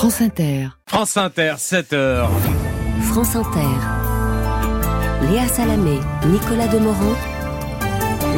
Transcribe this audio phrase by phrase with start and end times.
[0.00, 0.68] France Inter.
[0.86, 2.26] France Inter, 7h.
[3.02, 3.76] France Inter.
[5.28, 7.16] Léa Salamé, Nicolas Demorand.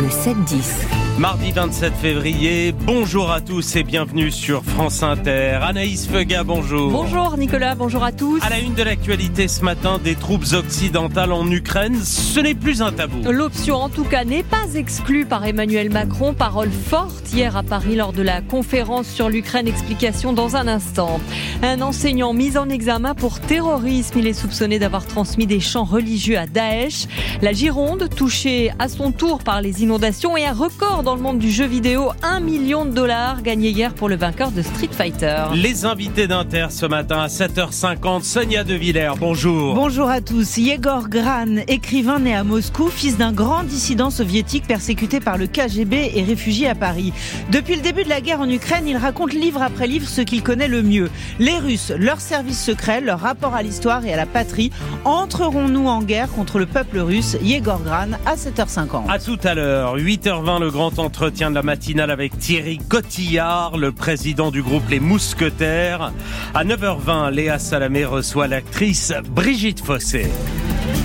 [0.00, 1.01] Le 7-10.
[1.22, 5.60] Mardi 27 février, bonjour à tous et bienvenue sur France Inter.
[5.62, 6.90] Anaïs Fega, bonjour.
[6.90, 8.42] Bonjour Nicolas, bonjour à tous.
[8.42, 12.82] À la une de l'actualité ce matin, des troupes occidentales en Ukraine, ce n'est plus
[12.82, 13.22] un tabou.
[13.30, 17.94] L'option en tout cas n'est pas exclue par Emmanuel Macron, parole forte hier à Paris
[17.94, 21.20] lors de la conférence sur l'Ukraine, explication dans un instant.
[21.62, 26.36] Un enseignant mis en examen pour terrorisme, il est soupçonné d'avoir transmis des chants religieux
[26.36, 27.06] à Daesh.
[27.42, 31.38] La Gironde, touchée à son tour par les inondations et un record dans le monde
[31.38, 35.44] du jeu vidéo, 1 million de dollars gagnés hier pour le vainqueur de Street Fighter.
[35.54, 39.74] Les invités d'Inter ce matin à 7h50, Sonia De Villers, bonjour.
[39.74, 40.56] Bonjour à tous.
[40.58, 46.12] Yegor Gran, écrivain né à Moscou, fils d'un grand dissident soviétique persécuté par le KGB
[46.14, 47.12] et réfugié à Paris.
[47.50, 50.42] Depuis le début de la guerre en Ukraine, il raconte livre après livre ce qu'il
[50.42, 51.10] connaît le mieux.
[51.38, 54.70] Les Russes, leurs services secrets, leur rapport à l'histoire et à la patrie.
[55.04, 57.36] Entrerons-nous en guerre contre le peuple russe?
[57.42, 59.10] Yegor Gran à 7h50.
[59.10, 63.92] À tout à l'heure, 8h20, le grand entretien de la matinale avec Thierry Cotillard, le
[63.92, 66.12] président du groupe Les Mousquetaires.
[66.54, 70.26] À 9h20, Léa Salamé reçoit l'actrice Brigitte Fossé.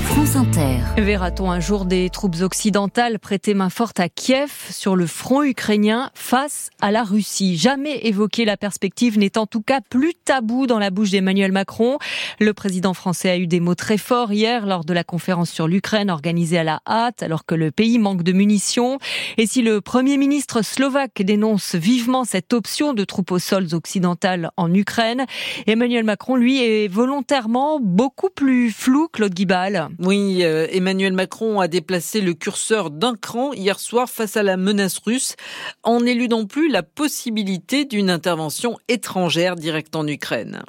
[0.05, 0.79] France Inter.
[0.97, 6.09] Verra-t-on un jour des troupes occidentales prêter main forte à Kiev sur le front ukrainien
[6.15, 7.57] face à la Russie?
[7.57, 11.99] Jamais évoquer la perspective n'est en tout cas plus tabou dans la bouche d'Emmanuel Macron.
[12.39, 15.67] Le président français a eu des mots très forts hier lors de la conférence sur
[15.67, 18.97] l'Ukraine organisée à la hâte alors que le pays manque de munitions.
[19.37, 24.49] Et si le premier ministre slovaque dénonce vivement cette option de troupes aux sols occidentales
[24.57, 25.25] en Ukraine,
[25.67, 29.66] Emmanuel Macron, lui, est volontairement beaucoup plus flou, Claude Guibal.
[29.99, 34.57] Oui, euh, Emmanuel Macron a déplacé le curseur d'un cran hier soir face à la
[34.57, 35.35] menace russe
[35.83, 40.63] en n'éludant plus la possibilité d'une intervention étrangère directe en Ukraine.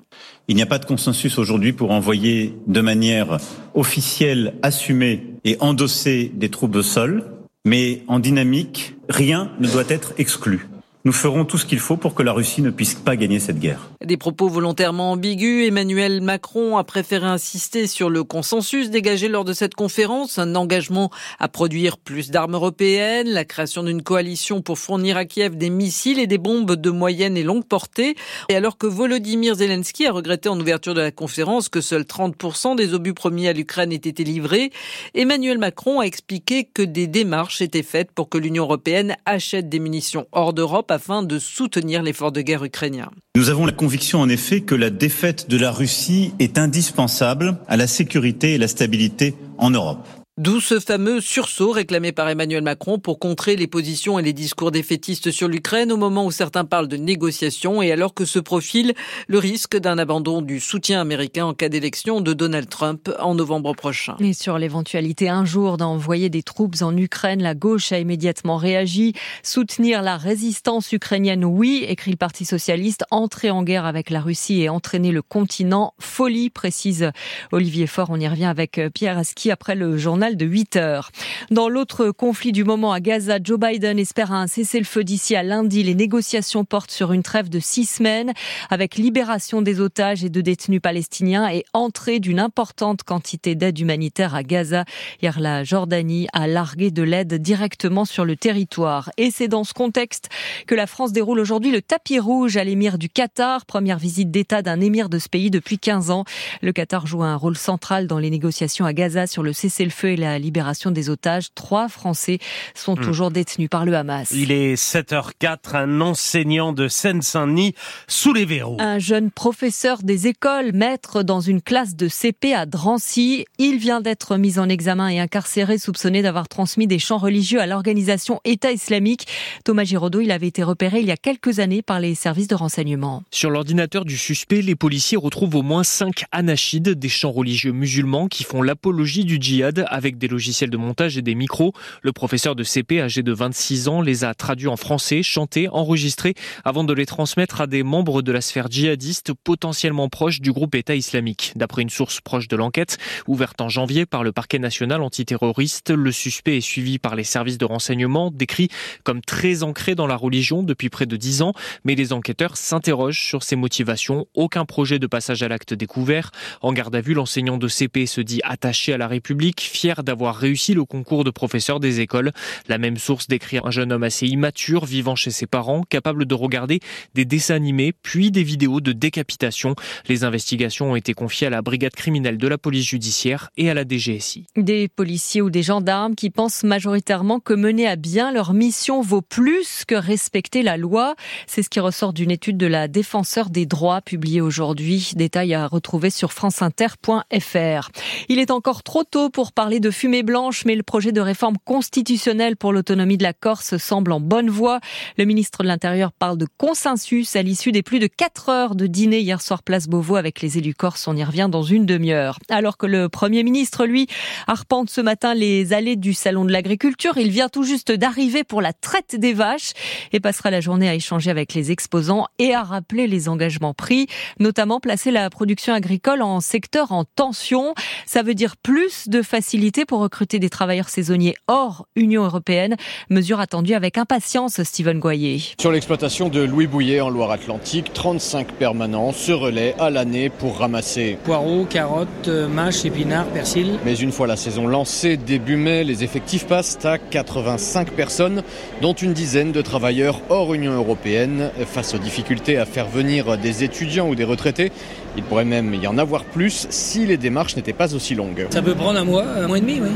[0.48, 3.38] Il n'y a pas de consensus aujourd'hui pour envoyer de manière
[3.74, 7.24] officielle, assumée et endossée des troupes au sol,
[7.64, 10.66] mais en dynamique, rien ne doit être exclu.
[11.08, 13.58] Nous ferons tout ce qu'il faut pour que la Russie ne puisse pas gagner cette
[13.58, 13.88] guerre.
[14.04, 19.54] Des propos volontairement ambigus, Emmanuel Macron a préféré insister sur le consensus dégagé lors de
[19.54, 25.16] cette conférence, un engagement à produire plus d'armes européennes, la création d'une coalition pour fournir
[25.16, 28.14] à Kiev des missiles et des bombes de moyenne et longue portée.
[28.50, 32.76] Et alors que Volodymyr Zelensky a regretté en ouverture de la conférence que seuls 30%
[32.76, 34.72] des obus promis à l'Ukraine aient été livrés,
[35.14, 39.78] Emmanuel Macron a expliqué que des démarches étaient faites pour que l'Union européenne achète des
[39.78, 43.10] munitions hors d'Europe afin de soutenir l'effort de guerre ukrainien.
[43.36, 47.76] Nous avons la conviction en effet que la défaite de la Russie est indispensable à
[47.76, 50.04] la sécurité et la stabilité en Europe.
[50.38, 54.70] D'où ce fameux sursaut réclamé par Emmanuel Macron pour contrer les positions et les discours
[54.70, 58.94] défaitistes sur l'Ukraine au moment où certains parlent de négociations et alors que se profile
[59.26, 63.74] le risque d'un abandon du soutien américain en cas d'élection de Donald Trump en novembre
[63.74, 64.14] prochain.
[64.20, 69.14] Et sur l'éventualité un jour d'envoyer des troupes en Ukraine, la gauche a immédiatement réagi.
[69.42, 73.02] Soutenir la résistance ukrainienne, oui, écrit le Parti socialiste.
[73.10, 77.10] Entrer en guerre avec la Russie et entraîner le continent, folie, précise
[77.50, 78.10] Olivier Faure.
[78.10, 81.10] On y revient avec Pierre Aski après le journal de 8 heures.
[81.50, 85.82] Dans l'autre conflit du moment à Gaza, Joe Biden espère un cessez-le-feu d'ici à lundi.
[85.82, 88.32] Les négociations portent sur une trêve de six semaines
[88.70, 94.34] avec libération des otages et de détenus palestiniens et entrée d'une importante quantité d'aide humanitaire
[94.34, 94.84] à Gaza.
[95.22, 99.10] Hier, la Jordanie a largué de l'aide directement sur le territoire.
[99.16, 100.28] Et c'est dans ce contexte
[100.66, 103.66] que la France déroule aujourd'hui le tapis rouge à l'émir du Qatar.
[103.66, 106.24] Première visite d'État d'un émir de ce pays depuis 15 ans.
[106.62, 110.16] Le Qatar joue un rôle central dans les négociations à Gaza sur le cessez-le-feu et
[110.18, 111.48] la libération des otages.
[111.54, 112.38] Trois Français
[112.74, 113.00] sont hmm.
[113.00, 114.30] toujours détenus par le Hamas.
[114.32, 117.74] Il est 7h04, un enseignant de Seine-Saint-Denis
[118.06, 118.76] sous les verrous.
[118.78, 123.44] Un jeune professeur des écoles, maître dans une classe de CP à Drancy.
[123.58, 127.66] Il vient d'être mis en examen et incarcéré, soupçonné d'avoir transmis des chants religieux à
[127.66, 129.26] l'organisation État islamique.
[129.64, 132.54] Thomas Giraudot, il avait été repéré il y a quelques années par les services de
[132.54, 133.22] renseignement.
[133.30, 138.28] Sur l'ordinateur du suspect, les policiers retrouvent au moins cinq anachides, des chants religieux musulmans
[138.28, 141.72] qui font l'apologie du djihad avec avec des logiciels de montage et des micros.
[142.02, 146.34] Le professeur de CP, âgé de 26 ans, les a traduits en français, chantés, enregistrés,
[146.64, 150.74] avant de les transmettre à des membres de la sphère djihadiste potentiellement proches du groupe
[150.74, 151.52] État islamique.
[151.56, 156.10] D'après une source proche de l'enquête, ouverte en janvier par le parquet national antiterroriste, le
[156.10, 158.68] suspect est suivi par les services de renseignement, décrit
[159.04, 161.52] comme très ancré dans la religion depuis près de 10 ans,
[161.84, 164.26] mais les enquêteurs s'interrogent sur ses motivations.
[164.34, 166.30] Aucun projet de passage à l'acte découvert.
[166.62, 170.02] En garde à vue, l'enseignant de CP se dit attaché à la République, fier fiers
[170.02, 172.32] d'avoir réussi le concours de professeur des écoles.
[172.68, 176.34] La même source décrit un jeune homme assez immature vivant chez ses parents, capable de
[176.34, 176.80] regarder
[177.14, 179.74] des dessins animés puis des vidéos de décapitation.
[180.06, 183.74] Les investigations ont été confiées à la brigade criminelle de la police judiciaire et à
[183.74, 184.46] la DGSI.
[184.56, 189.22] Des policiers ou des gendarmes qui pensent majoritairement que mener à bien leur mission vaut
[189.22, 191.14] plus que respecter la loi.
[191.46, 195.12] C'est ce qui ressort d'une étude de la défenseur des droits publiée aujourd'hui.
[195.16, 197.90] Détail à retrouver sur franceinter.fr.
[198.28, 201.56] Il est encore trop tôt pour parler de fumée blanche, mais le projet de réforme
[201.64, 204.80] constitutionnelle pour l'autonomie de la Corse semble en bonne voie.
[205.16, 208.86] Le ministre de l'Intérieur parle de consensus à l'issue des plus de 4 heures de
[208.86, 211.06] dîner hier soir place Beauvau avec les élus corses.
[211.08, 212.38] On y revient dans une demi-heure.
[212.48, 214.06] Alors que le Premier ministre, lui,
[214.46, 218.62] arpente ce matin les allées du Salon de l'Agriculture, il vient tout juste d'arriver pour
[218.62, 219.72] la traite des vaches
[220.12, 224.06] et passera la journée à échanger avec les exposants et à rappeler les engagements pris,
[224.40, 227.74] notamment placer la production agricole en secteur en tension.
[228.06, 232.76] Ça veut dire plus de facilité pour recruter des travailleurs saisonniers hors Union européenne,
[233.10, 235.40] mesure attendue avec impatience, Steven Goyer.
[235.60, 241.18] Sur l'exploitation de Louis Bouillet en Loire-Atlantique, 35 permanents se relaient à l'année pour ramasser.
[241.24, 243.78] Poireaux, carottes, euh, mâches, épinards, persil.
[243.84, 248.42] Mais une fois la saison lancée, début mai, les effectifs passent à 85 personnes,
[248.80, 251.50] dont une dizaine de travailleurs hors Union européenne.
[251.66, 254.72] Face aux difficultés à faire venir des étudiants ou des retraités,
[255.16, 258.46] il pourrait même y en avoir plus si les démarches n'étaient pas aussi longues.
[258.50, 259.90] Ça peut prendre un mois, un mois et demi, oui.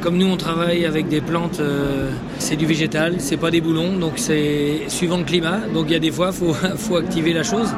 [0.00, 3.96] Comme nous, on travaille avec des plantes, euh, c'est du végétal, c'est pas des boulons,
[3.96, 5.60] donc c'est suivant le climat.
[5.72, 7.68] Donc il y a des fois, il faut, faut activer la chose.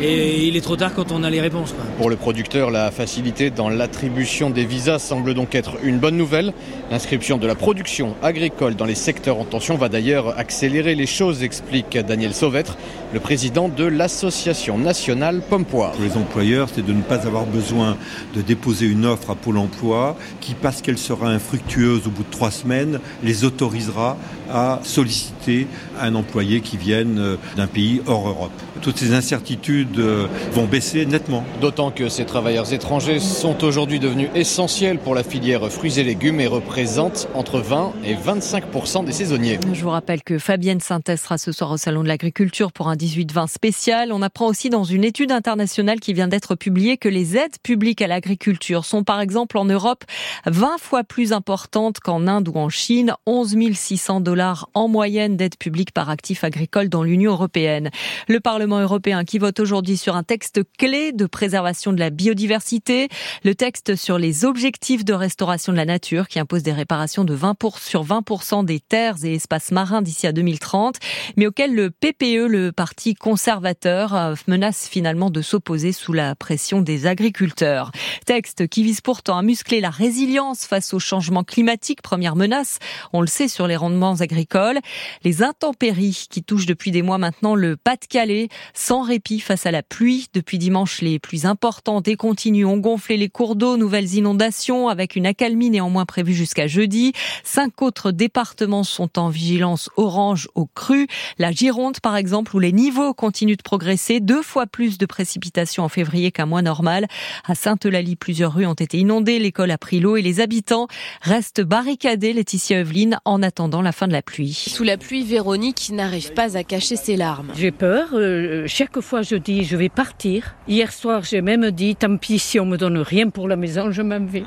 [0.00, 1.72] Et il est trop tard quand on a les réponses.
[1.72, 1.84] Quoi.
[1.98, 6.52] Pour le producteur, la facilité dans l'attribution des visas semble donc être une bonne nouvelle.
[6.90, 11.44] L'inscription de la production agricole dans les secteurs en tension va d'ailleurs accélérer les choses,
[11.44, 12.76] explique Daniel Sauvêtre,
[13.12, 15.92] le président de l'association nationale Pompoir.
[16.34, 17.96] Employeurs, c'est de ne pas avoir besoin
[18.34, 22.30] de déposer une offre à Pôle emploi qui, parce qu'elle sera infructueuse au bout de
[22.30, 24.16] trois semaines, les autorisera
[24.50, 25.68] à solliciter
[26.00, 28.52] un employé qui vienne euh, d'un pays hors Europe.
[28.82, 31.44] Toutes ces incertitudes euh, vont baisser nettement.
[31.60, 36.40] D'autant que ces travailleurs étrangers sont aujourd'hui devenus essentiels pour la filière fruits et légumes
[36.40, 39.58] et représentent entre 20 et 25% des saisonniers.
[39.72, 42.96] Je vous rappelle que Fabienne Synthèse sera ce soir au Salon de l'Agriculture pour un
[42.96, 44.12] 18-20 spécial.
[44.12, 48.02] On apprend aussi dans une étude internationale qui vient d'être publiée que les aides publiques
[48.02, 50.04] à l'agriculture sont par exemple en Europe
[50.46, 53.14] 20 fois plus importantes qu'en Inde ou en Chine.
[53.26, 57.90] 11 600 dollars en moyenne d'aide publique par actif agricole dans l'Union européenne.
[58.28, 63.08] Le Parlement européen qui vote aujourd'hui sur un texte clé de préservation de la biodiversité,
[63.42, 67.34] le texte sur les objectifs de restauration de la nature qui impose des réparations de
[67.34, 70.96] 20 sur 20% des terres et espaces marins d'ici à 2030,
[71.36, 76.80] mais auquel le PPE, le parti conservateur, euh, menace finalement de s'opposer sous la pression
[76.80, 77.90] des agriculteurs.
[78.24, 82.78] Texte qui vise pourtant à muscler la résilience face au changement climatique, première menace,
[83.12, 84.78] on le sait sur les rendements agricoles,
[85.24, 89.82] les intempéries qui touchent depuis des mois maintenant le Pas-de-Calais, sans répit face à la
[89.82, 90.28] pluie.
[90.32, 95.16] Depuis dimanche, les plus importantes et continues ont gonflé les cours d'eau, nouvelles inondations avec
[95.16, 97.12] une accalmie néanmoins prévue jusqu'à jeudi.
[97.42, 101.08] Cinq autres départements sont en vigilance orange au cru.
[101.38, 105.82] La Gironde, par exemple, où les niveaux continuent de progresser, deux fois plus de précipitations
[105.82, 107.06] en février qu'un mois normal.
[107.46, 110.88] À Sainte-Eulalie, plusieurs rues ont été inondées, l'école a pris l'eau et les habitants
[111.22, 114.52] restent barricadés, Laetitia Evelyne, en attendant la fin de la pluie.
[114.52, 117.52] Sous la pluie, Véronique n'arrive pas à cacher ses larmes.
[117.56, 118.08] J'ai peur.
[118.12, 120.54] Euh, chaque fois, je dis, je vais partir.
[120.68, 123.90] Hier soir, j'ai même dit, tant pis si on me donne rien pour la maison,
[123.90, 124.44] je m'en vais.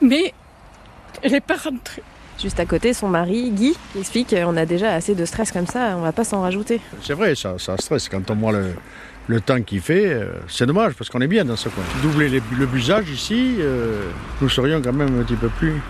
[0.00, 0.32] Mais
[1.22, 2.02] elle n'est pas rentrée.
[2.40, 5.94] Juste à côté, son mari, Guy, explique qu'on a déjà assez de stress comme ça,
[5.98, 6.80] on va pas s'en rajouter.
[7.02, 8.08] C'est vrai, ça, ça stresse.
[8.08, 8.72] Quand on voit le,
[9.30, 11.84] le temps qu'il fait, euh, c'est dommage parce qu'on est bien dans ce coin.
[12.02, 14.02] Doubler le busage ici, euh,
[14.40, 15.80] nous serions quand même un petit peu plus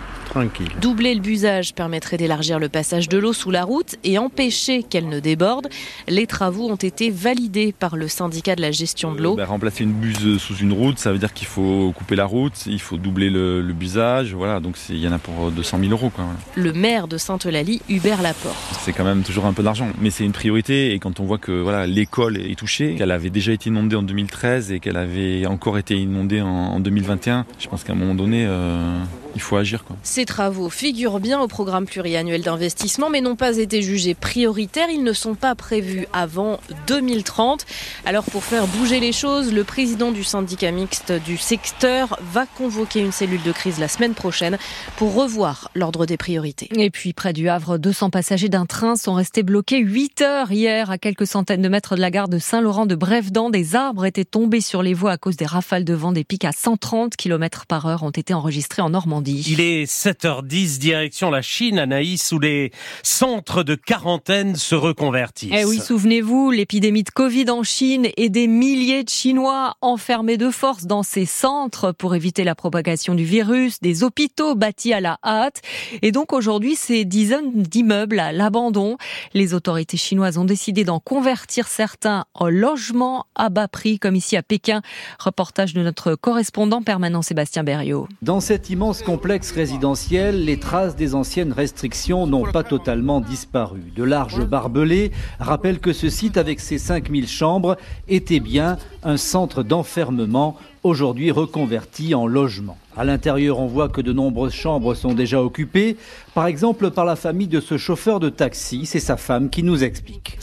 [0.81, 5.09] Doubler le busage permettrait d'élargir le passage de l'eau sous la route et empêcher qu'elle
[5.09, 5.67] ne déborde.
[6.07, 9.35] Les travaux ont été validés par le syndicat de la gestion de l'eau.
[9.35, 12.65] Bah, remplacer une buse sous une route, ça veut dire qu'il faut couper la route,
[12.65, 15.91] il faut doubler le, le busage, voilà, donc il y en a pour 200 000
[15.91, 16.09] euros.
[16.09, 16.39] Quoi, voilà.
[16.55, 18.55] Le maire de Sainte-Eulalie, Hubert Laporte.
[18.81, 21.39] C'est quand même toujours un peu d'argent, mais c'est une priorité et quand on voit
[21.39, 25.45] que voilà l'école est touchée, qu'elle avait déjà été inondée en 2013 et qu'elle avait
[25.45, 28.97] encore été inondée en, en 2021, je pense qu'à un moment donné, euh,
[29.35, 29.83] il faut agir.
[29.83, 29.95] Quoi.
[30.03, 34.89] Ces travaux figurent bien au programme pluriannuel d'investissement, mais n'ont pas été jugés prioritaires.
[34.89, 37.65] Ils ne sont pas prévus avant 2030.
[38.05, 42.99] Alors pour faire bouger les choses, le président du syndicat mixte du secteur va convoquer
[42.99, 44.57] une cellule de crise la semaine prochaine
[44.97, 46.69] pour revoir l'ordre des priorités.
[46.77, 50.91] Et puis près du Havre, 200 passagers d'un train sont restés bloqués 8 heures hier
[50.91, 53.49] à quelques centaines de mètres de la gare de Saint-Laurent de Brévedan.
[53.49, 56.11] Des arbres étaient tombés sur les voies à cause des rafales de vent.
[56.11, 59.20] Des pics à 130 km par heure ont été enregistrés en Normandie.
[59.21, 59.43] Normandie.
[59.47, 62.71] Il est 7h10, direction la Chine, Anaïs, où les
[63.03, 65.51] centres de quarantaine se reconvertissent.
[65.53, 70.49] Eh oui, souvenez-vous, l'épidémie de Covid en Chine et des milliers de Chinois enfermés de
[70.49, 75.17] force dans ces centres pour éviter la propagation du virus, des hôpitaux bâtis à la
[75.23, 75.61] hâte.
[76.01, 78.97] Et donc aujourd'hui, ces dizaines d'immeubles à l'abandon.
[79.33, 84.35] Les autorités chinoises ont décidé d'en convertir certains en logements à bas prix, comme ici
[84.35, 84.81] à Pékin.
[85.19, 88.07] Reportage de notre correspondant permanent Sébastien Berriot.
[88.21, 93.81] Dans cet immense complexe résidentiel, les traces des anciennes restrictions n'ont pas totalement disparu.
[93.93, 97.75] De larges barbelés rappellent que ce site, avec ses 5000 chambres,
[98.07, 102.77] était bien un centre d'enfermement, aujourd'hui reconverti en logement.
[102.97, 105.95] À l'intérieur, on voit que de nombreuses chambres sont déjà occupées,
[106.33, 108.85] par exemple par la famille de ce chauffeur de taxi.
[108.85, 110.37] C'est sa femme qui nous explique.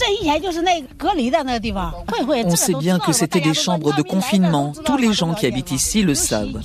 [2.44, 4.72] On sait bien que c'était des chambres de confinement.
[4.86, 6.62] Tous les gens qui habitent ici le savent.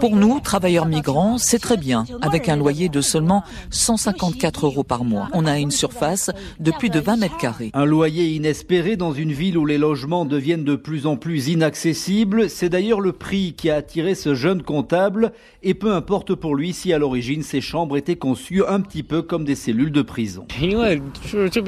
[0.00, 5.04] Pour nous, travailleurs migrants, c'est très bien, avec un loyer de seulement 154 euros par
[5.04, 5.28] mois.
[5.34, 7.70] On a une surface de plus de 20 mètres carrés.
[7.74, 12.50] Un loyer inespéré dans une ville où les logements deviennent de plus en plus inaccessibles.
[12.50, 15.32] C'est d'ailleurs le prix qui a attiré ce jeune comptable.
[15.62, 19.22] Et peu importe pour lui si à l'origine ces chambres étaient conçues un petit peu
[19.22, 20.46] comme des cellules de prison.
[20.58, 21.58] Ce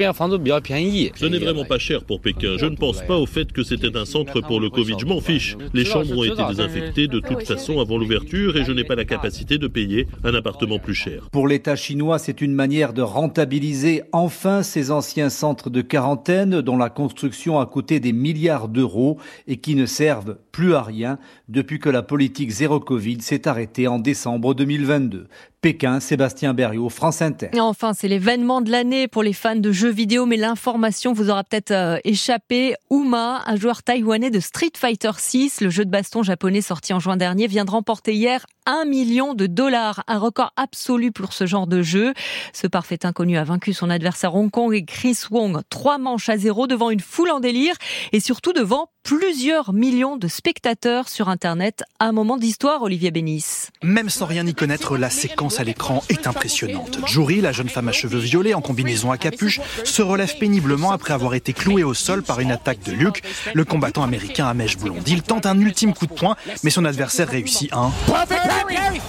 [1.25, 2.55] n'est vraiment pas cher pour Pékin.
[2.57, 4.95] Je ne pense pas au fait que c'était un centre pour le Covid.
[4.99, 5.57] Je m'en fiche.
[5.73, 9.05] Les chambres ont été désinfectées de toute façon avant l'ouverture et je n'ai pas la
[9.05, 11.29] capacité de payer un appartement plus cher.
[11.31, 16.77] Pour l'État chinois, c'est une manière de rentabiliser enfin ces anciens centres de quarantaine dont
[16.77, 21.17] la construction a coûté des milliards d'euros et qui ne servent plus à rien
[21.47, 25.27] depuis que la politique zéro Covid s'est arrêtée en décembre 2022.
[25.65, 27.49] Pékin, Sébastien Berriot, France Inter.
[27.53, 31.31] Et enfin, c'est l'événement de l'année pour les fans de jeux vidéo, mais l'information vous
[31.31, 32.75] aura peut-être euh, échappé.
[32.91, 36.99] Uma, un joueur taïwanais de Street Fighter 6, le jeu de baston japonais sorti en
[36.99, 41.47] juin dernier, vient de remporter hier un million de dollars, un record absolu pour ce
[41.47, 42.13] genre de jeu.
[42.53, 46.37] Ce parfait inconnu a vaincu son adversaire Hong Kong et Chris Wong trois manches à
[46.37, 47.75] zéro devant une foule en délire
[48.11, 51.83] et surtout devant plusieurs millions de spectateurs sur Internet.
[51.99, 53.67] Un moment d'histoire, Olivier Bénis.
[53.83, 56.99] Même sans rien y connaître, la séquence à l'écran est impressionnante.
[57.05, 61.13] Jory, la jeune femme à cheveux violets en combinaison à capuche, se relève péniblement après
[61.13, 64.77] avoir été clouée au sol par une attaque de Luke, le combattant américain à mèche
[64.77, 65.07] blonde.
[65.07, 67.91] Il tente un ultime coup de poing, mais son adversaire réussit un...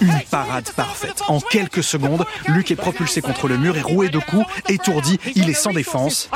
[0.01, 1.23] Une parade parfaite.
[1.27, 5.49] En quelques secondes, Luke est propulsé contre le mur et roué de coups, étourdi, il
[5.49, 6.29] est sans défense.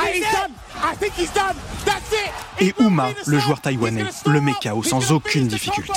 [2.60, 5.94] Et Uma, le joueur taïwanais, le met KO sans aucune difficulté.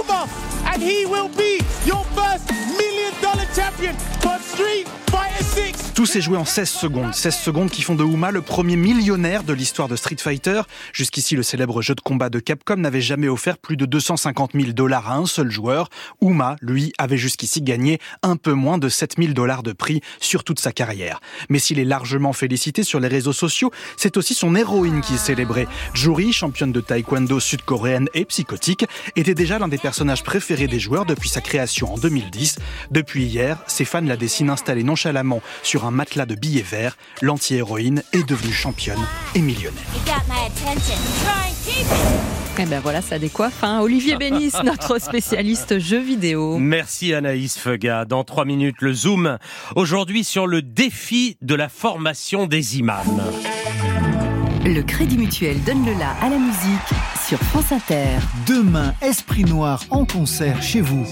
[0.00, 0.63] over.
[0.74, 5.84] And he will be your first million dollar champion for Street Fighter 6.
[5.94, 7.14] Tout s'est joué en 16 secondes.
[7.14, 10.62] 16 secondes qui font de Uma le premier millionnaire de l'histoire de Street Fighter.
[10.92, 14.72] Jusqu'ici, le célèbre jeu de combat de Capcom n'avait jamais offert plus de 250 000
[14.72, 15.90] dollars à un seul joueur.
[16.20, 20.42] Uma, lui, avait jusqu'ici gagné un peu moins de 7 000 dollars de prix sur
[20.42, 21.20] toute sa carrière.
[21.48, 25.18] Mais s'il est largement félicité sur les réseaux sociaux, c'est aussi son héroïne qui est
[25.18, 25.68] célébrée.
[25.94, 31.04] Juri, championne de taekwondo sud-coréenne et psychotique, était déjà l'un des personnages préférés des joueurs
[31.04, 32.58] depuis sa création en 2010.
[32.90, 36.96] Depuis hier, ses fans la dessinent installée nonchalamment sur un matelas de billets verts.
[37.22, 39.04] L'anti-héroïne est devenue championne
[39.34, 39.82] et millionnaire.
[42.56, 43.64] Eh ben voilà, ça décoiffe.
[43.64, 43.80] Hein.
[43.80, 46.58] Olivier Bénis, notre spécialiste jeux vidéo.
[46.58, 48.04] Merci Anaïs Fega.
[48.04, 49.38] Dans trois minutes, le Zoom.
[49.74, 53.22] Aujourd'hui sur le défi de la formation des imams.
[54.66, 56.94] Le Crédit Mutuel donne le la à la musique
[57.28, 58.16] sur France Inter.
[58.46, 61.04] Demain, Esprit Noir en concert chez vous.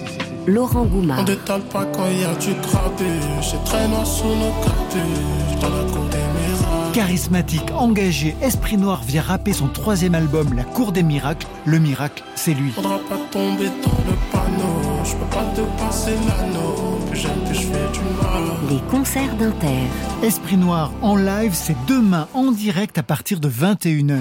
[0.47, 1.19] Laurent Gouma.
[1.21, 3.43] On détale pas quand il y a du grabuge.
[3.43, 5.61] C'est très noir sous nos capuches.
[5.61, 6.95] Dans la cour des miracles.
[6.95, 11.47] Charismatique, engagé, Esprit Noir vient rapper son troisième album, La Cour des Miracles.
[11.67, 12.71] Le miracle, c'est lui.
[12.71, 15.05] Faudra pas tomber dans le panneau.
[15.05, 17.01] Je peux pas te passer l'anneau.
[17.11, 18.02] Plus j'aime, plus je fais du.
[18.71, 19.83] Les concerts d'Inter.
[20.23, 24.19] Esprit Noir en live, c'est demain en direct à partir de 21h.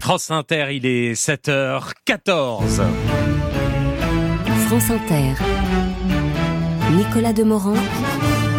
[0.00, 2.82] France Inter, il est 7h14.
[4.66, 5.34] France Inter.
[6.92, 7.74] Nicolas Demorand.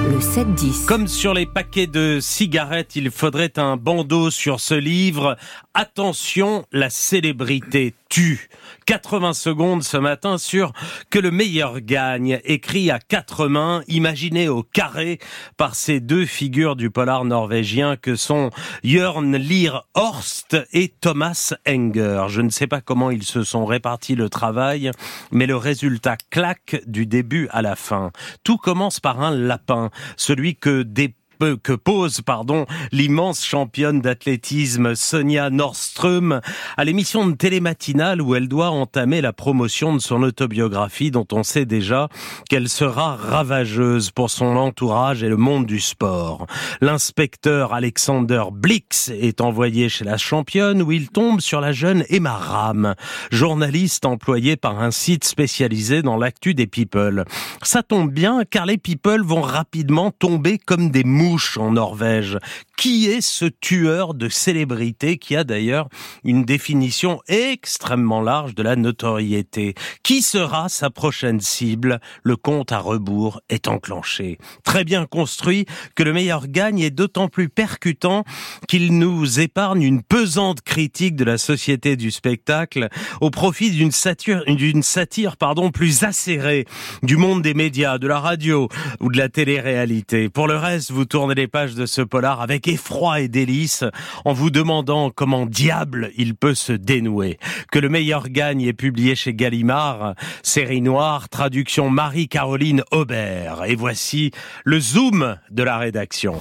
[0.09, 0.85] Le 7-10.
[0.85, 5.35] Comme sur les paquets de cigarettes, il faudrait un bandeau sur ce livre.
[5.73, 8.49] Attention, la célébrité tue.
[8.85, 10.73] 80 secondes ce matin sur
[11.09, 15.19] Que le meilleur gagne, écrit à quatre mains, imaginé au carré
[15.57, 18.49] par ces deux figures du polar norvégien que sont
[18.83, 22.25] Jörn Lier Horst et Thomas Enger.
[22.29, 24.91] Je ne sais pas comment ils se sont répartis le travail,
[25.31, 28.11] mais le résultat claque du début à la fin.
[28.43, 35.49] Tout commence par un lapin, celui que des que pose pardon l'immense championne d'athlétisme Sonia
[35.49, 36.41] Nordström
[36.75, 41.27] à l'émission de télé matinale où elle doit entamer la promotion de son autobiographie dont
[41.31, 42.09] on sait déjà
[42.49, 46.45] qu'elle sera ravageuse pour son entourage et le monde du sport.
[46.81, 52.33] L'inspecteur Alexander Blix est envoyé chez la championne où il tombe sur la jeune Emma
[52.35, 52.95] Ram,
[53.31, 57.23] journaliste employée par un site spécialisé dans l'actu des people.
[57.63, 62.37] Ça tombe bien car les people vont rapidement tomber comme des mouches en Norvège.
[62.75, 65.89] Qui est ce tueur de célébrité qui a d'ailleurs
[66.23, 69.75] une définition extrêmement large de la notoriété?
[70.01, 71.99] Qui sera sa prochaine cible?
[72.23, 74.37] Le compte à rebours est enclenché.
[74.63, 78.23] Très bien construit que le meilleur gagne est d'autant plus percutant
[78.67, 82.87] qu'il nous épargne une pesante critique de la société du spectacle
[83.21, 86.65] au profit d'une satire, d'une satire pardon, plus acérée
[87.03, 88.67] du monde des médias, de la radio
[88.99, 90.29] ou de la télé-réalité.
[90.29, 93.83] Pour le reste, vous tournez les pages de ce polar avec effroi et délice
[94.25, 97.37] en vous demandant comment diable il peut se dénouer.
[97.71, 103.63] Que le meilleur gagne est publié chez Gallimard, série noire, traduction Marie-Caroline Aubert.
[103.65, 104.31] Et voici
[104.63, 106.39] le zoom de la rédaction.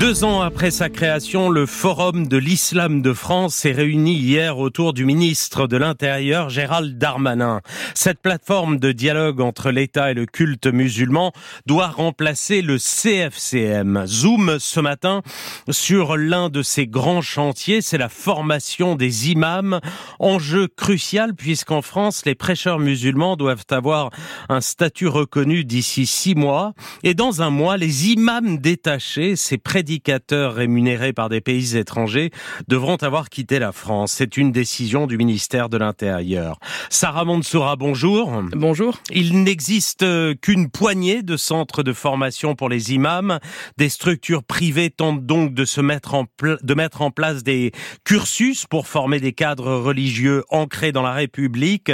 [0.00, 4.94] Deux ans après sa création, le Forum de l'Islam de France s'est réuni hier autour
[4.94, 7.60] du ministre de l'Intérieur, Gérald Darmanin.
[7.94, 11.32] Cette plateforme de dialogue entre l'État et le culte musulman
[11.66, 14.04] doit remplacer le CFCM.
[14.06, 15.20] Zoom ce matin
[15.68, 19.80] sur l'un de ses grands chantiers, c'est la formation des imams.
[20.18, 24.08] Enjeu crucial puisqu'en France, les prêcheurs musulmans doivent avoir
[24.48, 26.72] un statut reconnu d'ici six mois.
[27.02, 32.30] Et dans un mois, les imams détachés, ces prédicateurs prédicateurs rémunérés par des pays étrangers
[32.68, 34.12] devront avoir quitté la France.
[34.12, 36.60] C'est une décision du ministère de l'Intérieur.
[36.90, 38.40] Sarah Mansoura, bonjour.
[38.52, 39.00] Bonjour.
[39.10, 40.04] Il n'existe
[40.42, 43.40] qu'une poignée de centres de formation pour les imams.
[43.78, 47.72] Des structures privées tentent donc de se mettre en, de mettre en place des
[48.04, 51.90] cursus pour former des cadres religieux ancrés dans la République.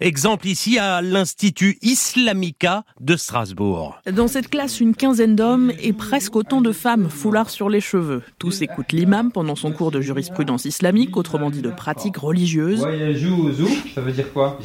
[0.00, 3.98] Exemple ici à l'Institut Islamica de Strasbourg.
[4.08, 8.22] Dans cette classe, une quinzaine d'hommes et presque autant de femmes foulard sur les cheveux.
[8.38, 12.80] Tous écoutent l'imam pendant son cours de jurisprudence islamique, autrement dit de pratique religieuse.
[13.94, 14.58] Ça veut dire quoi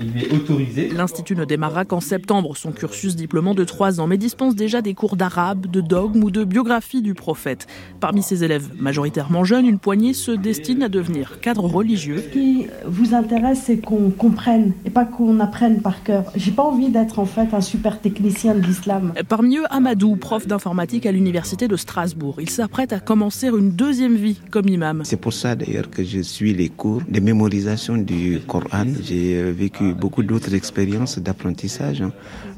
[0.00, 0.88] il est autorisé.
[0.88, 4.94] L'Institut ne démarrera qu'en septembre son cursus diplômant de 3 ans, mais dispense déjà des
[4.94, 7.66] cours d'arabe, de dogme ou de biographie du prophète.
[8.00, 12.18] Parmi ses élèves majoritairement jeunes, une poignée se destine à devenir cadre religieux.
[12.18, 16.24] Ce qui vous intéresse, c'est qu'on comprenne et pas qu'on apprenne par cœur.
[16.36, 19.12] J'ai pas envie d'être en fait un super technicien de l'islam.
[19.28, 22.36] Parmi eux, Amadou, prof d'informatique à l'université de Strasbourg.
[22.40, 25.02] Il s'apprête à commencer une deuxième vie comme imam.
[25.04, 28.86] C'est pour ça d'ailleurs que je suis les cours de mémorisation du Coran.
[29.02, 32.02] J'ai euh, vécu beaucoup d'autres expériences d'apprentissage.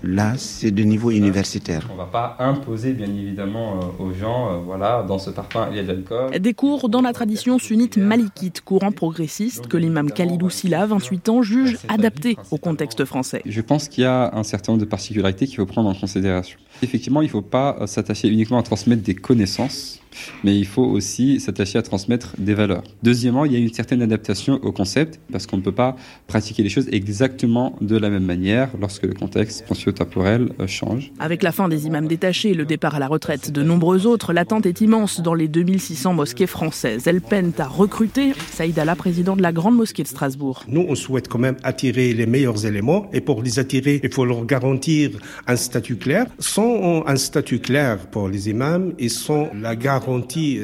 [0.02, 1.86] Là, c'est de niveau universitaire.
[1.90, 5.68] On ne va pas imposer bien évidemment euh, aux gens, euh, voilà, dans ce parfum
[5.70, 6.38] il y a de l'alcool.
[6.38, 11.42] Des cours dans la tradition sunnite malikite, courant progressiste que l'imam Khalidou Silla, 28 ans,
[11.42, 13.42] juge adapté au contexte français.
[13.44, 16.58] Je pense qu'il y a un certain nombre de particularités qu'il faut prendre en considération.
[16.82, 19.99] Effectivement, il ne faut pas s'attacher uniquement à transmettre des connaissances
[20.44, 22.82] mais il faut aussi s'attacher à transmettre des valeurs.
[23.02, 25.96] Deuxièmement, il y a une certaine adaptation au concept, parce qu'on ne peut pas
[26.26, 31.12] pratiquer les choses exactement de la même manière lorsque le contexte socio-temporel euh, change.
[31.18, 34.32] Avec la fin des imams détachés et le départ à la retraite de nombreux autres,
[34.32, 37.06] l'attente est immense dans les 2600 mosquées françaises.
[37.06, 38.32] Elles peinent à recruter.
[38.52, 40.64] Saïd Allah, président de la Grande Mosquée de Strasbourg.
[40.68, 44.24] Nous, on souhaite quand même attirer les meilleurs éléments, et pour les attirer, il faut
[44.24, 45.10] leur garantir
[45.46, 46.26] un statut clair.
[46.38, 49.76] Sans un statut clair pour les imams et sans la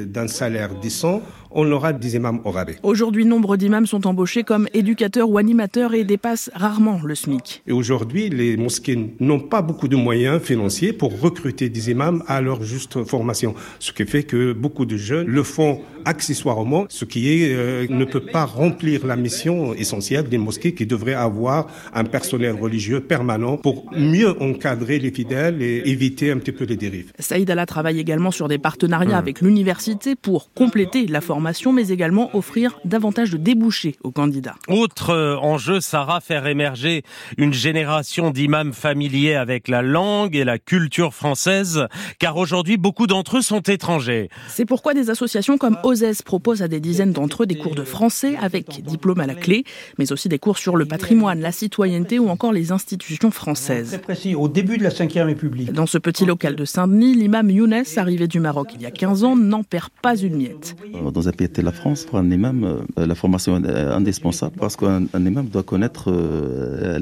[0.07, 1.22] d'un salaire décent,
[1.57, 2.77] on aura des imams au rabais.
[2.83, 7.62] Aujourd'hui, nombre d'imams sont embauchés comme éducateurs ou animateurs et dépassent rarement le SMIC.
[7.66, 12.42] Et aujourd'hui, les mosquées n'ont pas beaucoup de moyens financiers pour recruter des imams à
[12.42, 13.55] leur juste formation.
[13.79, 18.05] Ce qui fait que beaucoup de jeunes le font accessoirement, ce qui est, euh, ne
[18.05, 23.57] peut pas remplir la mission essentielle des mosquées qui devraient avoir un personnel religieux permanent
[23.57, 27.12] pour mieux encadrer les fidèles et éviter un petit peu les dérives.
[27.19, 29.25] Saïd Allah travaille également sur des partenariats mmh.
[29.25, 34.57] avec l'université pour compléter la formation mais également offrir davantage de débouchés aux candidats.
[34.69, 37.03] Autre euh, enjeu, Sarah, faire émerger
[37.39, 41.87] une génération d'imams familiers avec la langue et la culture française,
[42.19, 44.29] car aujourd'hui, beaucoup d'entre eux sont étrangers.
[44.49, 47.85] C'est pourquoi des associations comme OZES proposent à des dizaines d'entre eux des cours de
[47.85, 49.65] français avec diplôme à la clé,
[49.99, 53.89] mais aussi des cours sur le patrimoine, la citoyenneté ou encore les institutions françaises.
[53.89, 55.73] Très précis, au début de la Ve République.
[55.73, 59.25] Dans ce petit local de Saint-Denis, l'imam Younes, arrivé du Maroc il y a 15
[59.25, 60.77] ans, n'en perd pas une miette.
[61.13, 62.05] Dans un la France.
[62.05, 66.11] Pour un imam, la formation est indispensable parce qu'un imam doit connaître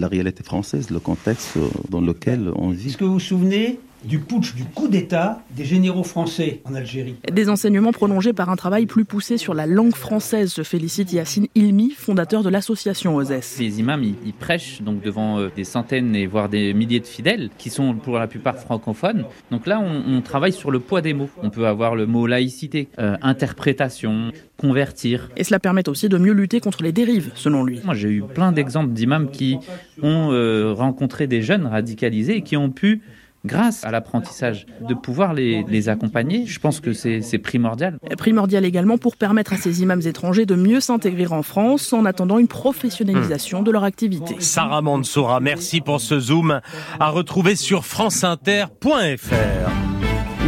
[0.05, 1.59] la réalité française, le contexte
[1.91, 2.89] dans lequel on vit.
[2.89, 7.17] Est-ce que vous vous souvenez du putsch, du coup d'État des généraux français en Algérie.
[7.33, 11.47] Des enseignements prolongés par un travail plus poussé sur la langue française, se félicite Yacine
[11.55, 13.59] Ilmi, fondateur de l'association OSES.
[13.59, 17.51] Les imams, ils, prêchent donc devant euh, des centaines et voire des milliers de fidèles
[17.59, 19.25] qui sont pour la plupart francophones.
[19.51, 21.29] Donc là, on, travaille sur le poids des mots.
[21.43, 25.31] On peut avoir le mot laïcité, euh, interprétation, convertir.
[25.37, 27.81] Et cela permet aussi de mieux lutter contre les dérives, selon lui.
[27.85, 29.59] Moi, j'ai eu plein d'exemples d'imams qui
[30.03, 33.03] ont euh, rencontré des jeunes radicalisés et qui ont pu
[33.45, 36.47] grâce à l'apprentissage, de pouvoir les, accompagner.
[36.47, 37.99] Je pense que c'est primordial.
[38.17, 42.39] Primordial également pour permettre à ces imams étrangers de mieux s'intégrer en France en attendant
[42.39, 44.37] une professionnalisation de leur activité.
[44.39, 46.61] Sarah Mansoura, merci pour ce zoom
[46.99, 49.35] à retrouver sur franceinter.fr.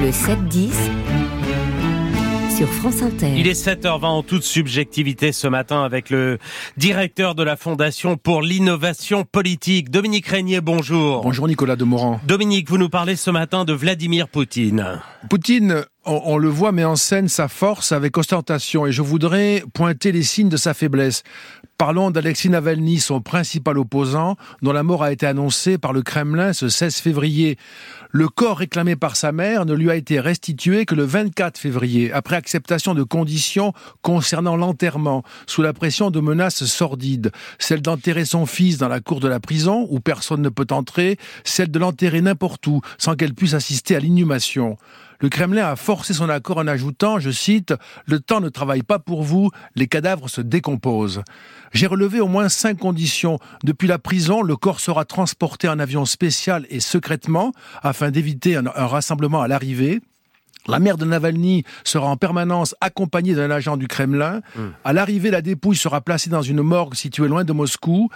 [0.00, 1.25] Le 7-10
[2.64, 3.34] France Inter.
[3.36, 6.38] Il est 7h20 en toute subjectivité ce matin avec le
[6.78, 11.20] directeur de la Fondation pour l'innovation politique, Dominique Régnier, bonjour.
[11.20, 12.18] Bonjour Nicolas Demorand.
[12.26, 15.02] Dominique, vous nous parlez ce matin de Vladimir Poutine.
[15.28, 20.12] Poutine, on, le voit, met en scène sa force avec ostentation et je voudrais pointer
[20.12, 21.24] les signes de sa faiblesse.
[21.78, 26.54] Parlons d'Alexis Navalny, son principal opposant, dont la mort a été annoncée par le Kremlin
[26.54, 27.58] ce 16 février.
[28.10, 32.10] Le corps réclamé par sa mère ne lui a été restitué que le 24 février,
[32.12, 37.30] après acceptation de conditions concernant l'enterrement, sous la pression de menaces sordides.
[37.58, 41.18] Celle d'enterrer son fils dans la cour de la prison, où personne ne peut entrer,
[41.44, 44.78] celle de l'enterrer n'importe où, sans qu'elle puisse assister à l'inhumation.
[45.20, 47.74] Le Kremlin a forcé son accord en ajoutant, je cite,
[48.06, 51.22] Le temps ne travaille pas pour vous, les cadavres se décomposent.
[51.72, 53.38] J'ai relevé au moins cinq conditions.
[53.64, 57.52] Depuis la prison, le corps sera transporté en avion spécial et secrètement,
[57.82, 60.00] afin d'éviter un, rassemblement à l'arrivée.
[60.68, 64.40] La mère de Navalny sera en permanence accompagnée d'un agent du Kremlin.
[64.56, 64.70] Hmm.
[64.84, 68.08] À l'arrivée, la dépouille sera placée dans une morgue située loin de Moscou.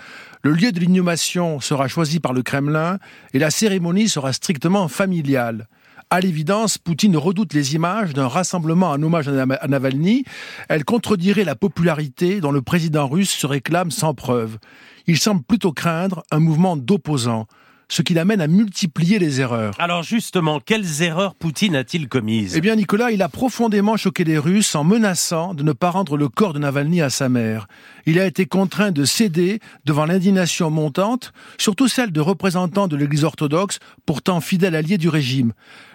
[0.43, 2.99] Le lieu de l'inhumation sera choisi par le Kremlin
[3.35, 5.69] et la cérémonie sera strictement familiale.
[6.13, 10.25] À l'évidence, Poutine redoute les images d'un rassemblement en hommage à Navalny.
[10.69, 14.59] Elle contredirait la popularité dont le président russe se réclame sans preuve.
[15.07, 17.47] Il semble plutôt craindre un mouvement d'opposants
[17.91, 19.75] ce qui l'amène à multiplier les erreurs.
[19.79, 22.57] Alors justement, quelles erreurs Poutine a-t-il commises?
[22.57, 26.17] Eh bien Nicolas, il a profondément choqué les Russes en menaçant de ne pas rendre
[26.17, 27.67] le corps de Navalny à sa mère.
[28.07, 33.25] Il a été contraint de céder devant l'indignation montante, surtout celle de représentants de l'Église
[33.25, 35.53] orthodoxe, pourtant fidèle allié du régime.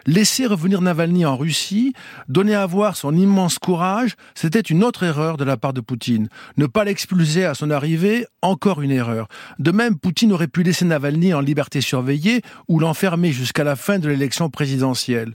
[0.07, 1.93] Laisser revenir Navalny en Russie,
[2.29, 6.29] donner à voir son immense courage, c'était une autre erreur de la part de Poutine.
[6.57, 9.27] Ne pas l'expulser à son arrivée, encore une erreur.
[9.57, 13.97] De même, Poutine aurait pu laisser Navalny en liberté surveillée ou l'enfermer jusqu'à la fin
[13.97, 15.33] de l'élection présidentielle.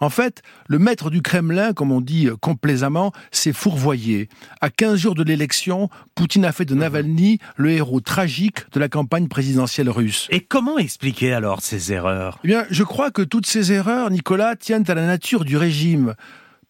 [0.00, 4.28] En fait, le maître du Kremlin, comme on dit euh, complaisamment, s'est fourvoyé.
[4.60, 8.88] À 15 jours de l'élection, Poutine a fait de Navalny le héros tragique de la
[8.88, 10.28] campagne présidentielle russe.
[10.30, 12.38] Et comment expliquer alors ces erreurs?
[12.44, 16.14] Eh bien, je crois que toutes ces erreurs, Nicolas, tiennent à la nature du régime.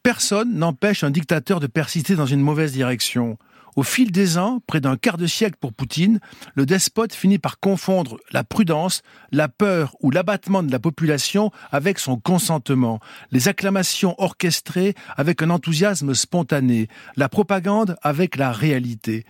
[0.03, 3.37] Personne n'empêche un dictateur de persister dans une mauvaise direction.
[3.79, 6.19] Au fil des ans, près d'un quart de siècle pour Poutine,
[6.57, 12.01] le despote finit par confondre la prudence, la peur ou l'abattement de la population avec
[12.01, 12.99] son consentement,
[13.31, 19.25] les acclamations orchestrées avec un enthousiasme spontané, la propagande avec la réalité.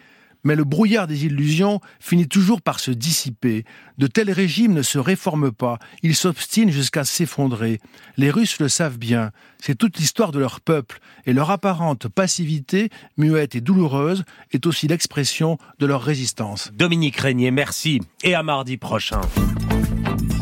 [0.49, 3.67] Mais le brouillard des illusions finit toujours par se dissiper.
[3.99, 7.81] De tels régimes ne se réforment pas, ils s'obstinent jusqu'à s'effondrer.
[8.17, 12.89] Les Russes le savent bien, c'est toute l'histoire de leur peuple, et leur apparente passivité,
[13.19, 16.71] muette et douloureuse, est aussi l'expression de leur résistance.
[16.73, 19.21] Dominique Régnier, merci, et à mardi prochain.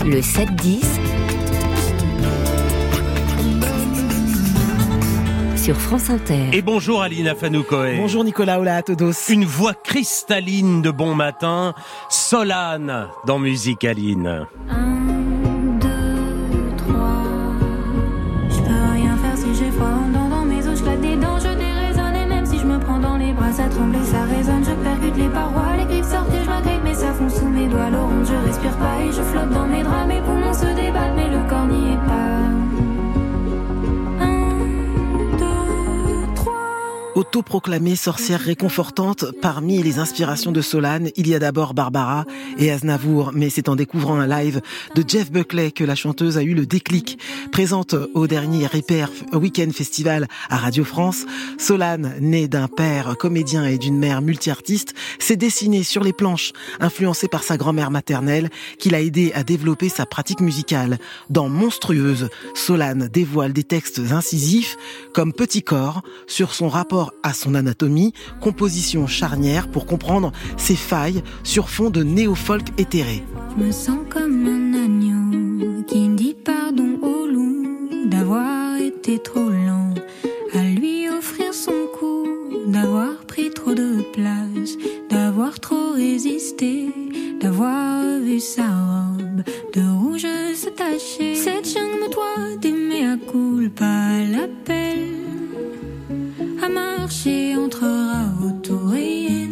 [0.04, 1.25] Le 7-10
[5.74, 6.50] France Inter.
[6.52, 7.96] Et bonjour Alina Fanoukoé.
[7.96, 9.12] Bonjour Nicolas Ola Todos.
[9.30, 11.74] Une voix cristalline de bon matin,
[12.08, 14.46] Solane dans Musique Aline.
[14.68, 15.05] Un,
[37.16, 42.26] Autoproclamée sorcière réconfortante, parmi les inspirations de Solane, il y a d'abord Barbara
[42.58, 44.60] et Aznavour, mais c'est en découvrant un live
[44.94, 47.18] de Jeff Buckley que la chanteuse a eu le déclic.
[47.52, 51.24] Présente au dernier Repair Weekend Festival à Radio France,
[51.56, 57.28] Solane, née d'un père comédien et d'une mère multi-artiste, s'est dessinée sur les planches, influencée
[57.28, 60.98] par sa grand-mère maternelle, qui l'a aidé à développer sa pratique musicale.
[61.30, 64.76] Dans Monstrueuse, Solane dévoile des textes incisifs
[65.14, 71.22] comme Petit Corps sur son rapport à son anatomie, composition charnière pour comprendre ses failles
[71.42, 73.22] sur fond de néo-folk éthéré.
[73.56, 79.94] Je me sens comme un agneau qui dit pardon au loup d'avoir été trop lent
[80.54, 82.26] à lui offrir son cou,
[82.66, 84.76] d'avoir pris trop de place,
[85.10, 86.88] d'avoir trop résisté,
[87.40, 89.42] d'avoir vu sa robe
[89.74, 91.34] de rouge se tacher.
[91.34, 95.16] Cette jungle me doit d'aimer à culpa l'appel
[96.66, 99.48] à marcher entrera autour et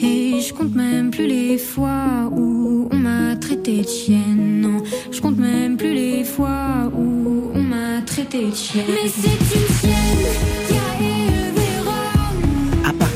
[0.00, 4.60] et je compte même plus les fois où on m'a traité de chienne.
[4.62, 4.78] Non,
[5.10, 8.84] je compte même plus les fois où on m'a traité de chienne.
[8.88, 10.87] Mais c'est une chienne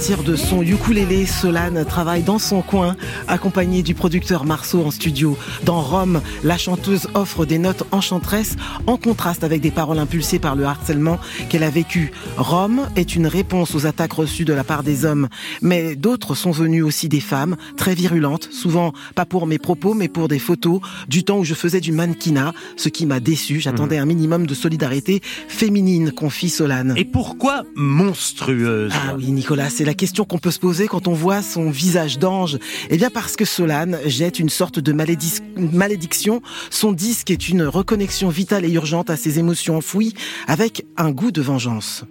[0.03, 2.97] partir de son ukulélé, Solane travaille dans son coin,
[3.29, 5.39] accompagnée du producteur Marceau en studio.
[5.63, 8.57] Dans Rome, la chanteuse offre des notes enchanteresses
[8.89, 12.11] en contraste avec des paroles impulsées par le harcèlement qu'elle a vécu.
[12.37, 15.29] Rome est une réponse aux attaques reçues de la part des hommes,
[15.61, 20.09] mais d'autres sont venus aussi des femmes, très virulentes, souvent pas pour mes propos, mais
[20.09, 23.61] pour des photos du temps où je faisais du mannequinat, ce qui m'a déçu.
[23.61, 26.93] J'attendais un minimum de solidarité féminine, confie Solane.
[26.97, 28.93] Et pourquoi monstrueuse?
[28.93, 32.19] Ah oui, Nicolas, c'est la question qu'on peut se poser quand on voit son visage
[32.19, 32.59] d'ange.
[32.91, 36.43] Eh bien, parce que Solane jette une sorte de malédic- malédiction.
[36.71, 40.15] Son disque est une reconnexion vitale et urgente à ses émotions enfouies,
[40.47, 42.05] avec un goût de vengeance.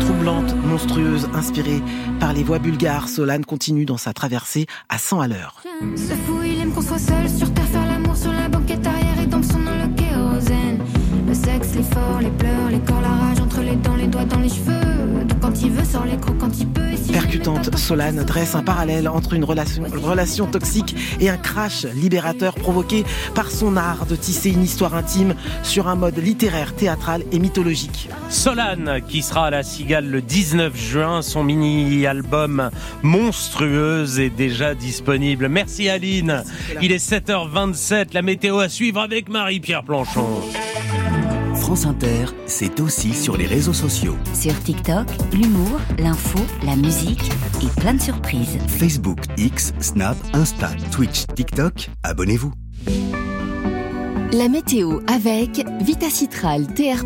[0.00, 1.80] Troublante, monstrueuse, inspirée
[2.18, 5.62] par les voix bulgares, Solane continue dans sa traversée à 100 à l'heure.
[5.96, 9.20] Ce fou, il aime qu'on soit seul sur terre, faire l'amour sur la banquette arrière
[9.22, 10.84] et donc son nom le kérosène.
[11.26, 14.40] Le sexe, l'effort, les pleurs, les corps, la rage entre les dents, les doigts dans
[14.40, 15.24] les cheveux.
[15.24, 16.69] Donc quand il veut, sort les crocs quand il
[17.12, 23.04] Percutante, Solane dresse un parallèle entre une relation, relation toxique et un crash libérateur provoqué
[23.34, 28.08] par son art de tisser une histoire intime sur un mode littéraire, théâtral et mythologique.
[28.28, 32.70] Solane, qui sera à la Cigale le 19 juin, son mini-album
[33.02, 35.48] Monstrueuse est déjà disponible.
[35.48, 36.44] Merci Aline.
[36.80, 40.42] Il est 7h27, la météo à suivre avec Marie-Pierre Planchon.
[41.60, 44.16] France Inter, c'est aussi sur les réseaux sociaux.
[44.34, 47.30] Sur TikTok, l'humour, l'info, la musique
[47.62, 48.58] et plein de surprises.
[48.66, 52.52] Facebook, X, Snap, Insta, Twitch, TikTok, abonnez-vous.
[54.32, 57.04] La météo avec Vitacitral TR+,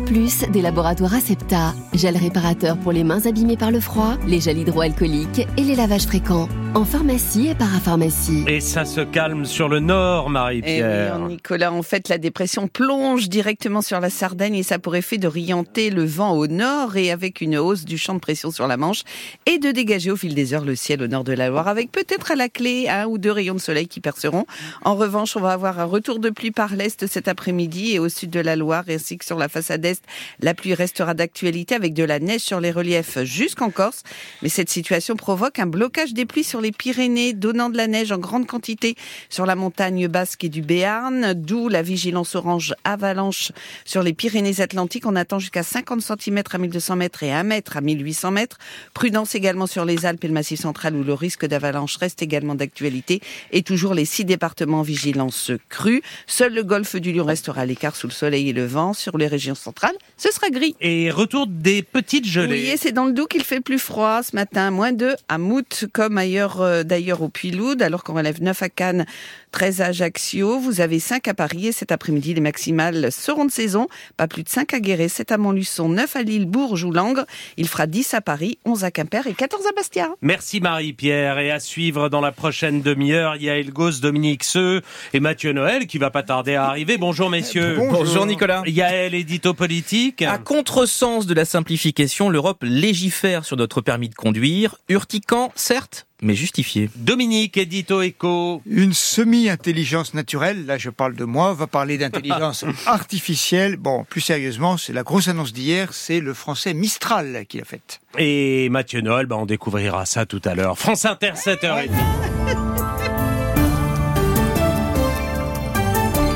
[0.51, 1.73] des laboratoires Acepta.
[1.95, 6.05] Gel réparateur pour les mains abîmées par le froid, les gels hydroalcooliques et les lavages
[6.05, 6.47] fréquents.
[6.75, 8.43] En pharmacie et parapharmacie.
[8.47, 11.19] Et ça se calme sur le nord, Eh oui, Marie-Pierre.
[11.19, 15.17] Nicolas, en fait, la dépression plonge directement sur la Sardaigne et ça a pour effet
[15.17, 18.67] de rienter le vent au nord et avec une hausse du champ de pression sur
[18.67, 19.03] la Manche
[19.45, 21.91] et de dégager au fil des heures le ciel au nord de la Loire avec
[21.93, 24.45] peut-être à la clé un ou deux rayons de soleil qui perceront.
[24.83, 28.09] En revanche, on va avoir un retour de pluie par l'est cet après-midi et au
[28.09, 30.01] sud de la Loire ainsi que sur la façade est,
[30.41, 34.03] la pluie restera d'actualité avec de la neige sur les reliefs jusqu'en Corse.
[34.41, 38.11] Mais cette situation provoque un blocage des pluies sur les Pyrénées, donnant de la neige
[38.11, 38.95] en grande quantité
[39.29, 43.53] sur la montagne basque et du Béarn, d'où la vigilance orange avalanche
[43.85, 45.05] sur les Pyrénées-Atlantiques.
[45.05, 48.57] On attend jusqu'à 50 cm à 1200 mètres et 1 mètre à 1800 mètres.
[48.93, 52.55] Prudence également sur les Alpes et le Massif central où le risque d'avalanche reste également
[52.55, 53.21] d'actualité.
[53.53, 56.01] Et toujours les six départements en vigilance crue.
[56.27, 58.93] Seul le golfe du Lion restera à l'écart sous le soleil et le vent.
[58.93, 60.75] Sur les régions centrales, ce sera gris.
[60.81, 62.63] Et retour des petites gelées.
[62.63, 65.37] Oui, et c'est dans le Doubs qu'il fait plus froid ce matin, moins 2 à
[65.37, 69.05] Mout, comme ailleurs euh, d'ailleurs au Puy-Loud, alors qu'on relève 9 à Cannes,
[69.51, 73.51] 13 à Ajaccio, vous avez 5 à Paris et cet après-midi les maximales seront de
[73.51, 73.87] saison,
[74.17, 77.25] pas plus de 5 à Guéret, 7 à Montluçon, 9 à Lille, Bourges ou Langres,
[77.55, 80.09] il fera 10 à Paris, 11 à Quimper et 14 à Bastia.
[80.21, 81.39] Merci Marie-Pierre.
[81.39, 84.81] Et à suivre dans la prochaine demi-heure, Yael Gauss, Dominique Seux
[85.13, 86.94] et Mathieu Noël qui va pas tarder à arriver.
[86.97, 87.75] Bonjour messieurs.
[87.77, 88.03] Bonjour.
[88.05, 88.63] Bonjour, Nicolas.
[88.65, 90.21] Yael, édito politique.
[90.21, 96.35] À contresens de la simplification, l'Europe légifère sur notre permis de conduire, urticant, certes, mais
[96.35, 96.89] justifié.
[96.95, 98.61] Dominique, édito éco.
[98.65, 103.77] Une semi-intelligence naturelle, là je parle de moi, va parler d'intelligence artificielle.
[103.77, 107.99] Bon, plus sérieusement, c'est la grosse annonce d'hier, c'est le français Mistral qui l'a faite.
[108.17, 110.77] Et Mathieu Noël, bah, on découvrira ça tout à l'heure.
[110.77, 111.89] France Inter, 7h30.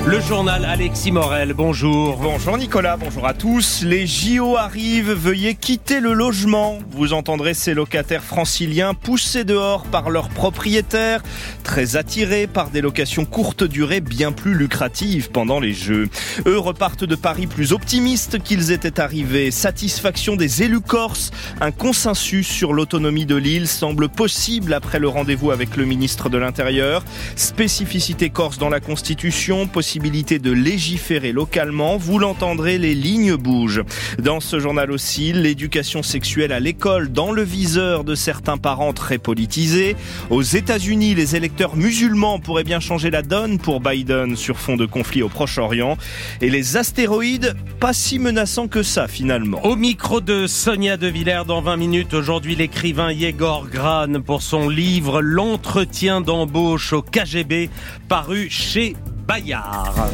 [0.09, 2.17] Le journal Alexis Morel, bonjour.
[2.17, 3.83] Bonjour Nicolas, bonjour à tous.
[3.83, 6.79] Les JO arrivent, veuillez quitter le logement.
[6.89, 11.21] Vous entendrez ces locataires franciliens poussés dehors par leurs propriétaires,
[11.63, 16.09] très attirés par des locations courte durée bien plus lucratives pendant les Jeux.
[16.47, 19.51] Eux repartent de Paris plus optimistes qu'ils étaient arrivés.
[19.51, 21.29] Satisfaction des élus corses,
[21.61, 26.39] un consensus sur l'autonomie de l'île semble possible après le rendez-vous avec le ministre de
[26.39, 27.03] l'Intérieur.
[27.35, 31.97] Spécificité corse dans la Constitution, possibilité de légiférer localement.
[31.97, 33.83] Vous l'entendrez, les lignes bougent.
[34.17, 39.17] Dans ce journal aussi, l'éducation sexuelle à l'école dans le viseur de certains parents très
[39.17, 39.95] politisés.
[40.29, 44.85] Aux États-Unis, les électeurs musulmans pourraient bien changer la donne pour Biden sur fond de
[44.85, 45.97] conflit au Proche-Orient.
[46.41, 49.63] Et les astéroïdes, pas si menaçants que ça finalement.
[49.65, 54.69] Au micro de Sonia De Villers dans 20 minutes, aujourd'hui l'écrivain Yegor Gran pour son
[54.69, 57.69] livre L'entretien d'embauche au KGB
[58.07, 58.95] paru chez
[59.29, 60.09] Bayard.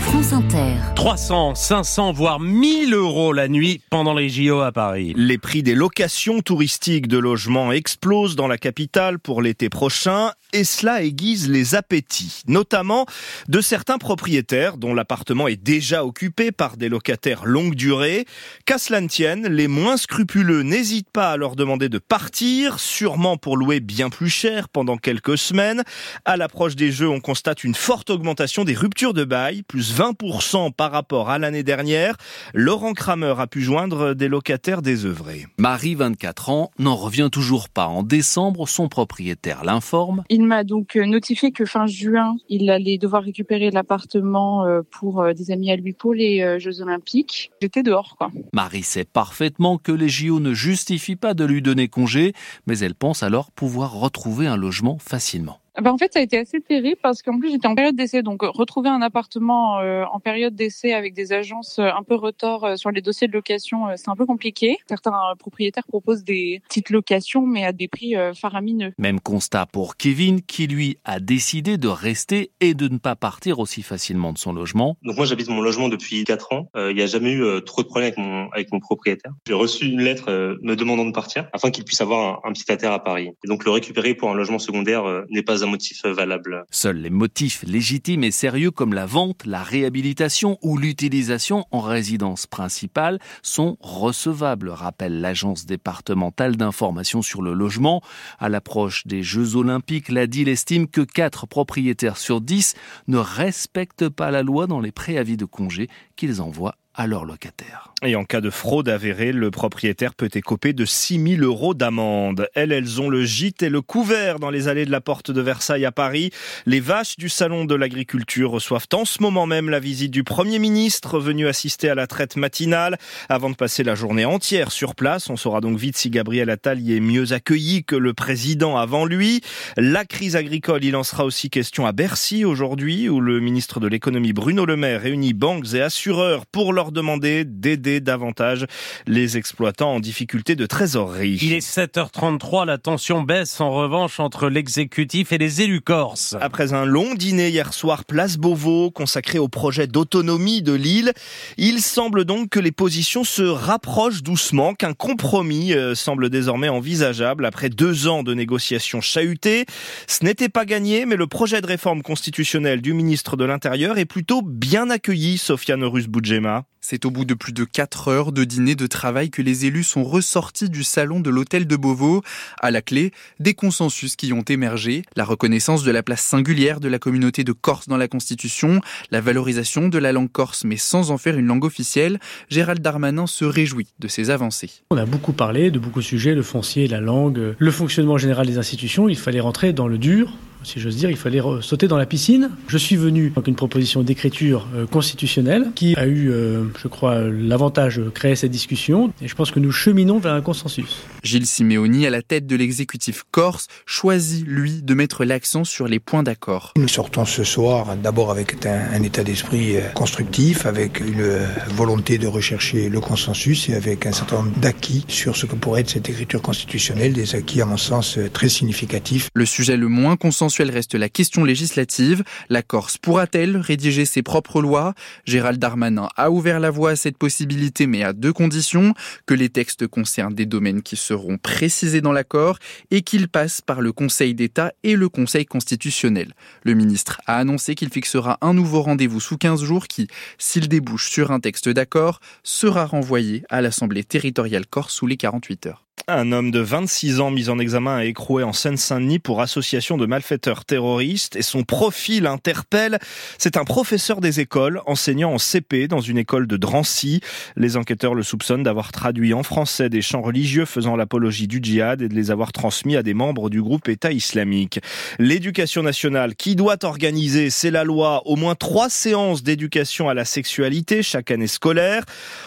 [0.00, 0.76] France Inter.
[0.96, 5.12] 300, 500, voire 1000 euros la nuit pendant les JO à Paris.
[5.16, 10.64] Les prix des locations touristiques de logements explosent dans la capitale pour l'été prochain et
[10.64, 13.06] cela aiguise les appétits, notamment
[13.48, 18.26] de certains propriétaires dont l'appartement est déjà occupé par des locataires longue durée.
[18.64, 23.36] Qu'à cela ne tienne, les moins scrupuleux n'hésitent pas à leur demander de partir, sûrement
[23.36, 25.82] pour louer bien plus cher pendant quelques semaines.
[26.24, 30.72] À l'approche des Jeux, on constate une forte augmentation des ruptures de bail, plus 20%
[30.72, 32.16] par rapport à l'année dernière.
[32.54, 35.46] Laurent Kramer a pu joindre des locataires désœuvrés.
[35.58, 37.86] Marie, 24 ans, n'en revient toujours pas.
[37.86, 40.24] En décembre, son propriétaire l'informe.
[40.30, 45.70] Il m'a donc notifié que fin juin, il allait devoir récupérer l'appartement pour des amis
[45.70, 47.50] à lui pour les Jeux Olympiques.
[47.60, 48.30] J'étais dehors, quoi.
[48.52, 52.32] Marie sait parfaitement que les JO ne justifient pas de lui donner congé,
[52.66, 55.60] mais elle pense alors pouvoir retrouver un logement facilement.
[55.80, 58.22] Ben en fait, ça a été assez terrible parce qu'en plus, j'étais en période d'essai.
[58.22, 62.76] Donc, retrouver un appartement euh, en période d'essai avec des agences un peu retors euh,
[62.76, 64.78] sur les dossiers de location, euh, c'est un peu compliqué.
[64.88, 68.92] Certains propriétaires proposent des petites locations, mais à des prix faramineux.
[68.98, 73.58] Même constat pour Kevin, qui lui a décidé de rester et de ne pas partir
[73.58, 74.96] aussi facilement de son logement.
[75.02, 76.70] Donc, moi, j'habite mon logement depuis 4 ans.
[76.76, 79.32] Il n'y a jamais eu trop de problèmes avec mon, avec mon propriétaire.
[79.46, 82.64] J'ai reçu une lettre me demandant de partir afin qu'il puisse avoir un, un petit
[82.64, 83.30] terre à Paris.
[83.44, 86.64] Et donc, le récupérer pour un logement secondaire n'est pas un motif valable.
[86.70, 92.46] Seuls les motifs légitimes et sérieux comme la vente, la réhabilitation ou l'utilisation en résidence
[92.46, 98.02] principale sont recevables, rappelle l'agence départementale d'information sur le logement.
[98.38, 102.74] À l'approche des Jeux Olympiques, la DIL estime que 4 propriétaires sur 10
[103.08, 107.94] ne respectent pas la loi dans les préavis de congé qu'ils envoient à leurs locataires.
[108.02, 112.48] Et en cas de fraude avérée, le propriétaire peut écoper de 6 000 euros d'amende.
[112.54, 115.40] Elles, elles ont le gîte et le couvert dans les allées de la Porte de
[115.40, 116.30] Versailles à Paris.
[116.66, 120.58] Les vaches du Salon de l'Agriculture reçoivent en ce moment même la visite du Premier
[120.58, 125.30] ministre venu assister à la traite matinale avant de passer la journée entière sur place.
[125.30, 129.04] On saura donc vite si Gabriel Attal y est mieux accueilli que le président avant
[129.04, 129.40] lui.
[129.76, 133.86] La crise agricole, il en sera aussi question à Bercy aujourd'hui où le ministre de
[133.86, 138.66] l'économie Bruno Le Maire réunit banques et assureurs pour leur demander d'aider davantage
[139.06, 141.38] les exploitants en difficulté de trésorerie.
[141.42, 146.36] Il est 7h33, la tension baisse en revanche entre l'exécutif et les élus corses.
[146.40, 151.12] Après un long dîner hier soir, place Beauvau, consacré au projet d'autonomie de l'île,
[151.56, 157.44] il semble donc que les positions se rapprochent doucement, qu'un compromis euh, semble désormais envisageable
[157.44, 159.66] après deux ans de négociations chahutées.
[160.06, 164.04] Ce n'était pas gagné, mais le projet de réforme constitutionnelle du ministre de l'Intérieur est
[164.04, 166.64] plutôt bien accueilli, Sofiane Rus-Boudjema.
[166.90, 169.84] C'est au bout de plus de 4 heures de dîner de travail que les élus
[169.84, 172.22] sont ressortis du salon de l'hôtel de Beauvau.
[172.62, 176.88] À la clé, des consensus qui ont émergé, la reconnaissance de la place singulière de
[176.88, 181.10] la communauté de Corse dans la Constitution, la valorisation de la langue corse mais sans
[181.10, 182.20] en faire une langue officielle.
[182.48, 184.70] Gérald Darmanin se réjouit de ces avancées.
[184.88, 188.46] On a beaucoup parlé de beaucoup de sujets, le foncier, la langue, le fonctionnement général
[188.46, 189.10] des institutions.
[189.10, 190.32] Il fallait rentrer dans le dur,
[190.64, 192.50] si j'ose dire, il fallait sauter dans la piscine.
[192.66, 197.20] Je suis venu avec une proposition d'écriture euh, constitutionnelle qui a eu, euh, je crois,
[197.20, 201.02] l'avantage de créer cette discussion et je pense que nous cheminons vers un consensus.
[201.22, 206.00] Gilles Simeoni, à la tête de l'exécutif corse, choisit, lui, de mettre l'accent sur les
[206.00, 206.72] points d'accord.
[206.76, 211.26] Nous sortons ce soir d'abord avec un, un état d'esprit euh, constructif, avec une
[211.68, 215.82] volonté de rechercher le consensus et avec un certain nombre d'acquis sur ce que pourrait
[215.82, 219.28] être cette écriture constitutionnelle, des acquis à mon sens très significatifs.
[219.34, 222.24] Le sujet le moins consensuel reste la question législative.
[222.48, 224.94] La Corse pourra-t-elle rédiger ses propres lois?
[225.24, 228.94] Gérald Darmanin a ouvert la voie à cette possibilité, mais à deux conditions
[229.26, 232.58] que les textes concernent des domaines qui seront précisés dans l'accord
[232.90, 236.34] et qu'ils passent par le Conseil d'État et le Conseil constitutionnel.
[236.62, 241.10] Le ministre a annoncé qu'il fixera un nouveau rendez-vous sous 15 jours qui, s'il débouche
[241.10, 245.87] sur un texte d'accord, sera renvoyé à l'Assemblée territoriale corse sous les 48 heures.
[246.10, 250.06] Un homme de 26 ans mis en examen à écroué en Seine-Saint-Denis pour association de
[250.06, 252.98] malfaiteurs terroristes et son profil interpelle.
[253.36, 257.20] C'est un professeur des écoles, enseignant en CP dans une école de Drancy.
[257.56, 262.00] Les enquêteurs le soupçonnent d'avoir traduit en français des chants religieux faisant l'apologie du djihad
[262.00, 264.80] et de les avoir transmis à des membres du groupe État islamique.
[265.18, 270.24] L'éducation nationale qui doit organiser, c'est la loi, au moins trois séances d'éducation à la
[270.24, 272.04] sexualité chaque année scolaire.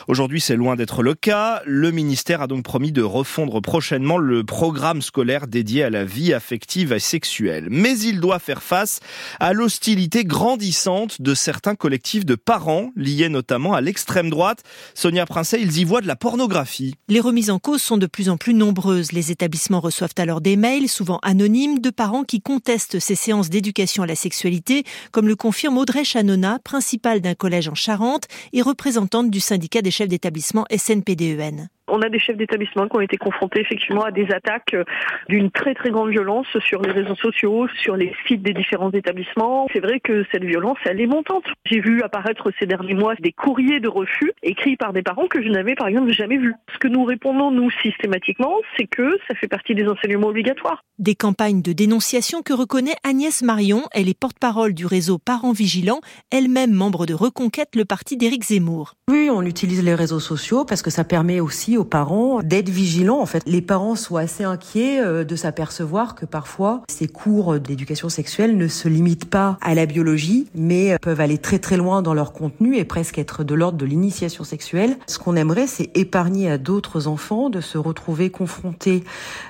[0.08, 1.62] Aujourd'hui, c'est loin d'être le cas.
[1.68, 6.34] Le ministère a donc promis de refondre prochainement le programme scolaire dédié à la vie
[6.34, 7.68] affective et sexuelle.
[7.70, 9.02] Mais il doit faire face
[9.40, 14.64] à l'hostilité grandissante de certains collectifs de parents, liés notamment à l'extrême droite.
[14.94, 16.96] Sonia Princet, ils y voient de la pornographie.
[17.10, 19.12] Les remises en cause sont de plus en plus nombreuses.
[19.12, 24.04] Les établissements reçoivent alors des mails, souvent anonymes, de parents qui contestent ces séances d'éducation
[24.04, 29.32] à la sexualité, comme le confirme Audrey Chanona, principale d'un collège en Charente et représentante
[29.32, 33.60] du syndicat des chefs d'établissement SNPDEN on a des chefs d'établissement qui ont été confrontés
[33.60, 34.84] effectivement à des attaques euh,
[35.30, 39.68] d'une très très grande violence sur les réseaux sociaux, sur les sites des différents établissements.
[39.74, 41.44] C'est vrai que cette violence, elle est montante.
[41.66, 45.44] J'ai vu apparaître ces derniers mois des courriers de refus écrits par des parents que
[45.44, 46.56] je n'avais par exemple jamais vus.
[46.74, 50.84] Ce que nous répondons nous systématiquement, c'est que ça fait partie des enseignements obligatoires.
[50.98, 53.84] Des campagnes de dénonciation que reconnaît Agnès Marion.
[53.92, 58.94] Elle est porte-parole du réseau Parents Vigilants, elle-même membre de Reconquête, le parti d'Éric Zemmour.
[59.10, 63.20] Oui, on utilise les réseaux sociaux parce que ça permet aussi aux parents d'être vigilants.
[63.20, 68.08] En fait, les parents sont assez inquiets euh, de s'apercevoir que parfois ces cours d'éducation
[68.08, 72.04] sexuelle ne se limitent pas à la biologie, mais euh, peuvent aller très très loin
[72.04, 74.96] dans leur contenu et presque être de l'ordre de l'initiation sexuelle.
[75.08, 79.04] Ce qu'on aimerait, c'est épargner à d'autres enfants de se retrouver confrontés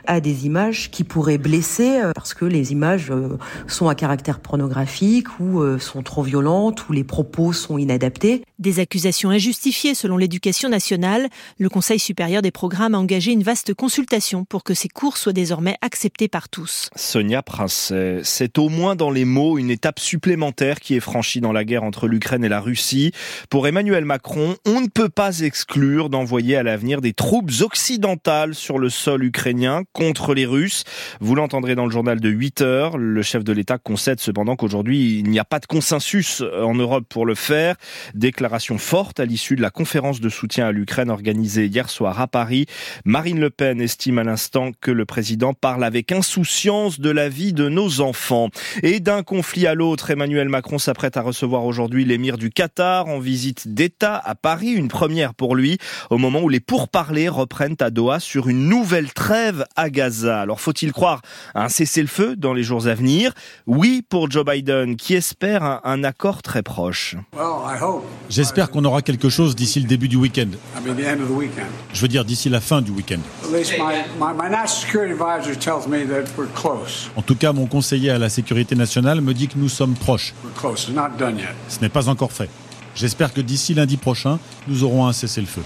[0.08, 3.12] à des images qui pourraient blesser euh, parce que les images
[3.68, 8.44] sont à caractère pornographique ou sont trop violentes ou les propos sont inadaptés.
[8.62, 11.30] Des accusations injustifiées selon l'éducation nationale.
[11.58, 15.34] Le Conseil supérieur des programmes a engagé une vaste consultation pour que ces cours soient
[15.34, 16.92] désormais acceptés par tous.
[16.96, 21.54] Sonia Princet, c'est au moins dans les mots une étape supplémentaire qui est franchie dans
[21.54, 23.14] la guerre entre l'Ukraine et la Russie.
[23.50, 28.78] Pour Emmanuel Macron, on ne peut pas exclure d'envoyer à l'avenir des troupes occidentales sur
[28.78, 30.84] le sol ukrainien contre les Russes.
[31.20, 33.00] Vous l'entendrez dans le journal de 8 heures.
[33.00, 37.06] Le chef de l'État concède cependant qu'aujourd'hui, il n'y a pas de consensus en Europe
[37.10, 37.76] pour le faire.
[38.52, 42.28] Déclaration forte à l'issue de la conférence de soutien à l'Ukraine organisée hier soir à
[42.28, 42.66] Paris.
[43.06, 47.54] Marine Le Pen estime à l'instant que le président parle avec insouciance de la vie
[47.54, 48.50] de nos enfants.
[48.84, 53.20] Et d'un conflit à l'autre, Emmanuel Macron s'apprête à recevoir aujourd'hui l'émir du Qatar en
[53.20, 55.78] visite d'État à Paris, une première pour lui,
[56.10, 60.42] au moment où les pourparlers reprennent à Doha sur une nouvelle trêve à Gaza.
[60.42, 61.22] Alors faut-il croire
[61.56, 63.32] à un cessez-le-feu dans les jours à venir?
[63.66, 67.16] Oui pour Joe Biden, qui espère un, un accord très proche.
[68.42, 70.48] J'espère qu'on aura quelque chose d'ici le début du week-end.
[71.94, 73.20] Je veux dire d'ici la fin du week-end.
[77.16, 80.34] En tout cas, mon conseiller à la sécurité nationale me dit que nous sommes proches.
[81.70, 82.50] Ce n'est pas encore fait.
[82.96, 85.62] J'espère que d'ici lundi prochain, nous aurons un cessez-le-feu.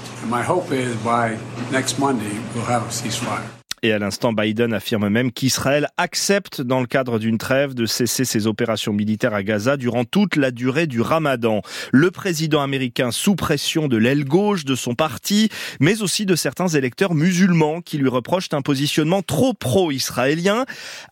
[3.82, 8.26] Et à l'instant, Biden affirme même qu'Israël accepte, dans le cadre d'une trêve, de cesser
[8.26, 11.62] ses opérations militaires à Gaza durant toute la durée du ramadan.
[11.92, 15.50] Le président américain sous pression de l'aile gauche de son parti,
[15.80, 20.66] mais aussi de certains électeurs musulmans qui lui reprochent un positionnement trop pro-israélien,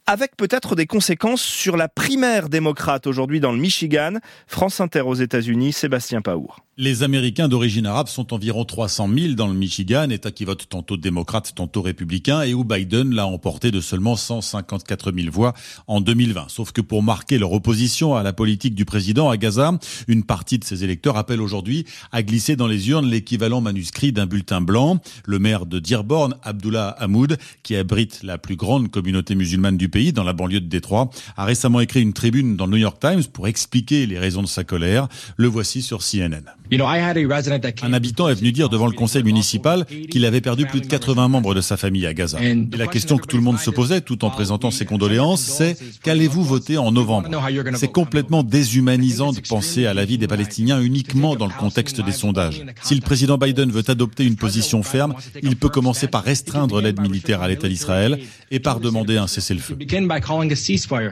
[0.07, 4.13] avec peut-être des conséquences sur la primaire démocrate aujourd'hui dans le Michigan.
[4.47, 6.63] France Inter aux États-Unis, Sébastien Paour.
[6.75, 10.97] Les Américains d'origine arabe sont environ 300 000 dans le Michigan, État qui vote tantôt
[10.97, 15.53] démocrate, tantôt républicain, et où Biden l'a emporté de seulement 154 000 voix
[15.85, 16.45] en 2020.
[16.47, 20.57] Sauf que pour marquer leur opposition à la politique du président à Gaza, une partie
[20.57, 24.99] de ses électeurs appelle aujourd'hui à glisser dans les urnes l'équivalent manuscrit d'un bulletin blanc.
[25.27, 30.11] Le maire de Dearborn, Abdullah Hamoud, qui abrite la plus grande communauté musulmane du pays,
[30.11, 33.25] dans la banlieue de Détroit, a récemment écrit une tribune dans le New York Times
[33.31, 35.07] pour expliquer les raisons de sa colère.
[35.37, 36.41] Le voici sur CNN.
[36.81, 41.27] Un habitant est venu dire devant le conseil municipal qu'il avait perdu plus de 80
[41.27, 42.43] membres de sa famille à Gaza.
[42.43, 45.77] Et la question que tout le monde se posait, tout en présentant ses condoléances, c'est
[46.03, 47.29] qu'allez-vous voter en novembre?
[47.75, 52.11] C'est complètement déshumanisant de penser à la vie des Palestiniens uniquement dans le contexte des
[52.11, 52.63] sondages.
[52.81, 57.01] Si le président Biden veut adopter une position ferme, il peut commencer par restreindre l'aide
[57.01, 58.19] militaire à l'État d'Israël
[58.51, 59.77] et par demander un cessez-le-feu.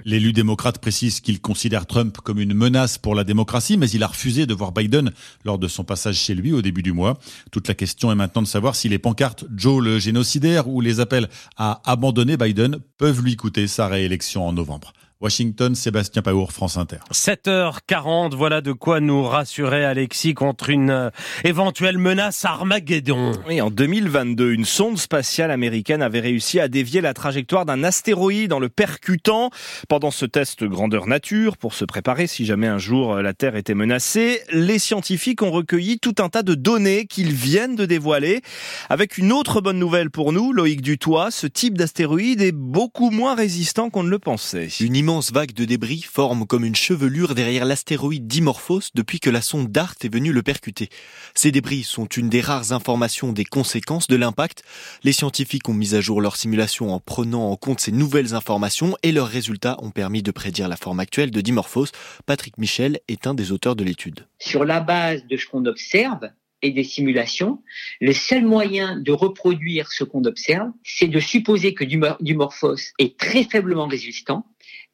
[0.06, 4.08] L'élu démocrate précise qu'il considère Trump comme une menace pour la démocratie, mais il a
[4.08, 5.12] refusé de voir Biden
[5.58, 7.18] de son passage chez lui au début du mois.
[7.52, 11.00] Toute la question est maintenant de savoir si les pancartes Joe le génocidaire ou les
[11.00, 14.94] appels à abandonner Biden peuvent lui coûter sa réélection en novembre.
[15.22, 16.98] Washington, Sébastien Paour, France Inter.
[17.14, 21.10] 7h40, voilà de quoi nous rassurer Alexis contre une euh,
[21.44, 23.34] éventuelle menace Armageddon.
[23.48, 28.52] Oui, en 2022, une sonde spatiale américaine avait réussi à dévier la trajectoire d'un astéroïde
[28.52, 29.52] en le percutant.
[29.88, 33.56] Pendant ce test grandeur nature, pour se préparer si jamais un jour euh, la Terre
[33.56, 38.42] était menacée, les scientifiques ont recueilli tout un tas de données qu'ils viennent de dévoiler.
[38.90, 43.36] Avec une autre bonne nouvelle pour nous, Loïc Dutoit, ce type d'astéroïde est beaucoup moins
[43.36, 44.68] résistant qu'on ne le pensait.
[44.80, 49.42] Une immense vague de débris forme comme une chevelure derrière l'astéroïde Dimorphos depuis que la
[49.42, 50.88] sonde DART est venue le percuter.
[51.36, 54.64] Ces débris sont une des rares informations des conséquences de l'impact.
[55.04, 58.96] Les scientifiques ont mis à jour leurs simulations en prenant en compte ces nouvelles informations
[59.04, 61.92] et leurs résultats ont permis de prédire la forme actuelle de Dimorphos.
[62.26, 64.28] Patrick Michel est un des auteurs de l'étude.
[64.40, 66.30] Sur la base de ce qu'on observe,
[66.62, 67.64] et des simulations,
[68.00, 73.44] le seul moyen de reproduire ce qu'on observe, c'est de supposer que Dimorphos est très
[73.44, 74.46] faiblement résistant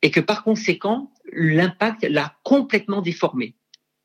[0.02, 3.56] et que par conséquent, l'impact l'a complètement déformé.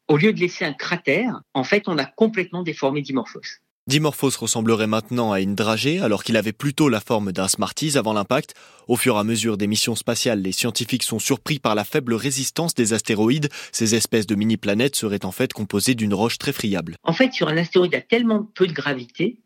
[0.09, 3.41] Au lieu de laisser un cratère, en fait, on a complètement déformé Dimorphos.
[3.89, 8.13] Dimorphos ressemblerait maintenant à une dragée alors qu'il avait plutôt la forme d'un Smarties avant
[8.13, 8.55] l'impact.
[8.87, 12.15] Au fur et à mesure des missions spatiales, les scientifiques sont surpris par la faible
[12.15, 13.49] résistance des astéroïdes.
[13.73, 16.95] Ces espèces de mini-planètes seraient en fait composées d'une roche très friable.
[17.03, 19.41] En fait, sur un astéroïde, il y a tellement peu de gravité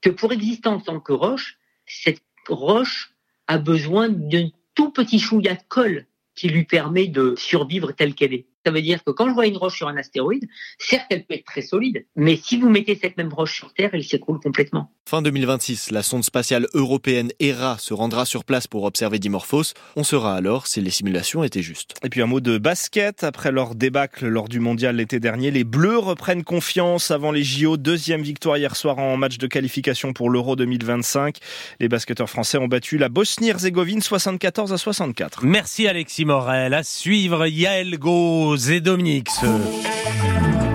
[0.00, 3.12] que pour exister en tant que roche, cette roche
[3.48, 8.34] a besoin d'un tout petit chouïa de colle qui lui permet de survivre telle qu'elle
[8.34, 8.46] est.
[8.64, 10.46] Ça veut dire que quand je vois une roche sur un astéroïde,
[10.78, 13.90] certes, elle peut être très solide, mais si vous mettez cette même roche sur Terre,
[13.92, 14.92] elle s'écroule complètement.
[15.08, 19.74] Fin 2026, la sonde spatiale européenne ERA se rendra sur place pour observer Dimorphos.
[19.96, 21.94] On saura alors si les simulations étaient justes.
[22.04, 23.24] Et puis un mot de basket.
[23.24, 27.76] Après leur débâcle lors du mondial l'été dernier, les Bleus reprennent confiance avant les JO.
[27.76, 31.38] Deuxième victoire hier soir en match de qualification pour l'Euro 2025.
[31.80, 35.44] Les basketteurs français ont battu la Bosnie-Herzégovine 74 à 64.
[35.44, 36.74] Merci Alexis Morel.
[36.74, 39.28] À suivre Yael Gauze et Dominique.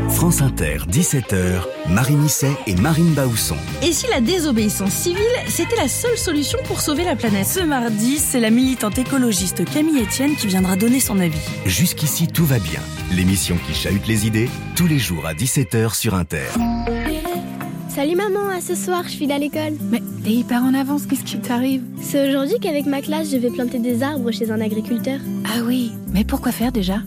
[0.10, 3.56] France Inter, 17h, Marine Misset et Marine Baousson.
[3.84, 8.18] Et si la désobéissance civile, c'était la seule solution pour sauver la planète Ce mardi,
[8.18, 11.38] c'est la militante écologiste Camille Etienne qui viendra donner son avis.
[11.66, 12.80] Jusqu'ici, tout va bien.
[13.12, 16.48] L'émission qui chahute les idées, tous les jours à 17h sur Inter.
[17.90, 19.74] Salut maman, à ce soir, je file à l'école.
[19.92, 21.84] Mais t'es hyper en avance, qu'est-ce qui t'arrive?
[22.02, 25.20] C'est aujourd'hui qu'avec ma classe, je vais planter des arbres chez un agriculteur.
[25.46, 27.02] Ah oui, mais pourquoi faire déjà?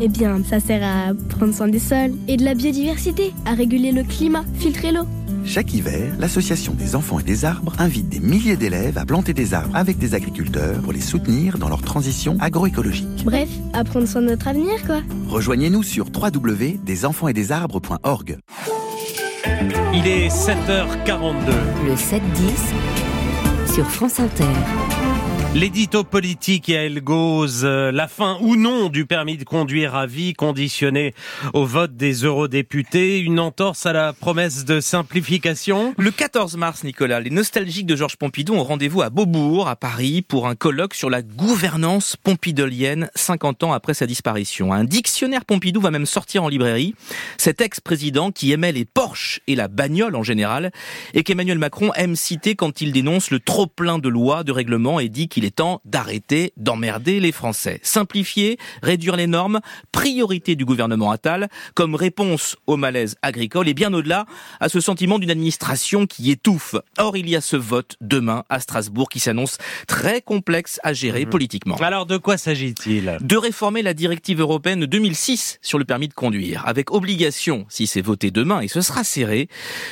[0.00, 3.92] Eh bien, ça sert à prendre soin des sols et de la biodiversité, à réguler
[3.92, 5.04] le climat, filtrer l'eau.
[5.44, 9.54] Chaque hiver, l'Association des enfants et des arbres invite des milliers d'élèves à planter des
[9.54, 13.24] arbres avec des agriculteurs pour les soutenir dans leur transition agroécologique.
[13.24, 15.02] Bref, à prendre soin de notre avenir, quoi.
[15.28, 18.38] Rejoignez-nous sur www.desenfantsետdesarbres.org.
[19.94, 21.32] Il est 7h42.
[21.86, 22.20] Le 7-10
[23.72, 24.44] sur France Inter.
[25.56, 30.34] L'édito politique et à euh, la fin ou non du permis de conduire à vie
[30.34, 31.14] conditionné
[31.54, 35.94] au vote des eurodéputés, une entorse à la promesse de simplification?
[35.96, 40.20] Le 14 mars, Nicolas, les nostalgiques de Georges Pompidou ont rendez-vous à Beaubourg, à Paris,
[40.20, 44.74] pour un colloque sur la gouvernance pompidolienne 50 ans après sa disparition.
[44.74, 46.94] Un dictionnaire Pompidou va même sortir en librairie.
[47.38, 50.70] Cet ex-président qui aimait les Porsche et la bagnole en général,
[51.14, 55.08] et qu'Emmanuel Macron aime citer quand il dénonce le trop-plein de lois, de règlements et
[55.08, 57.80] dit qu'il est temps d'arrêter d'emmerder les Français.
[57.82, 59.60] Simplifier, réduire les normes,
[59.92, 64.26] priorité du gouvernement Attal, comme réponse au malaise agricole et bien au-delà
[64.60, 66.74] à ce sentiment d'une administration qui étouffe.
[66.98, 71.24] Or, il y a ce vote demain à Strasbourg qui s'annonce très complexe à gérer
[71.24, 71.30] mhm.
[71.30, 71.76] politiquement.
[71.76, 73.18] Alors, de quoi s'agit-il?
[73.20, 78.00] De réformer la directive européenne 2006 sur le permis de conduire, avec obligation, si c'est
[78.00, 79.48] voté demain, et ce sera serré,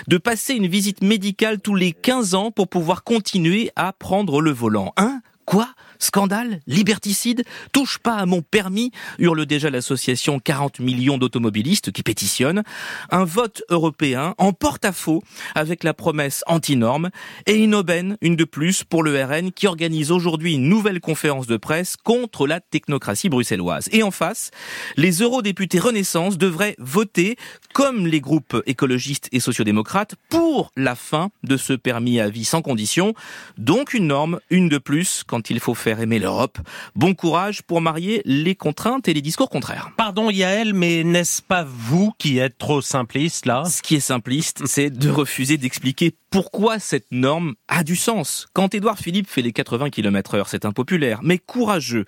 [0.08, 4.50] de passer une visite médicale tous les 15 ans pour pouvoir continuer à prendre le
[4.50, 4.92] volant.
[4.96, 5.66] Hein Quoi?
[6.04, 12.62] Scandale Liberticide Touche pas à mon permis hurle déjà l'association 40 millions d'automobilistes qui pétitionnent.
[13.10, 15.22] Un vote européen en porte-à-faux
[15.54, 17.08] avec la promesse anti-norme
[17.46, 21.46] et une aubaine, une de plus, pour le RN qui organise aujourd'hui une nouvelle conférence
[21.46, 23.88] de presse contre la technocratie bruxelloise.
[23.90, 24.50] Et en face,
[24.96, 27.36] les eurodéputés Renaissance devraient voter,
[27.72, 32.60] comme les groupes écologistes et sociodémocrates, pour la fin de ce permis à vie sans
[32.60, 33.14] condition.
[33.56, 36.58] Donc une norme, une de plus, quand il faut faire aimer l'Europe.
[36.94, 39.90] Bon courage pour marier les contraintes et les discours contraires.
[39.96, 43.64] Pardon Yael, mais n'est-ce pas vous qui êtes trop simpliste là?
[43.64, 48.48] Ce qui est simpliste, c'est de refuser d'expliquer pourquoi cette norme a du sens.
[48.54, 52.06] Quand Édouard Philippe fait les 80 km heure, c'est impopulaire, mais courageux.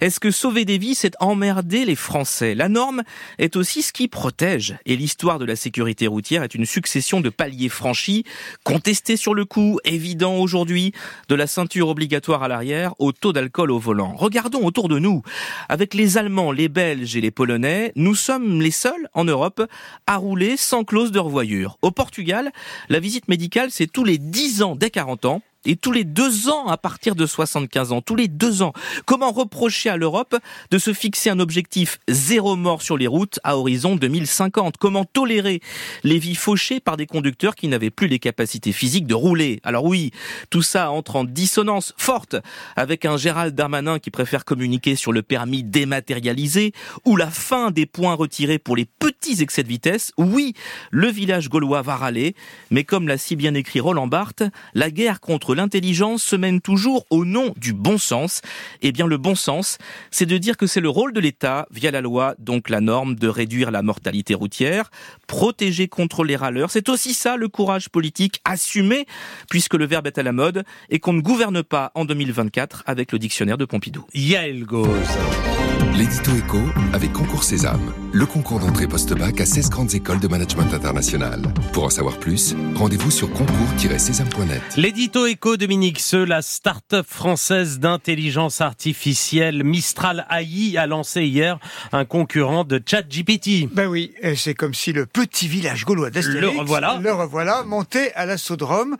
[0.00, 3.04] Est-ce que sauver des vies, c'est emmerder les Français La norme
[3.38, 4.76] est aussi ce qui protège.
[4.84, 8.24] Et l'histoire de la sécurité routière est une succession de paliers franchis,
[8.64, 10.90] contestés sur le coup, évident aujourd'hui,
[11.28, 14.12] de la ceinture obligatoire à l'arrière au taux d'alcool au volant.
[14.16, 15.22] Regardons autour de nous.
[15.68, 19.62] Avec les Allemands, les Belges et les Polonais, nous sommes les seuls en Europe
[20.08, 21.78] à rouler sans clause de revoyure.
[21.80, 22.50] Au Portugal,
[22.88, 26.48] la visite médicale c'est tous les 10 ans dès 40 ans et tous les deux
[26.48, 28.72] ans à partir de 75 ans, tous les deux ans.
[29.06, 30.36] Comment reprocher à l'Europe
[30.70, 35.60] de se fixer un objectif zéro mort sur les routes à horizon 2050 Comment tolérer
[36.04, 39.60] les vies fauchées par des conducteurs qui n'avaient plus les capacités physiques de rouler?
[39.64, 40.12] Alors oui,
[40.50, 42.36] tout ça entre en dissonance forte
[42.76, 46.72] avec un Gérald Darmanin qui préfère communiquer sur le permis dématérialisé
[47.04, 50.12] ou la fin des points retirés pour les petits excès de vitesse.
[50.16, 50.54] Oui,
[50.90, 52.34] le village gaulois va râler,
[52.70, 54.44] mais comme l'a si bien écrit Roland Barthes,
[54.74, 58.42] la guerre contre l'intelligence se mène toujours au nom du bon sens.
[58.80, 59.78] Eh bien, le bon sens,
[60.12, 63.16] c'est de dire que c'est le rôle de l'État, via la loi, donc la norme,
[63.16, 64.90] de réduire la mortalité routière,
[65.26, 66.70] protéger contre les râleurs.
[66.70, 69.06] C'est aussi ça le courage politique assumé,
[69.50, 73.10] puisque le verbe est à la mode, et qu'on ne gouverne pas en 2024 avec
[73.10, 74.06] le dictionnaire de Pompidou.
[74.14, 74.64] Yael.
[75.96, 76.58] L'édito éco
[76.92, 81.42] avec Concours Sésame, le concours d'entrée post-bac à 16 grandes écoles de management international.
[81.72, 84.62] Pour en savoir plus, rendez-vous sur concours-sésame.net.
[84.76, 91.58] L'édito éco Dominique Seux, la start-up française d'intelligence artificielle Mistral AI a lancé hier
[91.92, 93.68] un concurrent de ChatGPT.
[93.72, 98.12] Ben oui, c'est comme si le petit village gaulois d'Astérix, le revoilà, le revoilà, montait
[98.14, 98.96] à l'assaut-drome.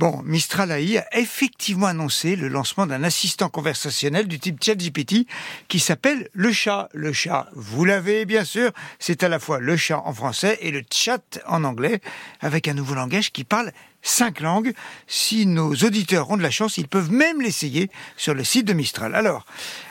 [0.00, 5.26] Bon, Mistral AI a effectivement annoncé le lancement d'un assistant conversationnel du type ChatGPT
[5.68, 6.88] qui s'appelle le chat.
[6.94, 10.70] Le chat, vous l'avez bien sûr, c'est à la fois le chat en français et
[10.70, 12.00] le chat en anglais,
[12.40, 13.72] avec un nouveau langage qui parle
[14.02, 14.72] cinq langues.
[15.06, 18.72] Si nos auditeurs ont de la chance, ils peuvent même l'essayer sur le site de
[18.72, 19.14] Mistral.
[19.14, 19.44] Alors,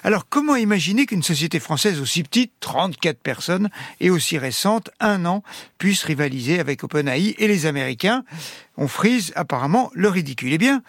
[0.04, 5.44] alors comment imaginer qu'une société française aussi petite, 34 personnes, et aussi récente, un an,
[5.78, 8.24] puisse rivaliser avec OpenAI et les Américains?
[8.82, 10.54] On frise apparemment le ridicule.
[10.54, 10.82] Eh bien,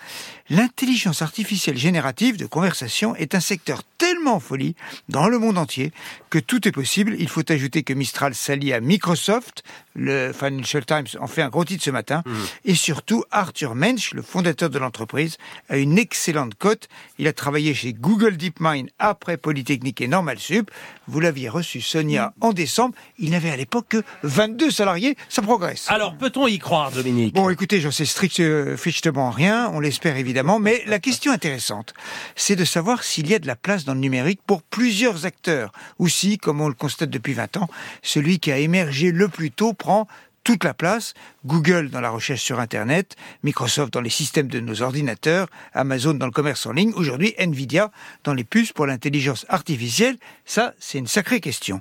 [0.49, 4.77] l'intelligence artificielle générative de conversation est un secteur tellement en folie
[5.09, 5.93] dans le monde entier
[6.31, 7.17] que tout est possible.
[7.19, 9.65] Il faut ajouter que Mistral s'allie à Microsoft,
[9.97, 12.33] le Financial Times en fait un gros titre ce matin, mmh.
[12.67, 15.37] et surtout Arthur Mensch, le fondateur de l'entreprise,
[15.69, 16.89] a une excellente cote.
[17.19, 20.71] Il a travaillé chez Google DeepMind après Polytechnique et Normal Sup.
[21.09, 22.95] Vous l'aviez reçu, Sonia, en décembre.
[23.19, 25.17] Il n'avait à l'époque que 22 salariés.
[25.29, 25.87] Ça progresse.
[25.89, 27.35] Alors, peut-on y croire, Dominique?
[27.35, 29.71] Bon, écoutez, j'en sais strictement rien.
[29.73, 30.59] On l'espère évidemment.
[30.59, 31.95] Mais la question intéressante,
[32.37, 35.73] c'est de savoir s'il y a de la place dans le numérique pour plusieurs acteurs.
[35.99, 37.69] Ou si, comme on le constate depuis 20 ans,
[38.03, 40.07] celui qui a émergé le plus tôt prend
[40.45, 41.15] toute la place.
[41.45, 46.27] Google dans la recherche sur Internet, Microsoft dans les systèmes de nos ordinateurs, Amazon dans
[46.27, 47.91] le commerce en ligne, aujourd'hui Nvidia
[48.25, 50.17] dans les puces pour l'intelligence artificielle.
[50.45, 51.81] Ça, c'est une sacrée question.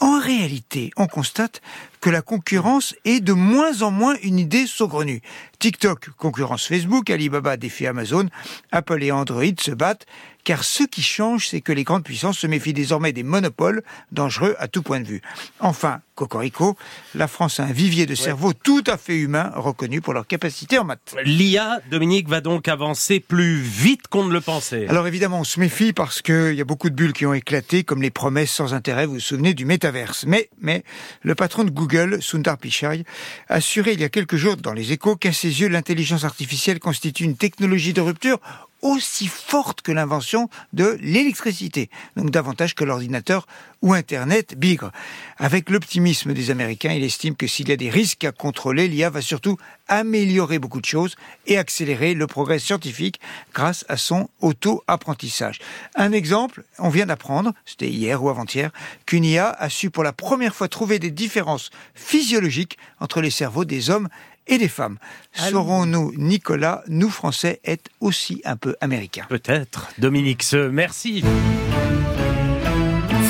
[0.00, 1.60] En réalité, on constate
[2.00, 5.22] que la concurrence est de moins en moins une idée saugrenue.
[5.58, 8.28] TikTok concurrence Facebook, Alibaba défie Amazon,
[8.70, 10.06] Apple et Android se battent,
[10.44, 13.82] car ce qui change, c'est que les grandes puissances se méfient désormais des monopoles
[14.12, 15.22] dangereux à tout point de vue.
[15.60, 16.76] Enfin, Cocorico,
[17.14, 20.78] la France a un vivier de cerveau tout à fait humain reconnu pour leur capacité
[20.78, 21.14] en maths.
[21.24, 24.86] L'IA, Dominique, va donc avancer plus vite qu'on ne le pensait.
[24.88, 27.84] Alors évidemment, on se méfie parce qu'il y a beaucoup de bulles qui ont éclaté,
[27.84, 30.24] comme les promesses sans intérêt, vous vous souvenez du métaverse.
[30.26, 30.84] Mais, mais,
[31.22, 33.04] le patron de Google, Sundar Pichai,
[33.48, 36.78] a assuré il y a quelques jours dans les échos qu'à ses yeux, l'intelligence artificielle
[36.78, 38.40] constitue une technologie de rupture
[38.82, 43.46] aussi forte que l'invention de l'électricité, donc davantage que l'ordinateur
[43.82, 44.90] ou Internet bigre.
[45.36, 49.10] Avec l'optimisme des Américains, il estime que s'il y a des risques à contrôler, l'IA
[49.10, 49.56] va surtout
[49.86, 51.16] améliorer beaucoup de choses
[51.46, 53.20] et accélérer le progrès scientifique
[53.54, 55.60] grâce à son auto-apprentissage.
[55.94, 58.70] Un exemple, on vient d'apprendre, c'était hier ou avant-hier,
[59.06, 63.64] qu'une IA a su pour la première fois trouver des différences physiologiques entre les cerveaux
[63.64, 64.08] des hommes
[64.48, 64.98] et des femmes.
[65.32, 69.88] Saurons-nous, Nicolas, nous Français, être aussi un peu américains Peut-être.
[69.98, 71.22] Dominique Ce, merci.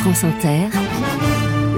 [0.01, 0.69] France Inter,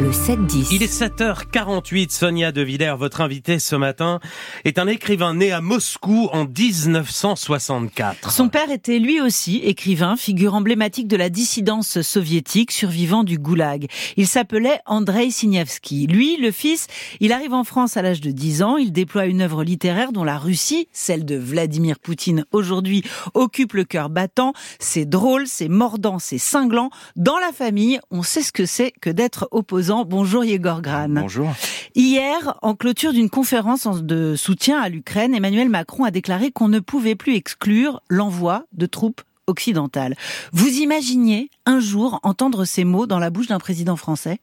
[0.00, 0.68] le 7-10.
[0.72, 4.18] Il est 7h48, Sonia De Villers, votre invitée ce matin,
[4.64, 8.30] est un écrivain né à Moscou en 1964.
[8.30, 13.88] Son père était lui aussi écrivain, figure emblématique de la dissidence soviétique, survivant du goulag.
[14.16, 16.06] Il s'appelait Andrei Signevski.
[16.06, 16.86] Lui, le fils,
[17.20, 20.24] il arrive en France à l'âge de 10 ans, il déploie une œuvre littéraire dont
[20.24, 23.02] la Russie, celle de Vladimir Poutine aujourd'hui,
[23.34, 24.54] occupe le cœur battant.
[24.78, 26.88] C'est drôle, c'est mordant, c'est cinglant.
[27.16, 31.08] Dans la famille, on sait ce que c'est que d'être opposant Bonjour Yegor Gran.
[31.08, 31.52] Bonjour.
[31.96, 36.78] Hier, en clôture d'une conférence de soutien à l'Ukraine, Emmanuel Macron a déclaré qu'on ne
[36.78, 40.14] pouvait plus exclure l'envoi de troupes occidentales.
[40.52, 44.38] Vous imaginiez un jour entendre ces mots dans la bouche d'un président français?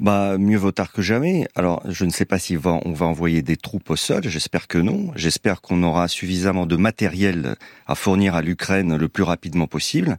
[0.00, 1.46] Bah, mieux vaut tard que jamais.
[1.54, 4.22] Alors, je ne sais pas si on va envoyer des troupes au sol.
[4.24, 5.12] J'espère que non.
[5.14, 7.56] J'espère qu'on aura suffisamment de matériel
[7.86, 10.16] à fournir à l'Ukraine le plus rapidement possible.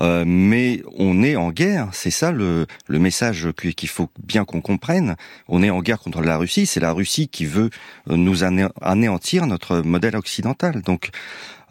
[0.00, 4.60] Euh, mais on est en guerre, c'est ça le, le message qu'il faut bien qu'on
[4.60, 5.16] comprenne.
[5.48, 7.70] On est en guerre contre la Russie, c'est la Russie qui veut
[8.06, 10.82] nous anéantir notre modèle occidental.
[10.82, 11.10] Donc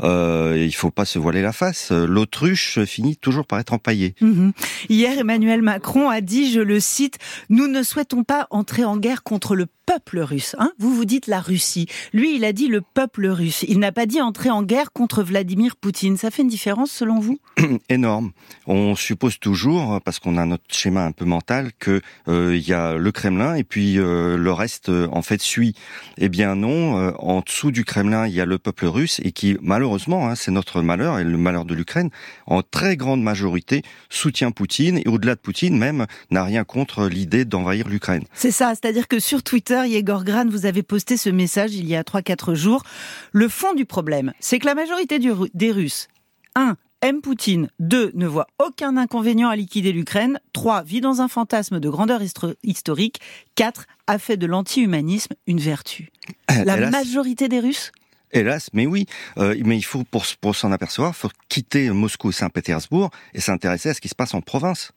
[0.02, 1.91] euh, il faut pas se voiler la face.
[1.91, 4.16] L'autruche finit toujours par être empaillée.
[4.22, 4.54] Mhm.
[4.89, 7.18] Hier, Emmanuel Macron a dit, je le cite,
[7.50, 10.56] nous ne souhaitons pas entrer en guerre contre le peuple russe.
[10.60, 11.88] Hein vous vous dites la Russie.
[12.14, 13.66] Lui, il a dit le peuple russe.
[13.68, 16.18] Il n'a pas dit entrer en guerre contre Vladimir Poutine.
[16.18, 17.39] Ça fait une différence selon vous?
[17.89, 18.32] Énorme.
[18.66, 22.74] On suppose toujours, parce qu'on a notre schéma un peu mental, que euh, il y
[22.74, 25.76] a le Kremlin et puis euh, le reste euh, en fait suit.
[26.18, 27.14] Eh bien non.
[27.20, 30.51] en dessous du Kremlin, il y a le peuple russe et qui malheureusement, hein, c'est
[30.51, 32.09] notre malheur et le malheur de l'Ukraine,
[32.47, 37.45] en très grande majorité soutient Poutine et au-delà de Poutine même n'a rien contre l'idée
[37.45, 38.23] d'envahir l'Ukraine.
[38.34, 38.73] C'est ça.
[38.75, 42.53] C'est-à-dire que sur Twitter Yegor Gran, vous avez posté ce message il y a 3-4
[42.53, 42.84] jours.
[43.31, 46.07] Le fond du problème, c'est que la majorité des Russes,
[46.55, 51.27] 1 aime Poutine, 2 ne voit aucun inconvénient à liquider l'Ukraine, 3 vit dans un
[51.27, 52.21] fantasme de grandeur
[52.63, 53.19] historique,
[53.55, 56.11] 4 a fait de l'anti-humanisme une vertu.
[56.51, 57.91] Euh, la majorité des Russes
[58.34, 59.05] Hélas, mais oui.
[59.38, 63.39] Euh, mais il faut, pour, pour s'en apercevoir, il faut quitter Moscou et Saint-Pétersbourg et
[63.39, 64.91] s'intéresser à ce qui se passe en province.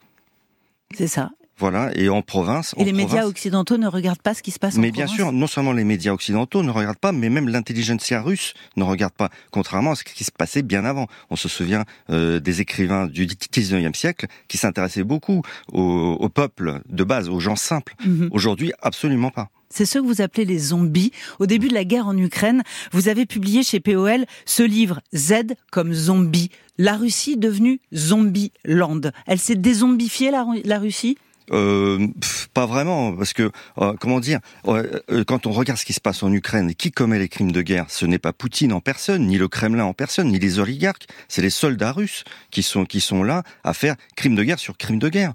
[0.94, 1.30] C'est ça.
[1.58, 2.74] Voilà, et en province.
[2.76, 5.32] Et les médias occidentaux ne regardent pas ce qui se passe en Mais bien sûr,
[5.32, 9.30] non seulement les médias occidentaux ne regardent pas, mais même l'intelligentsia russe ne regarde pas,
[9.52, 11.06] contrairement à ce qui se passait bien avant.
[11.30, 15.40] On se souvient euh, des écrivains du 19e siècle qui s'intéressaient beaucoup
[15.72, 17.94] au, peuple de base, aux gens simples.
[18.04, 18.28] Mhm.
[18.32, 19.48] Aujourd'hui, absolument pas.
[19.68, 21.12] C'est ce que vous appelez les zombies.
[21.38, 22.62] Au début de la guerre en Ukraine,
[22.92, 26.50] vous avez publié chez POL ce livre Z comme zombie.
[26.78, 29.00] La Russie devenue zombie land.
[29.26, 31.18] Elle s'est dézombifiée, la Russie?
[31.52, 32.06] Euh,
[32.54, 36.22] pas vraiment, parce que euh, comment dire, euh, quand on regarde ce qui se passe
[36.22, 39.38] en Ukraine, qui commet les crimes de guerre, ce n'est pas Poutine en personne, ni
[39.38, 43.22] le Kremlin en personne, ni les oligarques, c'est les soldats russes qui sont qui sont
[43.22, 45.34] là à faire crimes de guerre sur crimes de guerre.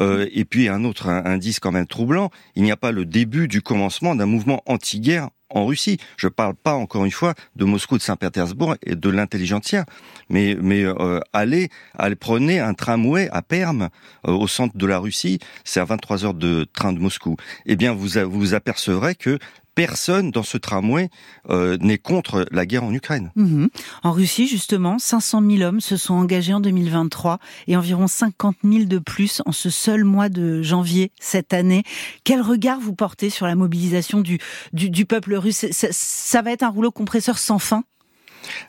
[0.00, 3.60] et puis un autre indice quand même troublant, il n'y a pas le début du
[3.60, 5.98] commencement d'un mouvement anti-guerre en Russie.
[6.16, 9.84] Je parle pas encore une fois de Moscou, de Saint-Pétersbourg et de l'intelligentsia,
[10.28, 13.88] mais mais euh, allez, allez prenez un tramway à Perm
[14.26, 17.36] euh, au centre de la Russie, c'est à 23 heures de train de Moscou.
[17.66, 19.38] Eh bien vous vous apercevrez que
[19.86, 21.08] personne dans ce tramway
[21.48, 23.30] euh, n'est contre la guerre en Ukraine.
[23.34, 23.70] Mhm.
[24.02, 28.84] En Russie, justement, 500 000 hommes se sont engagés en 2023 et environ 50 000
[28.84, 31.82] de plus en ce seul mois de janvier cette année.
[32.24, 34.38] Quel regard vous portez sur la mobilisation du,
[34.74, 35.64] du, peuple russe?
[35.70, 37.84] Ça va être un rouleau compresseur sans fin?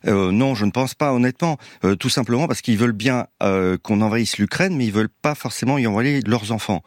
[0.08, 1.58] Euh, non, je ne pense pas, honnêtement.
[1.84, 5.36] Euh, tout simplement parce qu'ils veulent bien euh, qu'on envahisse l'Ukraine, mais ils veulent pas
[5.36, 6.84] forcément y envoyer leurs enfants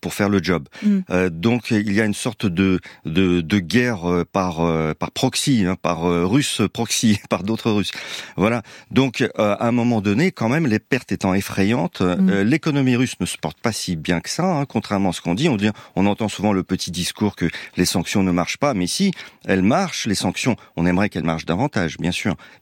[0.00, 0.68] pour faire le job.
[0.82, 1.28] Mm.
[1.28, 4.56] donc il y a une sorte de de, de guerre par
[4.96, 7.92] par proxy, hein, par russe proxy, par d'autres Russes.
[8.36, 8.62] Voilà.
[8.90, 12.40] Donc à un moment donné, quand même, les pertes étant effrayantes, mm.
[12.42, 15.34] l'économie russe ne se porte pas si bien que ça, hein, contrairement à ce qu'on
[15.34, 15.48] dit.
[15.48, 18.86] On dit, on entend souvent le petit discours que les sanctions ne marchent pas, mais
[18.86, 19.12] si
[19.44, 22.11] elles marchent, les sanctions, on aimerait qu'elles marchent davantage, bien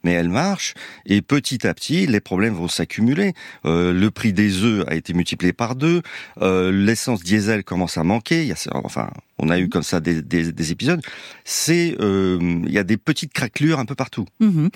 [0.04, 0.74] mais elle marche
[1.06, 3.34] et petit à petit les problèmes vont s'accumuler.
[3.64, 6.02] Euh, le prix des œufs a été multiplié par deux,
[6.40, 8.52] euh, l'essence diesel commence à manquer.
[9.38, 11.00] On a eu comme ça des, épisodes.
[11.44, 14.26] C'est, euh, il y a des petites craquelures un peu partout.
[14.40, 14.70] Mhm.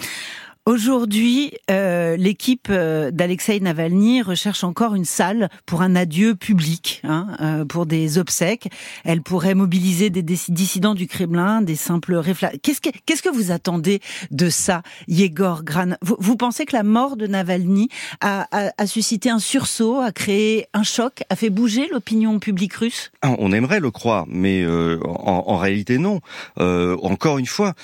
[0.66, 7.36] Aujourd'hui, euh, l'équipe euh, d'Alexei Navalny recherche encore une salle pour un adieu public, hein,
[7.42, 8.70] euh, pour des obsèques.
[9.04, 12.56] Elle pourrait mobiliser des dissidents du Kremlin, des simples réflexes.
[12.62, 14.00] Qu'est-ce que, qu'est-ce que vous attendez
[14.30, 17.90] de ça, Yegor Gran vous, vous, pensez que la mort de Navalny
[18.22, 22.72] a, a, a, suscité un sursaut, a créé un choc, a fait bouger l'opinion publique
[22.76, 23.12] russe?
[23.20, 26.22] Ah, On aimerait le croire, mais en, en, réalité non.
[26.56, 27.74] encore une fois,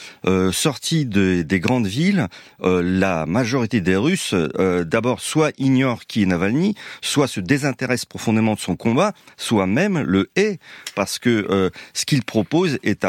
[0.51, 2.26] sortie de, des grandes villes.
[2.71, 8.07] Euh, la majorité des Russes, euh, d'abord, soit ignorent qui est Navalny, soit se désintéressent
[8.07, 10.59] profondément de son combat, soit même le hait,
[10.95, 13.05] parce que euh, ce qu'il propose est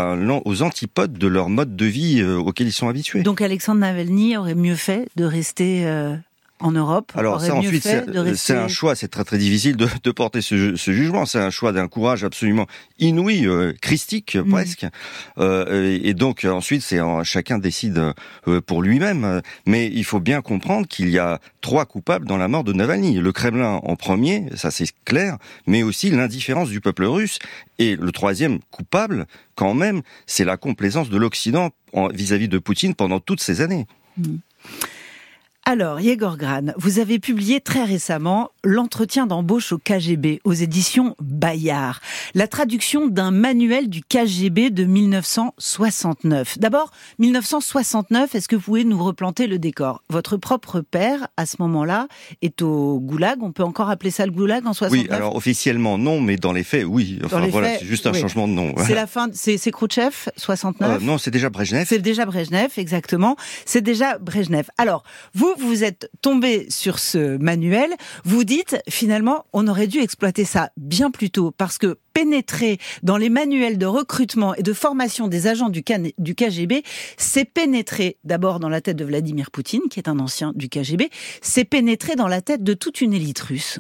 [0.45, 3.23] aux antipodes de leur mode de vie auquel ils sont habitués.
[3.23, 5.85] Donc Alexandre Navalny aurait mieux fait de rester
[6.61, 7.87] en Europe Alors ça ensuite
[8.35, 11.25] c'est un choix, c'est très très difficile de, de porter ce, ce jugement.
[11.25, 12.67] C'est un choix d'un courage absolument
[12.99, 14.49] inouï, euh, christique mm.
[14.49, 14.85] presque.
[15.37, 18.13] Euh, et donc ensuite c'est chacun décide
[18.47, 19.41] euh, pour lui-même.
[19.65, 23.15] Mais il faut bien comprendre qu'il y a trois coupables dans la mort de Navalny.
[23.15, 25.37] Le Kremlin en premier, ça c'est clair,
[25.67, 27.39] mais aussi l'indifférence du peuple russe.
[27.79, 31.71] Et le troisième coupable, quand même, c'est la complaisance de l'Occident
[32.13, 33.87] vis-à-vis de Poutine pendant toutes ces années.
[34.17, 34.37] Mm.
[35.63, 41.99] Alors, Yegor Gran, vous avez publié très récemment L'entretien d'embauche au KGB aux éditions Bayard,
[42.35, 46.59] la traduction d'un manuel du KGB de 1969.
[46.59, 50.03] D'abord, 1969, est-ce que vous pouvez nous replanter le décor?
[50.09, 52.07] Votre propre père, à ce moment-là,
[52.43, 53.41] est au Goulag.
[53.41, 56.53] On peut encore appeler ça le Goulag en 69 Oui, alors officiellement non, mais dans
[56.53, 57.19] les faits, oui.
[57.23, 58.75] Enfin voilà, c'est juste un changement de nom.
[58.85, 61.85] C'est la fin, c'est Khrouchtchev, 69 euh, Non, c'est déjà Brejnev.
[61.87, 63.35] C'est déjà Brejnev, exactement.
[63.65, 64.69] C'est déjà Brejnev.
[64.77, 65.03] Alors,
[65.33, 67.89] vous, vous êtes tombé sur ce manuel,
[68.23, 73.17] vous dites finalement on aurait dû exploiter ça bien plus tôt parce que pénétrer dans
[73.17, 75.83] les manuels de recrutement et de formation des agents du,
[76.17, 76.83] du KGB,
[77.17, 81.09] c'est pénétrer d'abord dans la tête de Vladimir Poutine, qui est un ancien du KGB,
[81.41, 83.79] c'est pénétrer dans la tête de toute une élite russe.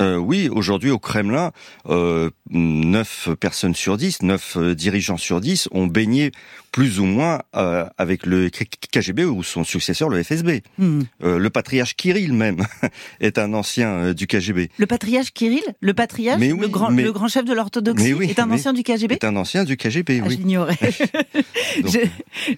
[0.00, 1.52] Euh, oui, aujourd'hui au Kremlin,
[1.88, 6.32] euh, 9 personnes sur 10, 9 euh, dirigeants sur 10 ont baigné
[6.74, 10.62] plus ou moins euh, avec le KGB ou son successeur, le FSB.
[10.76, 11.02] Hmm.
[11.22, 12.66] Euh, le patriarche Kirill même
[13.20, 14.70] est un ancien euh, du KGB.
[14.76, 18.72] Le patriarche Kirill Le patriarche le, grand, le grand chef de l'orthodoxie est un ancien
[18.72, 20.34] du KGB Est un ancien du KGB, ah, oui.
[20.34, 20.78] Je l'ignorais.
[21.84, 22.00] je,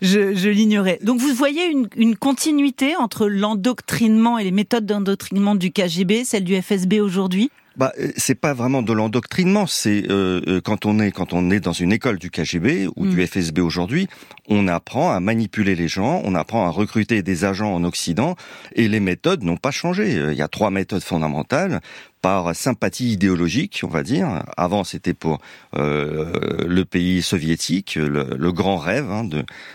[0.01, 0.99] je, je l'ignorais.
[1.03, 6.45] Donc vous voyez une, une continuité entre l'endoctrinement et les méthodes d'endoctrinement du KGB, celle
[6.45, 7.26] du FSB aujourd'hui?
[7.77, 9.67] Bah, euh, c'est pas vraiment de l'endoctrinement.
[9.67, 13.07] C'est euh, euh, quand on est quand on est dans une école du KGB ou
[13.07, 13.27] du mm.
[13.27, 14.09] FSB aujourd'hui,
[14.49, 18.37] on apprend à manipuler les gens, on apprend à recruter des agents en Occident,
[18.75, 20.13] et les méthodes n'ont pas changé.
[20.13, 21.81] Il y a trois méthodes fondamentales
[22.23, 24.43] par sympathie idéologique, on va dire.
[24.57, 25.41] Avant, c'était pour
[25.77, 29.29] euh, le pays soviétique, le, grand rêve hein,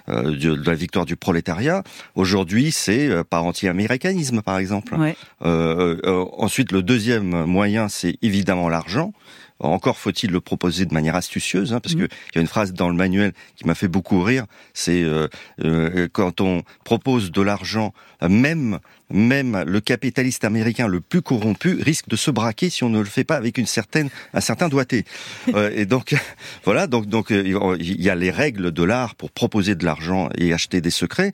[0.09, 1.83] euh, de, de, la victoire du prolétariat.
[2.15, 4.95] Aujourd'hui, c'est euh, par anti-américanisme, par exemple.
[5.41, 9.13] ensuite, le deuxième moyen, c'est évidemment l'argent.
[9.61, 12.07] Encore faut-il le proposer de manière astucieuse, hein, parce mmh.
[12.07, 14.45] qu'il y a une phrase dans le manuel qui m'a fait beaucoup rire.
[14.73, 15.27] C'est euh,
[15.63, 17.93] euh, quand on propose de l'argent,
[18.27, 18.79] même
[19.11, 23.05] même le capitaliste américain le plus corrompu risque de se braquer si on ne le
[23.05, 25.05] fait pas avec une certaine un certain doigté.
[25.53, 26.15] euh, et donc
[26.63, 30.29] voilà, donc donc euh, il y a les règles de l'art pour proposer de l'argent
[30.37, 31.31] et acheter des secrets.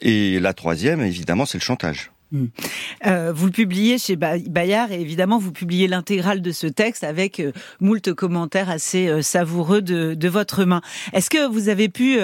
[0.00, 2.10] Et la troisième, évidemment, c'est le chantage.
[2.32, 2.46] Hmm.
[3.06, 7.38] Euh, vous le publiez chez Bayard et évidemment vous publiez l'intégrale de ce texte avec
[7.38, 10.80] euh, moult commentaires assez euh, savoureux de, de, votre main.
[11.12, 12.18] Est-ce que vous avez pu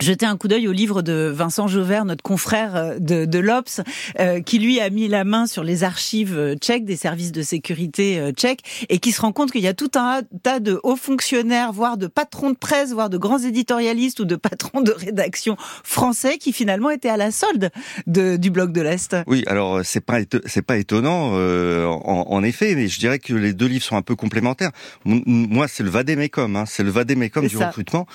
[0.00, 3.80] jeter un coup d'œil au livre de Vincent Jauvert, notre confrère euh, de, de l'Obs,
[4.18, 7.42] euh, qui lui a mis la main sur les archives euh, tchèques, des services de
[7.42, 10.96] sécurité tchèques, et qui se rend compte qu'il y a tout un tas de hauts
[10.96, 15.56] fonctionnaires, voire de patrons de presse, voire de grands éditorialistes ou de patrons de rédaction
[15.84, 17.70] français qui finalement étaient à la solde
[18.06, 19.16] de, du bloc de l'Est.
[19.26, 23.52] Oui, alors c'est pas c'est pas étonnant en, en, effet, mais je dirais que les
[23.52, 24.70] deux livres sont un peu complémentaires.
[25.04, 28.06] Moi, c'est le vadémécum, hein, c'est le vadémécum du recrutement.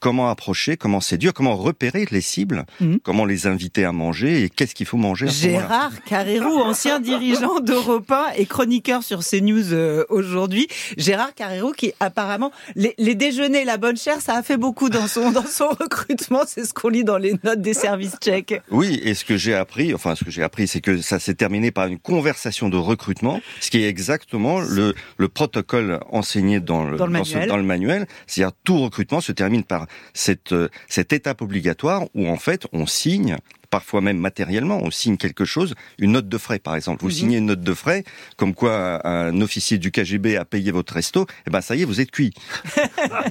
[0.00, 2.98] comment approcher, comment comment séduire, comment repérer les cibles, mhm.
[2.98, 5.28] comment les inviter à manger et qu'est-ce qu'il faut manger.
[5.28, 10.66] À Gérard Carrérou, ancien dirigeant d'Europe 1 et chroniqueur sur CNews euh, aujourd'hui.
[10.96, 15.06] Gérard Carrérou qui apparemment les, les, déjeuners, la bonne chère, ça a fait beaucoup dans
[15.06, 16.42] son dans son recrutement.
[16.44, 18.60] C'est ce qu'on lit dans les notes des services tchèques.
[18.72, 21.34] Oui, et ce que j'ai appris, enfin ce que j'ai appris, c'est que ça s'est
[21.34, 26.82] terminé par une conversation de recrutement, ce qui est exactement le, le protocole enseigné dans
[26.82, 27.48] le, dans le manuel.
[27.48, 28.06] dans le manuel.
[28.26, 32.86] C'est-à-dire tout recrutement se termine par cette euh, cette étape obligatoire où en fait on
[32.86, 33.36] signe
[33.70, 37.02] parfois même matériellement, on signe quelque chose, une note de frais par exemple.
[37.02, 37.14] Vous mhm.
[37.14, 38.04] signez une note de frais,
[38.36, 41.82] comme quoi un officier du KGB a payé votre resto, et eh ben ça y
[41.82, 42.34] est, vous êtes cuit.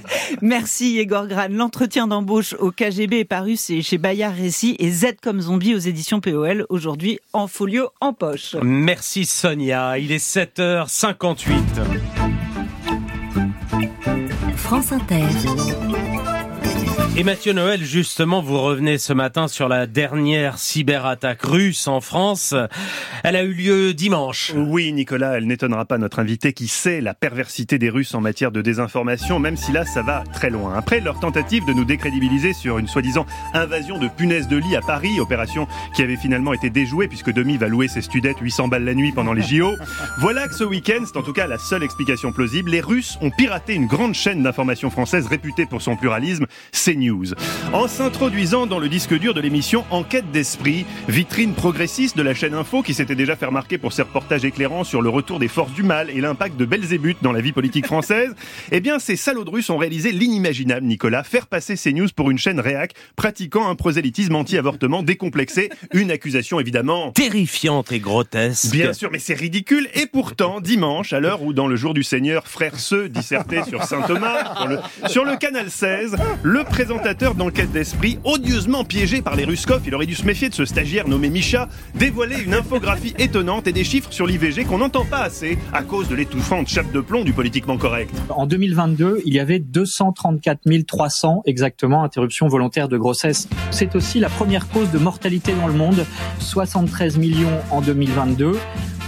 [0.42, 1.48] Merci Igor Gran.
[1.50, 6.20] L'entretien d'embauche au KGB est paru chez Bayard Récit et Z comme zombie aux éditions
[6.20, 8.56] POL, aujourd'hui en folio en poche.
[8.62, 11.52] Merci Sonia, il est 7h58.
[14.56, 15.26] France Inter.
[17.16, 22.54] Et Mathieu Noël, justement, vous revenez ce matin sur la dernière cyberattaque russe en France.
[23.24, 24.52] Elle a eu lieu dimanche.
[24.56, 28.52] Oui, Nicolas, elle n'étonnera pas notre invité qui sait la perversité des Russes en matière
[28.52, 30.74] de désinformation, même si là, ça va très loin.
[30.76, 34.80] Après leur tentative de nous décrédibiliser sur une soi-disant invasion de punaises de lit à
[34.80, 38.84] Paris, opération qui avait finalement été déjouée puisque Demi va louer ses studettes 800 balles
[38.84, 39.74] la nuit pendant les JO.
[40.20, 43.30] Voilà que ce week-end, c'est en tout cas la seule explication plausible, les Russes ont
[43.30, 46.99] piraté une grande chaîne d'information française réputée pour son pluralisme, CNews.
[47.72, 52.54] En s'introduisant dans le disque dur de l'émission Enquête d'esprit, vitrine progressiste de la chaîne
[52.54, 55.72] Info qui s'était déjà fait remarquer pour ses reportages éclairants sur le retour des forces
[55.72, 58.34] du mal et l'impact de Belzébuth dans la vie politique française,
[58.72, 62.38] eh bien ces salauds de Russes ont réalisé l'inimaginable, Nicolas, faire passer CNews pour une
[62.38, 68.72] chaîne réac pratiquant un prosélytisme anti-avortement décomplexé, une accusation évidemment terrifiante et grotesque.
[68.72, 69.88] Bien sûr, mais c'est ridicule.
[69.94, 73.84] Et pourtant, dimanche, à l'heure où dans le jour du Seigneur, frère Seux dissertait sur
[73.84, 79.22] Saint Thomas, sur le, sur le canal 16, le président présentateur d'enquête d'esprit, odieusement piégé
[79.22, 82.52] par les Ruskov, il aurait dû se méfier de ce stagiaire nommé Micha, dévoiler une
[82.52, 86.66] infographie étonnante et des chiffres sur l'IVG qu'on n'entend pas assez à cause de l'étouffante
[86.66, 88.12] chape de plomb du politiquement correct.
[88.30, 93.48] En 2022, il y avait 234 300 exactement interruptions volontaires de grossesse.
[93.70, 96.04] C'est aussi la première cause de mortalité dans le monde,
[96.40, 98.54] 73 millions en 2022.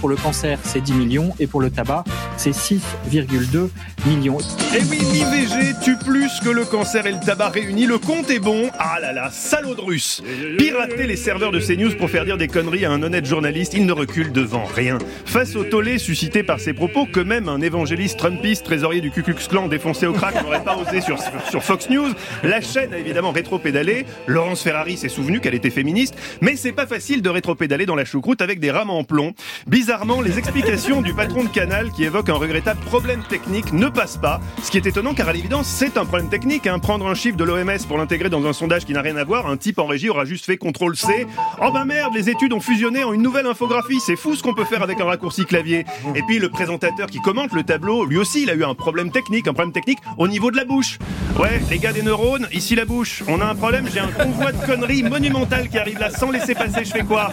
[0.03, 2.03] Pour le cancer, c'est 10 millions et pour le tabac,
[2.35, 3.69] c'est 6,2
[4.05, 4.37] millions.
[4.75, 7.85] Et oui, l'IVG tue plus que le cancer et le tabac réunis.
[7.85, 8.69] Le compte est bon.
[8.77, 10.21] Ah là là, salaud de russe.
[10.57, 13.85] Pirater les serveurs de CNews pour faire dire des conneries à un honnête journaliste, il
[13.85, 14.97] ne recule devant rien.
[15.25, 19.23] Face au tollé suscité par ses propos, que même un évangéliste trumpiste, trésorier du Ku
[19.23, 19.35] Klux
[19.69, 21.17] défoncé au crack n'aurait pas osé sur,
[21.63, 22.09] Fox News,
[22.43, 24.05] la chaîne a évidemment rétro-pédalé.
[24.27, 28.03] Laurence Ferrari s'est souvenu qu'elle était féministe, mais c'est pas facile de rétro-pédaler dans la
[28.03, 29.33] choucroute avec des rames en plomb.
[29.65, 29.92] Bizarre
[30.23, 34.41] les explications du patron de Canal qui évoque un regrettable problème technique ne passent pas.
[34.63, 36.65] Ce qui est étonnant car à l'évidence, c'est un problème technique.
[36.65, 36.79] Hein.
[36.79, 39.47] Prendre un chiffre de l'OMS pour l'intégrer dans un sondage qui n'a rien à voir,
[39.47, 41.27] un type en régie aura juste fait CTRL C.
[41.61, 43.99] Oh ben merde, les études ont fusionné en une nouvelle infographie.
[43.99, 45.85] C'est fou ce qu'on peut faire avec un raccourci clavier.
[46.15, 49.11] Et puis le présentateur qui commente le tableau, lui aussi, il a eu un problème
[49.11, 50.97] technique, un problème technique au niveau de la bouche.
[51.39, 53.23] Ouais, les gars des neurones, ici la bouche.
[53.27, 56.55] On a un problème, j'ai un convoi de conneries monumentales qui arrive là sans laisser
[56.55, 57.31] passer, je fais quoi?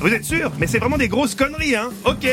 [0.00, 0.52] Vous êtes sûr?
[0.58, 2.24] Mais c'est vraiment des grosses conneries, hein Ok.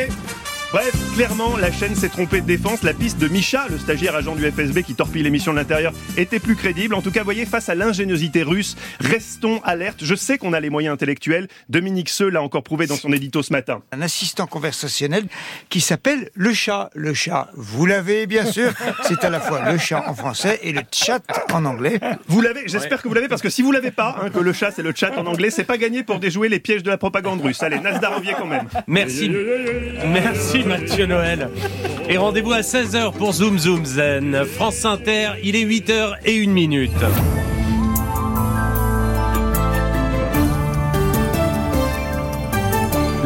[0.72, 2.82] Bref, clairement, la chaîne s'est trompée de défense.
[2.84, 6.40] La piste de Micha, le stagiaire agent du FSB qui torpille l'émission de l'intérieur, était
[6.40, 6.96] plus crédible.
[6.96, 10.00] En tout cas, voyez, face à l'ingéniosité russe, restons alertes.
[10.02, 11.50] Je sais qu'on a les moyens intellectuels.
[11.68, 13.82] Dominique Seux l'a encore prouvé dans son édito ce matin.
[13.92, 15.26] Un assistant conversationnel
[15.68, 16.90] qui s'appelle le chat.
[16.96, 18.72] Le chat, vous l'avez bien sûr.
[19.04, 22.00] C'est à la fois le chat en français et le chat en anglais.
[22.28, 24.54] Vous l'avez, j'espère que vous l'avez parce que si vous l'avez pas, hein, que le
[24.54, 26.98] chat c'est le chat en anglais, c'est pas gagné pour déjouer les pièges de la
[26.98, 27.62] propagande russe.
[27.62, 28.70] Allez, Nasdarovier quand même.
[28.88, 29.30] Merci.
[30.06, 30.61] Merci.
[30.64, 31.50] Mathieu Noël.
[32.10, 34.46] Et rendez-vous à 16h pour Zoom Zoom Zen.
[34.46, 36.92] France Inter, il est 8h et 1 minute.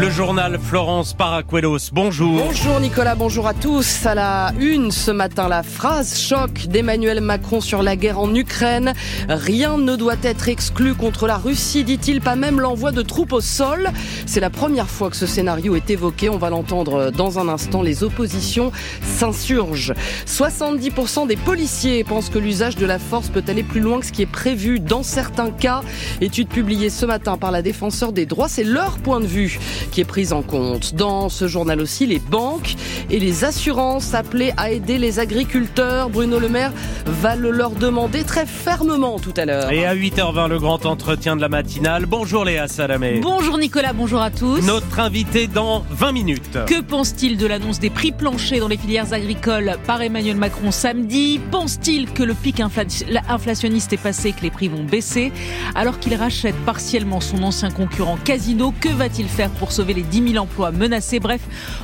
[0.05, 1.89] Le journal Florence Paracuelos.
[1.91, 2.37] Bonjour.
[2.45, 4.05] Bonjour Nicolas, bonjour à tous.
[4.05, 8.93] À la une ce matin, la phrase choc d'Emmanuel Macron sur la guerre en Ukraine.
[9.27, 13.41] Rien ne doit être exclu contre la Russie, dit-il, pas même l'envoi de troupes au
[13.41, 13.89] sol.
[14.27, 16.29] C'est la première fois que ce scénario est évoqué.
[16.29, 17.81] On va l'entendre dans un instant.
[17.81, 19.95] Les oppositions s'insurgent.
[20.27, 24.11] 70% des policiers pensent que l'usage de la force peut aller plus loin que ce
[24.11, 25.81] qui est prévu dans certains cas.
[26.21, 29.57] Étude publiée ce matin par la défenseur des droits, c'est leur point de vue
[29.95, 30.93] qui est prise en compte.
[30.93, 32.75] Dans ce journal aussi, les banques
[33.09, 36.09] et les assurances appelées à aider les agriculteurs.
[36.09, 36.73] Bruno Le Maire
[37.05, 39.71] va le leur demander très fermement tout à l'heure.
[39.71, 42.07] Et à 8h20, le grand entretien de la matinale.
[42.07, 43.21] Bonjour Léa Salamé.
[43.23, 44.61] Bonjour Nicolas, bonjour à tous.
[44.65, 46.59] Notre invité dans 20 minutes.
[46.67, 51.39] Que pense-t-il de l'annonce des prix planchers dans les filières agricoles par Emmanuel Macron samedi?
[51.51, 55.31] Pense-t-il que le pic inflationniste est passé et que les prix vont baisser?
[55.73, 60.31] Alors qu'il rachète partiellement son ancien concurrent Casino, que va-t-il faire pour sauver les 10
[60.31, 61.19] 000 emplois menacés.
[61.19, 61.41] Bref,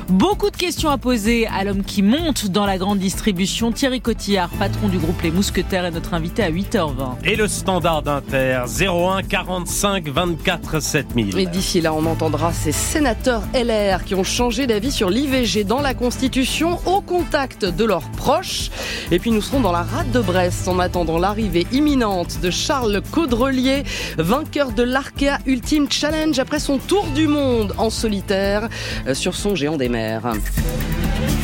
[0.08, 3.70] beaucoup de questions à poser à l'homme qui monte dans la grande distribution.
[3.70, 7.24] Thierry Cotillard, patron du groupe Les Mousquetaires, est notre invité à 8h20.
[7.24, 11.38] Et le standard d'Inter, 01 45 24 7000.
[11.38, 15.82] Et d'ici là, on entendra ces sénateurs LR qui ont changé d'avis sur l'IVG dans
[15.82, 18.70] la Constitution au contact de leurs proches.
[19.10, 23.02] Et puis nous serons dans la rade de Brest en attendant l'arrivée imminente de Charles
[23.10, 23.82] Caudrelier,
[24.16, 28.68] vainqueur de l'Arkea Ultimate Challenge après son tour du monde en solitaire
[29.06, 30.32] euh, sur son géant des mers.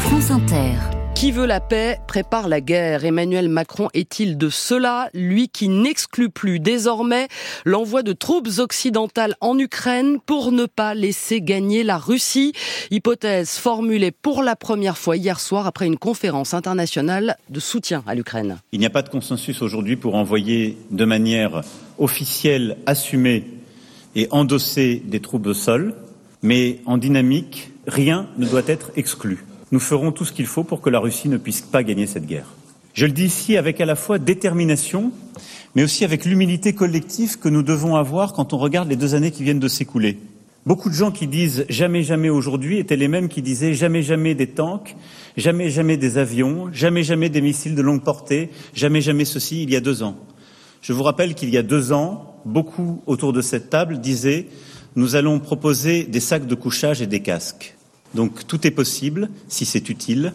[0.00, 0.74] France Inter.
[1.16, 3.04] Qui veut la paix prépare la guerre.
[3.04, 7.26] Emmanuel Macron est-il de cela, lui qui n'exclut plus désormais
[7.64, 12.52] l'envoi de troupes occidentales en Ukraine pour ne pas laisser gagner la Russie?
[12.92, 18.14] Hypothèse formulée pour la première fois hier soir après une conférence internationale de soutien à
[18.14, 18.58] l'Ukraine.
[18.70, 21.62] Il n'y a pas de consensus aujourd'hui pour envoyer de manière
[21.98, 23.44] officielle, assumée
[24.14, 25.96] et endossée des troupes au sol,
[26.42, 30.80] mais en dynamique, rien ne doit être exclu nous ferons tout ce qu'il faut pour
[30.80, 32.46] que la Russie ne puisse pas gagner cette guerre.
[32.94, 35.12] Je le dis ici avec à la fois détermination,
[35.74, 39.30] mais aussi avec l'humilité collective que nous devons avoir quand on regarde les deux années
[39.30, 40.18] qui viennent de s'écouler.
[40.66, 44.34] Beaucoup de gens qui disent jamais jamais aujourd'hui étaient les mêmes qui disaient jamais jamais
[44.34, 44.96] des tanks,
[45.36, 49.70] jamais jamais des avions, jamais jamais des missiles de longue portée, jamais jamais ceci il
[49.70, 50.16] y a deux ans.
[50.80, 54.46] Je vous rappelle qu'il y a deux ans, beaucoup autour de cette table disaient
[54.96, 57.76] nous allons proposer des sacs de couchage et des casques.
[58.14, 60.32] Donc tout est possible si c'est utile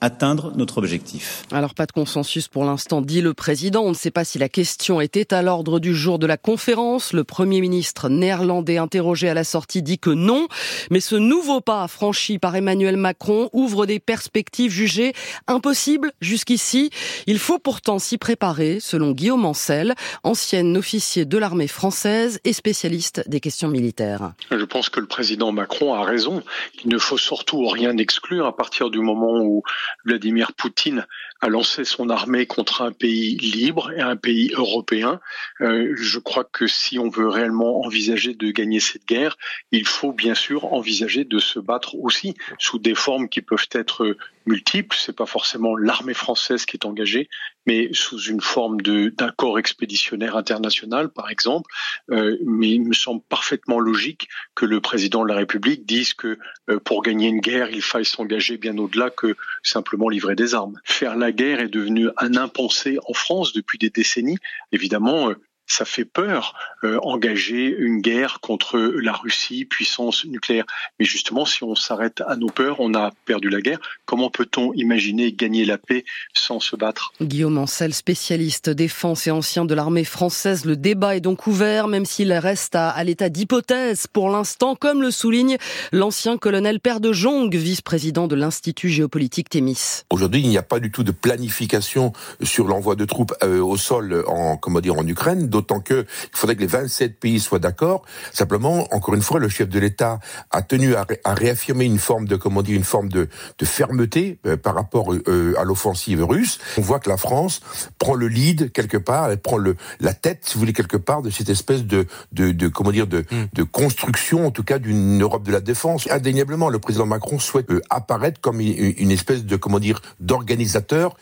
[0.00, 1.44] atteindre notre objectif.
[1.52, 3.82] Alors pas de consensus pour l'instant, dit le président.
[3.82, 7.12] On ne sait pas si la question était à l'ordre du jour de la conférence.
[7.12, 10.48] Le Premier ministre néerlandais interrogé à la sortie dit que non.
[10.90, 15.12] Mais ce nouveau pas franchi par Emmanuel Macron ouvre des perspectives jugées
[15.46, 16.90] impossibles jusqu'ici.
[17.26, 23.28] Il faut pourtant s'y préparer, selon Guillaume Ancel, ancien officier de l'armée française et spécialiste
[23.28, 24.32] des questions militaires.
[24.50, 26.42] Je pense que le président Macron a raison.
[26.84, 29.62] Il ne faut surtout rien exclure à partir du moment où
[30.04, 31.06] Vladimir Poutine
[31.40, 35.20] a lancé son armée contre un pays libre et un pays européen.
[35.60, 39.36] Euh, je crois que si on veut réellement envisager de gagner cette guerre,
[39.70, 44.16] il faut bien sûr envisager de se battre aussi sous des formes qui peuvent être
[44.46, 44.96] multiples.
[44.98, 47.28] C'est pas forcément l'armée française qui est engagée,
[47.68, 51.70] mais sous une forme d'accord expéditionnaire international, par exemple.
[52.10, 56.38] Euh, mais il me semble parfaitement logique que le président de la République dise que
[56.70, 60.80] euh, pour gagner une guerre, il faille s'engager bien au-delà que simplement livrer des armes.
[60.84, 64.38] Faire la guerre est devenu un impensé en France depuis des décennies.
[64.72, 65.34] Évidemment, euh,
[65.68, 66.54] ça fait peur
[66.84, 70.64] euh, engager une guerre contre la Russie, puissance nucléaire.
[70.98, 73.78] Mais justement, si on s'arrête à nos peurs, on a perdu la guerre.
[74.06, 77.12] Comment peut-on imaginer gagner la paix sans se battre?
[77.20, 82.06] Guillaume Ancel, spécialiste défense et ancien de l'armée française, le débat est donc ouvert, même
[82.06, 85.58] s'il reste à, l'état d'hypothèse pour l'instant, comme le souligne
[85.92, 90.04] l'ancien colonel Père de Jong, vice-président de l'Institut géopolitique Thémis.
[90.10, 92.12] Aujourd'hui, il n'y a pas du tout de planification
[92.42, 96.36] sur l'envoi de troupes euh, au sol en, comment dire, en Ukraine d'autant que il
[96.36, 98.02] faudrait que les 27 pays soient d'accord.
[98.32, 102.36] Simplement, encore une fois, le chef de l'État a tenu à, réaffirmer une forme de,
[102.36, 103.28] comment dire, une forme de,
[103.58, 106.58] de fermeté euh, par rapport euh, à l'offensive russe.
[106.76, 107.60] On voit que la France
[107.98, 111.22] prend le lead quelque part, elle prend le, la tête, si vous voulez, quelque part
[111.22, 113.46] de cette espèce de, de, de comment dire, de, hmm.
[113.52, 116.08] de construction, en tout cas, d'une Europe de la défense.
[116.10, 121.16] Indéniablement, le président Macron souhaite euh, apparaître comme une, une espèce de, comment dire, d'organisateur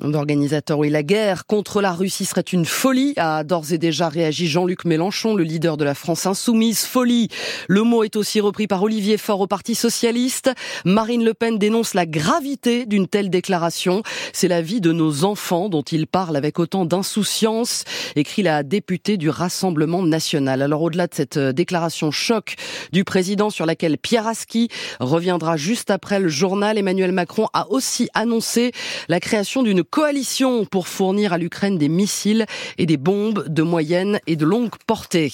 [0.00, 4.48] D'organisateur, oui, la guerre contre la Russie serait une folie, a d'ores et déjà réagi
[4.48, 6.84] Jean-Luc Mélenchon, le leader de la France insoumise.
[6.84, 7.28] Folie.
[7.68, 10.50] Le mot est aussi repris par Olivier Faure au Parti Socialiste.
[10.84, 14.02] Marine Le Pen dénonce la gravité d'une telle déclaration.
[14.32, 17.84] C'est la vie de nos enfants dont il parle avec autant d'insouciance,
[18.16, 20.60] écrit la députée du Rassemblement National.
[20.62, 22.56] Alors au-delà de cette déclaration choc
[22.92, 28.08] du président sur laquelle Pierre Aski reviendra juste après le journal, Emmanuel Macron a aussi
[28.12, 28.72] annoncé
[29.08, 32.46] la création d'une coalition pour fournir à l'Ukraine des missiles
[32.78, 35.32] et des bombes de moyenne et de longue portée.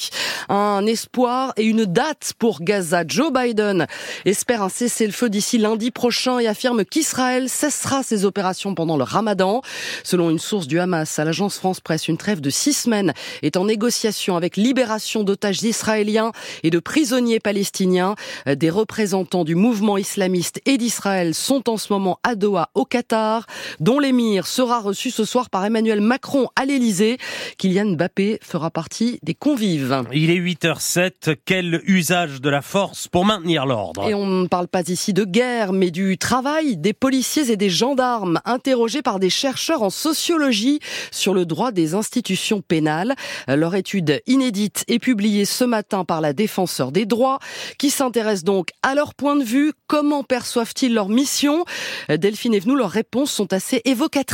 [0.49, 3.05] Un espoir et une date pour Gaza.
[3.07, 3.87] Joe Biden
[4.25, 9.63] espère un cessez-le-feu d'ici lundi prochain et affirme qu'Israël cessera ses opérations pendant le ramadan.
[10.05, 13.57] Selon une source du Hamas à l'agence France Presse, une trêve de six semaines est
[13.57, 16.33] en négociation avec libération d'otages israéliens
[16.63, 18.15] et de prisonniers palestiniens.
[18.47, 23.47] Des représentants du mouvement islamiste et d'Israël sont en ce moment à Doha, au Qatar,
[23.79, 27.19] dont l'émir sera reçu ce soir par Emmanuel Macron à l'Elysée.
[27.59, 30.05] Kylian Mbappé fera partie des convives.
[30.13, 31.37] Il est 8h07.
[31.45, 35.25] Quel usage de la force pour maintenir l'ordre Et on ne parle pas ici de
[35.25, 40.81] guerre, mais du travail des policiers et des gendarmes interrogés par des chercheurs en sociologie
[41.11, 43.15] sur le droit des institutions pénales.
[43.49, 47.39] Leur étude inédite est publiée ce matin par la défenseur des droits
[47.79, 49.73] qui s'intéresse donc à leur point de vue.
[49.87, 51.65] Comment perçoivent-ils leur mission?
[52.09, 54.30] Delphine Evenou, leurs réponses sont assez évocatrices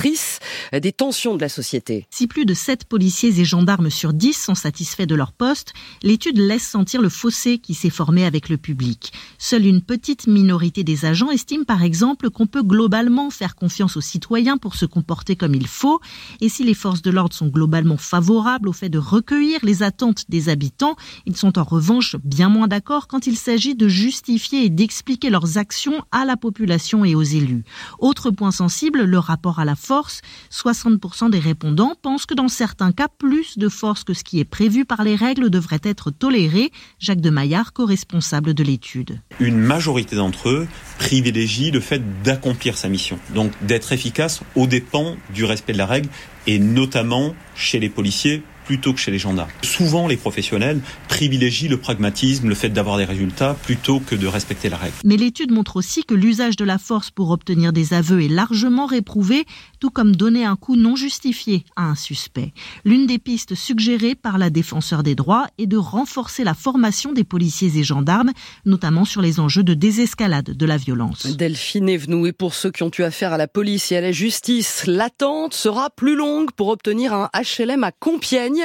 [0.73, 2.07] des tensions de la société.
[2.11, 5.73] Si plus de 7 policiers et gendarmes sur 10 sont satisfaits de leur poste,
[6.03, 9.13] l'étude laisse sentir le fossé qui s'est formé avec le public.
[9.39, 14.01] Seule une petite minorité des agents estime par exemple qu'on peut globalement faire confiance aux
[14.01, 16.01] citoyens pour se comporter comme il faut,
[16.41, 20.25] et si les forces de l'ordre sont globalement favorables au fait de recueillir les attentes
[20.29, 24.71] des habitants, ils sont en revanche bien moins d'accord quand il s'agit de justifier et
[24.71, 27.65] d'expliquer leurs actions à la population et aux élus.
[27.99, 30.21] Autre point sensible, le rapport à la force.
[30.51, 34.45] 60% des répondants pensent que dans certains cas, plus de force que ce qui est
[34.45, 36.73] prévu par les règles devrait être toléré.
[36.99, 39.21] Jacques de Maillard, co-responsable de l'étude.
[39.39, 40.67] Une majorité d'entre eux
[40.99, 45.87] privilégie le fait d'accomplir sa mission, donc d'être efficace aux dépens du respect de la
[45.87, 46.09] règle
[46.47, 49.49] et notamment chez les policiers plutôt que chez les gendarmes.
[49.63, 54.69] Souvent, les professionnels privilégient le pragmatisme, le fait d'avoir des résultats, plutôt que de respecter
[54.69, 54.95] la règle.
[55.05, 58.87] Mais l'étude montre aussi que l'usage de la force pour obtenir des aveux est largement
[58.87, 59.47] réprouvé,
[59.81, 62.53] tout comme donner un coup non justifié à un suspect.
[62.85, 67.25] L'une des pistes suggérées par la défenseur des droits est de renforcer la formation des
[67.25, 68.33] policiers et gendarmes,
[68.65, 71.27] notamment sur les enjeux de désescalade de la violence.
[71.27, 74.13] Delphine Evenou, et pour ceux qui ont eu affaire à la police et à la
[74.13, 78.56] justice, l'attente sera plus longue pour obtenir un HLM à Compiègne.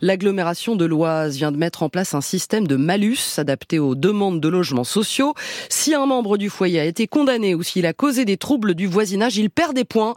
[0.00, 4.40] L'agglomération de l'Oise vient de mettre en place un système de malus adapté aux demandes
[4.40, 5.34] de logements sociaux.
[5.68, 8.86] Si un membre du foyer a été condamné ou s'il a causé des troubles du
[8.86, 10.14] voisinage, il perd des points.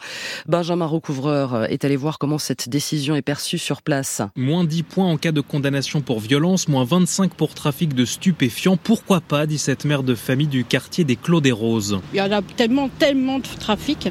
[0.48, 4.22] Benjamin Recouvreur est allé voir comment cette décision est perçue sur place.
[4.36, 8.78] Moins 10 points en cas de condamnation pour violence, moins 25 pour trafic de stupéfiants.
[8.78, 12.00] Pourquoi pas, dit cette mère de famille du quartier des Clos des Roses.
[12.14, 14.10] Il y en a tellement, tellement de trafic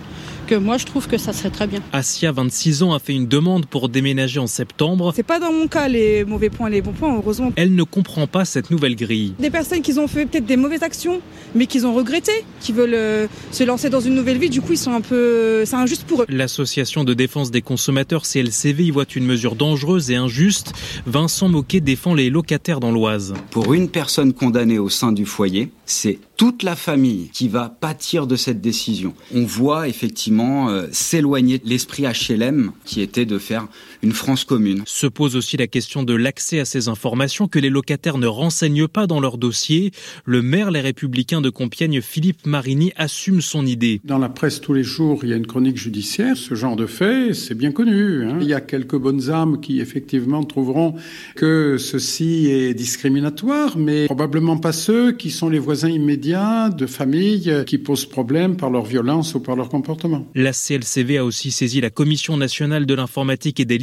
[0.51, 1.79] que moi je trouve que ça serait très bien.
[1.93, 5.13] Asia, 26 ans, a fait une demande pour déménager en septembre.
[5.15, 7.53] C'est pas dans mon cas les mauvais points, les bons points, heureusement.
[7.55, 9.35] Elle ne comprend pas cette nouvelle grille.
[9.39, 11.21] Des personnes qui ont fait peut-être des mauvaises actions,
[11.55, 14.73] mais qu'ils ont regretté, qui veulent euh, se lancer dans une nouvelle vie, du coup
[14.73, 15.65] ils sont un peu...
[15.65, 16.27] c'est injuste pour eux.
[16.29, 20.73] L'association de défense des consommateurs CLCV y voit une mesure dangereuse et injuste.
[21.07, 23.35] Vincent Moquet défend les locataires dans l'Oise.
[23.53, 28.27] Pour une personne condamnée au sein du foyer, c'est toute la famille qui va pâtir
[28.27, 29.13] de cette décision.
[29.35, 33.69] On voit effectivement euh, s'éloigner l'esprit HLM qui était de faire
[34.03, 34.83] une France commune.
[34.87, 38.89] Se pose aussi la question de l'accès à ces informations que les locataires ne renseignent
[38.89, 39.91] pas dans leur dossier.
[40.25, 44.01] Le maire Les Républicains de Compiègne, Philippe Marini, assume son idée.
[44.05, 46.37] Dans la presse tous les jours, il y a une chronique judiciaire.
[46.37, 48.25] Ce genre de fait, c'est bien connu.
[48.25, 48.39] Hein.
[48.41, 50.95] Il y a quelques bonnes âmes qui effectivement trouveront
[51.37, 57.65] que ceci est discriminatoire, mais probablement pas ceux qui sont les voisins immédiats de familles
[57.67, 60.27] qui posent problème par leur violence ou par leur comportement.
[60.35, 63.79] La CLCV a aussi saisi la Commission nationale de l'informatique et des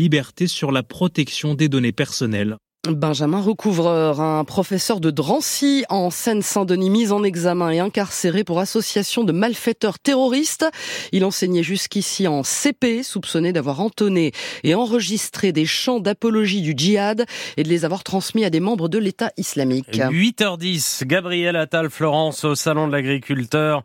[0.48, 2.58] sur la protection des données personnelles.
[2.96, 9.24] Benjamin Recouvreur, un professeur de Drancy en Seine-Saint-Denis, mis en examen et incarcéré pour association
[9.24, 10.66] de malfaiteurs terroristes.
[11.12, 14.32] Il enseignait jusqu'ici en CP, soupçonné d'avoir entonné
[14.64, 17.26] et enregistré des chants d'apologie du djihad
[17.58, 19.98] et de les avoir transmis à des membres de l'État islamique.
[19.98, 23.84] 8h10, Gabriel Attal, Florence, au Salon de l'agriculteur,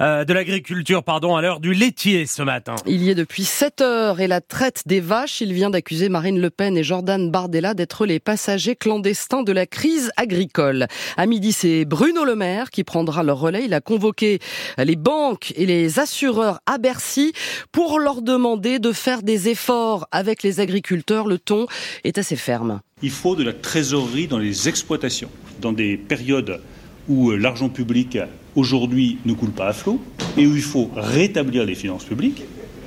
[0.00, 2.74] euh, de l'agriculture, pardon, à l'heure du laitier ce matin.
[2.86, 6.40] Il y est depuis 7 heures et la traite des vaches, il vient d'accuser Marine
[6.40, 10.88] Le Pen et Jordan Bardella d'être les passagers clandestins de la crise agricole.
[11.16, 13.64] À midi, c'est Bruno Le Maire qui prendra leur relais.
[13.64, 14.40] Il a convoqué
[14.76, 17.32] les banques et les assureurs à Bercy
[17.70, 21.28] pour leur demander de faire des efforts avec les agriculteurs.
[21.28, 21.68] Le ton
[22.02, 22.80] est assez ferme.
[23.02, 25.30] Il faut de la trésorerie dans les exploitations,
[25.60, 26.60] dans des périodes
[27.08, 28.18] où l'argent public
[28.56, 30.00] aujourd'hui ne coule pas à flot
[30.36, 32.42] et où il faut rétablir les finances publiques.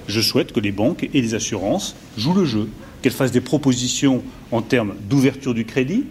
[0.10, 2.68] Je souhaite que les banques et les assurances jouent le jeu
[3.02, 6.06] qu'elle fasse des propositions en termes d'ouverture du crédit,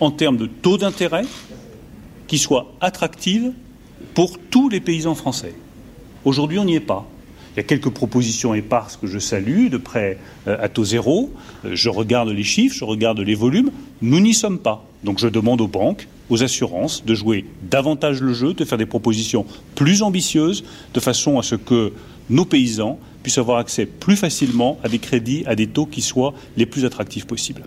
[0.00, 1.24] en termes de taux d'intérêt,
[2.26, 3.52] qui soient attractives
[4.14, 5.54] pour tous les paysans français.
[6.24, 7.08] Aujourd'hui, on n'y est pas.
[7.54, 11.32] Il y a quelques propositions éparses que je salue, de près euh, à taux zéro.
[11.64, 13.70] Euh, je regarde les chiffres, je regarde les volumes.
[14.02, 14.84] Nous n'y sommes pas.
[15.04, 18.84] Donc je demande aux banques, aux assurances de jouer davantage le jeu, de faire des
[18.84, 21.92] propositions plus ambitieuses, de façon à ce que
[22.28, 22.98] nos paysans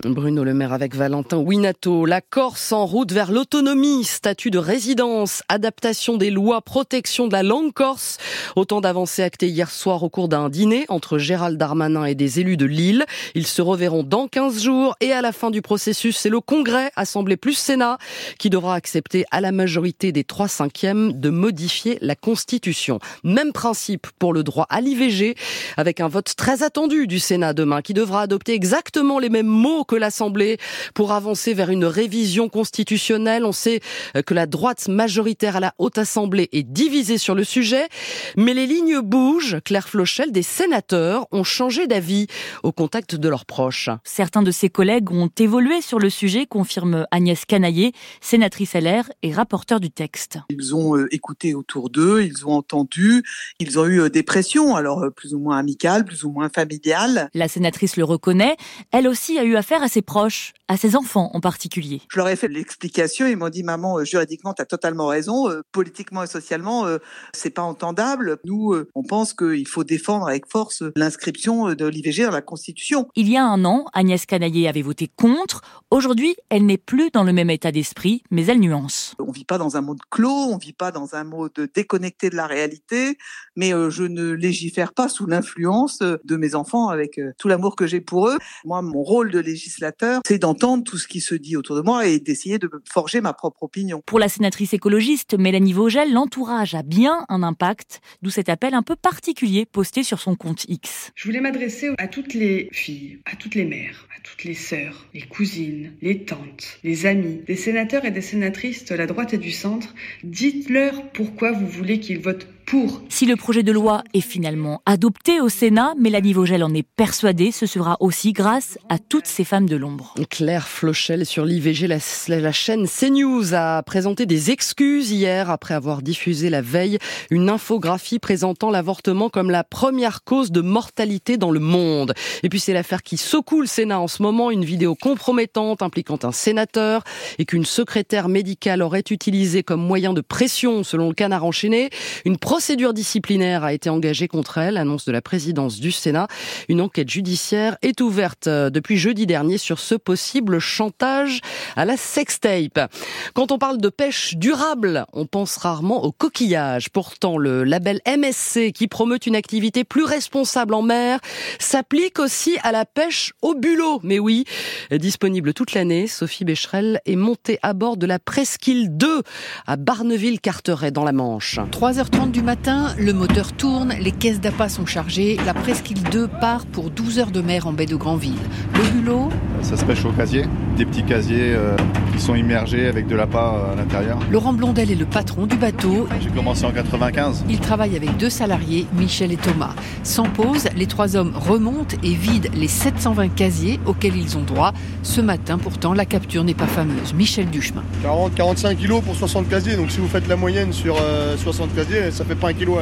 [0.04, 2.06] Bruno Le Maire avec Valentin Winato.
[2.06, 7.42] La Corse en route vers l'autonomie, statut de résidence, adaptation des lois, protection de la
[7.42, 8.16] langue corse.
[8.56, 12.56] Autant d'avancées actées hier soir au cours d'un dîner entre Gérald Darmanin et des élus
[12.56, 13.04] de Lille.
[13.34, 16.90] Ils se reverront dans 15 jours et à la fin du processus, c'est le Congrès,
[16.96, 17.98] Assemblée plus Sénat,
[18.38, 22.98] qui devra accepter à la majorité des 3 cinquièmes de modifier la Constitution.
[23.24, 25.36] Même principe pour le droit à l'IVG,
[25.76, 29.84] avec un vote très attendu du Sénat demain, qui devra adopter exactement les mêmes mots
[29.84, 30.58] que l'Assemblée
[30.94, 33.44] pour avancer vers une révision constitutionnelle.
[33.44, 33.80] On sait
[34.26, 37.88] que la droite majoritaire à la Haute Assemblée est divisée sur le sujet,
[38.36, 39.58] mais les lignes bougent.
[39.64, 42.26] Claire Flochel, des sénateurs ont changé d'avis
[42.62, 43.90] au contact de leurs proches.
[44.04, 49.32] Certains de ses collègues ont évolué sur le sujet, confirme Agnès Canaillé, sénatrice LR et
[49.32, 50.38] rapporteur du texte.
[50.50, 53.22] Ils ont euh, écouté autour d'eux, ils ont entendu,
[53.58, 56.48] ils ont eu euh, des pressions, alors euh, plus ou moins amicales, plus ou moins
[56.48, 57.28] familiales.
[57.34, 58.56] La sénatrice le reconnaît,
[58.92, 62.02] elle aussi a eu affaire à ses proches, à ses enfants en particulier.
[62.08, 66.22] Je leur ai fait l'explication, ils m'ont dit maman, juridiquement, tu as totalement raison, politiquement
[66.22, 66.86] et socialement,
[67.32, 68.38] c'est pas entendable.
[68.44, 73.08] Nous, on pense qu'il faut défendre avec force l'inscription de l'IVG dans la Constitution.
[73.16, 75.62] Il y a un an, Agnès Canaillé avait voté contre.
[75.90, 79.14] Aujourd'hui, elle n'est plus dans le même état d'esprit, mais elle nuance.
[79.18, 82.36] On vit pas dans un monde clos, on vit pas dans un mode déconnecté de
[82.36, 83.18] la réalité,
[83.56, 88.00] mais je ne légifère pas sous l'influence de mes enfants avec tout l'amour que j'ai
[88.00, 88.38] pour eux.
[88.64, 92.06] Moi, mon rôle de législateur, c'est d'entendre tout ce qui se dit autour de moi
[92.06, 94.02] et d'essayer de forger ma propre opinion.
[94.06, 98.82] Pour la sénatrice écologiste Mélanie Vogel, l'entourage a bien un impact, d'où cet appel un
[98.82, 101.12] peu particulier posté sur son compte X.
[101.14, 105.06] Je voulais m'adresser à toutes les filles, à toutes les mères, à toutes les sœurs,
[105.14, 109.38] les cousines, les tantes, les amis, des sénateurs et des sénatrices de la droite et
[109.38, 109.94] du centre.
[110.24, 113.00] Dites-leur pourquoi vous voulez qu'ils votent pour.
[113.08, 117.50] Si le projet de loi est finalement adopté au Sénat, Mélanie Vogel en est persuadée,
[117.50, 120.14] ce sera aussi grâce à toutes ces femmes de l'ombre.
[120.30, 121.98] Claire Flochel sur l'IVG, la,
[122.28, 126.98] la, chaîne CNews a présenté des excuses hier après avoir diffusé la veille
[127.30, 132.14] une infographie présentant l'avortement comme la première cause de mortalité dans le monde.
[132.42, 136.18] Et puis c'est l'affaire qui secoue le Sénat en ce moment, une vidéo compromettante impliquant
[136.22, 137.02] un sénateur
[137.38, 141.90] et qu'une secrétaire médicale aurait utilisé comme moyen de pression selon le canard enchaîné.
[142.24, 146.28] Une procédure disciplinaire a été engagée contre elle, annonce de la présidence du Sénat.
[146.68, 151.40] Une enquête judiciaire est ouverte euh, depuis jeudi dernier sur ce possible chantage
[151.74, 152.92] à la sextape.
[153.32, 156.90] Quand on parle de pêche durable, on pense rarement au coquillage.
[156.90, 161.18] Pourtant, le label MSC, qui promeut une activité plus responsable en mer,
[161.58, 164.00] s'applique aussi à la pêche au bulot.
[164.02, 164.44] Mais oui,
[164.90, 169.22] disponible toute l'année, Sophie Becherel est montée à bord de la Presqu'île 2
[169.66, 171.58] à Barneville-Carteret dans la Manche.
[171.58, 172.49] 3h30 du matin,
[172.98, 177.30] le moteur tourne, les caisses d'appât sont chargées, la Presqu'île 2 part pour 12 heures
[177.30, 178.32] de mer en baie de Granville.
[178.74, 179.28] Le bulot
[179.62, 180.46] Ça se pêche au casier,
[180.76, 181.76] des petits casiers euh,
[182.12, 184.18] qui sont immergés avec de l'appât à l'intérieur.
[184.32, 186.08] Laurent Blondel est le patron du bateau.
[186.20, 187.44] J'ai commencé en 95.
[187.48, 189.74] Il travaille avec deux salariés, Michel et Thomas.
[190.02, 194.72] Sans pause, les trois hommes remontent et vident les 720 casiers auxquels ils ont droit.
[195.04, 197.14] Ce matin, pourtant, la capture n'est pas fameuse.
[197.14, 197.84] Michel Duchemin.
[198.04, 200.96] 40-45 kilos pour 60 casiers, donc si vous faites la moyenne sur
[201.36, 202.78] 60 casiers, ça fait pas un kilo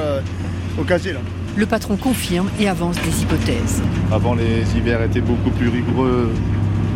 [0.79, 1.21] au casier là.
[1.57, 3.83] Le patron confirme et avance des hypothèses.
[4.13, 6.31] Avant, les hivers étaient beaucoup plus rigoureux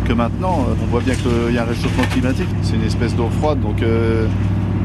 [0.06, 0.66] que maintenant.
[0.80, 2.48] On voit bien qu'il y a un réchauffement climatique.
[2.62, 4.26] C'est une espèce d'eau froide, donc euh,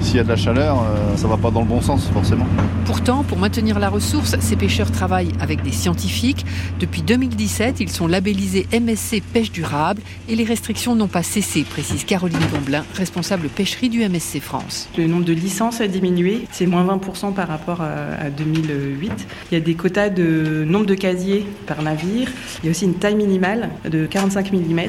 [0.02, 2.46] s'il y a de la chaleur, euh, ça va pas dans le bon sens forcément.
[2.86, 6.46] Pourtant, pour maintenir la ressource, ces pêcheurs travaillent avec des scientifiques.
[6.80, 12.06] Depuis 2017, ils sont labellisés MSC pêche durable et les restrictions n'ont pas cessé, précise
[12.06, 14.90] Caroline Gomblin, responsable pêcherie du MSC France.
[14.98, 19.12] Le nombre de licences a diminué, c'est moins 20% par rapport à 2008.
[19.52, 22.30] Il y a des quotas de nombre de casiers par navire.
[22.62, 24.80] Il y a aussi une taille minimale de 45 mm.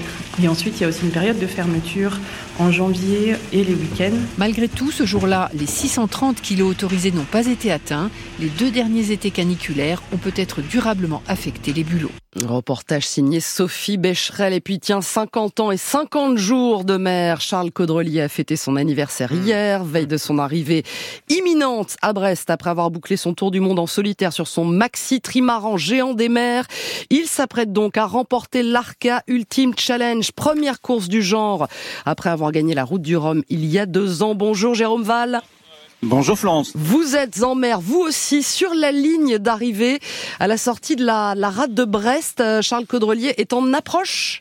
[0.42, 2.18] Et ensuite, il y a aussi une période de fermeture
[2.58, 4.16] en janvier et les week-ends.
[4.36, 8.10] Malgré tout, ce jour-là, les 630 kilos autorisés n'ont pas été atteints.
[8.40, 12.10] Les deux derniers étés caniculaires ont peut-être durablement affecté les bulots.
[12.44, 14.52] Reportage signé Sophie Becherel.
[14.52, 17.40] Et puis tiens, 50 ans et 50 jours de mer.
[17.40, 20.84] Charles Caudrelier a fêté son anniversaire hier, veille de son arrivée
[21.28, 25.20] imminente à Brest après avoir bouclé son tour du monde en solitaire sur son maxi
[25.20, 26.66] trimaran géant des mers.
[27.10, 31.66] Il s'apprête donc à remporter l'Arca Ultimate Challenge, première course du genre,
[32.04, 34.34] après avoir gagné la route du Rhum il y a deux ans.
[34.34, 35.42] Bonjour Jérôme Val.
[36.02, 36.72] Bonjour Florence.
[36.74, 40.00] Vous êtes en mer, vous aussi, sur la ligne d'arrivée
[40.40, 42.42] à la sortie de la, la rade de Brest.
[42.62, 44.40] Charles Caudrelier est en approche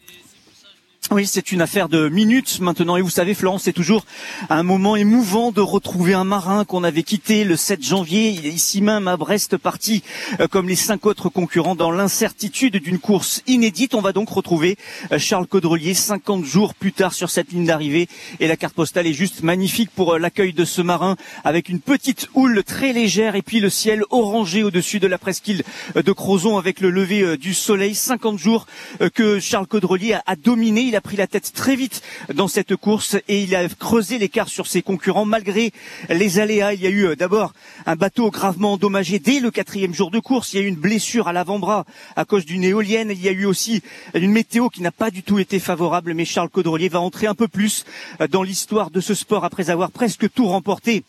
[1.10, 2.98] Oui, c'est une affaire de minutes maintenant.
[2.98, 4.04] Et vous savez, Florence, c'est toujours
[4.50, 8.32] un moment émouvant de retrouver un marin qu'on avait quitté le 7 janvier.
[8.32, 10.04] Ici même à Brest, parti
[10.42, 13.96] euh, comme les cinq autres concurrents dans l'incertitude d'une course inédite.
[13.96, 14.76] On va donc retrouver
[15.14, 18.10] euh, Charles Caudrelier 50 jours plus tard sur cette ligne d'arrivée.
[18.42, 21.16] Et la carte postale est juste magnifique pour euh, l'accueil de ce marin
[21.46, 25.64] avec une petite houle très légère et puis le ciel orangé au-dessus de la presqu'île
[25.96, 27.96] de Crozon avec le lever du soleil.
[27.96, 28.66] 50 jours
[29.14, 32.02] que Charles Caudrelier a dominé a pris la tête très vite
[32.34, 35.72] dans cette course et il a creusé l'écart sur ses concurrents malgré
[36.10, 36.74] les aléas.
[36.74, 37.54] Il y a eu euh, d'abord
[37.86, 40.54] un bateau gravement endommagé dès le quatrième jour de course.
[40.54, 43.12] Il y a eu une blessure à l'avant-bras à cause d'une éolienne.
[43.12, 43.82] Il y a eu aussi
[44.16, 46.14] une météo qui n'a pas du tout été favorable.
[46.16, 47.86] Mais Charles Caudrelier va entrer un peu plus
[48.20, 51.04] euh, dans l'histoire de ce sport après avoir presque tout remporté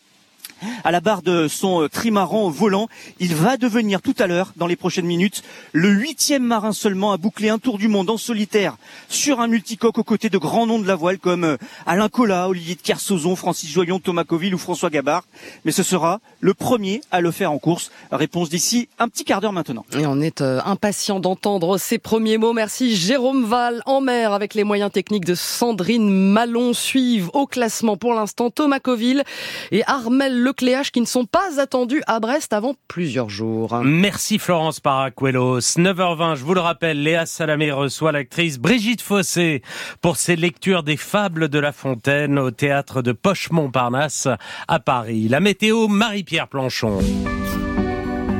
[0.83, 2.87] à la barre de son euh, trimaran volant.
[3.19, 7.17] Il va devenir tout à l'heure, dans les prochaines minutes, le huitième marin seulement à
[7.17, 8.77] boucler un tour du monde en solitaire
[9.07, 12.47] sur un multicoque aux côtés de grands noms de la voile comme euh, Alain Collat,
[12.47, 15.25] Olivier de Kersauzon, Francis Joyon, Thomas Coville ou François Gabard.
[15.65, 17.91] Mais ce sera le premier à le faire en course.
[18.11, 19.85] Réponse d'ici un petit quart d'heure maintenant.
[19.97, 22.53] Et on est euh, impatient d'entendre ces premiers mots.
[22.53, 27.97] Merci Jérôme Val en mer avec les moyens techniques de Sandrine Malon suivent au classement
[27.97, 29.23] pour l'instant Thomas Coville
[29.71, 33.81] et Armel Lecléache qui ne sont pas attendus à Brest avant plusieurs jours.
[33.83, 35.59] Merci Florence Paracuelos.
[35.59, 39.61] 9h20, je vous le rappelle, Léa Salamé reçoit l'actrice Brigitte Fossé
[40.01, 44.27] pour ses lectures des fables de La Fontaine au théâtre de Poche-Montparnasse
[44.67, 45.27] à Paris.
[45.27, 46.97] La météo, Marie-Pierre Planchon.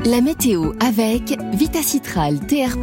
[0.06, 2.78] La météo avec Vitacitral TR+,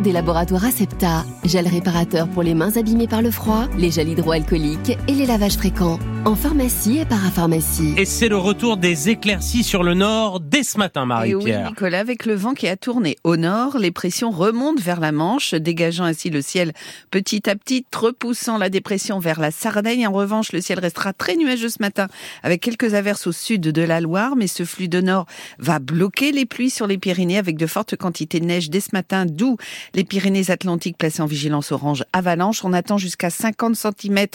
[0.00, 4.96] des laboratoires Acepta, gel réparateur pour les mains abîmées par le froid, les gels hydroalcooliques
[5.06, 5.98] et les lavages fréquents.
[6.24, 7.94] En pharmacie et parapharmacie.
[7.98, 11.64] Et c'est le retour des éclaircies sur le nord dès ce matin, Marie-Pierre.
[11.64, 15.10] Oui, Nicolas, avec le vent qui a tourné au nord, les pressions remontent vers la
[15.10, 16.72] Manche, dégageant ainsi le ciel
[17.10, 20.06] petit à petit, repoussant la dépression vers la Sardaigne.
[20.06, 22.06] En revanche, le ciel restera très nuageux ce matin,
[22.44, 25.26] avec quelques averses au sud de la Loire, mais ce flux de nord
[25.58, 28.90] va bloquer les pluies sur les Pyrénées avec de fortes quantités de neige dès ce
[28.92, 29.56] matin, d'où
[29.94, 32.64] les Pyrénées-Atlantiques placées en vigilance orange avalanche.
[32.64, 34.26] On attend jusqu'à 50 cm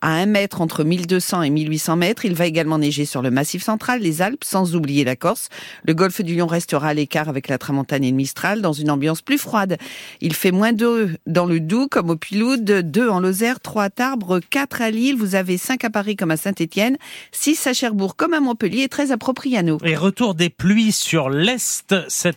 [0.00, 2.24] à 1 mètre entre 1200 et 1800 mètres.
[2.24, 5.48] Il va également neiger sur le Massif central, les Alpes, sans oublier la Corse.
[5.84, 8.90] Le golfe du Lion restera à l'écart avec la Tramontane et le Mistral dans une
[8.90, 9.76] ambiance plus froide.
[10.20, 13.90] Il fait moins 2 dans le Doubs comme au Piloude, 2 en Lozère, 3 à
[13.90, 15.16] Tarbes, 4 à Lille.
[15.16, 16.96] Vous avez 5 à Paris comme à Saint-Étienne,
[17.32, 19.78] 6 à Cherbourg comme à Montpellier et 13 à Propriano.
[19.84, 21.57] Et retour des pluies sur l'Est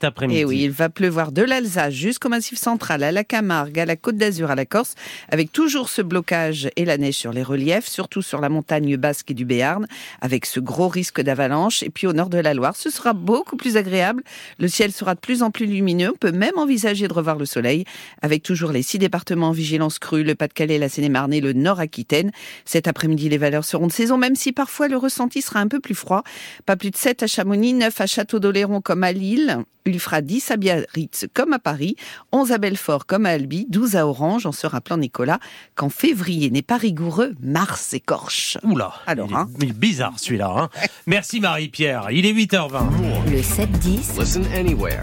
[0.03, 0.39] après-midi.
[0.39, 3.95] Et oui, il va pleuvoir de l'Alsace jusqu'au Massif central, à la Camargue, à la
[3.95, 4.95] Côte d'Azur, à la Corse,
[5.29, 9.31] avec toujours ce blocage et la neige sur les reliefs, surtout sur la montagne basque
[9.31, 9.87] et du Béarn,
[10.21, 11.83] avec ce gros risque d'avalanche.
[11.83, 14.23] Et puis au nord de la Loire, ce sera beaucoup plus agréable.
[14.59, 16.11] Le ciel sera de plus en plus lumineux.
[16.13, 17.85] On peut même envisager de revoir le soleil,
[18.21, 22.31] avec toujours les six départements en vigilance crue, le Pas-de-Calais, la Seine-et-Marne et le Nord-Aquitaine.
[22.65, 25.79] Cet après-midi, les valeurs seront de saison, même si parfois le ressenti sera un peu
[25.79, 26.23] plus froid.
[26.65, 29.63] Pas plus de 7 à Chamonix, 9 à Château-d'Oléron comme à Lille.
[29.85, 31.95] Il fera 10 à Biarritz comme à Paris,
[32.31, 35.39] 11 à Belfort comme à Albi, 12 à Orange, en se rappelant Nicolas
[35.73, 38.59] qu'en février n'est pas rigoureux, mars écorche.
[38.63, 39.49] Oula, Alors, il, hein.
[39.61, 40.53] est, bizarre celui-là.
[40.55, 40.69] Hein.
[41.07, 42.83] Merci Marie-Pierre, il est 8h20.
[43.31, 44.19] Le 7-10.
[44.19, 45.01] Listen anywhere.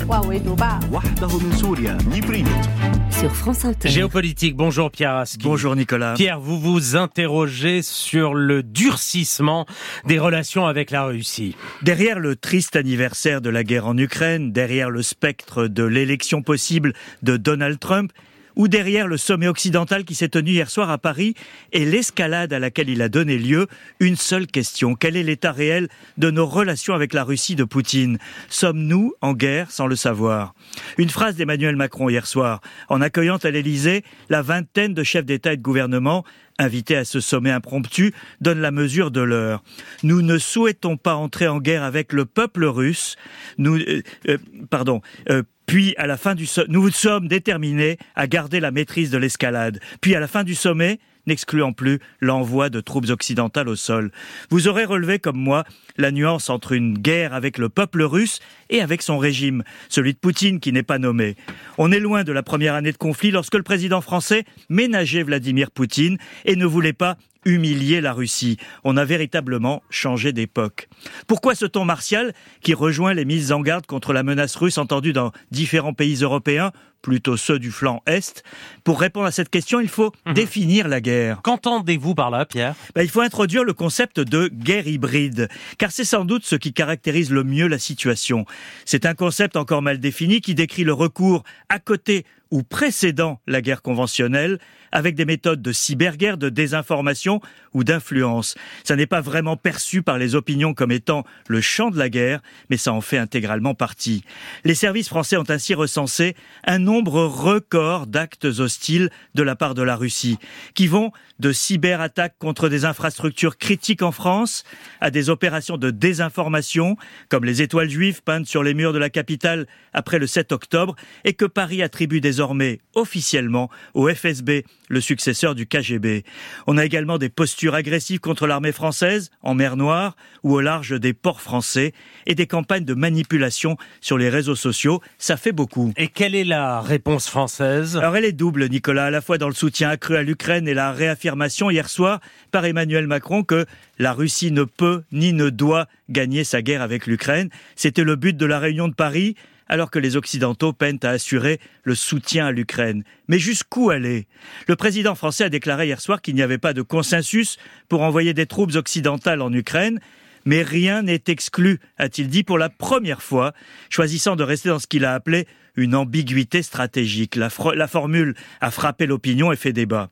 [3.10, 3.88] Sur France Inter.
[3.88, 5.42] Géopolitique, bonjour Pierre Aski.
[5.42, 6.14] Bonjour Nicolas.
[6.14, 9.66] Pierre, vous vous interrogez sur le durcissement
[10.06, 11.56] des relations avec la Russie.
[11.82, 16.92] Derrière le triste anniversaire de la guerre en Ukraine, derrière le spectre de l'élection possible
[17.22, 18.12] de Donald Trump,
[18.58, 21.34] ou derrière le sommet occidental qui s'est tenu hier soir à Paris
[21.72, 23.68] et l'escalade à laquelle il a donné lieu,
[24.00, 24.96] une seule question.
[24.96, 25.88] Quel est l'état réel
[26.18, 28.18] de nos relations avec la Russie de Poutine?
[28.48, 30.54] Sommes-nous en guerre sans le savoir?
[30.98, 35.52] Une phrase d'Emmanuel Macron hier soir, en accueillant à l'Élysée la vingtaine de chefs d'État
[35.52, 36.24] et de gouvernement
[36.58, 39.62] invités à ce sommet impromptu, donne la mesure de l'heure.
[40.02, 43.16] Nous ne souhaitons pas entrer en guerre avec le peuple russe.
[43.56, 44.38] Nous, euh, euh,
[44.70, 45.00] pardon.
[45.30, 49.18] Euh, puis, à la fin du sommet, nous sommes déterminés à garder la maîtrise de
[49.18, 49.80] l'escalade.
[50.00, 50.98] Puis, à la fin du sommet,
[51.28, 54.10] n'excluant plus l'envoi de troupes occidentales au sol.
[54.50, 55.64] Vous aurez relevé, comme moi,
[55.96, 58.40] la nuance entre une guerre avec le peuple russe
[58.70, 61.36] et avec son régime, celui de Poutine qui n'est pas nommé.
[61.78, 65.70] On est loin de la première année de conflit lorsque le président français ménageait Vladimir
[65.70, 68.56] Poutine et ne voulait pas humilier la Russie.
[68.84, 70.88] On a véritablement changé d'époque.
[71.26, 75.12] Pourquoi ce ton martial qui rejoint les mises en garde contre la menace russe entendue
[75.12, 78.42] dans différents pays européens plutôt ceux du flanc Est?
[78.84, 80.34] Pour répondre à cette question, il faut mhm.
[80.34, 81.40] définir la guerre.
[81.42, 82.74] Qu'entendez-vous par là, Pierre?
[82.94, 85.48] Ben, Il faut introduire le concept de guerre hybride,
[85.78, 88.44] car c'est sans doute ce qui caractérise le mieux la situation.
[88.84, 93.60] C'est un concept encore mal défini qui décrit le recours à côté ou précédant la
[93.60, 94.58] guerre conventionnelle,
[94.92, 97.40] avec des méthodes de cyberguerre, de désinformation
[97.74, 98.54] ou d'influence.
[98.84, 102.40] Ça n'est pas vraiment perçu par les opinions comme étant le champ de la guerre,
[102.70, 104.24] mais ça en fait intégralement partie.
[104.64, 106.34] Les services français ont ainsi recensé
[106.64, 110.38] un nombre record d'actes hostiles de la part de la Russie,
[110.74, 114.64] qui vont de cyberattaques contre des infrastructures critiques en France
[115.00, 116.96] à des opérations de désinformation,
[117.28, 120.96] comme les étoiles juives peintes sur les murs de la capitale après le 7 octobre,
[121.24, 126.22] et que Paris attribue désormais officiellement au FSB, le successeur du KGB.
[126.68, 131.00] On a également des postures agressives contre l'armée française en mer Noire ou au large
[131.00, 131.92] des ports français
[132.26, 135.02] et des campagnes de manipulation sur les réseaux sociaux.
[135.18, 135.92] Ça fait beaucoup.
[135.96, 137.96] Et quelle est la réponse française?
[137.96, 140.74] Alors elle est double, Nicolas, à la fois dans le soutien accru à l'Ukraine et
[140.74, 142.20] la réaffirmation hier soir
[142.52, 143.66] par Emmanuel Macron que
[143.98, 147.48] la Russie ne peut ni ne doit gagner sa guerre avec l'Ukraine.
[147.74, 149.34] C'était le but de la réunion de Paris
[149.68, 153.04] alors que les Occidentaux peinent à assurer le soutien à l'Ukraine.
[153.28, 154.26] Mais jusqu'où aller?
[154.66, 157.58] Le président français a déclaré hier soir qu'il n'y avait pas de consensus
[157.88, 160.00] pour envoyer des troupes occidentales en Ukraine,
[160.44, 163.52] mais rien n'est exclu, a-t-il dit pour la première fois,
[163.90, 165.46] choisissant de rester dans ce qu'il a appelé
[165.76, 167.36] une ambiguïté stratégique.
[167.36, 170.10] La, formule a frappé l'opinion et fait débat.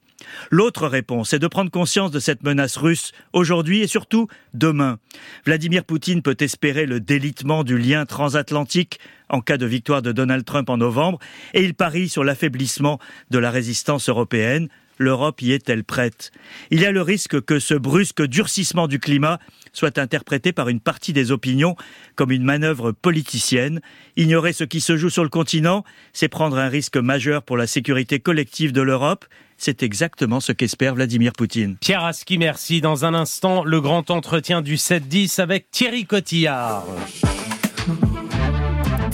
[0.50, 4.98] L'autre réponse est de prendre conscience de cette menace russe aujourd'hui et surtout demain.
[5.44, 10.44] Vladimir Poutine peut espérer le délitement du lien transatlantique en cas de victoire de Donald
[10.44, 11.18] Trump en novembre
[11.54, 12.98] et il parie sur l'affaiblissement
[13.30, 14.68] de la résistance européenne.
[14.98, 16.32] L'Europe y est-elle prête?
[16.70, 19.38] Il y a le risque que ce brusque durcissement du climat
[19.74, 21.76] soit interprété par une partie des opinions
[22.14, 23.80] comme une manœuvre politicienne.
[24.16, 25.84] Ignorer ce qui se joue sur le continent,
[26.14, 29.26] c'est prendre un risque majeur pour la sécurité collective de l'Europe
[29.58, 31.76] c'est exactement ce qu'espère Vladimir Poutine.
[31.80, 32.80] Pierre merci.
[32.80, 36.84] Dans un instant, le grand entretien du 7-10 avec Thierry Cotillard.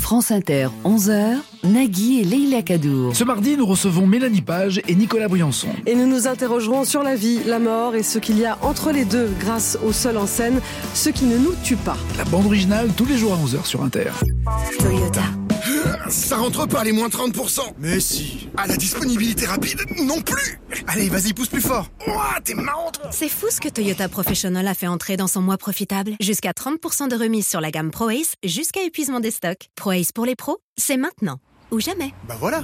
[0.03, 3.15] France Inter, 11h, Nagui et Leila Kadour.
[3.15, 5.69] Ce mardi, nous recevons Mélanie Page et Nicolas Briançon.
[5.87, 8.91] Et nous nous interrogerons sur la vie, la mort et ce qu'il y a entre
[8.91, 10.61] les deux grâce au seul en scène,
[10.93, 11.97] ce qui ne nous tue pas.
[12.19, 14.11] La bande originale tous les jours à 11h sur Inter.
[14.81, 15.23] Toyota.
[16.09, 17.61] Ça rentre pas les moins 30%.
[17.79, 18.49] Mais si.
[18.57, 20.61] À la disponibilité rapide, non plus.
[20.87, 21.89] Allez, vas-y, pousse plus fort.
[22.07, 25.59] Ouah, t'es marrant, C'est fou ce que Toyota Professional a fait entrer dans son mois
[25.59, 26.13] profitable.
[26.21, 29.69] Jusqu'à 30% de remise sur la gamme ProAce, jusqu'à épuisement des stocks.
[29.77, 31.39] ProAce pour les pros, c'est maintenant.
[31.71, 32.13] Ou jamais.
[32.29, 32.63] Bah voilà.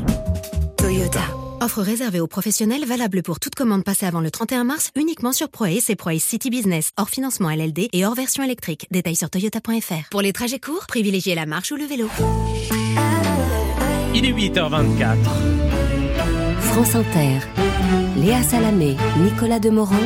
[0.76, 1.22] Toyota.
[1.60, 5.48] Offre réservée aux professionnels valable pour toute commande passée avant le 31 mars uniquement sur
[5.48, 8.86] ProAce et ProAce City Business, hors financement LLD et hors version électrique.
[8.92, 10.08] Détails sur toyota.fr.
[10.10, 12.08] Pour les trajets courts, privilégiez la marche ou le vélo.
[14.14, 15.16] Il est 8h24.
[16.60, 17.38] France Inter.
[18.16, 19.96] Léa Salamé, Nicolas Demorand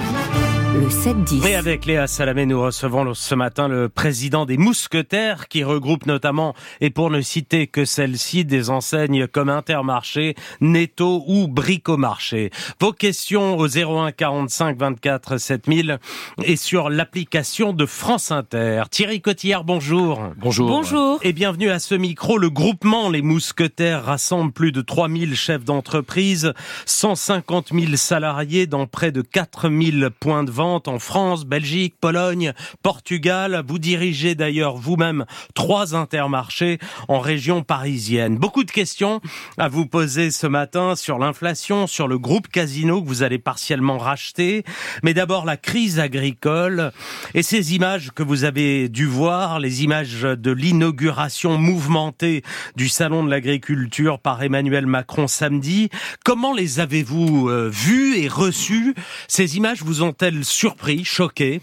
[0.75, 1.47] le 7-10.
[1.47, 6.55] Et avec Léa Salamé, nous recevons ce matin le président des Mousquetaires qui regroupe notamment,
[6.81, 12.51] et pour ne citer que celle-ci, des enseignes comme Intermarché, Netto ou Bricomarché.
[12.81, 15.99] Vos questions au 01 45 24 7000
[16.45, 18.85] et sur l'application de France Inter.
[18.91, 20.23] Thierry Cotillard, bonjour.
[20.39, 20.69] Bonjour.
[20.69, 21.19] Bonjour.
[21.23, 22.39] Et bienvenue à ce micro.
[22.39, 26.55] Le groupement Les Mousquetaires rassemble plus de 3000 chefs d'entreprise,
[26.87, 32.53] 150 000 salariés dans près de 4000 points de vente en France, Belgique, Pologne,
[32.83, 33.65] Portugal.
[33.67, 35.25] Vous dirigez d'ailleurs vous-même
[35.55, 36.79] trois intermarchés
[37.09, 38.39] en région parisienne.
[38.39, 39.21] Beaucoup de questions
[39.59, 43.99] à vous poser ce matin sur l'inflation, sur le groupe Casino que vous allez partiellement
[43.99, 44.65] racheter.
[45.03, 46.93] Mais d'abord la crise agricole
[47.35, 52.43] et ces images que vous avez dû voir, les images de l'inauguration mouvementée
[52.77, 55.89] du Salon de l'agriculture par Emmanuel Macron samedi.
[56.25, 58.95] Comment les avez-vous euh, vues et reçues?
[59.27, 61.61] Ces images vous ont-elles surpris, choqué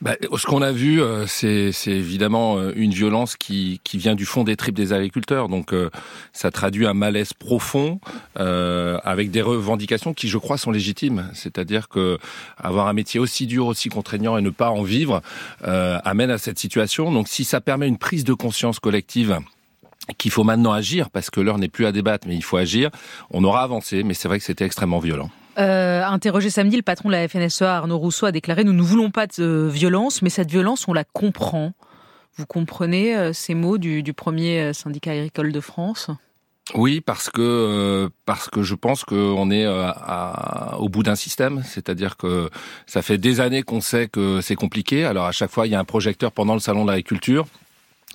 [0.00, 4.44] bah, ce qu'on a vu, euh, c'est évidemment euh, une violence qui, vient du fond
[4.44, 5.48] des tripes des agriculteurs.
[5.48, 5.90] Donc, euh,
[6.32, 8.00] ça traduit un malaise profond
[8.36, 11.28] avec des revendications qui, je crois, sont légitimes.
[11.34, 12.18] C'est-à-dire que
[12.56, 15.20] avoir un métier aussi dur, aussi contraignant et ne pas en vivre
[15.64, 17.10] amène à cette situation.
[17.10, 19.40] Donc, si ça permet une prise de conscience collective
[20.16, 22.90] qu'il faut maintenant agir, parce que l'heure n'est plus à débattre, mais il faut agir,
[23.30, 25.30] on aura avancé, mais c'est vrai que c'était extrêmement violent.
[25.58, 29.10] Euh, interrogé samedi, le patron de la FNSEA, Arnaud Rousseau, a déclaré Nous ne voulons
[29.10, 31.72] pas de violence, mais cette violence, on la comprend.
[32.36, 36.10] Vous comprenez euh, ces mots du, premier euh, syndicat agricole de France?
[36.74, 39.66] Oui, parce que parce que je pense qu'on est
[40.76, 42.50] au bout d'un système, c'est-à-dire que
[42.86, 45.06] ça fait des années qu'on sait que c'est compliqué.
[45.06, 47.46] Alors à chaque fois, il y a un projecteur pendant le salon de l'agriculture.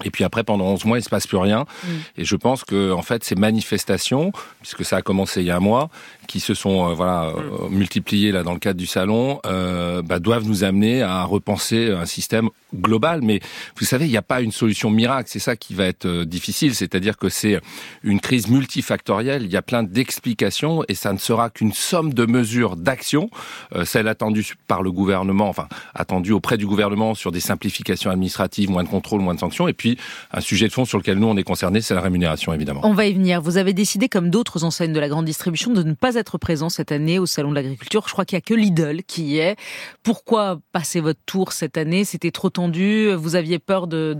[0.03, 1.65] Et puis après, pendant 11 mois, il se passe plus rien.
[1.83, 1.87] Mm.
[2.17, 5.57] Et je pense que, en fait, ces manifestations, puisque ça a commencé il y a
[5.57, 5.89] un mois,
[6.27, 10.19] qui se sont euh, voilà euh, multipliées là dans le cadre du salon, euh, bah,
[10.19, 13.21] doivent nous amener à repenser un système global.
[13.21, 13.39] Mais
[13.77, 15.29] vous savez, il n'y a pas une solution miracle.
[15.31, 16.75] C'est ça qui va être euh, difficile.
[16.75, 17.59] C'est-à-dire que c'est
[18.03, 19.43] une crise multifactorielle.
[19.43, 23.29] Il y a plein d'explications et ça ne sera qu'une somme de mesures d'action,
[23.75, 28.69] euh, celle attendue par le gouvernement, enfin attendue auprès du gouvernement sur des simplifications administratives,
[28.69, 29.97] moins de contrôle, moins de sanctions, et puis
[30.31, 32.81] un sujet de fond sur lequel nous on est concerné, c'est la rémunération évidemment.
[32.83, 33.41] On va y venir.
[33.41, 36.69] Vous avez décidé, comme d'autres enseignes de la grande distribution, de ne pas être présent
[36.69, 38.03] cette année au Salon de l'Agriculture.
[38.07, 39.55] Je crois qu'il n'y a que Lidl qui y est.
[40.03, 42.03] Pourquoi passer votre tour cette année?
[42.05, 44.13] C'était trop tendu Vous aviez peur de,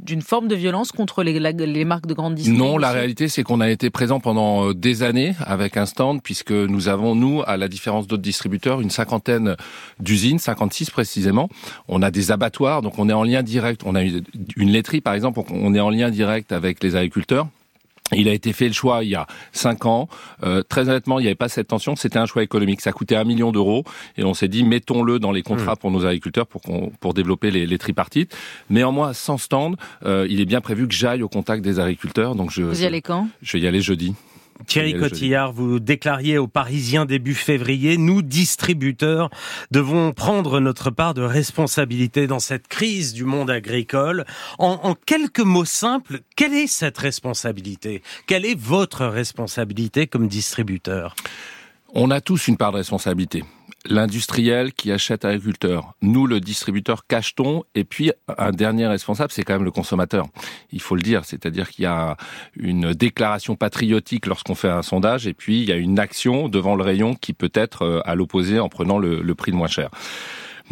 [0.00, 2.72] d'une forme de violence contre les, les marques de grande distribution?
[2.72, 6.22] Non, la réalité, c'est qu'on a été présent pendant euh, des années avec un stand,
[6.22, 9.56] puisque nous avons, nous, à la différence d'autres distributeurs, une cinquantaine
[10.00, 11.48] d'usines, 56 précisément.
[11.88, 13.82] On a des abattoirs, donc on est en lien direct.
[13.84, 17.46] On a une laiterie, par exemple, on est en lien direct avec les agriculteurs.
[18.14, 20.08] Il a été fait le choix il y a cinq ans.
[20.42, 21.96] Euh, très honnêtement, il n'y avait pas cette tension.
[21.96, 22.80] C'était un choix économique.
[22.80, 23.84] Ça coûtait un million d'euros
[24.16, 27.50] et on s'est dit mettons-le dans les contrats pour nos agriculteurs pour qu'on pour développer
[27.50, 28.36] les, les tripartites.
[28.70, 32.34] Néanmoins, sans stand, euh, il est bien prévu que j'aille au contact des agriculteurs.
[32.34, 33.28] Donc je Vous y allez quand?
[33.42, 34.14] je vais y aller jeudi.
[34.66, 34.94] Thierry.
[34.98, 39.30] Cotillard, vous déclariez aux Parisiens début février, nous, distributeurs,
[39.70, 44.24] devons prendre notre part de responsabilité dans cette crise du monde agricole.
[44.58, 48.02] En, en quelques mots simples, quelle est cette responsabilité?
[48.26, 51.14] Quelle est votre responsabilité comme distributeur?
[51.94, 53.44] On a tous une part de responsabilité.
[53.84, 59.42] L'industriel qui achète à l'agriculteur, nous le distributeur cachetons, et puis un dernier responsable, c'est
[59.42, 60.26] quand même le consommateur.
[60.72, 62.16] Il faut le dire, c'est-à-dire qu'il y a
[62.56, 66.76] une déclaration patriotique lorsqu'on fait un sondage, et puis il y a une action devant
[66.76, 69.68] le rayon qui peut être euh, à l'opposé en prenant le, le prix le moins
[69.68, 69.90] cher.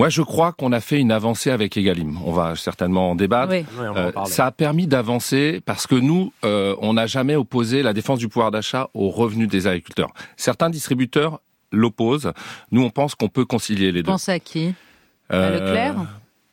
[0.00, 2.16] Moi, je crois qu'on a fait une avancée avec Egalim.
[2.24, 3.52] On va certainement en débattre.
[3.52, 3.66] Oui.
[3.78, 4.30] Oui, on va en Euh, parler.
[4.30, 8.26] ça a permis d'avancer parce que nous, euh, on n'a jamais opposé la défense du
[8.26, 10.08] pouvoir d'achat aux revenus des agriculteurs.
[10.38, 11.40] Certains distributeurs
[11.70, 12.32] l'opposent.
[12.72, 14.10] Nous, on pense qu'on peut concilier les deux.
[14.10, 14.72] Pensez à qui?
[15.28, 15.94] À Euh, Leclerc?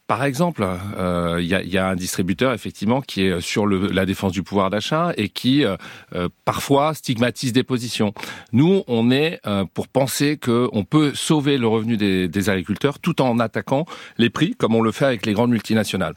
[0.07, 0.65] Par exemple,
[0.97, 5.11] euh, il y, a, un distributeur effectivement qui est sur la défense du pouvoir d'achat
[5.17, 5.75] et qui euh,
[6.15, 8.13] euh, parfois stigmatise des positions.
[8.53, 9.41] Nous, on est
[9.73, 13.85] pour penser qu'on peut sauver le revenu des, agriculteurs tout en attaquant
[14.17, 16.13] les prix, comme on le fait avec les grandes multinationales.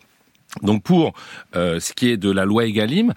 [0.62, 1.12] Donc pour
[1.54, 3.12] ce qui est de la loi Egalim,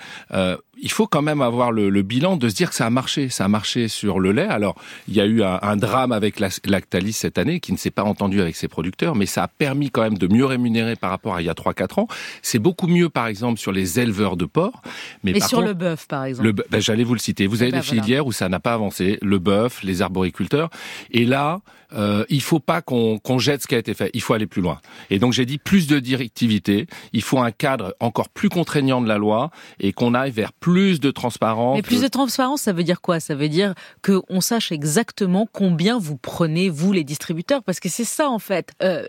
[0.83, 3.29] il faut quand même avoir le, le bilan de se dire que ça a marché.
[3.29, 4.47] Ça a marché sur le lait.
[4.47, 4.75] Alors
[5.07, 7.89] il y a eu un, un drame avec la- Lactalis cette année qui ne s'est
[7.89, 11.09] pas entendu avec ses producteurs, mais ça a permis quand même de mieux rémunérer par
[11.09, 12.07] rapport à il y a 3-4 ans.
[12.41, 14.81] C'est beaucoup mieux par exemple sur les éleveurs de porc.
[15.23, 16.51] Mais par sur contre, le bœuf, par exemple.
[16.69, 17.47] ben, J'allais vous le citer.
[17.47, 18.03] Vous avez ben, des voilà.
[18.03, 19.17] filières où ça n'a pas avancé.
[19.21, 20.69] Le bœuf, les arboriculteurs.
[21.11, 21.59] Et là,
[21.95, 24.09] euh, il faut pas qu'on qu'on jette ce qui a été fait.
[24.13, 24.79] Il faut aller plus loin.
[25.11, 26.87] Et donc j'ai dit plus de directivité.
[27.13, 30.72] Il faut un cadre encore plus contraignant de la loi et qu'on aille vers plus
[30.73, 31.75] de transparence.
[31.75, 33.19] Mais plus de transparence, ça veut dire quoi?
[33.19, 38.03] Ça veut dire qu'on sache exactement combien vous prenez, vous, les distributeurs, parce que c'est
[38.03, 38.71] ça, en fait.
[38.81, 39.03] Euh,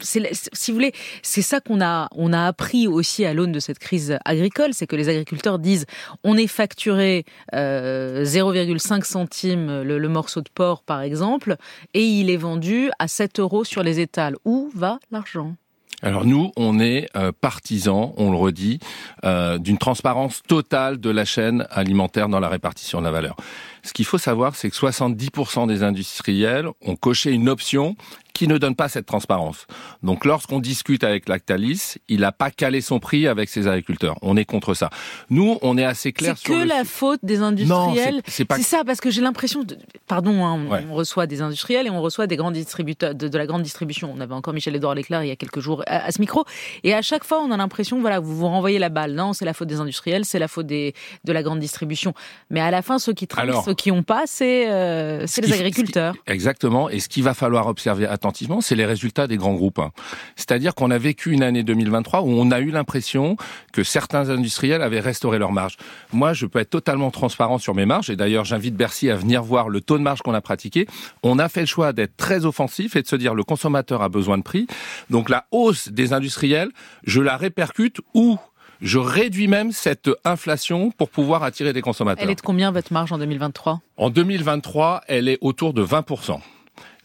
[0.00, 0.20] si
[0.68, 4.18] vous voulez, c'est ça qu'on a, on a appris aussi à l'aune de cette crise
[4.24, 5.86] agricole, c'est que les agriculteurs disent
[6.24, 7.24] on est facturé
[7.54, 11.56] euh, 0,5 centimes le, le morceau de porc, par exemple,
[11.94, 14.36] et il est vendu à 7 euros sur les étals.
[14.44, 15.54] Où va l'argent?
[16.02, 18.78] Alors nous, on est euh, partisans, on le redit,
[19.24, 23.36] euh, d'une transparence totale de la chaîne alimentaire dans la répartition de la valeur.
[23.82, 27.96] Ce qu'il faut savoir, c'est que 70% des industriels ont coché une option
[28.32, 29.66] qui ne donne pas cette transparence.
[30.02, 34.16] Donc lorsqu'on discute avec Lactalis, il n'a pas calé son prix avec ses agriculteurs.
[34.22, 34.88] On est contre ça.
[35.30, 38.22] Nous, on est assez clair C'est sur que le la faute des industriels.
[38.28, 39.76] C'est- pas- ça, parce que j'ai l'impression, de...
[40.06, 40.84] pardon, hein, on- Ouais.
[40.88, 44.12] on reçoit des industriels et on reçoit des grands distributeurs de, de la grande distribution.
[44.16, 46.44] On avait encore Michel Edouard Leclerc il y a quelques jours à, à ce micro,
[46.84, 49.12] et à chaque fois on a l'impression, voilà, vous vous renvoyez la balle.
[49.14, 50.94] Non, c'est la faute des industriels, c'est la faute des,
[51.24, 52.14] de la grande distribution.
[52.48, 55.52] Mais à la fin, ceux qui trinquent, Qui n'ont pas, c'est euh, Ce les qui-
[55.54, 56.14] agriculteurs.
[56.26, 56.88] Exactement.
[56.90, 59.78] Et ce qu'il va falloir observer attentivement, c'est les résultats des grands groupes.
[59.78, 59.90] hein.
[60.36, 63.36] C'est-à-dire qu'on a vécu une année 2023 où on a eu l'impression
[63.72, 65.76] que certains industriels avaient restauré leurs marges.
[66.12, 68.10] Moi, je peux être totalement transparent sur mes marges.
[68.10, 70.86] Et d'ailleurs, j'invite Bercy à venir voir le taux de marge qu'on a pratiqué.
[71.22, 74.08] On a fait le choix d'être très offensif et de se dire le consommateur a
[74.08, 74.66] besoin de prix.
[75.10, 76.70] Donc la hausse des industriels,
[77.04, 78.38] je la répercute ou
[78.80, 82.24] je réduis même cette inflation pour pouvoir attirer des consommateurs.
[82.24, 86.40] Elle est de combien votre marge en 2023 En 2023, elle est autour de 20%.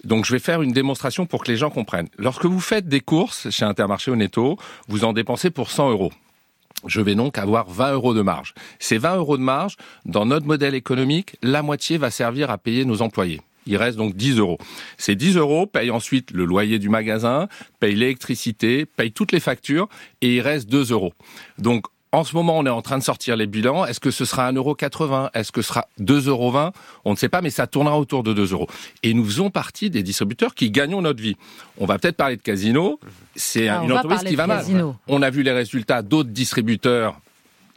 [0.03, 2.09] Donc je vais faire une démonstration pour que les gens comprennent.
[2.17, 4.57] Lorsque vous faites des courses chez Intermarché ou Netto,
[4.87, 6.11] vous en dépensez pour 100 euros.
[6.85, 8.53] Je vais donc avoir 20 euros de marge.
[8.79, 12.85] Ces 20 euros de marge, dans notre modèle économique, la moitié va servir à payer
[12.85, 13.41] nos employés.
[13.65, 14.57] Il reste donc 10 euros.
[14.97, 17.47] Ces 10 euros payent ensuite le loyer du magasin,
[17.79, 19.87] payent l'électricité, payent toutes les factures
[20.21, 21.13] et il reste 2 euros.
[21.57, 23.85] Donc en ce moment, on est en train de sortir les bilans.
[23.85, 26.71] Est-ce que ce sera 1,80€ Est-ce que ce sera 2,20€
[27.03, 28.67] On ne sait pas, mais ça tournera autour de 2 euros.
[29.03, 31.35] Et nous faisons partie des distributeurs qui gagnons notre vie.
[31.77, 33.01] On va peut-être parler de Casino.
[33.35, 34.63] C'est Ah, une entreprise qui va mal.
[35.09, 37.19] On a vu les résultats d'autres distributeurs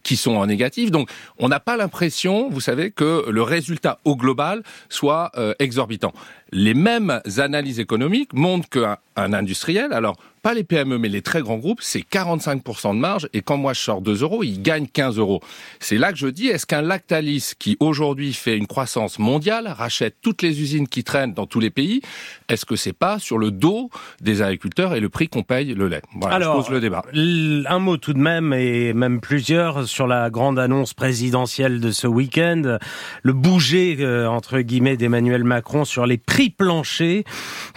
[0.09, 0.91] qui sont en négatif.
[0.91, 6.15] Donc, on n'a pas l'impression, vous savez, que le résultat au global soit euh, exorbitant.
[6.51, 11.43] Les mêmes analyses économiques montrent qu'un un industriel, alors pas les PME, mais les très
[11.43, 13.29] grands groupes, c'est 45% de marge.
[13.33, 15.41] Et quand moi je sors 2 euros, il gagne 15 euros.
[15.81, 20.17] C'est là que je dis, est-ce qu'un Lactalis qui aujourd'hui fait une croissance mondiale, rachète
[20.23, 22.03] toutes les usines qui traînent dans tous les pays,
[22.49, 23.91] est-ce que c'est pas sur le dos
[24.21, 26.03] des agriculteurs et le prix qu'on paye le lait?
[26.15, 27.03] Voilà, Alors, je pose le débat.
[27.15, 32.07] Un mot tout de même, et même plusieurs, sur la grande annonce présidentielle de ce
[32.07, 32.79] week-end,
[33.23, 37.25] le bouger, euh, entre guillemets, d'Emmanuel Macron sur les prix planchers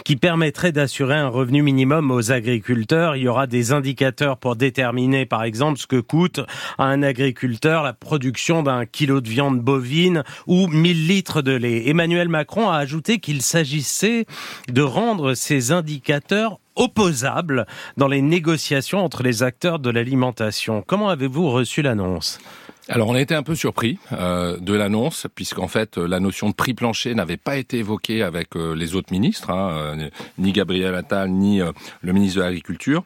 [0.04, 3.16] qui permettraient d'assurer un revenu minimum aux agriculteurs.
[3.16, 6.40] Il y aura des indicateurs pour déterminer, par exemple, ce que coûte
[6.78, 11.88] à un agriculteur la production d'un kilo de viande bovine ou 1000 litres de lait.
[11.88, 14.26] Emmanuel Macron a ajouté qu'il s'agissait
[14.68, 20.82] de rendre ces indicateurs opposables dans les négociations entre les acteurs de l'alimentation.
[20.86, 22.38] Comment avez-vous reçu l'annonce?
[22.88, 26.48] Alors on a été un peu surpris euh, de l'annonce, puisqu'en fait euh, la notion
[26.48, 30.52] de prix plancher n'avait pas été évoquée avec euh, les autres ministres, hein, euh, ni
[30.52, 33.04] Gabriel Attal, ni le ministre de l'Agriculture.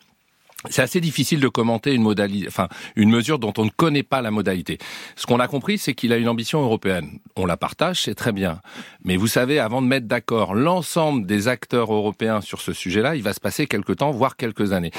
[0.71, 4.23] C'est assez difficile de commenter une modalité, enfin une mesure dont on ne connaît pas
[4.23, 4.79] la modalité.
[5.15, 7.19] Ce qu'on a compris, c'est qu'il a une ambition européenne.
[7.37, 8.61] On la partage, c'est très bien.
[9.05, 13.23] Mais vous savez, avant de mettre d'accord l'ensemble des acteurs européens sur ce sujet-là, il
[13.23, 14.91] va se passer quelques temps, voire quelques années.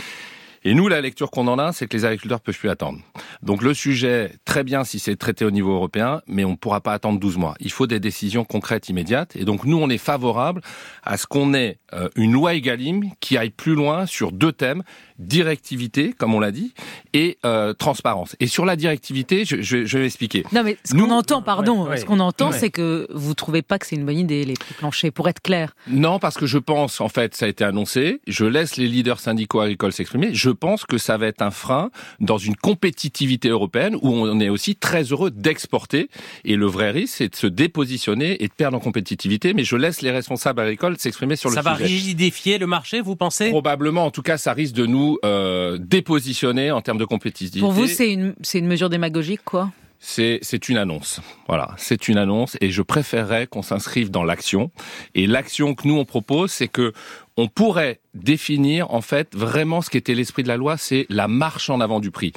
[0.69, 2.99] Et nous, la lecture qu'on en a, c'est que les agriculteurs peuvent plus attendre.
[3.41, 6.81] Donc le sujet, très bien si c'est traité au niveau européen, mais on ne pourra
[6.81, 7.55] pas attendre 12 mois.
[7.61, 9.33] Il faut des décisions concrètes immédiates.
[9.37, 10.59] Et donc nous, on est favorable
[11.03, 14.83] à ce qu'on ait euh, une loi Egalim qui aille plus loin sur deux thèmes
[15.19, 16.73] directivité, comme on l'a dit,
[17.13, 18.35] et euh, transparence.
[18.39, 20.43] Et sur la directivité, je, je, je vais expliquer.
[20.51, 21.97] Non, mais ce qu'on entend, pardon, Ouais, ouais.
[21.97, 22.57] ce qu'on entend, Ouais.
[22.59, 25.41] c'est que vous trouvez pas que c'est une bonne idée, les prix planchers, pour être
[25.41, 25.75] clair.
[25.87, 29.19] Non, parce que je pense, en fait, ça a été annoncé, je laisse les leaders
[29.19, 31.89] syndicaux agricoles s'exprimer, je pense que ça va être un frein
[32.19, 36.09] dans une compétitivité européenne où on est aussi très heureux d'exporter.
[36.45, 39.53] Et le vrai risque, c'est de se dépositionner et de perdre en compétitivité.
[39.53, 41.85] Mais je laisse les responsables agricoles s'exprimer sur Ça le va sujet.
[41.87, 43.49] rigidifier le marché, vous pensez?
[43.49, 47.59] Probablement, en tout cas, ça risque de nous euh, dépositionner en termes de compétitivité.
[47.59, 49.71] Pour vous, c'est une, c'est une mesure démagogique, quoi?
[49.99, 51.21] C'est c'est une annonce.
[51.47, 54.71] Voilà, c'est une annonce et je préférerais qu'on s'inscrive dans l'action.
[55.15, 56.93] Et l'action que nous on propose, c'est que
[57.35, 61.27] on pourrait définir en fait vraiment ce qui était l'esprit de la loi, c'est la
[61.27, 62.33] marche en avant du prix.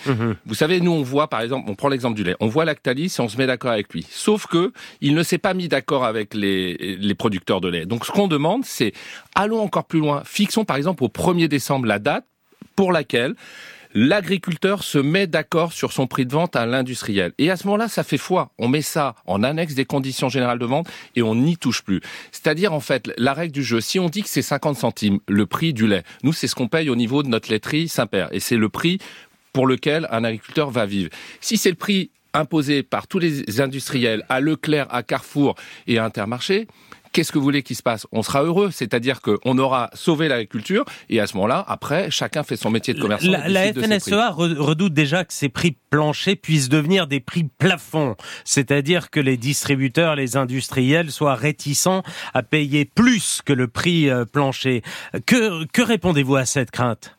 [0.46, 3.14] Vous savez, nous on voit par exemple, on prend l'exemple du lait, on voit Lactalis
[3.18, 4.06] et on se met d'accord avec lui.
[4.10, 7.86] Sauf que il ne s'est pas mis d'accord avec les, les producteurs de lait.
[7.86, 8.92] Donc ce qu'on demande, c'est
[9.34, 10.22] allons encore plus loin.
[10.24, 12.24] Fixons par exemple au 1er décembre la date
[12.74, 13.34] pour laquelle
[13.94, 17.32] l'agriculteur se met d'accord sur son prix de vente à l'industriel.
[17.38, 18.50] Et à ce moment-là, ça fait foi.
[18.58, 22.00] On met ça en annexe des conditions générales de vente et on n'y touche plus.
[22.32, 25.46] C'est-à-dire, en fait, la règle du jeu, si on dit que c'est 50 centimes, le
[25.46, 28.28] prix du lait, nous, c'est ce qu'on paye au niveau de notre laiterie Saint-Père.
[28.32, 28.98] Et c'est le prix
[29.52, 31.10] pour lequel un agriculteur va vivre.
[31.40, 35.56] Si c'est le prix imposé par tous les industriels à Leclerc, à Carrefour
[35.88, 36.68] et à Intermarché,
[37.12, 38.06] Qu'est-ce que vous voulez qu'il se passe?
[38.12, 42.56] On sera heureux, c'est-à-dire qu'on aura sauvé l'agriculture et à ce moment-là, après, chacun fait
[42.56, 43.30] son métier de commerçant.
[43.30, 43.72] La, la.
[43.72, 49.18] FNSEA re- redoute déjà que ces prix planchers puissent devenir des prix plafonds, c'est-à-dire que
[49.20, 52.02] les distributeurs, les industriels soient réticents
[52.34, 54.82] à payer plus que le prix euh, plancher.
[55.26, 57.16] Que, que répondez-vous à cette crainte?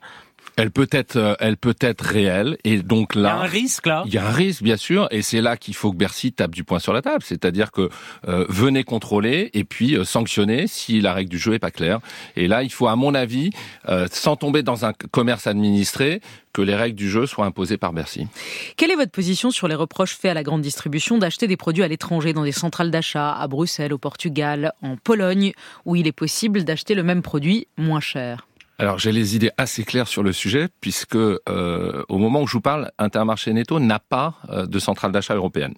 [0.58, 3.22] Elle peut être, euh, elle peut être réelle et donc là.
[3.22, 5.42] Il y a un risque là Il y a un risque, bien sûr, et c'est
[5.42, 7.24] là qu'il faut que Bercy tape du poing sur la table.
[7.24, 7.90] C'est-à-dire que
[8.28, 12.00] euh, venez contrôler et puis euh, sanctionner si la règle du jeu est pas claire.
[12.36, 13.52] Et là, il faut, à mon avis,
[13.90, 16.22] euh, sans tomber dans un commerce administré,
[16.54, 18.28] que les règles du jeu soient imposées par Bercy.
[18.76, 21.84] Quelle est votre position sur les reproches faits à la grande distribution d'acheter des produits
[21.84, 25.54] à l'étranger dans des centrales d'achat à Bruxelles, au Portugal, en Pologne,
[25.86, 28.48] où il est possible d'acheter le même produit moins cher?
[28.82, 32.54] Alors j'ai les idées assez claires sur le sujet puisque euh, au moment où je
[32.54, 35.76] vous parle, Intermarché Netto n'a pas euh, de centrale d'achat européenne.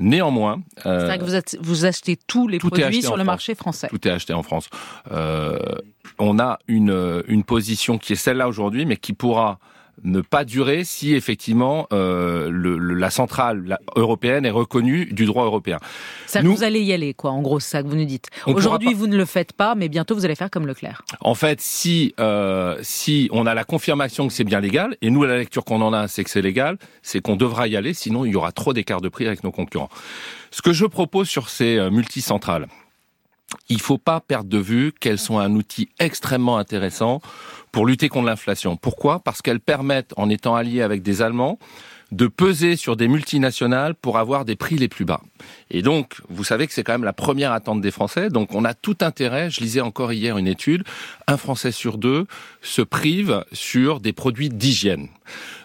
[0.00, 3.26] Néanmoins, euh, C'est-à-dire que vous, ach- vous achetez tous les produits sur le France.
[3.26, 3.88] marché français.
[3.88, 4.68] Tout est acheté en France.
[5.12, 5.58] Euh,
[6.18, 9.58] on a une, une position qui est celle-là aujourd'hui, mais qui pourra
[10.02, 15.44] ne pas durer si effectivement euh, le, le- la centrale européenne est reconnue du droit
[15.44, 15.78] européen.
[16.32, 17.30] Que vous allez y aller, quoi.
[17.30, 18.28] En gros, c'est ça que vous nous dites.
[18.46, 21.02] Aujourd'hui, pas- vous ne le faites pas, mais bientôt, vous allez faire comme Leclerc.
[21.20, 25.22] En fait, si euh, si on a la confirmation que c'est bien légal, et nous
[25.24, 28.24] la lecture qu'on en a, c'est que c'est légal, c'est qu'on devra y aller, sinon
[28.24, 29.90] il y aura trop d'écart de prix avec nos concurrents.
[30.50, 32.66] Ce que je propose sur ces euh, multicentrales,
[33.68, 37.20] il faut pas perdre de vue qu'elles sont un outil extrêmement intéressant
[37.72, 38.76] pour lutter contre l'inflation.
[38.76, 39.20] Pourquoi?
[39.20, 41.58] Parce qu'elles permettent, en étant alliées avec des Allemands,
[42.14, 45.20] de peser sur des multinationales pour avoir des prix les plus bas.
[45.70, 48.30] Et donc, vous savez que c'est quand même la première attente des Français.
[48.30, 49.50] Donc, on a tout intérêt.
[49.50, 50.84] Je lisais encore hier une étude.
[51.26, 52.26] Un Français sur deux
[52.62, 55.08] se prive sur des produits d'hygiène.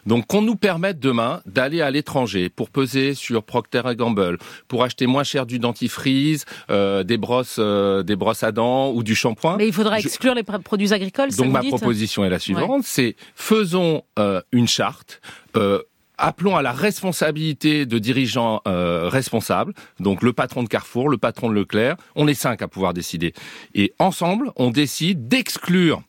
[0.05, 5.05] Donc, qu'on nous permette demain d'aller à l'étranger pour peser sur Procter Gamble, pour acheter
[5.05, 9.57] moins cher du dentifrice, euh, des brosses, euh, des brosses à dents ou du shampoing.
[9.57, 11.31] Mais il faudra exclure les produits agricoles.
[11.35, 15.21] Donc, ma proposition est la suivante c'est faisons euh, une charte.
[15.55, 15.81] Euh,
[16.19, 21.49] appelons à la responsabilité de dirigeants euh, responsables, donc le patron de Carrefour, le patron
[21.49, 23.33] de Leclerc, on est cinq à pouvoir décider.
[23.73, 26.01] Et ensemble, on décide d'exclure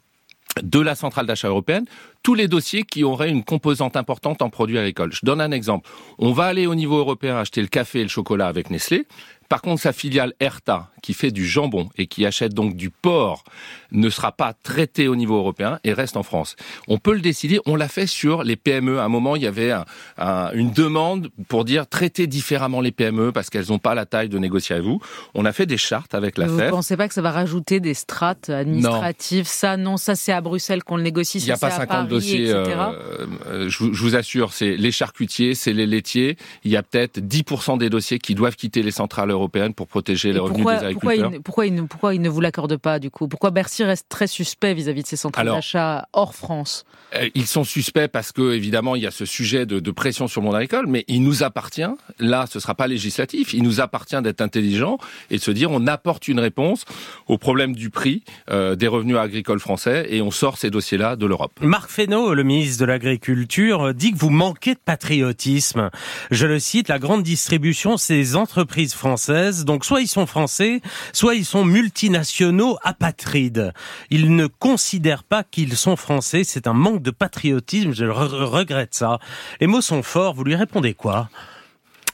[0.63, 1.85] de la centrale d'achat européenne
[2.23, 5.13] tous les dossiers qui auraient une composante importante en produits agricoles.
[5.13, 5.89] Je donne un exemple.
[6.19, 9.07] On va aller au niveau européen acheter le café et le chocolat avec Nestlé.
[9.51, 13.45] Par contre, sa filiale Erta, qui fait du jambon et qui achète donc du porc,
[13.91, 16.55] ne sera pas traitée au niveau européen et reste en France.
[16.89, 17.59] On peut le décider.
[17.67, 19.01] On l'a fait sur les PME.
[19.01, 19.85] À un moment, il y avait un,
[20.19, 24.29] un, une demande pour dire traiter différemment les PME parce qu'elles n'ont pas la taille
[24.29, 25.01] de négocier avec vous.
[25.35, 27.81] On a fait des chartes avec la Vous ne pensez pas que ça va rajouter
[27.81, 29.47] des strates administratives?
[29.49, 31.39] Ça, non, ça c'est à Bruxelles qu'on le négocie.
[31.39, 32.53] Il n'y a pas c'est à 50 Paris, dossiers.
[32.53, 36.37] euh, euh, je, vous- je vous assure, c'est les charcutiers, c'est les laitiers.
[36.63, 40.31] Il y a peut-être 10% des dossiers qui doivent quitter les centrales européennes pour protéger
[40.33, 41.31] les Et revenus pourquoi, des pourquoi, agriculteurs.
[41.33, 43.29] il, ne- pourquoi, il ne, pourquoi il ne vous l'accorde pas du coup?
[43.29, 46.85] Pourquoi Bercy reste très suspect vis-à-vis de ses centrales d'achat hors France?
[47.15, 50.29] Euh, Ils sont suspects parce que évidemment il y a ce sujet de, de pression
[50.29, 51.83] sur le monde agricole, mais il nous appartient.
[52.19, 53.53] Là, ce sera pas législatif.
[53.55, 54.99] Il nous appartient d'être intelligent
[55.31, 56.85] et de se dire on apporte une réponse
[57.27, 61.27] au problème du prix euh, des revenus agricoles français et on sort ces dossiers-là de
[61.27, 61.53] l'Europe.
[61.61, 65.91] Marc Fesneau, le ministre de l'Agriculture, dit que vous manquez de patriotisme.
[66.31, 69.30] Je le cite, la grande distribution, c'est des entreprises françaises.
[69.65, 70.81] Donc soit ils sont français,
[71.13, 73.73] soit ils sont multinationaux apatrides.
[74.11, 76.45] Ils ne considèrent pas qu'ils sont français.
[76.45, 77.93] C'est un manque de patriotisme.
[77.93, 79.19] Je re- regrette ça.
[79.61, 80.35] Les mots sont forts.
[80.35, 81.29] Vous lui répondez quoi?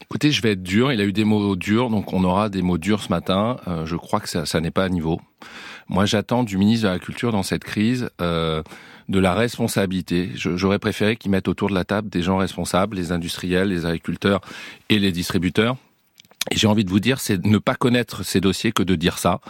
[0.02, 0.93] Écoutez, je vais être dur.
[0.93, 3.56] Il a eu des mots durs, donc on aura des mots durs ce matin.
[3.66, 5.20] Euh, je crois que ça, n'est pas à niveau.
[5.88, 8.62] Moi, j'attends du ministre de la Culture dans cette crise euh,
[9.09, 10.30] de la responsabilité.
[10.34, 14.40] J'aurais préféré qu'il mette autour de la table des gens responsables, les industriels, les agriculteurs
[14.90, 15.76] et les distributeurs.
[16.52, 19.40] J'ai envie de vous dire, c'est ne pas connaître ces dossiers que de dire ça.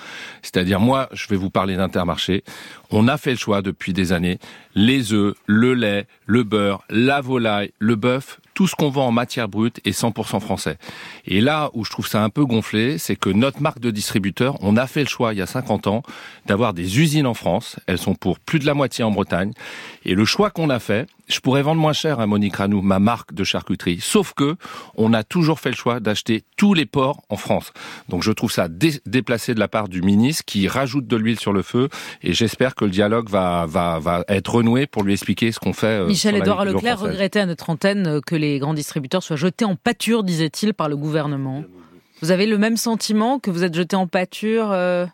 [0.42, 2.42] C'est-à-dire, moi, je vais vous parler d'Intermarché.
[2.90, 4.38] On a fait le choix depuis des années.
[4.74, 9.12] Les œufs, le lait, le beurre, la volaille, le bœuf, tout ce qu'on vend en
[9.12, 10.78] matière brute est 100% français.
[11.26, 14.56] Et là où je trouve ça un peu gonflé, c'est que notre marque de distributeur,
[14.62, 16.02] on a fait le choix il y a 50 ans
[16.46, 17.76] d'avoir des usines en France.
[17.86, 19.52] Elles sont pour plus de la moitié en Bretagne.
[20.06, 22.98] Et le choix qu'on a fait, je pourrais vendre moins cher à Monique Ranou, ma
[22.98, 23.98] marque de charcuterie.
[24.00, 24.56] Sauf que
[24.94, 27.72] on a toujours fait le choix d'acheter tous les porcs en France.
[28.08, 31.38] Donc je trouve ça dé- déplacé de la part du ministre qui rajoute de l'huile
[31.40, 31.88] sur le feu.
[32.22, 35.72] Et j'espère que le dialogue va, va, va être renoué pour lui expliquer ce qu'on
[35.72, 35.86] fait.
[36.02, 37.12] euh, Michel-Édouard Leclerc française.
[37.14, 40.88] regrettait à notre antenne euh, que les grands distributeurs soient jetés en pâture, disait-il, par
[40.88, 41.64] le gouvernement.
[42.22, 45.06] Vous avez le même sentiment que vous êtes jeté en pâture euh,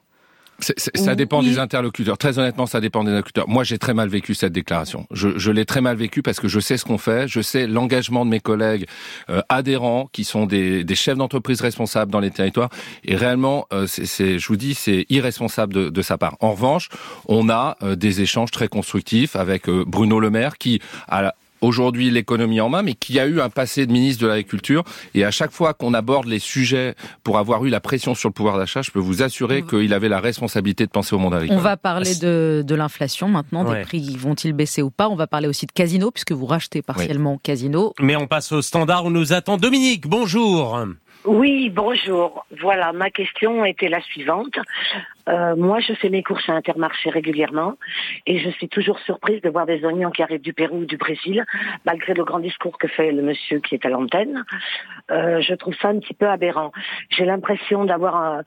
[0.63, 1.47] C'est- c'est- ça dépend Oui.
[1.51, 2.17] des interlocuteurs.
[2.17, 3.49] Très honnêtement, ça dépend des interlocuteurs.
[3.49, 5.07] Moi, j'ai très mal vécu cette déclaration.
[5.11, 7.27] Je, je l'ai très mal vécu parce que je sais ce qu'on fait.
[7.29, 8.87] Je sais l'engagement de mes collègues
[9.29, 12.71] euh, adhérents qui sont des, des chefs d'entreprise responsables dans les territoires.
[13.05, 16.37] Et réellement, euh, c'est, c'est- je vous dis, c'est irresponsable de, de sa part.
[16.41, 16.89] En revanche,
[17.27, 22.11] on a euh, des échanges très constructifs avec euh, Bruno Le Maire qui a aujourd'hui
[22.11, 24.85] l'économie en main, mais qui a eu un passé de ministre de l'Agriculture.
[25.15, 26.95] Et à chaque fois qu'on aborde les sujets
[27.25, 30.09] pour avoir eu la pression sur le pouvoir d'achat, je peux vous assurer qu'il avait
[30.11, 31.57] la responsabilité de penser au monde agricole.
[31.57, 33.79] On va parler de, de l'inflation maintenant, Ouais.
[33.79, 35.09] des prix vont-ils baisser ou pas?
[35.09, 37.95] On va parler aussi de Casino, puisque vous rachetez partiellement Casino.
[38.01, 40.09] Mais on passe au standard où nous attend Dominique.
[40.09, 40.79] Bonjour.
[41.25, 42.45] Oui, bonjour.
[42.61, 44.55] Voilà, ma question était la suivante.
[45.29, 47.75] Euh, moi, je fais mes courses à Intermarché régulièrement
[48.27, 50.97] et je suis toujours surprise de voir des oignons qui arrivent du Pérou ou du
[50.97, 51.45] Brésil,
[51.87, 54.45] malgré le grand discours que fait le monsieur qui est à l'antenne.
[55.11, 56.73] Euh, je trouve ça un petit peu aberrant.
[57.11, 58.43] J'ai l'impression d'avoir, un-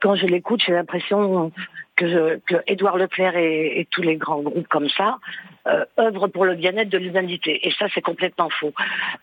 [0.00, 1.52] quand je l'écoute, j'ai l'impression
[1.96, 2.56] que, que
[2.98, 5.18] Leclerc et, et tous les grands groupes comme ça
[5.66, 7.66] euh, œuvrent pour le bien-être de l'humanité.
[7.66, 8.72] Et ça, c'est complètement faux.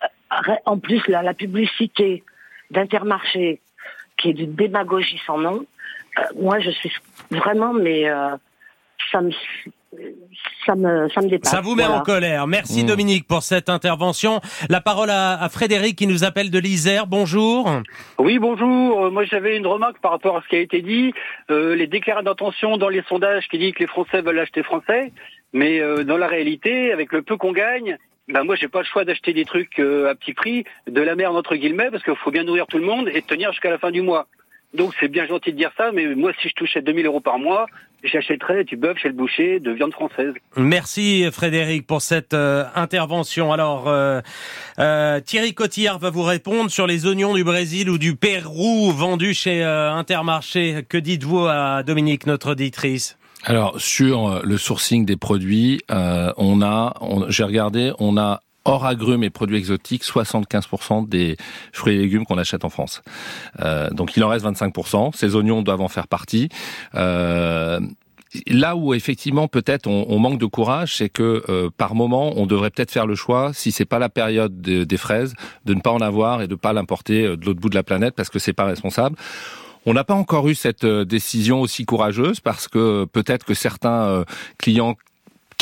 [0.03, 2.23] Euh, En plus, la, la publicité
[2.71, 3.59] d'Intermarché,
[4.17, 5.65] qui est d'une démagogie sans nom,
[6.39, 6.91] moi, je suis
[7.31, 8.35] vraiment, mais euh,
[9.11, 9.31] ça me,
[10.65, 11.51] ça me, ça me dépasse.
[11.51, 11.99] Ça vous met Voilà.
[11.99, 12.47] en colère.
[12.47, 12.87] Merci Mm.
[12.87, 14.39] Dominique pour cette intervention.
[14.69, 17.07] La parole à, à Frédéric qui nous appelle de l'Isère.
[17.07, 17.69] Bonjour.
[18.19, 19.05] Oui, bonjour.
[19.05, 21.13] Euh, Moi, j'avais une remarque par rapport à ce qui a été dit.
[21.51, 25.11] Euh, les déclarations d'intention dans les sondages qui disent que les Français veulent acheter français,
[25.53, 27.97] mais euh, dans la réalité, avec le peu qu'on gagne,
[28.29, 31.15] ben moi, j'ai pas le choix d'acheter des trucs euh, à petit prix, de la
[31.15, 33.77] merde entre guillemets, parce qu'il faut bien nourrir tout le monde et tenir jusqu'à la
[33.77, 34.27] fin du mois.
[34.73, 37.37] Donc c'est bien gentil de dire ça, mais moi si je touchais 2000 euros par
[37.37, 37.67] mois,
[38.03, 40.33] j'achèterais du bœuf chez le boucher de viande française.
[40.57, 43.53] Merci Frédéric pour cette euh, intervention.
[43.53, 44.21] Alors euh,
[44.79, 49.33] euh, Thierry Cotillard va vous répondre sur les oignons du Brésil ou du Pérou vendus
[49.35, 50.83] chez euh, Intermarché.
[50.87, 53.17] Que dites-vous à Dominique, notre auditrice?
[53.45, 58.85] Alors sur le sourcing des produits, euh, on a, on- j'ai regardé, on a hors
[58.85, 61.37] agrumes et produits exotiques 75% des
[61.73, 63.01] fruits et légumes qu'on achète en France.
[63.61, 65.15] Euh, donc il en reste 25%.
[65.15, 66.49] Ces oignons doivent en faire partie.
[66.95, 67.79] Euh,
[68.47, 72.47] Là où effectivement peut-être on, on manque de courage, c'est que euh, par moment on
[72.47, 75.35] devrait peut-être faire le choix, si c'est pas la période de- des fraises,
[75.65, 77.83] de ne pas en avoir et de pas l'importer euh, de l'autre bout de la
[77.83, 79.17] planète parce que c'est pas responsable.
[79.85, 84.05] On n'a pas encore eu cette euh, décision aussi courageuse parce que peut-être que certains
[84.07, 84.23] euh,
[84.57, 84.95] clients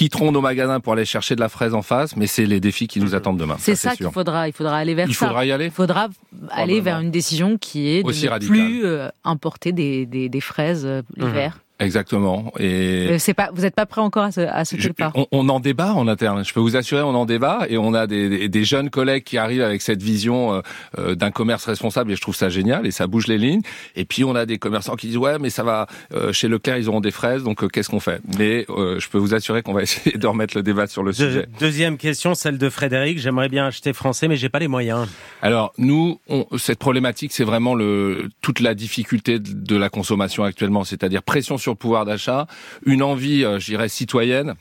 [0.10, 2.88] quitteront nos magasins pour aller chercher de la fraise en face, mais c'est les défis
[2.88, 3.56] qui nous attendent demain.
[3.60, 5.28] C'est ça, c'est qu'il faudra, il faudra aller vers Il ça.
[5.28, 6.10] faudra y aller Il faudra
[6.50, 8.56] aller vers une décision qui est de Aussi ne radicale.
[8.58, 11.60] plus euh, importer des, des, des fraises euh, l'hiver.
[11.86, 12.52] Exactement.
[12.60, 15.12] Et Euh, C'est pas, vous n'êtes pas prêt encore à, ce, à sauter Je- pas.
[15.16, 16.46] on, on en débat en interne.
[16.46, 19.24] Je peux vous assurer, on en débat et on a des, des- des jeunes collègues
[19.24, 20.62] qui arrivent avec cette vision euh,
[21.00, 23.62] euh, d'un commerce responsable et je trouve ça génial et ça bouge les lignes.
[23.96, 26.78] Et puis on a des commerçants qui disent ouais mais ça va euh, chez Leclerc
[26.78, 28.22] ils auront des fraises donc euh, qu'est-ce qu'on fait?
[28.38, 31.14] Mais euh, je peux vous assurer qu'on va essayer de remettre le débat sur le
[31.14, 31.48] sujet.
[31.60, 33.20] Deuxième question, celle de Frédéric.
[33.20, 35.08] J'aimerais bien acheter français, mais j'ai pas les moyens.
[35.42, 40.44] Alors nous, on- cette problématique, c'est vraiment le, toute la difficulté de, de la consommation
[40.44, 42.48] actuellement, c'est-à-dire pression sur le pouvoir d'achat,
[42.86, 44.56] une envie, euh, je dirais, citoyenne.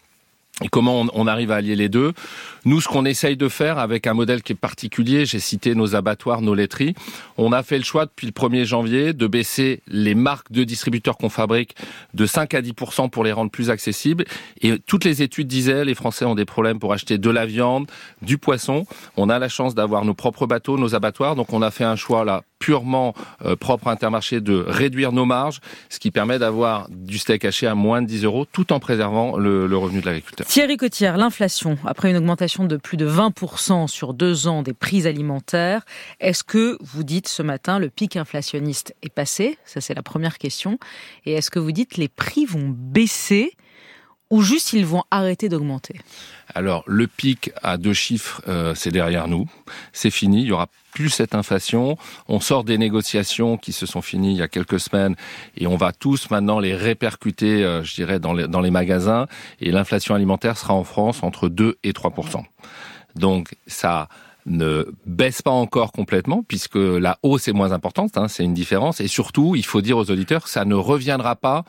[0.62, 2.12] Et comment on, arrive à allier les deux?
[2.66, 5.95] Nous, ce qu'on essaye de faire avec un modèle qui est particulier, j'ai cité nos
[5.95, 6.95] abattoirs, nos laiteries,
[7.39, 11.16] on a fait le choix depuis le 1er janvier de baisser les marques de distributeurs
[11.16, 11.74] qu'on fabrique
[12.12, 14.24] de 5 à 10% pour les rendre plus accessibles.
[14.61, 17.87] Et toutes les études disaient, les Français ont des problèmes pour acheter de la viande,
[18.20, 18.85] du poisson.
[19.16, 21.97] On a la chance d'avoir nos propres bateaux, nos abattoirs, donc on a fait un
[21.97, 23.15] choix là purement
[23.45, 27.66] euh, propre à Intermarché de réduire nos marges, ce qui permet d'avoir du steak haché
[27.66, 30.47] à moins de 10 euros, tout en préservant le, le revenu de l'agriculteur.
[30.51, 35.06] Thierry Cotillard, l'inflation, après une augmentation de plus de 20% sur deux ans des prix
[35.06, 35.85] alimentaires,
[36.18, 39.59] est-ce que vous dites ce matin le pic inflationniste est passé?
[39.64, 40.81] Ça, c'est la première question.
[41.24, 43.52] Et est-ce que vous dites les prix vont baisser
[44.28, 46.01] ou juste ils vont arrêter d'augmenter?
[46.52, 49.48] Alors, le pic à deux chiffres, euh, c'est derrière nous.
[49.93, 50.43] C'est fini.
[50.43, 51.97] Il y aura plus cette inflation.
[52.29, 55.17] On sort des négociations qui se sont finies il y a quelques semaines
[55.57, 59.27] et on va tous maintenant les répercuter, euh, je dirais, dans les, magasins.
[59.61, 62.12] Et l'inflation alimentaire sera en France entre 2 et 3
[63.17, 64.09] Donc, ça
[64.47, 69.01] ne baisse pas encore complètement puisque la hausse est moins importante, hein, c'est une différence.
[69.01, 71.65] Et surtout, il faut dire aux auditeurs, ça ne reviendra pas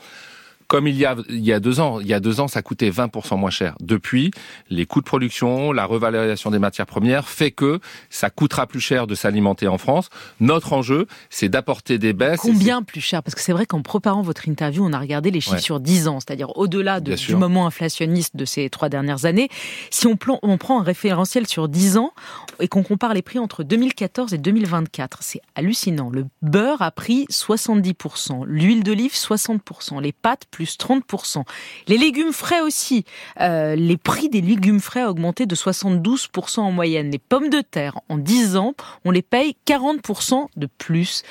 [0.72, 2.00] comme il y a il y a deux ans.
[2.00, 3.76] Il y a deux ans, ça coûtait 20% moins cher.
[3.82, 4.32] Depuis,
[4.70, 9.06] les coûts de production, la revalorisation des matières premières fait que ça coûtera plus cher
[9.06, 10.10] de s'alimenter en France.
[10.40, 12.40] Notre enjeu, c'est d'apporter des baisses.
[12.40, 13.22] Combien plus cher?
[13.22, 15.62] Parce que c'est vrai qu'en préparant votre interview, on a regardé les chiffres Ouais.
[15.62, 19.50] sur 10 ans, c'est-à-dire au-delà de- du moment inflationniste de ces trois dernières années.
[19.90, 22.14] Si on, plan- on prend un référentiel sur 10 ans
[22.62, 26.10] et qu'on compare les prix entre 2014 et 2024, c'est hallucinant.
[26.10, 31.44] Le beurre a pris 70%, l'huile d'olive 60%, les pâtes plus 30%,
[31.88, 33.06] les légumes frais aussi.
[33.40, 37.12] Euh, les prix des légumes frais ont augmenté de 72% en moyenne.
[37.12, 38.74] Les pommes de terre, en 10 ans,
[39.06, 41.24] on les paye 40% de plus.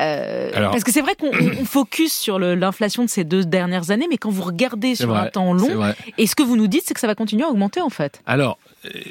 [0.00, 3.44] Euh, Alors- parce que c'est vrai qu'on on- on focus sur l'inflation de ces deux
[3.44, 5.82] dernières années, mais quand vous regardez sur vrai, un temps long,
[6.18, 8.20] et ce que vous nous dites, c'est que ça va continuer à augmenter en fait.
[8.26, 8.58] Alors,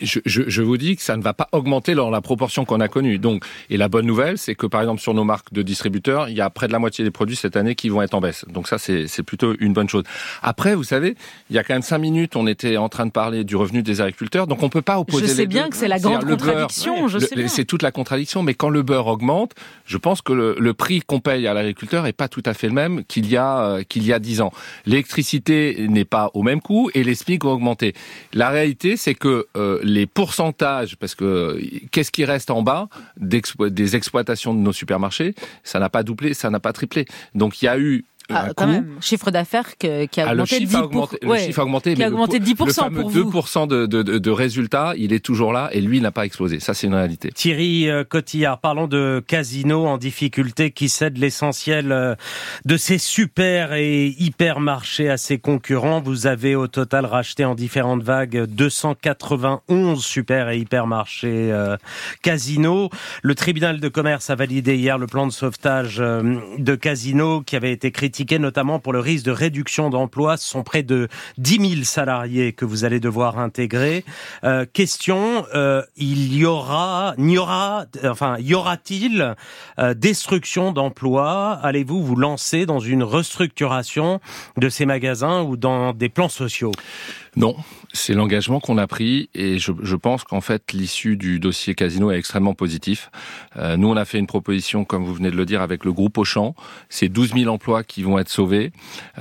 [0.02, 2.80] je, je, je vous dis que ça ne va pas augmenter dans la proportion qu'on
[2.80, 3.19] a connue.
[3.19, 6.35] Donc, et la bonne nouvelle, c'est que par exemple sur nos marques de distributeurs, il
[6.38, 8.45] y a près de la moitié des produits cette année qui vont être en baisse.
[8.48, 10.03] Donc ça, c'est plutôt une bonne chose.
[10.41, 11.15] Après, vous savez,
[11.49, 13.84] il y a quand même cinq minutes, on était en train de parler du revenu
[13.84, 15.69] des agriculteurs, donc on peut pas opposer Je sais les bien deux.
[15.72, 17.07] que c'est la grande contradiction.
[17.48, 19.53] C'est toute la contradiction, mais quand le beurre augmente,
[19.85, 22.68] je pense que le, le prix qu'on paye à l'agriculteur est pas tout à fait
[22.68, 24.52] le même qu'il y a euh, qu'il y a dix ans.
[24.85, 27.94] L'électricité n'est pas au même coût et les SMIC ont augmenté.
[28.34, 31.59] La réalité, c'est que euh, les pourcentages, parce que
[31.91, 36.49] qu'est-ce qui reste en bas des exploitations de nos supermarchés, ça n'a pas doublé, ça
[36.49, 37.05] n'a pas triplé.
[37.35, 38.72] Donc il y a eu Ah, un quand coût.
[38.72, 41.28] même, chiffre d'affaires que- qui a Ah, le augmenté de chiffre 10 a augmenté, le
[41.30, 43.10] ouais, chiffre a augmenté, qui mais a le augmenté de pour- 10% le fameux pour
[43.10, 43.24] vous.
[43.24, 46.26] 2% de, de, de, de résultats, il est toujours là et lui, il n'a pas
[46.26, 46.60] explosé.
[46.60, 47.32] Ça, c'est une réalité.
[47.32, 52.16] Thierry euh, Cotillard, parlons de Casino en difficulté qui cède l'essentiel euh,
[52.66, 56.02] de ses super et hypermarchés à ses concurrents.
[56.02, 61.78] Vous avez au total racheté en différentes vagues 291 super et hypermarchés euh,
[62.24, 62.90] Casino.
[63.22, 67.56] Le tribunal de commerce a validé hier le plan de sauvetage euh, de Casino qui
[67.56, 70.38] avait été critiqué notamment pour le risque de réduction d'emplois.
[70.38, 71.07] Ce sont près de
[71.38, 74.03] 10 000 salariés que vous allez devoir intégrer.
[74.44, 79.35] Euh, question, euh, il y aura, n'y aura, enfin, y aura-t-il
[79.80, 81.60] euh, destruction d'emplois?
[81.64, 84.19] Allez-vous vous lancer dans une restructuration
[84.57, 86.72] de ces magasins ou dans des plans sociaux?
[87.35, 87.56] Non,
[87.98, 92.11] c'est l'engagement qu'on a pris et je, je pense qu'en fait l'issue du dossier Casino
[92.11, 93.10] est extrêmement positif.
[93.57, 95.91] Euh, nous, on a fait une proposition, comme vous venez de le dire, avec le
[95.91, 96.56] groupe Auchan.
[96.90, 98.72] C'est 12 000 emplois qui vont être sauvés.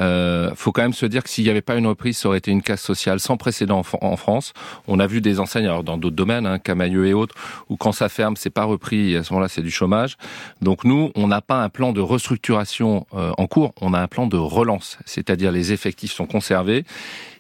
[0.01, 2.39] Euh, faut quand même se dire que s'il n'y avait pas une reprise, ça aurait
[2.39, 4.53] été une casse sociale sans précédent en, France.
[4.87, 7.35] On a vu des enseignes, alors dans d'autres domaines, hein, Camailleux et autres,
[7.69, 9.13] où quand ça ferme, c'est pas repris.
[9.13, 10.17] Et à ce moment-là, c'est du chômage.
[10.63, 13.73] Donc nous, on n'a pas un plan de restructuration euh, en cours.
[13.81, 16.85] On a un plan de relance, c'est-à-dire les effectifs sont conservés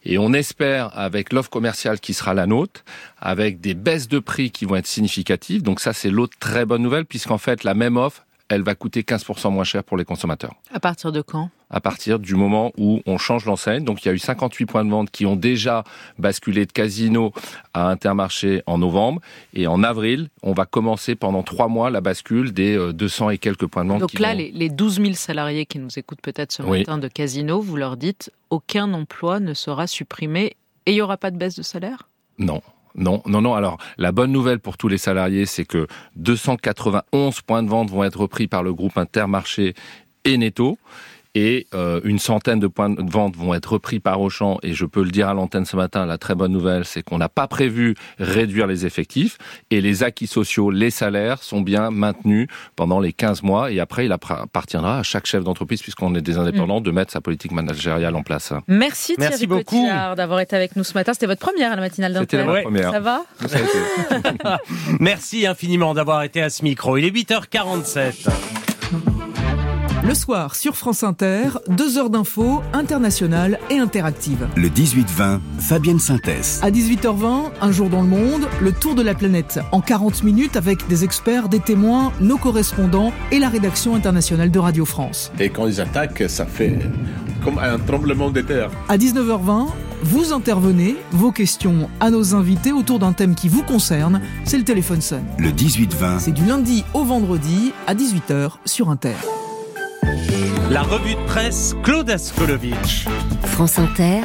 [0.07, 2.85] et on espère, avec l'offre commerciale qui sera la nôtre,
[3.19, 6.83] avec des baisses de prix qui vont être significatives, donc ça c'est l'autre très bonne
[6.83, 10.55] nouvelle, puisqu'en fait la même offre, elle va coûter 15% moins cher pour les consommateurs.
[10.73, 11.51] À partir de quand?
[11.71, 13.85] À partir du moment où on change l'enseigne.
[13.85, 15.85] Donc il y a eu 58 points de vente qui ont déjà
[16.19, 17.33] basculé de Casino
[17.75, 19.21] à Intermarché en novembre.
[19.53, 23.39] Et en avril, on va commencer pendant trois mois la bascule des 200 euh, et
[23.39, 24.01] quelques points de vente.
[24.01, 27.77] Donc là, les, 12 000 salariés qui nous écoutent peut-être ce matin de Casino, vous
[27.77, 30.57] leur dites aucun emploi ne sera supprimé
[30.87, 32.09] et il n'y aura pas de baisse de salaire?
[32.39, 32.63] Non.
[32.95, 33.55] Non, non, non.
[33.55, 35.87] Alors, la bonne nouvelle pour tous les salariés, c'est que
[36.17, 39.75] 291 points de vente vont être repris par le groupe Intermarché
[40.25, 40.79] et Netto
[41.37, 44.57] et euh, une centaine de points de vente vont être repris par Auchan.
[44.63, 47.19] Et je peux le dire à l'antenne ce matin, la très bonne nouvelle, c'est qu'on
[47.19, 49.37] n'a pas prévu réduire les effectifs
[49.71, 53.71] et les acquis sociaux, les salaires sont bien maintenus pendant les 15 mois.
[53.71, 56.85] Et après, il appartiendra à chaque chef d'entreprise, puisqu'on est des indépendants, mm.
[56.85, 58.55] de mettre sa politique managériale en place.
[58.67, 59.87] Merci, Thierry beaucoup
[60.17, 61.13] d'avoir été avec nous ce matin.
[61.13, 62.41] C'était votre première à la matinale d'antenne.
[62.41, 62.93] C'était la première.
[62.93, 63.25] Ça va
[65.01, 66.97] Merci infiniment d'avoir été à ce micro.
[66.97, 68.66] Il est 8h47.
[70.07, 74.47] Le soir, sur France Inter, deux heures d'infos internationales et interactives.
[74.55, 76.61] Le 18-20, Fabienne Synthèse.
[76.63, 79.59] À 18h20, Un jour dans le monde, le tour de la planète.
[79.73, 84.59] En 40 minutes avec des experts, des témoins, nos correspondants et la rédaction internationale de
[84.61, 85.33] Radio France.
[85.41, 86.79] Et quand ils attaquent, ça fait
[87.43, 88.71] comme un tremblement de terre.
[88.89, 89.67] À 19h20,
[90.03, 94.65] vous intervenez, vos questions à nos invités autour d'un thème qui vous concerne, c'est le
[94.65, 95.25] téléphone sonne.
[95.41, 96.21] Le 18-20.
[96.21, 99.17] C'est du lundi au vendredi à 18h sur Inter.
[100.69, 103.07] La revue de presse, Claude Askolovitch.
[103.45, 104.23] France Inter.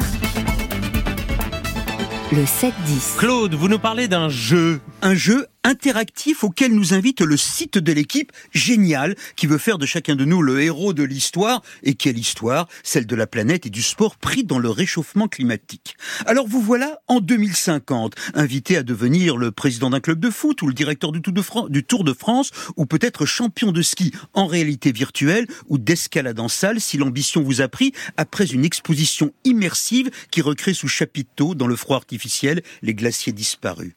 [2.32, 3.16] Le 7-10.
[3.16, 4.80] Claude, vous nous parlez d'un jeu.
[5.02, 9.86] Un jeu interactif auquel nous invite le site de l'équipe génial qui veut faire de
[9.86, 11.62] chacun de nous le héros de l'histoire.
[11.82, 12.68] Et quelle histoire?
[12.82, 15.96] Celle de la planète et du sport pris dans le réchauffement climatique.
[16.26, 20.66] Alors vous voilà en 2050, invité à devenir le président d'un club de foot ou
[20.66, 25.78] le directeur du Tour de, France, ou peut-être champion de ski en réalité virtuelle ou
[25.78, 30.88] d'escalade en salle si l'ambition vous a pris après une exposition immersive qui recrée sous
[30.88, 33.92] chapiteau dans le froid artificiel les glaciers disparus.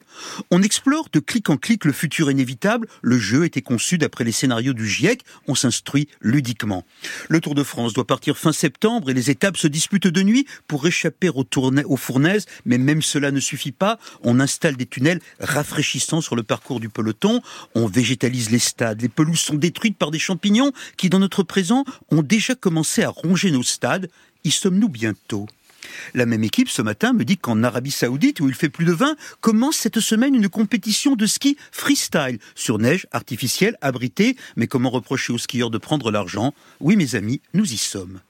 [0.50, 4.32] On explore de clic en clique le futur inévitable, le jeu était conçu d'après les
[4.32, 6.84] scénarios du GIEC, on s'instruit ludiquement.
[7.28, 10.46] Le Tour de France doit partir fin septembre et les étapes se disputent de nuit
[10.66, 11.46] pour échapper aux,
[11.84, 16.42] aux fournaises, mais même cela ne suffit pas, on installe des tunnels rafraîchissants sur le
[16.42, 17.42] parcours du peloton,
[17.74, 21.84] on végétalise les stades, les pelouses sont détruites par des champignons qui, dans notre présent,
[22.10, 24.08] ont déjà commencé à ronger nos stades.
[24.44, 25.46] Y sommes-nous bientôt?
[26.14, 28.92] La même équipe ce matin me dit qu'en Arabie Saoudite, où il fait plus de
[28.92, 34.36] 20, commence cette semaine une compétition de ski freestyle sur neige artificielle, abritée.
[34.56, 36.54] Mais comment reprocher aux skieurs de prendre l'argent?
[36.80, 38.20] Oui, mes amis, nous y sommes.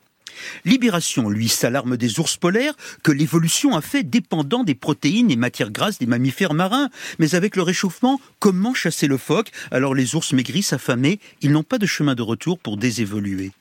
[0.65, 5.71] Libération, lui, s'alarme des ours polaires que l'évolution a fait dépendant des protéines et matières
[5.71, 6.91] grasses des mammifères marins.
[7.19, 9.51] Mais avec le réchauffement, comment chasser le phoque?
[9.71, 13.53] Alors les ours maigrissent, affamés, ils n'ont pas de chemin de retour pour désévoluer.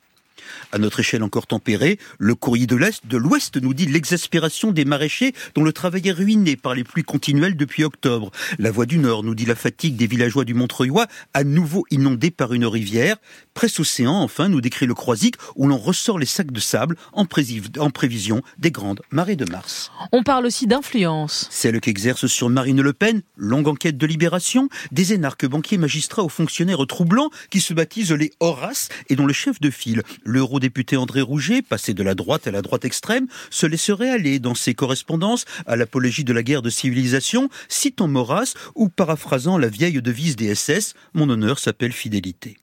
[0.71, 4.85] À notre échelle encore tempérée, le courrier de l'Est, de l'Ouest nous dit l'exaspération des
[4.85, 8.31] maraîchers dont le travail est ruiné par les pluies continuelles depuis octobre.
[8.59, 10.85] La Voix du Nord nous dit la fatigue des villageois du Montreuil,
[11.33, 13.17] à nouveau inondés par une rivière.
[13.55, 17.25] Presse Océan, enfin, nous décrit le Croisic où l'on ressort les sacs de sable en,
[17.79, 19.91] en prévision des grandes marées de mars.
[20.11, 21.47] On parle aussi d'influence.
[21.51, 26.29] Celle qu'exerce sur Marine Le Pen, longue enquête de libération, des énarques banquiers magistrats aux
[26.29, 31.21] fonctionnaires troublants qui se baptisent les Horaces et dont le chef de file, l'eurodéputé André
[31.21, 35.45] Rouget, passé de la droite à la droite extrême, se laisserait aller dans ses correspondances
[35.65, 40.53] à l'apologie de la guerre de civilisation, citant Maurras ou paraphrasant la vieille devise des
[40.53, 42.57] SS, Mon honneur s'appelle fidélité.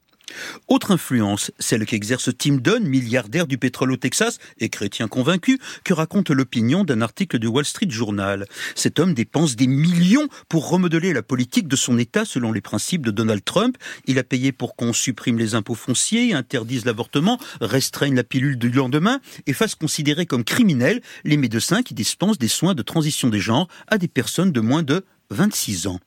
[0.69, 5.95] Autre influence, celle qu'exerce Tim Dunn, milliardaire du pétrole au Texas et chrétien convaincu, que
[5.95, 8.47] raconte l'opinion d'un article du Wall Street Journal.
[8.75, 13.05] Cet homme dépense des millions pour remodeler la politique de son État selon les principes
[13.05, 13.77] de Donald Trump.
[14.07, 18.71] Il a payé pour qu'on supprime les impôts fonciers, interdise l'avortement, restreigne la pilule du
[18.71, 23.41] lendemain et fasse considérer comme criminels les médecins qui dispensent des soins de transition des
[23.41, 26.01] genres à des personnes de moins de 26 ans.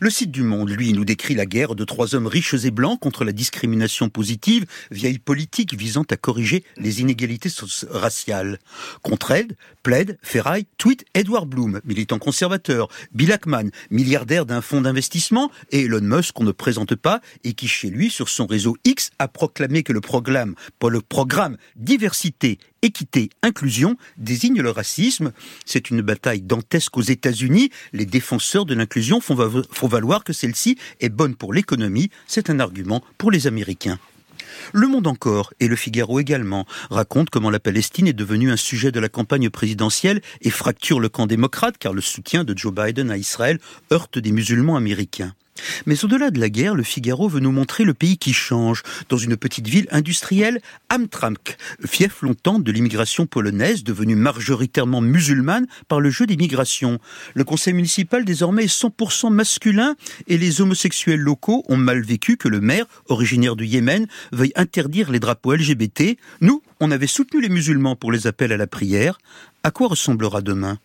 [0.00, 2.98] Le site du Monde, lui, nous décrit la guerre de trois hommes riches et blancs
[2.98, 7.50] contre la discrimination positive, vieille politique visant à corriger les inégalités
[7.88, 8.58] raciales.
[9.02, 15.50] Contre elle, plaide, ferraille, tweet Edward Bloom, militant conservateur, Bill Ackman, milliardaire d'un fonds d'investissement,
[15.70, 19.10] et Elon Musk qu'on ne présente pas et qui chez lui, sur son réseau X,
[19.18, 25.32] a proclamé que le programme, pour le programme diversité équité, inclusion désigne le racisme.
[25.64, 27.70] C'est une bataille dantesque aux États-Unis.
[27.92, 32.10] Les défenseurs de l'inclusion font, valoir que celle-ci est bonne pour l'économie.
[32.26, 33.98] C'est un argument pour les Américains.
[34.72, 38.92] Le Monde encore, et le Figaro également, racontent comment la Palestine est devenue un sujet
[38.92, 43.10] de la campagne présidentielle et fracture le camp démocrate car le soutien de Joe Biden
[43.10, 43.58] à Israël
[43.92, 45.34] heurte des musulmans américains.
[45.86, 49.16] Mais au-delà de la guerre, le Figaro veut nous montrer le pays qui change, dans
[49.16, 50.60] une petite ville industrielle,
[50.90, 56.98] Amtramk, fief longtemps de l'immigration polonaise, devenue majoritairement musulmane par le jeu des migrations.
[57.34, 59.94] Le conseil municipal désormais est 100% masculin
[60.26, 65.10] et les homosexuels locaux ont mal vécu que le maire, originaire du Yémen, veuille interdire
[65.10, 66.16] les drapeaux LGBT.
[66.40, 69.18] Nous, on avait soutenu les musulmans pour les appels à la prière.
[69.62, 70.78] À quoi ressemblera demain?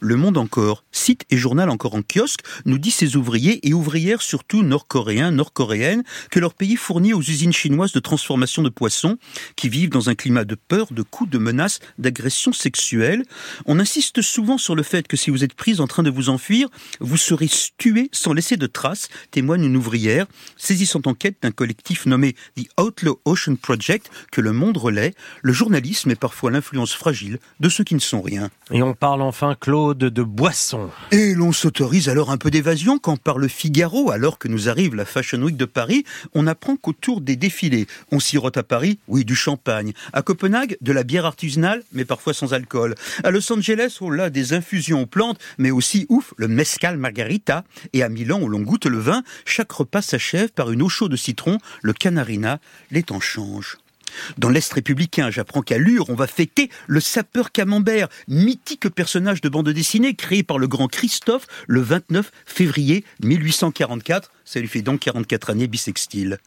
[0.00, 4.22] Le Monde encore, site et journal encore en kiosque, nous dit ces ouvriers et ouvrières,
[4.22, 9.18] surtout nord-coréens, nord-coréennes, que leur pays fournit aux usines chinoises de transformation de poissons,
[9.56, 13.24] qui vivent dans un climat de peur, de coups, de menaces, d'agressions sexuelles.
[13.66, 16.28] On insiste souvent sur le fait que si vous êtes prise en train de vous
[16.28, 16.68] enfuir,
[17.00, 17.48] vous serez
[17.78, 20.26] tué sans laisser de traces, témoigne une ouvrière,
[20.56, 25.14] saisissant en quête d'un collectif nommé The Outlaw Ocean Project, que le monde relaie.
[25.42, 28.50] Le journalisme est parfois l'influence fragile de ceux qui ne sont rien.
[28.70, 30.88] Et on parle enfin Claude de Boisson.
[31.10, 34.94] Et l'on s'autorise alors un peu d'évasion quand par le Figaro, alors que nous arrive
[34.94, 36.04] la Fashion Week de Paris,
[36.34, 39.92] on apprend qu'autour des défilés, on sirote à Paris, oui, du champagne.
[40.14, 42.94] À Copenhague, de la bière artisanale, mais parfois sans alcool.
[43.22, 47.64] À Los Angeles, on a des infusions aux plantes, mais aussi, ouf, le mescal margarita.
[47.92, 51.10] Et à Milan, où l'on goûte le vin, chaque repas s'achève par une eau chaude
[51.10, 52.60] de citron, le canarina,
[52.90, 53.76] les temps changent.
[54.38, 59.48] Dans l'Est républicain, j'apprends qu'à Lure, on va fêter le sapeur camembert, mythique personnage de
[59.48, 64.30] bande dessinée créé par le grand Christophe le 29 février 1844.
[64.44, 66.38] Ça lui fait donc 44 années bisextile.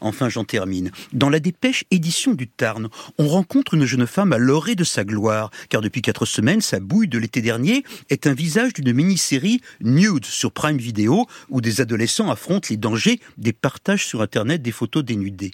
[0.00, 0.92] Enfin, j'en termine.
[1.12, 2.88] Dans la dépêche édition du Tarn,
[3.18, 6.78] on rencontre une jeune femme à l'orée de sa gloire, car depuis quatre semaines, sa
[6.78, 11.80] bouille de l'été dernier est un visage d'une mini-série nude sur Prime Video, où des
[11.80, 15.50] adolescents affrontent les dangers des partages sur Internet des photos dénudées.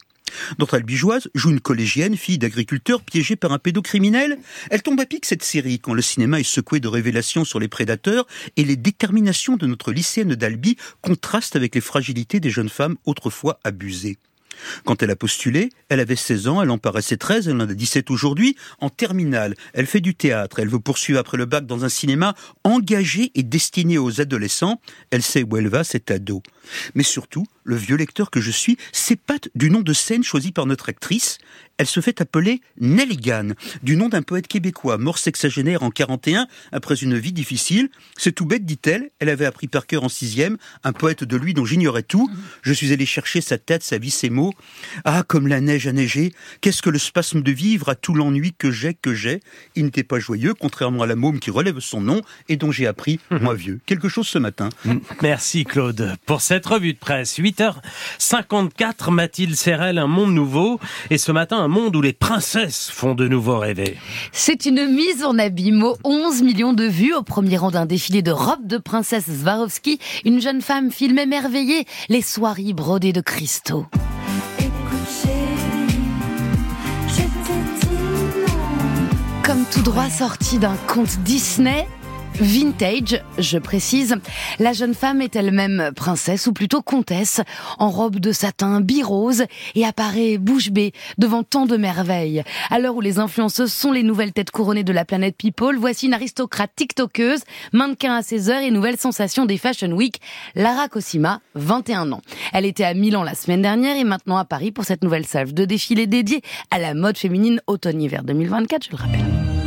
[0.59, 4.39] Notre albigeoise joue une collégienne, fille d'agriculteur piégée par un pédocriminel.
[4.71, 7.69] Elle tombe à pic cette série quand le cinéma est secoué de révélations sur les
[7.69, 12.97] prédateurs et les déterminations de notre lycéenne d'Albi contrastent avec les fragilités des jeunes femmes
[13.05, 14.19] autrefois abusées.
[14.85, 17.75] Quand elle a postulé, elle avait 16 ans, elle en paraissait 13, elle en a
[17.75, 18.57] 17 aujourd'hui.
[18.81, 22.35] En terminale, elle fait du théâtre, elle veut poursuivre après le bac dans un cinéma
[22.65, 24.81] engagé et destiné aux adolescents.
[25.11, 26.43] Elle sait où elle va, cet ado.
[26.95, 30.67] Mais surtout, le vieux lecteur que je suis s'épate du nom de scène choisi par
[30.67, 31.39] notre actrice.
[31.77, 33.51] Elle se fait appeler Nelligan,
[33.83, 37.89] du nom d'un poète québécois mort sexagénaire en 41 après une vie difficile.
[38.17, 39.11] C'est tout bête, dit-elle.
[39.19, 42.31] Elle avait appris par cœur en sixième, un poète de lui dont j'ignorais tout.
[42.63, 44.53] Je suis allé chercher sa tête, sa vie, ses mots.
[45.05, 46.33] Ah, comme la neige a neigé.
[46.61, 49.41] Qu'est-ce que le spasme de vivre à tout l'ennui que j'ai, que j'ai?
[49.75, 52.87] Il n'était pas joyeux, contrairement à la môme qui relève son nom et dont j'ai
[52.87, 54.69] appris, moi vieux, quelque chose ce matin.
[55.23, 57.39] Merci Claude pour cette revue de presse.
[57.39, 60.79] 8h54, Mathilde Serrel, un monde nouveau.
[61.11, 63.97] Et ce matin, un monde où les princesses font de nouveau rêver.
[64.33, 68.33] C'est une mise en abîme 11 millions de vues au premier rang d'un défilé de
[68.33, 69.99] robes de princesse Swarovski.
[70.27, 73.87] Une jeune femme filme émerveillée les soirées brodées de cristaux.
[79.43, 81.87] Comme tout droit sorti d'un conte Disney,
[82.41, 84.17] Vintage, je précise.
[84.59, 87.41] La jeune femme est elle-même princesse ou plutôt comtesse,
[87.79, 89.45] en robe de satin bi-rose
[89.77, 92.43] et apparaît bouche bée devant tant de merveilles.
[92.71, 96.07] À l'heure où les influenceuses sont les nouvelles têtes couronnées de la planète People, voici
[96.07, 97.43] une aristocrate tiktokeuse,
[97.73, 100.21] mannequin à ses heures et nouvelle sensation des Fashion Week,
[100.57, 102.23] Lara Cosima, 21 ans.
[102.53, 105.53] Elle était à Milan la semaine dernière et maintenant à Paris pour cette nouvelle salve
[105.53, 106.43] de défilé dédiée
[106.73, 109.64] à la mode féminine automne-hiver 2024, je le rappelle.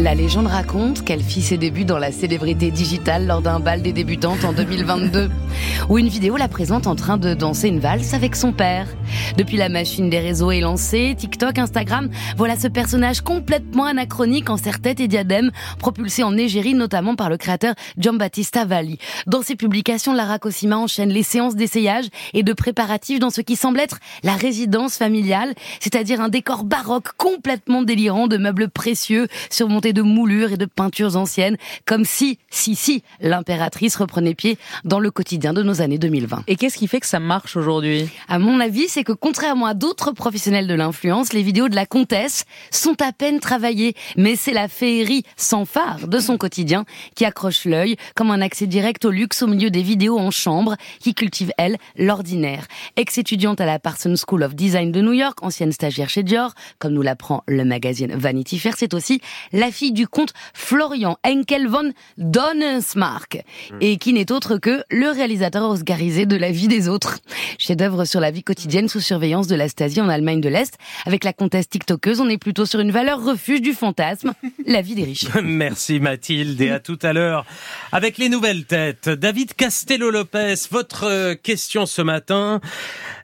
[0.00, 3.92] La légende raconte qu'elle fit ses débuts dans la célébrité digitale lors d'un bal des
[3.92, 5.30] débutantes en 2022,
[5.88, 8.88] où une vidéo la présente en train de danser une valse avec son père.
[9.36, 14.56] Depuis la machine des réseaux est lancée, TikTok, Instagram, voilà ce personnage complètement anachronique en
[14.56, 18.98] serre-tête et diadème, propulsé en égérie notamment par le créateur Giambattista Valli.
[19.28, 23.54] Dans ses publications, Lara Cosima enchaîne les séances d'essayage et de préparatifs dans ce qui
[23.54, 29.83] semble être la résidence familiale, c'est-à-dire un décor baroque complètement délirant de meubles précieux surmontés
[29.92, 35.10] de moulures et de peintures anciennes, comme si, si, si, l'impératrice reprenait pied dans le
[35.10, 36.44] quotidien de nos années 2020.
[36.46, 38.08] Et qu'est-ce qui fait que ça marche aujourd'hui?
[38.28, 41.86] À mon avis, c'est que contrairement à d'autres professionnels de l'influence, les vidéos de la
[41.86, 46.84] comtesse sont à peine travaillées, mais c'est la féerie sans phare de son quotidien
[47.14, 50.76] qui accroche l'œil comme un accès direct au luxe au milieu des vidéos en chambre
[51.00, 52.66] qui cultive, elle, l'ordinaire.
[52.96, 56.92] Ex-étudiante à la Parsons School of Design de New York, ancienne stagiaire chez Dior, comme
[56.92, 59.20] nous l'apprend le magazine Vanity Fair, c'est aussi
[59.52, 63.44] la fille du comte Florian Henkel von Donnersmarck,
[63.80, 67.18] et qui n'est autre que le réalisateur oscarisé de La vie des autres.
[67.58, 70.78] Chef-d'œuvre sur la vie quotidienne sous surveillance de la Stasi en Allemagne de l'Est.
[71.04, 74.32] Avec la comtesse TikTokeuse, on est plutôt sur une valeur refuge du fantasme,
[74.66, 75.26] la vie des riches.
[75.42, 77.44] Merci Mathilde et à tout à l'heure
[77.92, 79.08] avec les nouvelles têtes.
[79.08, 82.60] David Castello-Lopez, votre euh, question ce matin,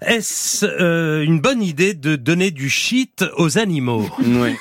[0.02, 4.08] est-ce euh, une bonne idée de donner du shit aux animaux?
[4.18, 4.56] Oui.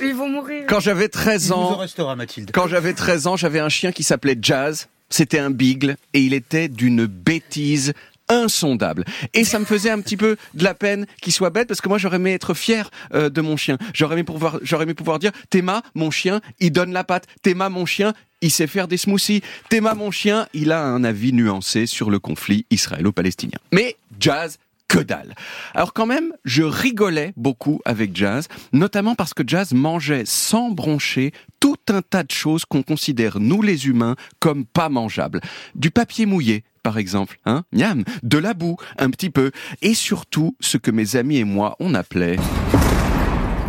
[0.00, 0.64] Ils vont mourir.
[0.68, 2.50] Quand j'avais 13 Il nous en ans, restera, Mathilde.
[2.52, 4.88] quand j'avais 13 ans, j'avais un chien qui s'appelait Jazz.
[5.10, 7.92] C'était un beagle et il était d'une bêtise
[8.28, 9.04] insondable.
[9.34, 11.88] Et ça me faisait un petit peu de la peine qu'il soit bête parce que
[11.88, 13.76] moi j'aurais aimé être fier euh, de mon chien.
[13.92, 17.26] J'aurais aimé pouvoir, j'aurais aimé pouvoir dire Théma, mon chien, il donne la patte.
[17.42, 19.42] Théma, mon chien, il sait faire des smoothies.
[19.68, 23.58] Théma, mon chien, il a un avis nuancé sur le conflit israélo-palestinien.
[23.72, 24.58] Mais Jazz,
[24.88, 25.34] que dalle.
[25.74, 31.32] Alors quand même, je rigolais beaucoup avec Jazz, notamment parce que Jazz mangeait sans broncher
[31.60, 35.40] tout un tas de choses qu'on considère, nous les humains, comme pas mangeables.
[35.74, 39.50] Du papier mouillé, par exemple, hein, miam, de la boue, un petit peu,
[39.82, 42.36] et surtout ce que mes amis et moi on appelait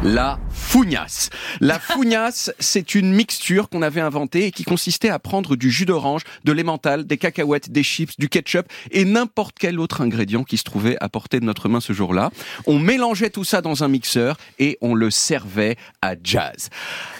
[0.05, 1.31] la fougnasse.
[1.61, 5.85] La fougnasse, c'est une mixture qu'on avait inventée et qui consistait à prendre du jus
[5.85, 10.57] d'orange, de l'emmental, des cacahuètes, des chips, du ketchup et n'importe quel autre ingrédient qui
[10.57, 12.29] se trouvait à portée de notre main ce jour-là.
[12.67, 16.69] On mélangeait tout ça dans un mixeur et on le servait à jazz.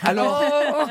[0.03, 0.43] Alors,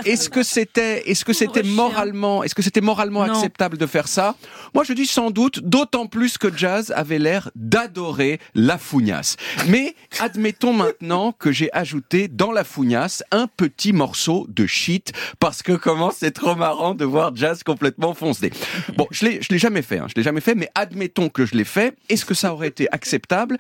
[0.05, 4.35] est-ce que c'était, est-ce que c'était moralement, est-ce que c'était moralement acceptable de faire ça?
[4.75, 9.37] Moi, je dis sans doute, d'autant plus que Jazz avait l'air d'adorer la fougnasse.
[9.69, 15.63] Mais admettons maintenant que j'ai ajouté dans la fougnasse un petit morceau de shit parce
[15.63, 18.51] que comment c'est trop marrant de voir Jazz complètement foncé.
[18.97, 21.45] Bon, je l'ai, je l'ai jamais fait, hein, je l'ai jamais fait, mais admettons que
[21.45, 21.95] je l'ai fait.
[22.09, 23.59] Est-ce que ça aurait été acceptable?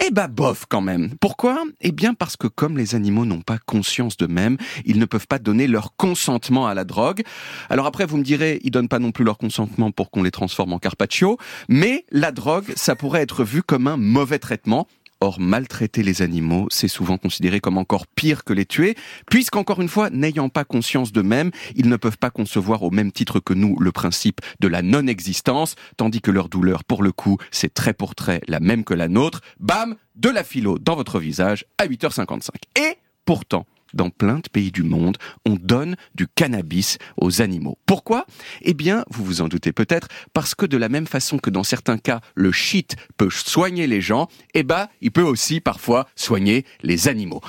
[0.00, 1.16] Eh ben, bof quand même.
[1.20, 1.64] Pourquoi?
[1.80, 5.40] Eh bien parce que comme les animaux n'ont pas conscience d'eux-mêmes, ils ne peuvent pas
[5.40, 7.24] donner leur consentement à la drogue.
[7.70, 10.30] Alors après, vous me direz, ils donnent pas non plus leur consentement pour qu'on les
[10.30, 11.38] transforme en carpaccio,
[11.68, 14.86] mais la drogue, ça pourrait être vu comme un mauvais traitement.
[15.24, 18.94] Or, maltraiter les animaux, c'est souvent considéré comme encore pire que les tuer,
[19.30, 23.40] puisqu'encore une fois, n'ayant pas conscience d'eux-mêmes, ils ne peuvent pas concevoir au même titre
[23.40, 27.72] que nous le principe de la non-existence, tandis que leur douleur, pour le coup, c'est
[27.72, 29.40] trait pour trait la même que la nôtre.
[29.60, 32.50] Bam, de la philo dans votre visage à 8h55.
[32.78, 33.64] Et pourtant,
[33.94, 35.16] dans plein de pays du monde,
[35.46, 37.78] on donne du cannabis aux animaux.
[37.86, 38.26] Pourquoi?
[38.62, 41.64] Eh bien, vous vous en doutez peut-être, parce que de la même façon que dans
[41.64, 46.64] certains cas, le shit peut soigner les gens, eh ben, il peut aussi parfois soigner
[46.82, 47.40] les animaux.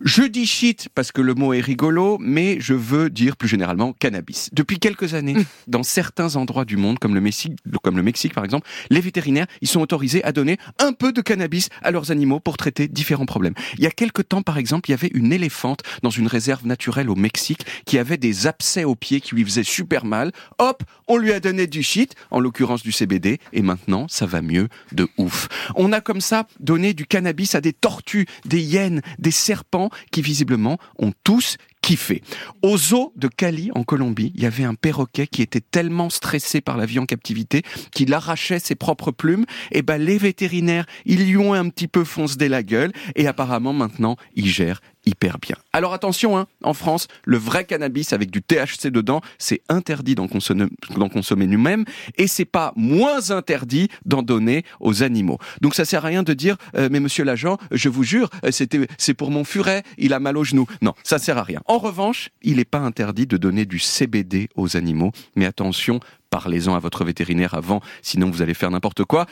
[0.00, 3.92] Je dis shit parce que le mot est rigolo, mais je veux dire plus généralement
[3.92, 4.50] cannabis.
[4.52, 5.36] Depuis quelques années,
[5.68, 9.46] dans certains endroits du monde, comme le Mexique, comme le Mexique par exemple, les vétérinaires,
[9.60, 13.26] ils sont autorisés à donner un peu de cannabis à leurs animaux pour traiter différents
[13.26, 13.54] problèmes.
[13.78, 16.66] Il y a quelques temps, par exemple, il y avait une éléphante dans une réserve
[16.66, 20.32] naturelle au Mexique qui avait des abcès aux pieds qui lui faisaient super mal.
[20.58, 24.42] Hop, on lui a donné du shit, en l'occurrence du CBD, et maintenant ça va
[24.42, 25.48] mieux de ouf.
[25.76, 30.22] On a comme ça donné du cannabis à des tortues, des hyènes, des serpents qui
[30.22, 32.22] visiblement ont tous kiffé.
[32.62, 36.60] Au zoo de Cali, en Colombie, il y avait un perroquet qui était tellement stressé
[36.60, 39.44] par la vie en captivité qu'il arrachait ses propres plumes.
[39.72, 42.92] Et ben, les vétérinaires, ils lui ont un petit peu foncé la gueule.
[43.16, 45.56] Et apparemment, maintenant, il gère hyper bien.
[45.72, 50.28] Alors attention, hein, en France, le vrai cannabis avec du THC dedans, c'est interdit d'en
[50.28, 50.66] consommer,
[51.12, 51.84] consommer nous-mêmes
[52.18, 55.38] et c'est pas moins interdit d'en donner aux animaux.
[55.60, 58.50] Donc ça sert à rien de dire, euh, mais monsieur l'agent, je vous jure, euh,
[58.50, 60.66] c'était, c'est pour mon furet, il a mal au genou.
[60.82, 61.62] Non, ça sert à rien.
[61.72, 66.74] En revanche, il n'est pas interdit de donner du CBD aux animaux, mais attention, parlez-en
[66.74, 69.24] à votre vétérinaire avant, sinon vous allez faire n'importe quoi.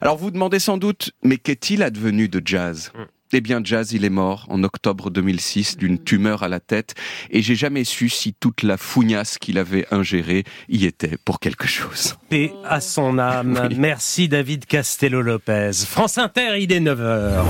[0.00, 2.92] Alors vous demandez sans doute, mais qu'est-il advenu de Jazz?
[3.32, 6.94] Eh bien, Jazz, il est mort en octobre 2006 d'une tumeur à la tête
[7.30, 11.66] et j'ai jamais su si toute la fougnasse qu'il avait ingérée y était pour quelque
[11.66, 12.14] chose.
[12.28, 13.70] Paix à son âme.
[13.76, 15.72] Merci David Castello-Lopez.
[15.84, 17.42] France Inter, il est 9h.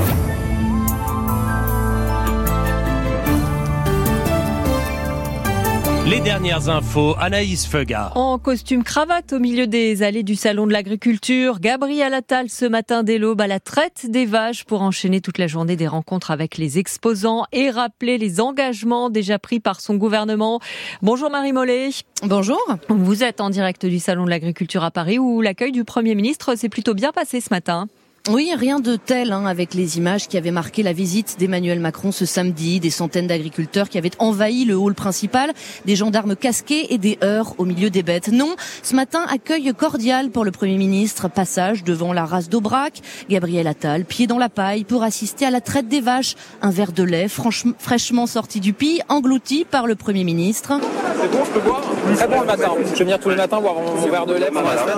[6.11, 8.13] Les dernières infos, Anaïs Feuga.
[8.15, 13.03] En costume cravate au milieu des allées du Salon de l'Agriculture, Gabriel Attal ce matin
[13.03, 16.57] dès l'aube à la traite des vaches pour enchaîner toute la journée des rencontres avec
[16.57, 20.61] les exposants et rappeler les engagements déjà pris par son gouvernement.
[21.03, 21.91] Bonjour Marie Mollet.
[22.23, 22.63] Bonjour.
[22.89, 26.55] Vous êtes en direct du Salon de l'Agriculture à Paris où l'accueil du Premier ministre
[26.55, 27.87] s'est plutôt bien passé ce matin.
[28.31, 32.13] Oui, rien de tel hein, avec les images qui avaient marqué la visite d'Emmanuel Macron
[32.13, 35.51] ce samedi, des centaines d'agriculteurs qui avaient envahi le hall principal,
[35.87, 38.29] des gendarmes casqués et des heurts au milieu des bêtes.
[38.29, 43.01] Non, ce matin, accueil cordial pour le Premier ministre, passage devant la race d'Aubrac,
[43.31, 46.93] Gabriel Attal, pied dans la paille pour assister à la traite des vaches, un verre
[46.93, 50.75] de lait fraîchement sorti du pis, englouti par le Premier ministre.
[51.19, 51.81] C'est bon, je peux boire?
[52.15, 52.73] Très bon le matin.
[52.85, 54.97] Je vais venir tous les matins boire mon, verre de lait pendant la semaine.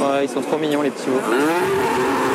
[0.00, 2.27] Ouais, ils sont trop mignons les petits veaux.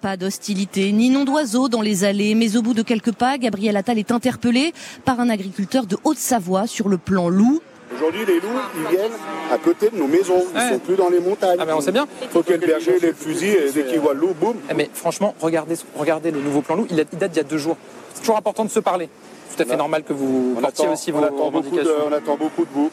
[0.00, 3.76] Pas d'hostilité ni nom d'oiseau dans les allées, mais au bout de quelques pas, Gabriel
[3.76, 4.72] Attal est interpellé
[5.04, 7.60] par un agriculteur de Haute-Savoie sur le plan loup.
[7.92, 9.12] Aujourd'hui, les loups, ils viennent
[9.52, 10.44] à côté de nos maisons.
[10.54, 11.58] Ils ne sont plus dans les montagnes.
[11.58, 12.06] Ah, mais on sait bien.
[12.22, 14.54] Il faut que le berger ait le fusil et dès qu'il voit le loup, boum.
[14.70, 16.86] Eh, mais franchement, regardez, regardez le nouveau plan loup.
[16.90, 17.76] Il, date d'il y a deux jours.
[18.14, 19.08] C'est toujours important de se parler.
[19.56, 21.90] Tout à fait normal que vous portiez aussi vos revendications.
[22.08, 22.90] on attend beaucoup de vous.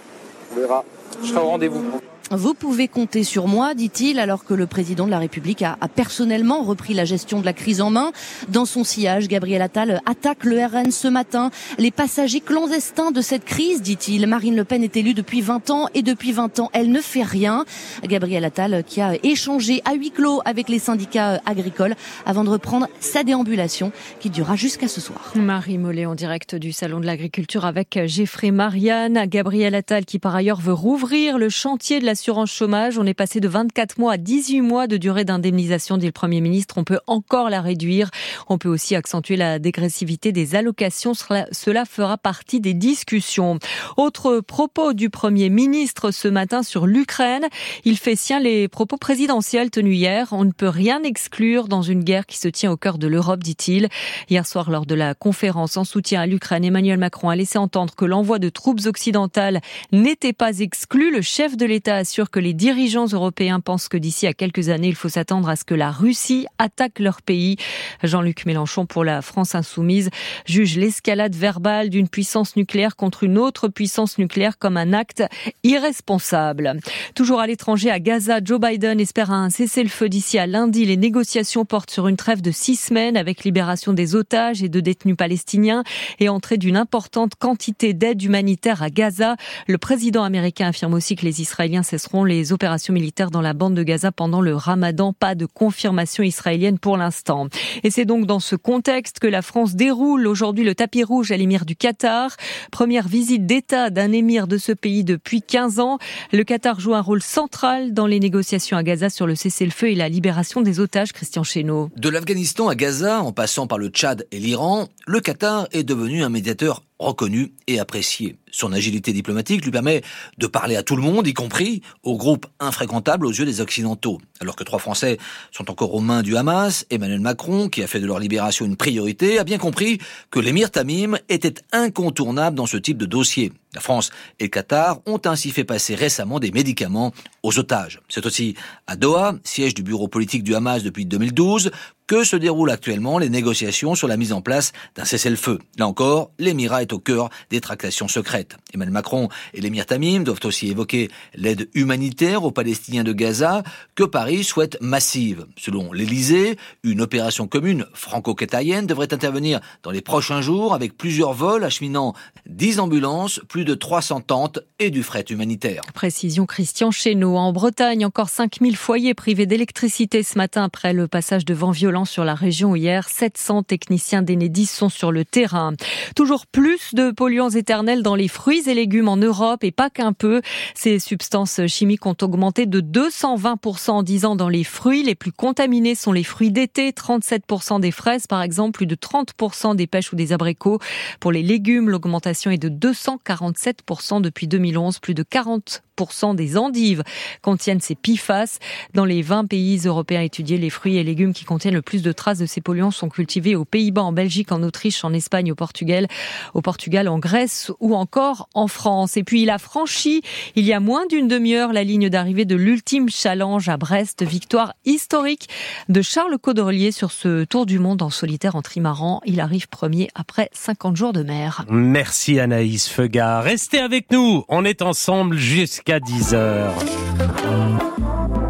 [0.53, 0.83] On verra.
[1.21, 1.83] Je serai au rendez-vous.
[2.31, 6.63] Vous pouvez compter sur moi, dit-il, alors que le président de la République a, personnellement
[6.63, 8.11] repris la gestion de la crise en main.
[8.49, 11.51] Dans son sillage, Gabriel Attal attaque le RN ce matin.
[11.77, 14.25] Les passagers clandestins de cette crise, dit-il.
[14.25, 17.21] Marine Le Pen est élue depuis 20 ans et depuis 20 ans, elle ne fait
[17.21, 17.63] rien.
[18.03, 21.95] Gabriel Attal qui a échangé à huis clos avec les syndicats agricoles
[22.25, 25.31] avant de reprendre sa déambulation qui durera jusqu'à ce soir.
[25.35, 29.25] Marie Mollet en direct du Salon de l'Agriculture avec Geoffrey Marianne.
[29.27, 32.97] Gabriel Attal qui par ailleurs veut rouvrir le chantier de la l'assurance chômage.
[32.97, 36.39] On est passé de 24 mois à 18 mois de durée d'indemnisation, dit le Premier
[36.39, 36.75] ministre.
[36.77, 38.09] On peut encore la réduire.
[38.47, 41.11] On peut aussi accentuer la dégressivité des allocations.
[41.13, 43.59] Cela fera partie des discussions.
[43.97, 47.47] Autre propos du Premier ministre ce matin sur l'Ukraine.
[47.83, 50.29] Il fait sien les propos présidentiels tenus hier.
[50.31, 53.43] On ne peut rien exclure dans une guerre qui se tient au cœur de l'Europe,
[53.43, 53.89] dit-il.
[54.29, 57.93] Hier soir, lors de la conférence en soutien à l'Ukraine, Emmanuel Macron a laissé entendre
[57.93, 59.59] que l'envoi de troupes occidentales
[59.91, 61.11] n'était pas exclu.
[61.11, 64.89] Le chef de l'État assure que les dirigeants européens pensent que d'ici à quelques années,
[64.89, 67.55] il faut s'attendre à ce que la Russie attaque leur pays.
[68.03, 70.11] Jean-Luc Mélenchon pour la France insoumise
[70.45, 75.23] juge l'escalade verbale d'une puissance nucléaire contre une autre puissance nucléaire comme un acte
[75.63, 76.79] irresponsable.
[77.15, 80.85] Toujours à l'étranger, à Gaza, Joe Biden espère un cessez-le-feu d'ici à lundi.
[80.85, 84.79] Les négociations portent sur une trêve de six semaines avec libération des otages et de
[84.79, 85.83] détenus palestiniens
[86.19, 89.37] et entrée d'une importante quantité d'aide humanitaire à Gaza.
[89.67, 93.73] Le président américain affirme aussi que les Israéliens cesseront les opérations militaires dans la bande
[93.73, 95.13] de Gaza pendant le ramadan.
[95.13, 97.47] Pas de confirmation israélienne pour l'instant.
[97.83, 101.37] Et c'est donc dans ce contexte que la France déroule aujourd'hui le tapis rouge à
[101.37, 102.35] l'émir du Qatar.
[102.71, 105.97] Première visite d'État d'un émir de ce pays depuis 15 ans.
[106.33, 109.95] Le Qatar joue un rôle central dans les négociations à Gaza sur le cessez-le-feu et
[109.95, 111.89] la libération des otages, Christian Chesneau.
[111.95, 116.23] De l'Afghanistan à Gaza, en passant par le Tchad et l'Iran, le Qatar est devenu
[116.23, 118.37] un médiateur reconnu et apprécié.
[118.51, 120.01] Son agilité diplomatique lui permet
[120.37, 124.19] de parler à tout le monde, y compris aux groupes infréquentables aux yeux des Occidentaux.
[124.39, 125.17] Alors que trois Français
[125.51, 128.77] sont encore aux mains du Hamas, Emmanuel Macron, qui a fait de leur libération une
[128.77, 129.99] priorité, a bien compris
[130.31, 133.51] que l'émir Tamim était incontournable dans ce type de dossier.
[133.73, 134.09] La France
[134.39, 137.11] et le Qatar ont ainsi fait passer récemment des médicaments
[137.43, 137.99] aux otages.
[138.07, 138.55] C'est aussi
[138.87, 141.71] à Doha, siège du bureau politique du Hamas depuis 2012,
[142.07, 145.59] que se déroulent actuellement les négociations sur la mise en place d'un cessez-le-feu?
[145.77, 148.57] Là encore, l'émirat est au cœur des tractations secrètes.
[148.73, 153.63] Emmanuel Macron et l'émir Tamim doivent aussi évoquer l'aide humanitaire aux Palestiniens de Gaza
[153.95, 155.45] que Paris souhaite massive.
[155.57, 161.63] Selon l'Elysée, une opération commune franco-qatarienne devrait intervenir dans les prochains jours avec plusieurs vols
[161.63, 162.13] acheminant
[162.47, 165.81] 10 ambulances, plus de 300 tentes et du fret humanitaire.
[165.93, 167.35] Précision Christian Chesneau.
[167.37, 171.71] En Bretagne, encore 5000 foyers privés d'électricité ce matin après le passage de vent
[172.03, 173.07] sur la région hier.
[173.07, 175.71] 700 techniciens d'Enedis sont sur le terrain.
[176.15, 180.11] Toujours plus de polluants éternels dans les fruits et légumes en Europe et pas qu'un
[180.11, 180.41] peu.
[180.73, 185.03] Ces substances chimiques ont augmenté de 220% en 10 ans dans les fruits.
[185.03, 189.75] Les plus contaminés sont les fruits d'été, 37% des fraises par exemple, plus de 30%
[189.75, 190.79] des pêches ou des abricots.
[191.19, 197.03] Pour les légumes, l'augmentation est de 247% depuis 2011, plus de 40 30% des endives
[197.41, 198.59] contiennent ces PFAS.
[198.93, 202.11] Dans les 20 pays européens étudiés, les fruits et légumes qui contiennent le plus de
[202.11, 205.55] traces de ces polluants sont cultivés aux Pays-Bas, en Belgique, en Autriche, en Espagne, au
[205.55, 206.07] Portugal,
[206.53, 209.17] au Portugal, en Grèce ou encore en France.
[209.17, 210.21] Et puis il a franchi
[210.55, 214.73] il y a moins d'une demi-heure la ligne d'arrivée de l'ultime challenge à Brest, victoire
[214.85, 215.49] historique
[215.89, 219.21] de Charles Caudrelier sur ce Tour du monde en solitaire en trimaran.
[219.25, 221.65] Il arrive premier après 50 jours de mer.
[221.69, 223.41] Merci Anaïs Feuga.
[223.41, 224.43] Restez avec nous.
[224.47, 227.94] On est ensemble jusqu'à 10 heures.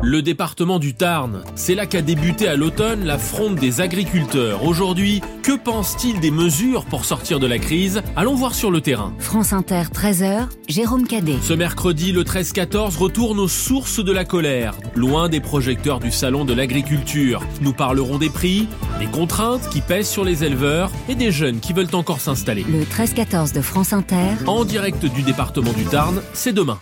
[0.08, 4.64] Le département du Tarn, c'est là qu'a débuté à l'automne la fronde des agriculteurs.
[4.64, 8.04] Aujourd'hui, que pense-t-il des mesures pour sortir de la crise?
[8.16, 9.16] Allons voir sur le terrain.
[9.18, 11.38] France Inter, 13h, Jérôme Cadet.
[11.42, 16.46] Ce mercredi, le 13-14, retourne aux sources de la colère, loin des projecteurs du Salon
[16.46, 17.42] de l'agriculture.
[17.62, 18.68] Nous parlerons des prix,
[19.00, 22.64] des contraintes qui pèsent sur les éleveurs et des jeunes qui veulent encore s'installer.
[22.70, 24.36] Le 13-14 de France Inter.
[24.46, 26.78] En direct du département du Tarn, c'est demain.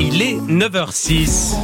[0.00, 1.56] Il est 9h06.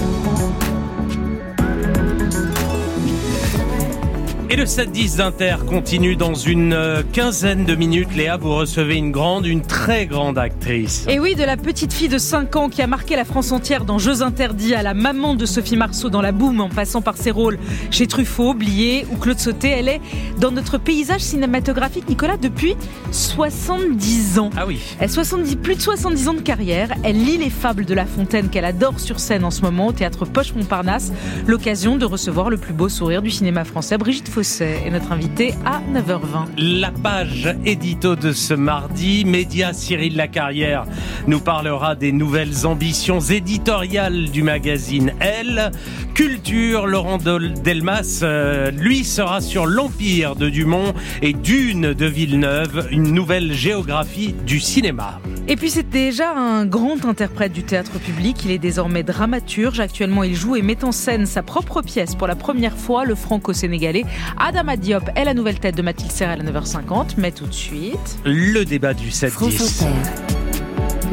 [4.53, 8.17] Et le 7-10 d'Inter continue dans une euh, quinzaine de minutes.
[8.17, 11.07] Léa, vous recevez une grande, une très grande actrice.
[11.09, 13.85] Et oui, de la petite fille de 5 ans qui a marqué la France entière
[13.85, 17.17] dans Jeux interdits à la maman de Sophie Marceau dans La Boum en passant par
[17.17, 17.61] ses rôles
[17.93, 19.69] chez Truffaut, Blier ou Claude Sauté.
[19.69, 20.01] Elle est
[20.41, 22.75] dans notre paysage cinématographique, Nicolas, depuis
[23.13, 24.51] 70 ans.
[24.57, 24.81] Ah oui.
[24.99, 26.89] Elle 70, plus de 70 ans de carrière.
[27.05, 29.93] Elle lit les fables de La Fontaine qu'elle adore sur scène en ce moment au
[29.93, 31.13] théâtre Poche Montparnasse.
[31.47, 35.53] L'occasion de recevoir le plus beau sourire du cinéma français, Brigitte Fossé est notre invité
[35.67, 36.57] à 9h20.
[36.57, 40.87] La page édito de ce mardi, Média Cyril Lacarrière
[41.27, 45.71] nous parlera des nouvelles ambitions éditoriales du magazine Elle.
[46.15, 53.13] Culture, Laurent Delmas, euh, lui sera sur l'Empire de Dumont et Dune de Villeneuve, une
[53.13, 55.21] nouvelle géographie du cinéma.
[55.49, 60.23] Et puis c'est déjà un grand interprète du théâtre public, il est désormais dramaturge, actuellement
[60.23, 64.05] il joue et met en scène sa propre pièce pour la première fois, le franco-sénégalais
[64.39, 68.19] Adama Diop est la nouvelle tête de Mathilde Serrel à 9h50, mais tout de suite...
[68.25, 69.85] Le débat du 7-10.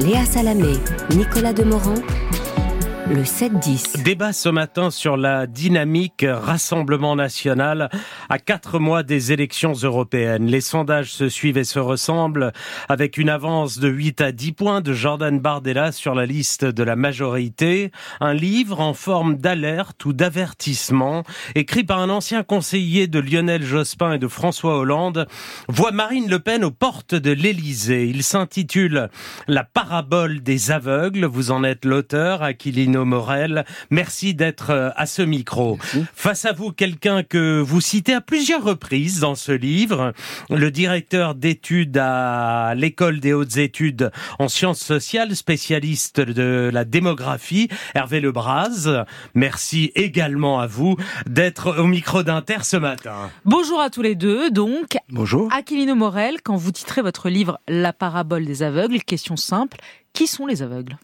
[0.02, 0.73] Léa Salamé,
[1.15, 1.95] Nicolas Demorand,
[3.09, 4.03] le 7-10.
[4.03, 7.89] Débat ce matin sur la dynamique Rassemblement national
[8.29, 10.47] à quatre mois des élections européennes.
[10.47, 12.51] Les sondages se suivent et se ressemblent
[12.89, 16.84] avec une avance de 8 à 10 points de Jordan Bardella sur la liste de
[16.84, 17.91] la majorité.
[18.19, 21.23] Un livre en forme d'alerte ou d'avertissement
[21.55, 25.27] écrit par un ancien conseiller de Lionel Jospin et de François Hollande
[25.69, 28.07] voit Marine Le Pen aux portes de l'Élysée.
[28.07, 29.09] Il s'intitule
[29.47, 31.25] La parabole des aveugles.
[31.25, 33.65] Vous en êtes l'auteur, Aquilino Morel.
[33.89, 35.77] Merci d'être euh, à ce micro.
[36.13, 40.13] Face à vous, quelqu'un que vous citez à plusieurs reprises dans ce livre,
[40.49, 47.69] le directeur d'études à l'école des hautes études en sciences sociales, spécialiste de la démographie,
[47.95, 49.05] Hervé Lebras.
[49.33, 50.95] Merci également à vous
[51.27, 53.29] d'être au micro d'Inter ce matin.
[53.45, 54.97] Bonjour à tous les deux, donc.
[55.09, 55.51] Bonjour.
[55.53, 59.77] Aquilino Morel, quand vous titrez votre livre La parabole des aveugles, question simple,
[60.13, 60.97] qui sont les aveugles?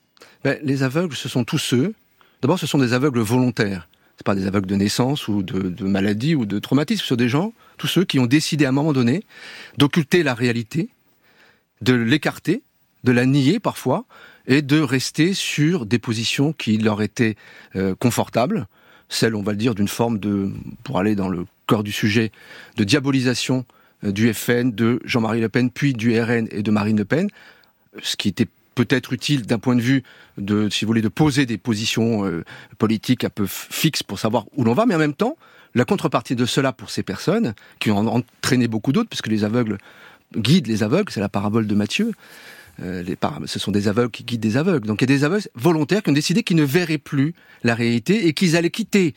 [0.43, 1.93] Ben, Les aveugles, ce sont tous ceux.
[2.41, 3.87] D'abord, ce sont des aveugles volontaires.
[4.17, 7.01] Ce pas des aveugles de naissance ou de, maladie ou de traumatisme.
[7.01, 9.23] Ce sont des gens, tous ceux qui ont décidé à un moment donné
[9.77, 10.89] d'occulter la réalité,
[11.81, 12.61] de l'écarter,
[13.03, 14.05] de la nier parfois,
[14.45, 17.35] et de rester sur des positions qui leur étaient
[17.75, 18.67] euh, confortables,
[19.09, 20.51] celles, on va le dire, d'une forme de,
[20.83, 22.31] pour aller dans le corps du sujet,
[22.77, 23.65] de diabolisation
[24.03, 27.29] euh, du FN, de Jean-Marie Le Pen, puis du RN et de Marine Le Pen,
[28.01, 30.03] ce qui était peut-être utile d'un point de vue
[30.37, 32.43] de, si vous voulez, de poser des positions euh,
[32.77, 35.37] politiques un peu fixes pour savoir où l'on va, mais en même temps,
[35.75, 39.77] la contrepartie de cela pour ces personnes, qui ont entraîné beaucoup d'autres, puisque les aveugles
[40.35, 42.11] guident les aveugles, c'est la parabole de Matthieu,
[42.81, 44.87] euh, les ce sont des aveugles qui guident des aveugles.
[44.87, 47.33] Donc il y a des aveugles volontaires qui ont décidé qu'ils ne verraient plus
[47.63, 49.13] la réalité et qu'ils allaient quitter.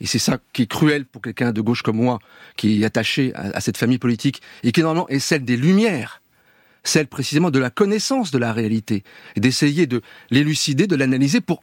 [0.00, 2.18] Et c'est ça qui est cruel pour quelqu'un de gauche comme moi,
[2.56, 6.21] qui est attaché à, à cette famille politique, et qui normalement est celle des Lumières
[6.84, 9.04] celle précisément de la connaissance de la réalité,
[9.36, 11.62] et d'essayer de l'élucider, de l'analyser pour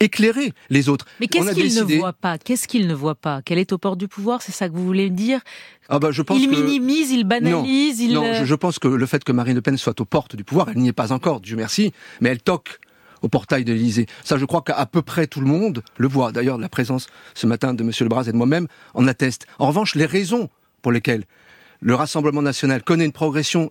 [0.00, 1.04] éclairer les autres.
[1.20, 1.96] Mais qu'est-ce qu'il décidé...
[1.96, 2.38] ne voit pas?
[2.38, 3.42] Qu'est-ce qu'il ne voit pas?
[3.42, 5.40] Qu'elle est au port du pouvoir C'est ça que vous voulez dire?
[5.88, 6.56] Ah bah je pense Il que...
[6.56, 8.14] minimise, il banalise, non, il...
[8.14, 10.44] Non, je, je, pense que le fait que Marine Le Pen soit aux portes du
[10.44, 12.80] pouvoir, elle n'y est pas encore, Dieu merci, mais elle toque
[13.22, 14.06] au portail de l'Élysée.
[14.24, 16.32] Ça, je crois qu'à peu près tout le monde le voit.
[16.32, 17.90] D'ailleurs, la présence ce matin de M.
[18.00, 19.46] Lebras et de moi-même en atteste.
[19.58, 20.48] En revanche, les raisons
[20.80, 21.24] pour lesquelles
[21.80, 23.70] le Rassemblement national connaît une progression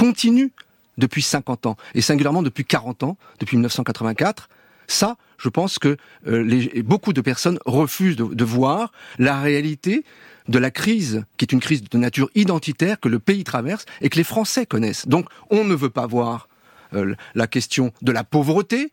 [0.00, 0.52] continue
[0.96, 4.48] depuis 50 ans, et singulièrement depuis 40 ans, depuis 1984.
[4.86, 5.96] Ça, je pense que
[6.26, 10.04] euh, beaucoup de personnes refusent de, de, voir la réalité
[10.48, 14.08] de la crise, qui est une crise de nature identitaire que le pays traverse et
[14.08, 15.06] que les Français connaissent.
[15.06, 16.48] Donc, on ne veut pas voir
[16.94, 18.92] euh, la question de la pauvreté,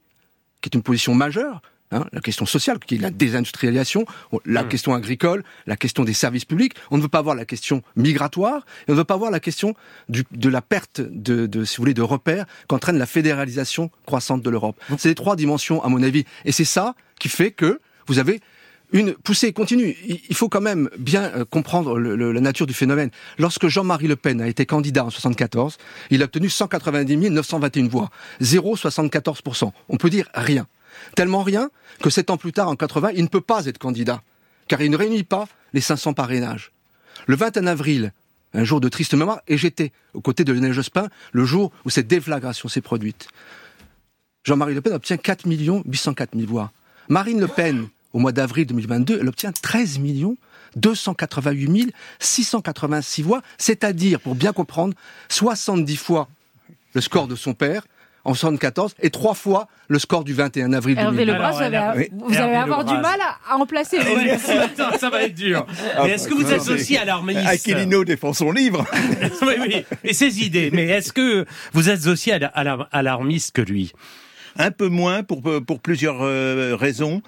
[0.61, 1.61] qui est une position majeure,
[1.91, 4.05] hein, la question sociale, qui est la désindustrialisation,
[4.45, 4.67] la Hmm.
[4.67, 6.73] question agricole, la question des services publics.
[6.91, 9.39] On ne veut pas voir la question migratoire, et on ne veut pas voir la
[9.39, 9.73] question
[10.09, 14.41] du- de la perte de, de, si vous voulez, de repères qu'entraîne la fédéralisation croissante
[14.41, 14.79] de l'Europe.
[14.97, 18.41] C'est les trois dimensions, à mon avis, et c'est ça qui fait que vous avez
[18.93, 19.97] une poussée continue.
[20.29, 23.09] Il faut quand même bien euh, comprendre le- le- la nature du phénomène.
[23.37, 25.77] Lorsque Jean-Marie Le Pen a été candidat en 74,
[26.09, 28.09] il a obtenu 190 921 voix,
[28.41, 29.73] 0,74%.
[29.89, 30.67] On peut dire rien.
[31.15, 31.69] Tellement rien
[32.01, 34.21] que sept ans plus tard, en 80, il ne peut pas être candidat,
[34.67, 36.71] car il ne réunit pas les 500 parrainages.
[37.25, 38.11] Le 21 avril,
[38.53, 41.89] un jour de triste mémoire, et j'étais aux côtés de Lionel Jospin le jour où
[41.89, 43.27] cette déflagration s'est produite.
[44.43, 46.71] Jean-Marie Le Pen obtient 4 804 000 voix.
[47.09, 49.99] Marine Le Pen, au mois d'avril 2022, elle obtient 13
[50.75, 54.93] 288 686 voix, c'est-à-dire, pour bien comprendre,
[55.29, 56.27] 70 fois
[56.93, 57.85] le score de son père
[58.27, 61.31] en 74 et trois fois le score du 21 avril Hervé 2022.
[61.31, 63.97] Lebras, vous allez, vous allez avoir du mal à, à en placer.
[63.99, 64.15] vous.
[64.15, 65.65] Ouais, attends, ça va être dur.
[66.03, 68.85] Mais est-ce que vous êtes aussi alarmiste Aquilino défend son livre.
[69.41, 70.69] oui, oui, et ses idées.
[70.73, 73.93] Mais est-ce que vous êtes aussi ala- ala- alarmiste que lui?
[74.57, 77.21] Un peu moins pour, pour plusieurs euh, raisons.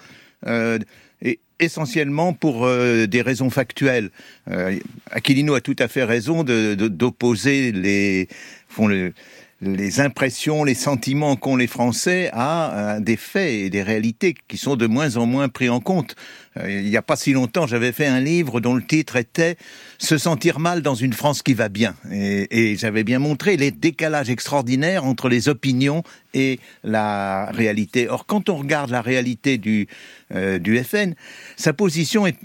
[0.46, 0.78] Euh,
[1.22, 4.10] et essentiellement pour euh, des raisons factuelles.
[4.50, 4.76] Euh,
[5.10, 8.28] Aquilino a tout à fait raison de- de- d'opposer les,
[8.68, 9.12] font le-
[9.60, 14.76] les impressions, les sentiments qu'ont les Français à, des faits et des réalités qui sont
[14.76, 16.16] de moins en moins pris en compte.
[16.56, 19.56] Euh, il n'y a pas si longtemps, j'avais fait un livre dont le titre était
[19.98, 21.94] Se sentir mal dans une France qui va bien.
[22.10, 26.02] Et, j'avais bien montré les décalages extraordinaires entre les opinions
[26.34, 28.08] et la réalité.
[28.08, 29.86] Or, quand on regarde la réalité du,
[30.34, 31.14] euh, FN,
[31.56, 32.36] sa position est,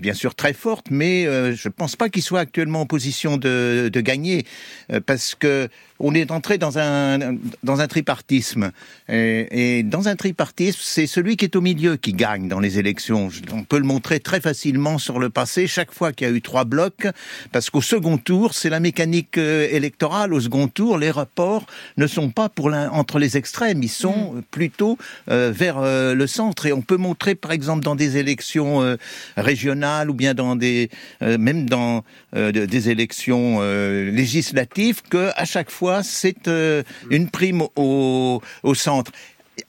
[0.00, 3.36] bien sûr très forte, mais euh, je ne pense pas qu'il soit actuellement en position
[3.36, 4.44] de, gagner,
[5.06, 5.68] parce que
[6.00, 8.72] on est entré dans un, dans un tripartisme.
[9.08, 13.30] Et, dans un tripartisme, c'est celui qui est au milieu qui gagne dans les élections.
[13.52, 16.40] On peut le montrer très facilement sur le passé, chaque fois qu'il y a eu
[16.40, 17.06] trois blocs,
[17.52, 20.32] parce qu'au second tour, c'est la mécanique euh, électorale.
[20.32, 21.66] Au second tour, les rapports
[21.96, 24.96] ne sont pas pour l'un entre les extrêmes, ils sont euh, plutôt
[25.30, 26.66] euh, vers euh, le centre.
[26.66, 28.96] Et on peut montrer, par exemple, dans des élections euh,
[29.36, 32.04] régionales ou bien dans des, même dans
[32.34, 39.12] de- des élections législatives, que à chaque fois, c'est euh, une prime au, au centre.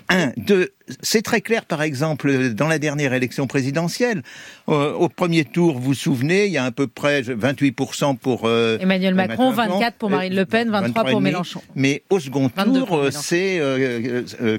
[0.10, 0.70] Un, deux,
[1.02, 4.22] c'est très clair, par exemple, dans la dernière élection présidentielle.
[4.70, 8.42] Euh, au premier tour, vous vous souvenez, il y a à peu près 28% pour
[8.46, 11.24] euh, Emmanuel Macron, 24 pour Marine Le Pen, 23 pour 23,5.
[11.24, 11.62] Mélenchon.
[11.76, 14.58] Mais au second 22 tour, pour euh, c'est euh, euh,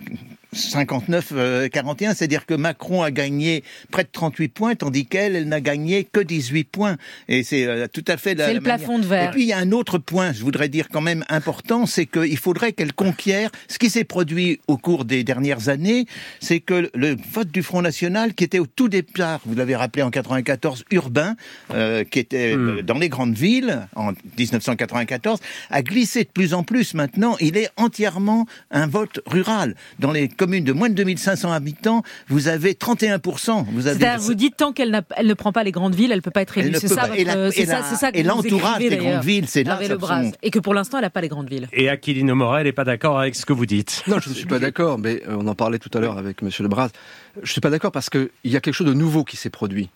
[0.54, 6.04] 59-41, c'est-à-dire que Macron a gagné près de 38 points, tandis qu'elle, elle n'a gagné
[6.04, 6.96] que 18 points.
[7.28, 9.28] Et c'est euh, tout à fait la, C'est le plafond de verre.
[9.28, 12.06] Et puis il y a un autre point, je voudrais dire quand même important, c'est
[12.06, 16.06] qu'il faudrait qu'elle conquiert ce qui s'est produit au cours des dernières années,
[16.40, 20.02] c'est que le vote du Front National, qui était au tout départ, vous l'avez rappelé
[20.02, 21.36] en 94, urbain,
[21.72, 25.40] euh, qui était euh, dans les grandes villes en 1994,
[25.70, 27.36] a glissé de plus en plus maintenant.
[27.40, 29.74] Il est entièrement un vote rural.
[29.98, 33.64] Dans les communes de moins de 2500 habitants, vous avez 31%.
[33.72, 34.90] Vous avez C'est-à-dire, vous dites tant qu'elle
[35.22, 36.70] ne prend pas les grandes villes, elle peut pas être élue.
[36.70, 38.28] ne C'est ça, votre- Et la- c'est et ça, la- c'est ça que et vous
[38.28, 41.28] l'entourage des grandes villes, c'est là sont- Et que pour l'instant, elle n'a pas les
[41.28, 41.68] grandes villes.
[41.72, 44.02] Et Aquilino Morel n'est pas d'accord avec ce que vous dites.
[44.06, 46.42] Non, je ne suis pas d'accord, mais euh, on en parlait tout à l'heure avec
[46.42, 46.50] M.
[46.60, 46.88] Lebras.
[47.36, 49.50] Je ne suis pas d'accord parce qu'il y a quelque chose de nouveau qui s'est
[49.50, 49.88] produit.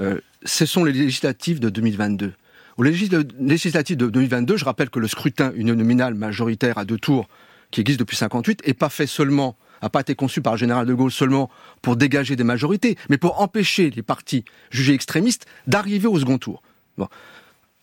[0.00, 2.32] Euh, ce sont les législatives de 2022.
[2.76, 7.28] Aux légis- législatives de 2022, je rappelle que le scrutin uninominal majoritaire à deux tours,
[7.70, 10.86] qui existe depuis 58, n'est pas fait seulement, n'a pas été conçu par le général
[10.86, 11.50] de Gaulle seulement
[11.82, 16.62] pour dégager des majorités, mais pour empêcher les partis jugés extrémistes d'arriver au second tour.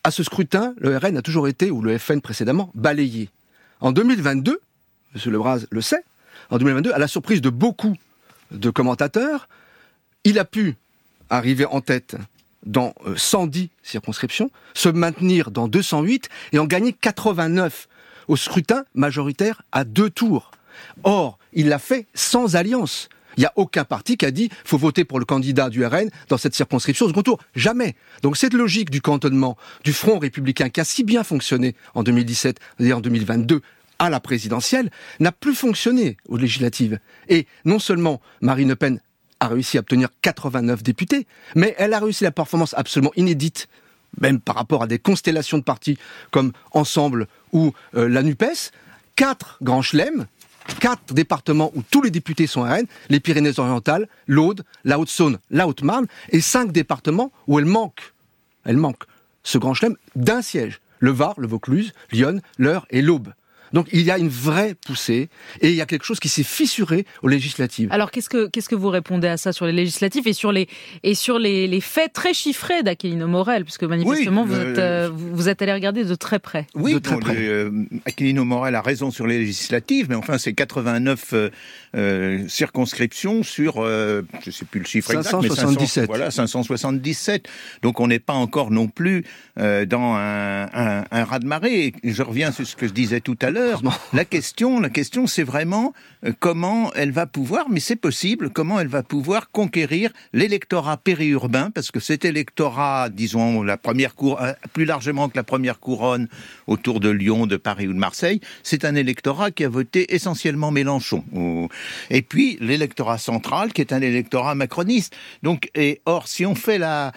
[0.03, 3.29] À ce scrutin, le RN a toujours été, ou le FN précédemment, balayé.
[3.79, 4.59] En 2022,
[5.15, 5.31] M.
[5.31, 6.03] Lebras le sait,
[6.49, 7.95] en 2022, à la surprise de beaucoup
[8.51, 9.47] de commentateurs,
[10.23, 10.75] il a pu
[11.29, 12.15] arriver en tête
[12.65, 17.87] dans euh, 110 circonscriptions, se maintenir dans 208 et en gagner 89
[18.27, 20.51] au scrutin majoritaire à deux tours.
[21.03, 23.09] Or, il l'a fait sans alliance.
[23.37, 26.09] Il n'y a aucun parti qui a dit faut voter pour le candidat du RN
[26.27, 27.39] dans cette circonscription au second tour.
[27.55, 27.95] Jamais.
[28.23, 32.59] Donc cette logique du cantonnement du Front républicain qui a si bien fonctionné en 2017
[32.79, 33.61] et en 2022
[33.99, 34.89] à la présidentielle
[35.19, 36.99] n'a plus fonctionné aux législatives.
[37.29, 38.99] Et non seulement Marine Le Pen
[39.39, 43.67] a réussi à obtenir 89 députés, mais elle a réussi la performance absolument inédite,
[44.19, 45.97] même par rapport à des constellations de partis
[46.31, 48.71] comme Ensemble ou euh, la NUPES,
[49.15, 50.25] quatre grands chelems,
[50.79, 56.07] quatre départements où tous les députés sont RN, les Pyrénées-Orientales, l'Aude, la Haute-Saône, la Haute-Marne,
[56.29, 58.13] et cinq départements où elle manque,
[58.65, 59.03] elle manque
[59.43, 63.33] ce grand chelem d'un siège, le Var, le Vaucluse, Lyon, l'Eure et l'Aube.
[63.73, 65.29] Donc il y a une vraie poussée
[65.61, 67.89] et il y a quelque chose qui s'est fissuré aux législatives.
[67.91, 70.67] Alors qu'est-ce que qu'est-ce que vous répondez à ça sur les législatives et sur les
[71.03, 73.63] et sur les, les faits très chiffrés d'Aquilino Morel?
[73.63, 76.67] Puisque manifestement Oui, vous, êtes, euh, vous vous êtes allé regarder de très près.
[76.75, 77.71] Oui, bon, le, euh,
[78.05, 81.49] Aquilino Morel a raison sur les législatives, mais enfin, c'est 89 euh,
[81.95, 85.87] euh, circonscriptions sur, euh, je sais plus le chiffre exact, mais 577.
[85.89, 87.47] 500, voilà, 577.
[87.81, 89.25] Donc, on n'est pas encore non plus
[89.59, 91.93] euh, dans un, un, un raz-de-marée.
[92.03, 93.60] Et Je reviens sur ce que je disais tout à l'heure.
[94.13, 95.93] La question, la question, c'est vraiment
[96.25, 101.71] euh, comment elle va pouvoir, mais c'est possible, comment elle va pouvoir conquérir l'électorat périurbain,
[101.71, 106.27] parce que cet électorat, disons, la première cour, euh, plus largement que la première couronne
[106.67, 110.71] autour de Lyon, de Paris ou de Marseille, c'est un électorat qui a voté essentiellement
[110.71, 111.23] Mélenchon.
[112.09, 115.15] Et puis l'électorat central, qui est un électorat macroniste.
[115.43, 117.11] Donc, et or, si on fait la,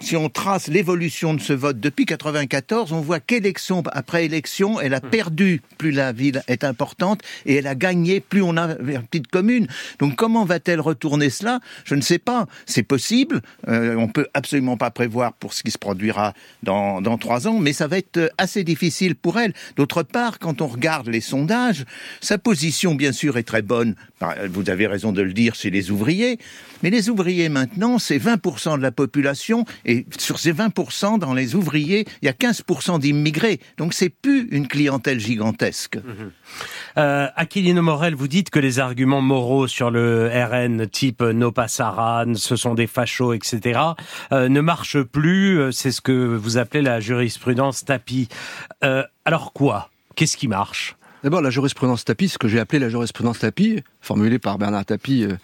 [0.00, 4.94] si on trace l'évolution de ce vote depuis 94, on voit qu'élection après élection, elle
[4.94, 9.02] a perdu plus la ville est importante et elle a gagné plus on a vers
[9.02, 9.66] petite commune.
[9.98, 11.60] Donc, comment va-t-elle retourner cela?
[11.84, 12.46] Je ne sais pas.
[12.66, 13.40] C'est possible.
[13.68, 17.72] Euh, on peut absolument pas prévoir pour ce qui se produira dans, trois ans, mais
[17.72, 19.52] ça va être assez difficile pour elle.
[19.76, 21.84] D'autre part, quand on regarde les sondages,
[22.20, 23.94] sa position, bien sûr, est très bonne.
[24.22, 26.38] Par- Vous avez raison de le dire chez les ouvriers.
[26.82, 29.64] Mais les ouvriers, maintenant, c'est 20% de la population.
[29.84, 33.58] Et sur ces 20%, dans les ouvriers, il y a 15% d'immigrés.
[33.78, 35.98] Donc, c'est plus une clientèle gigantesque.
[36.98, 42.34] Euh, Aquilino Morel, vous dites que les arguments moraux sur le RN, type no passaran,
[42.34, 43.80] ce sont des fachos, etc.,
[44.32, 45.58] euh, ne marchent plus.
[45.58, 48.28] Euh, C'est ce que vous appelez la jurisprudence tapis.
[49.24, 49.90] Alors quoi?
[50.16, 50.96] Qu'est-ce qui marche?
[51.22, 55.24] D'abord, la jurisprudence tapis, ce que j'ai appelé la jurisprudence tapis, formulée par Bernard Tapie,
[55.24, 55.36] euh,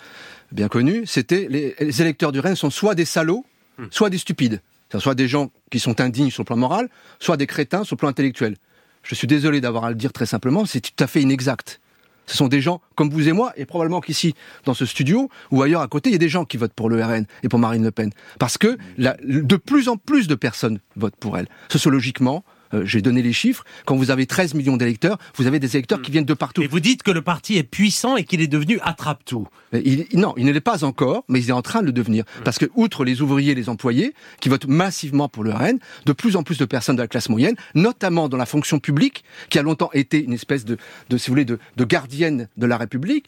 [0.53, 3.45] bien connu, c'était les, les électeurs du Rennes sont soit des salauds,
[3.91, 4.61] soit des stupides.
[4.99, 6.89] Soit des gens qui sont indignes sur le plan moral,
[7.21, 8.57] soit des crétins sur le plan intellectuel.
[9.03, 11.79] Je suis désolé d'avoir à le dire très simplement, c'est tout à fait inexact.
[12.27, 14.35] Ce sont des gens comme vous et moi, et probablement qu'ici,
[14.65, 16.89] dans ce studio, ou ailleurs à côté, il y a des gens qui votent pour
[16.89, 18.11] le RN et pour Marine Le Pen.
[18.39, 21.49] Parce que la- de plus en plus de personnes votent pour elle.
[21.71, 22.43] Sociologiquement,
[22.75, 26.03] euh, j'ai donné les chiffres, quand vous avez 13 millions d'électeurs, vous avez des électeurs
[26.03, 26.63] qui viennent de partout.
[26.63, 29.47] Et vous dites que le parti est puissant et qu'il est devenu attrape-tout.
[29.73, 32.25] Il- non, il ne l'est pas encore, mais il est en train de le devenir.
[32.45, 36.13] Parce que, outre les ouvriers et les employés, qui votent massivement pour le RN, de
[36.13, 39.59] plus en plus de personnes de la classe moyenne, notamment dans la fonction publique, qui
[39.59, 40.77] a longtemps été une espèce de,
[41.11, 43.27] de si vous voulez, de, de gardienne de la République,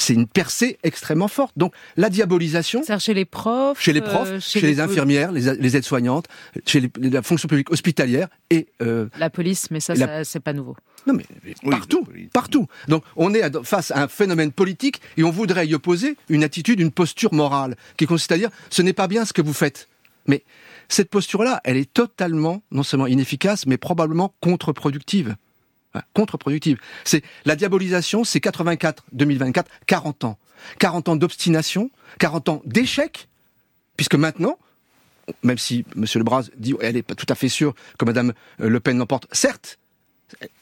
[0.00, 1.52] c'est une percée extrêmement forte.
[1.56, 2.82] Donc, la diabolisation.
[2.98, 3.80] Chez les profs.
[3.80, 6.26] Chez les profs, euh, chez, les, infirmières, les, les aides-soignantes,
[6.66, 10.24] chez les- la fonction publique hospitalière et euh, La police, mais ça, Et la- ça,
[10.24, 10.76] c'est pas nouveau.
[11.06, 11.24] non mais
[11.70, 12.66] partout, partout.
[12.88, 16.80] Donc on est face à un phénomène politique et on voudrait y opposer une attitude,
[16.80, 19.88] une posture morale qui consiste à dire ce n'est pas bien ce que vous faites.
[20.26, 20.44] Mais
[20.88, 25.36] cette posture-là, elle est totalement non seulement inefficace, mais probablement contre-productive.
[26.14, 26.78] Contre-productive.
[27.04, 30.38] C'est la diabolisation, c'est 84-2024, 40 ans,
[30.78, 33.28] 40 ans d'obstination, 40 ans d'échec,
[33.96, 34.56] puisque maintenant,
[35.42, 36.04] même si M.
[36.14, 39.78] Lebras dit elle n'est pas tout à fait sûre que Mme Le Pen l'emporte, certes,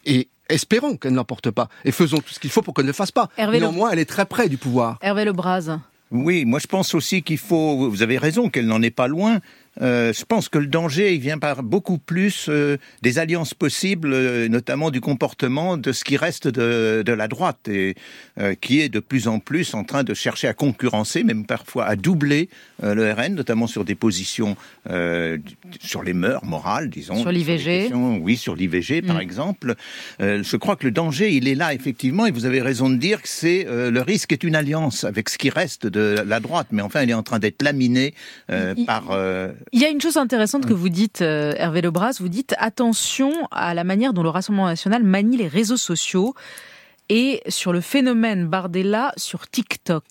[0.06, 2.90] et espérons qu'elle ne l'emporte pas, et faisons tout ce qu'il faut pour qu'elle ne
[2.90, 3.28] le fasse pas.
[3.36, 4.98] Hervé Le- Néanmoins, elle est très près du pouvoir.
[5.02, 5.78] Hervé Lebras.
[6.10, 7.90] Oui, moi je pense aussi qu'il faut.
[7.90, 9.40] Vous avez raison qu'elle n'en est pas loin.
[9.80, 14.12] Euh, je pense que le danger, il vient par beaucoup plus euh, des alliances possibles,
[14.12, 17.94] euh, notamment du comportement de ce qui reste de, de la droite et
[18.60, 21.96] qui est de plus en plus en train de chercher à concurrencer, même parfois à
[21.96, 22.48] doubler
[22.82, 24.56] le RN, notamment sur des positions
[25.80, 27.16] sur les mœurs morales, disons.
[27.20, 27.90] Sur l'IVG.
[28.20, 29.20] Oui, sur l'IVG, par Mm.
[29.20, 29.74] exemple.
[30.20, 33.20] Je crois que le danger, il est là, effectivement, et vous avez raison de dire
[33.22, 36.82] que c'est le risque est une alliance avec ce qui reste de la droite, mais
[36.82, 38.14] enfin, elle est en train d'être laminée
[38.50, 39.04] Il- par...
[39.72, 43.32] Il y a une chose intéressante que vous dites, euh, Hervé Lebras, vous dites attention
[43.50, 46.34] à la manière dont le Rassemblement national manie les réseaux sociaux
[47.08, 50.04] et sur le phénomène Bardella sur TikTok.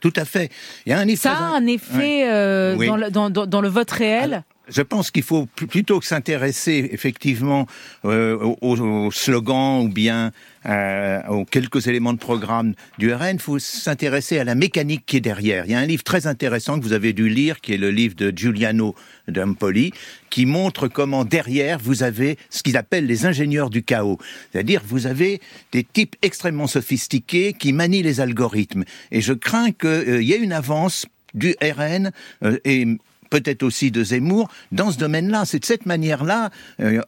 [0.00, 0.50] Tout à fait.
[0.86, 1.16] Il y a un effet...
[1.28, 2.86] Ça a un effet euh, Oui.
[2.86, 6.06] dans, le, dans, dans- dans le vote réel Je pense qu'il faut pl- plutôt que
[6.06, 7.66] s'intéresser effectivement
[8.06, 10.32] euh, aux, aux slogans ou bien
[10.66, 15.16] euh, aux quelques éléments de programme du RN, il faut s'intéresser à la mécanique qui
[15.16, 15.64] est derrière.
[15.66, 17.90] Il y a un livre très intéressant que vous avez dû lire, qui est le
[17.90, 18.94] livre de Giuliano
[19.28, 19.92] Dampoli,
[20.28, 24.18] qui montre comment derrière vous avez ce qu'ils appellent les ingénieurs du chaos.
[24.52, 25.40] C'est-à-dire vous avez
[25.72, 28.84] des types extrêmement sophistiqués qui manient les algorithmes.
[29.10, 32.10] Et je crains qu'il y ait une avance du RN
[32.42, 32.86] euh, et
[33.30, 35.44] peut-être aussi de Zemmour, dans ce domaine-là.
[35.44, 36.50] C'est de cette manière-là,
[36.80, 37.00] euh,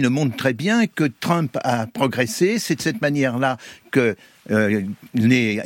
[0.00, 3.56] le montre très bien, que Trump a progressé, c'est de cette manière-là
[3.90, 4.16] que
[4.50, 4.82] euh,
[5.14, 5.60] les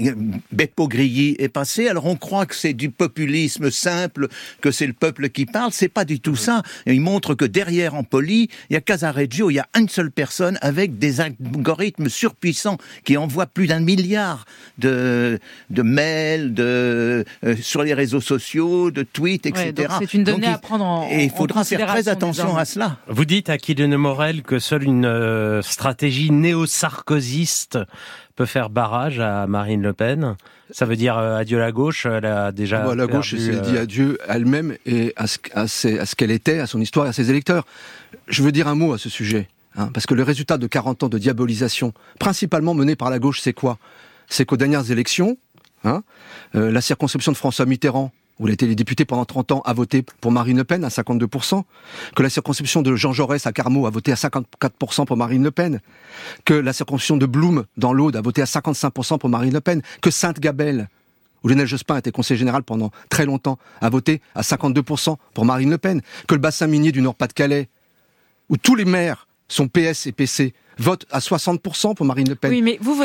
[0.53, 1.89] Beppo Grilly est passé.
[1.89, 4.29] Alors on croit que c'est du populisme simple,
[4.61, 5.71] que c'est le peuple qui parle.
[5.73, 6.63] C'est pas du tout ça.
[6.87, 10.11] Et il montre que derrière Empoli, il y a Casareggio, il y a une seule
[10.11, 14.45] personne avec des algorithmes surpuissants qui envoient plus d'un milliard
[14.79, 15.39] de,
[15.71, 19.73] de mails, de, euh, sur les réseaux sociaux, de tweets, etc.
[19.79, 22.09] Ouais, c'est une donnée Donc, il- à prendre en- Et il en faudra faire très
[22.09, 22.99] attention à cela.
[23.09, 27.79] Vous dites à Kylian Morel que seule une euh, stratégie néo-sarkozyste
[28.37, 30.37] peut faire barrage à Marine Le Pen.
[30.71, 32.07] Ça veut dire euh, adieu la gauche.
[32.07, 32.81] Elle a déjà.
[32.83, 35.99] Bon, la gauche perdu, s'est euh, dit adieu à elle-même et à ce, à ses-
[35.99, 37.65] à ce qu'elle était, à son histoire et à ses électeurs.
[38.29, 41.03] Je veux dire un mot à ce sujet, hein, parce que le résultat de 40
[41.05, 43.79] ans de diabolisation, principalement menée par la gauche, c'est quoi?
[44.29, 45.37] C'est qu'aux dernières élections,
[45.85, 46.03] hein,
[46.55, 49.73] euh, la circonscription de François Mitterrand, où il a été député pendant 30 ans, a
[49.73, 51.63] voté pour Marine Le Pen à 52%,
[52.17, 55.51] que la circonscription de Jean Jaurès à Carmaux a voté à 54% pour Marine Le
[55.51, 55.81] Pen,
[56.45, 59.83] que la circonscription de Blum dans l'Aude a voté à 55% pour Marine Le Pen,
[60.01, 60.89] que Sainte-Gabelle,
[61.43, 65.71] où Lionel Jospin était conseiller général pendant très longtemps, a voté à 52% pour Marine
[65.71, 67.69] Le Pen, que le bassin minier du Nord-Pas-de-Calais,
[68.49, 72.50] où tous les maires sont PS et PC, votent à 60% pour Marine Le Pen.
[72.50, 73.00] Oui, mais vous,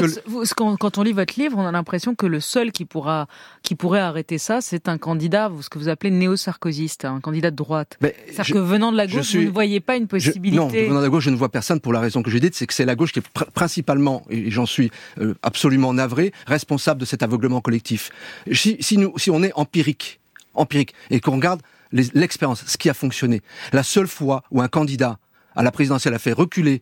[0.55, 3.27] quand on lit votre livre, on a l'impression que le seul qui pourra,
[3.61, 7.55] qui pourrait arrêter ça, c'est un candidat, ce que vous appelez néo-sarkozyste, un candidat de
[7.55, 7.97] droite.
[8.01, 10.57] C'est-à-dire je- que venant de la gauche, suis- vous ne voyez pas une Je- possibilité.
[10.57, 12.55] non, venant de la gauche, je ne vois personne pour la raison que j'ai dite,
[12.55, 16.33] c'est que c'est la gauche qui est pr- principalement, et j'en suis euh, absolument navré,
[16.47, 18.09] responsable de cet aveuglement collectif.
[18.51, 20.19] Si, si, nous, si on est empirique,
[20.55, 21.61] empirique, et qu'on regarde
[21.91, 23.41] l'expérience, ce qui a fonctionné,
[23.73, 25.19] la seule fois où un candidat
[25.55, 26.81] à la présidentielle a fait reculer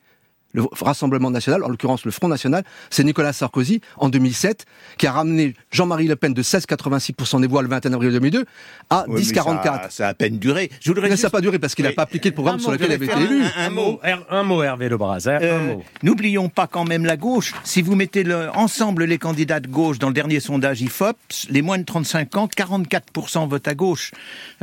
[0.57, 4.65] le Rassemblement national, en l'occurrence le Front national, c'est Nicolas Sarkozy en 2007,
[4.97, 8.45] qui a ramené Jean-Marie Le Pen de 16,86% des voix le 21 avril 2002
[8.89, 9.63] à Oui, mais 10,44.
[9.63, 10.69] Ça, ça a à peine duré.
[10.81, 11.95] Je voudrais Mais juste- ça n'a pas duré parce qu'il n'a Oui.
[11.95, 13.41] pas appliqué le programme sur lequel il avait été élu.
[13.43, 13.99] un- un mot.
[14.29, 15.27] Un mot, Hervé Lebras.
[15.27, 15.83] hein, Euh, un mot.
[16.03, 17.53] N'oublions pas quand même la gauche.
[17.63, 21.17] Si vous mettez le- ensemble les candidats de gauche dans le dernier sondage IFOP,
[21.49, 24.11] les moins de 35 ans, 44% votent à gauche.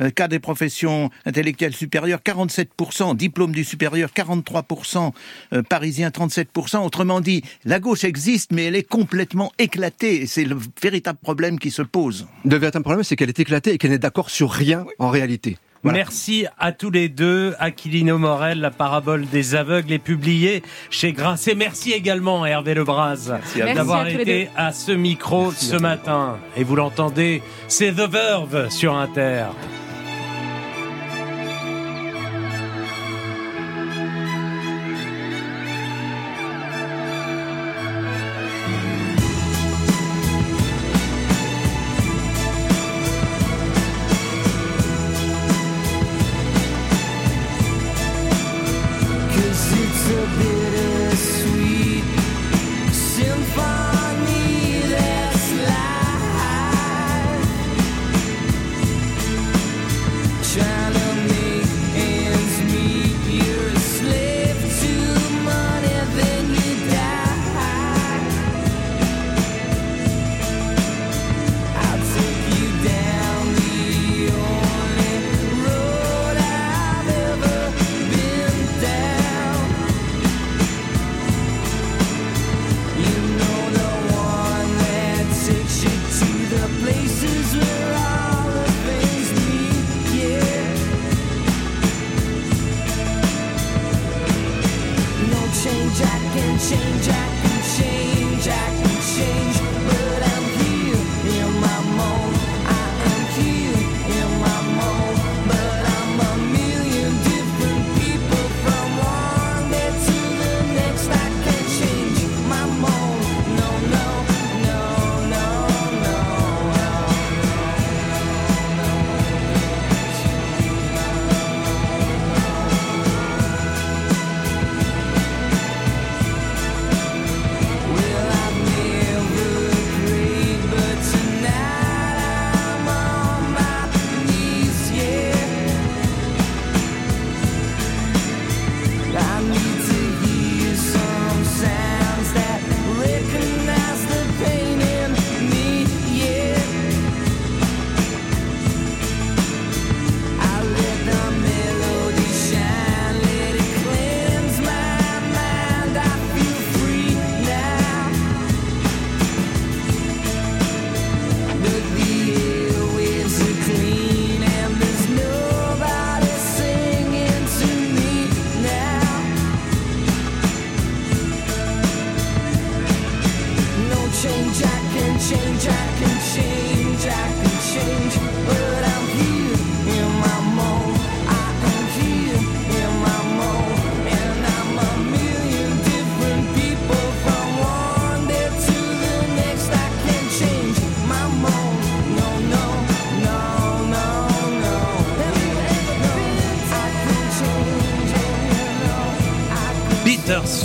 [0.00, 3.14] Euh, cas des professions intellectuelles supérieures, 47%.
[3.14, 5.12] Diplôme du supérieur, 43%.
[5.52, 6.78] Euh, parisien, 37%.
[6.78, 10.22] Autrement dit, la gauche existe, mais elle est complètement éclatée.
[10.22, 12.26] Et c'est le véritable problème qui se pose.
[12.46, 15.58] Le véritable problème, c'est qu'elle est éclatée et qu'elle n'est d'accord sur rien en réalité.
[15.82, 17.54] Merci à tous les deux.
[17.58, 21.54] Aquilino Morel, la parabole des aveugles est publiée chez Grasset.
[21.54, 26.38] Merci également à Hervé Lebras d'avoir été à ce micro ce matin.
[26.56, 29.48] Et vous l'entendez, c'est The Verve sur Inter.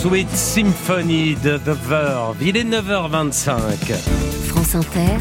[0.00, 2.36] Bittersweet Symphony de The Verve.
[2.40, 3.52] Il est 9h25.
[4.46, 5.18] France Inter,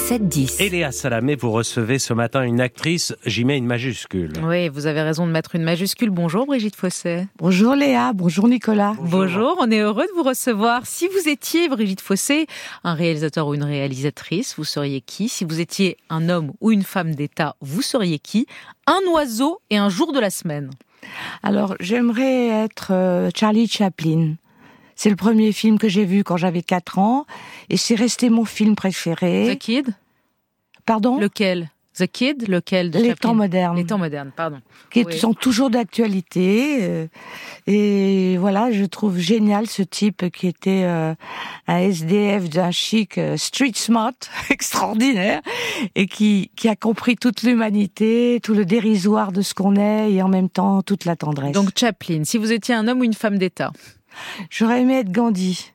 [0.00, 0.62] 7-10.
[0.62, 4.32] Et Léa Salamé, vous recevez ce matin une actrice, j'y mets une majuscule.
[4.42, 6.08] Oui, vous avez raison de mettre une majuscule.
[6.10, 7.28] Bonjour Brigitte Fosset.
[7.36, 8.94] Bonjour Léa, bonjour Nicolas.
[8.98, 9.56] Bonjour.
[9.60, 10.86] on est heureux de vous recevoir.
[10.86, 12.46] Si vous étiez Brigitte Fossé,
[12.82, 15.28] un réalisateur ou une réalisatrice, vous seriez qui?
[15.28, 18.46] Si vous étiez un homme ou une femme d'État, vous seriez qui?
[18.86, 20.70] Un oiseau et un jour de la semaine.
[21.42, 24.34] Alors, j'aimerais être euh, Charlie Chaplin.
[25.02, 27.24] C'est le premier film que j'ai vu quand j'avais 4 ans
[27.70, 29.56] et c'est resté mon film préféré.
[29.56, 29.94] The Kid?
[30.84, 31.18] Pardon?
[31.18, 31.70] Lequel?
[31.96, 32.46] The Kid?
[32.46, 33.76] Lequel de Les Chaplin temps modernes.
[33.78, 34.60] Les temps modernes, pardon.
[34.90, 35.18] Qui Oui.
[35.18, 36.80] sont toujours d'actualité.
[36.82, 37.06] euh,
[37.66, 41.14] et voilà, je trouve génial ce type qui était euh,
[41.66, 44.12] un SDF d'un chic euh, street smart
[44.50, 45.40] extraordinaire
[45.94, 50.20] et qui, qui a compris toute l'humanité, tout le dérisoire de ce qu'on est et
[50.20, 51.52] en même temps toute la tendresse.
[51.52, 53.72] Donc Chaplin, si vous étiez un homme ou une femme d'État?
[54.50, 55.72] J'aurais aimé être Gandhi.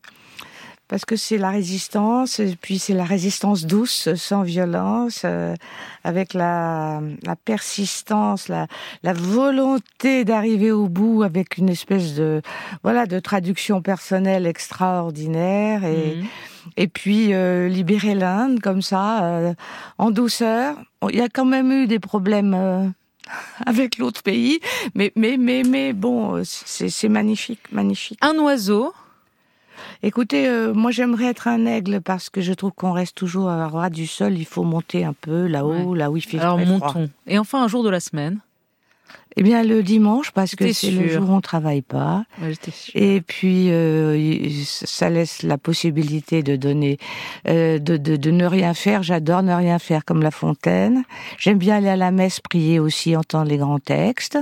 [0.87, 5.55] Parce que c'est la résistance, et puis c'est la résistance douce, sans violence, euh,
[6.03, 8.67] avec la, la persistance, la,
[9.01, 12.43] la volonté d'arriver au bout, avec une espèce de
[12.83, 16.25] voilà de traduction personnelle extraordinaire, et, Mhm.
[16.77, 19.53] et puis euh, libérer l'Inde comme ça, euh,
[19.97, 20.77] en douceur.
[21.09, 22.93] Il y a quand même eu des problèmes.
[23.65, 24.59] avec l'autre pays,
[24.93, 28.19] mais mais mais mais bon, euh, c'est magnifique, magnifique.
[28.21, 28.93] Un oiseau.
[30.03, 33.67] Écoutez, euh, moi j'aimerais être un aigle parce que je trouve qu'on reste toujours à
[33.67, 34.33] ras du sol.
[34.37, 36.87] Il faut monter un peu là-haut, là où il fait Alors très froid.
[36.87, 37.09] montons.
[37.27, 38.39] Et enfin un jour de la semaine.
[39.37, 42.23] Eh bien le dimanche parce que c'est le jour où on travaille pas.
[42.41, 42.53] Ouais.
[42.93, 46.97] Et puis euh, ça laisse la possibilité de donner,
[47.47, 49.03] euh, de, de, de ne rien faire.
[49.03, 51.03] J'adore ne rien faire comme La Fontaine.
[51.37, 54.37] J'aime bien aller à la messe, prier aussi, entendre les grands textes.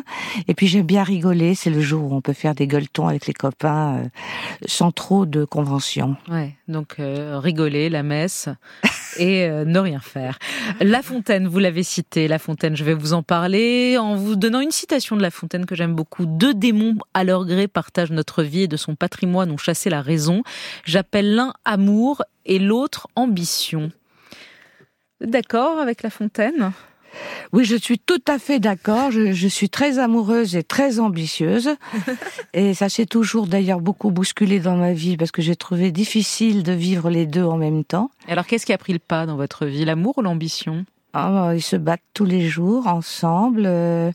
[0.48, 1.56] Et puis j'aime bien rigoler.
[1.56, 4.08] C'est le jour où on peut faire des gueuletons avec les copains euh,
[4.68, 6.16] sans trop de conventions.
[6.30, 8.48] Ouais, donc rigoler, la messe
[9.18, 10.40] et ne rien faire.
[10.80, 14.60] La Fontaine, vous l'avez cité, La Fontaine, je vais vous en parler en vous donnant
[14.60, 16.26] une citation de La Fontaine que j'aime beaucoup.
[16.26, 20.02] Deux démons à leur gré partagent notre vie et de son patrimoine ont chassé la
[20.02, 20.44] raison.
[20.84, 23.92] J'appelle l'un amour et l'autre ambition.
[25.22, 26.74] Vous êtes D'accord avec La Fontaine?
[27.54, 29.10] Oui, je suis tout à fait d'accord.
[29.10, 31.70] Je, je suis très amoureuse et très ambitieuse.
[32.54, 36.62] et ça s'est toujours d'ailleurs beaucoup bousculé dans ma vie parce que j'ai trouvé difficile
[36.64, 38.12] de vivre les deux en même temps.
[38.28, 40.84] Alors qu'est-ce qui a pris le pas dans votre vie, l'amour ou l'ambition?
[41.14, 43.64] Ah, ils se battent tous les jours ensemble.
[43.66, 44.12] euh,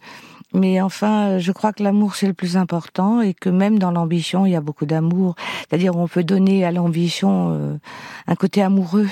[0.54, 3.90] mais enfin, euh, je crois que l'amour c'est le plus important et que même dans
[3.90, 5.34] l'ambition, il y a beaucoup d'amour.
[5.60, 7.76] C'est-à-dire, on peut donner à l'ambition euh,
[8.26, 9.08] un côté amoureux.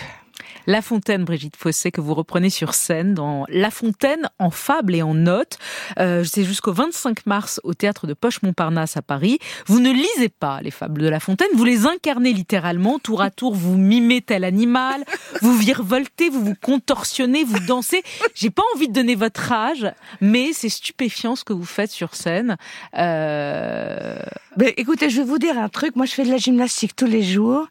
[0.66, 5.02] La Fontaine, Brigitte Fossé, que vous reprenez sur scène dans La Fontaine en fable et
[5.02, 5.58] en notes.
[5.98, 9.38] Euh, C'est jusqu'au 25 mars au théâtre de Poche-Montparnasse à Paris.
[9.66, 12.98] Vous ne lisez pas les fables de La Fontaine, vous les incarnez littéralement.
[12.98, 15.04] Tour à tour, vous mimez tel animal,
[15.42, 18.02] vous virevoltez, vous vous contorsionnez, vous dansez.
[18.34, 19.86] J'ai pas envie de donner votre âge,
[20.20, 22.56] mais c'est stupéfiant ce que vous faites sur scène.
[22.96, 24.18] Euh...
[24.56, 25.96] Ben, écoutez, je vais vous dire un truc.
[25.96, 27.66] Moi, je fais de la gymnastique tous les jours.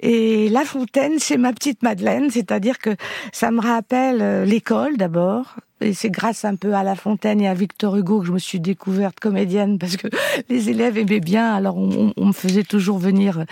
[0.00, 2.30] Et La Fontaine, c'est ma petite Madeleine.
[2.30, 2.90] C'est-à-dire que
[3.32, 5.56] ça me rappelle euh, l'école d'abord.
[5.92, 8.60] C'est grâce un peu à La Fontaine et à Victor Hugo que je me suis
[8.60, 10.08] découverte comédienne parce que
[10.48, 11.52] les élèves aimaient bien.
[11.54, 13.44] Alors on, me faisait toujours venir.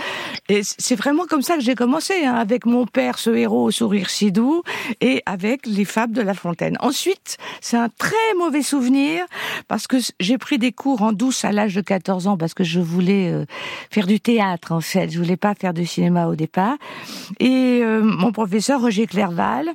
[0.48, 3.70] Et c'est vraiment comme ça que j'ai commencé, hein, avec mon père, ce héros au
[3.70, 4.62] sourire si doux,
[5.00, 6.76] et avec les fables de La Fontaine.
[6.80, 9.24] Ensuite, c'est un très mauvais souvenir
[9.68, 12.64] parce que j'ai pris des cours en douce à l'âge de 14 ans parce que
[12.64, 13.44] je voulais euh,
[13.90, 15.10] faire du théâtre en fait.
[15.10, 16.76] Je voulais pas faire du cinéma au départ.
[17.40, 19.72] Et euh, mon professeur Roger Clerval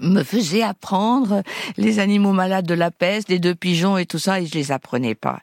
[0.00, 1.42] me faisait apprendre
[1.76, 4.72] les animaux malades de la peste, les deux pigeons et tout ça, et je les
[4.72, 5.40] apprenais pas.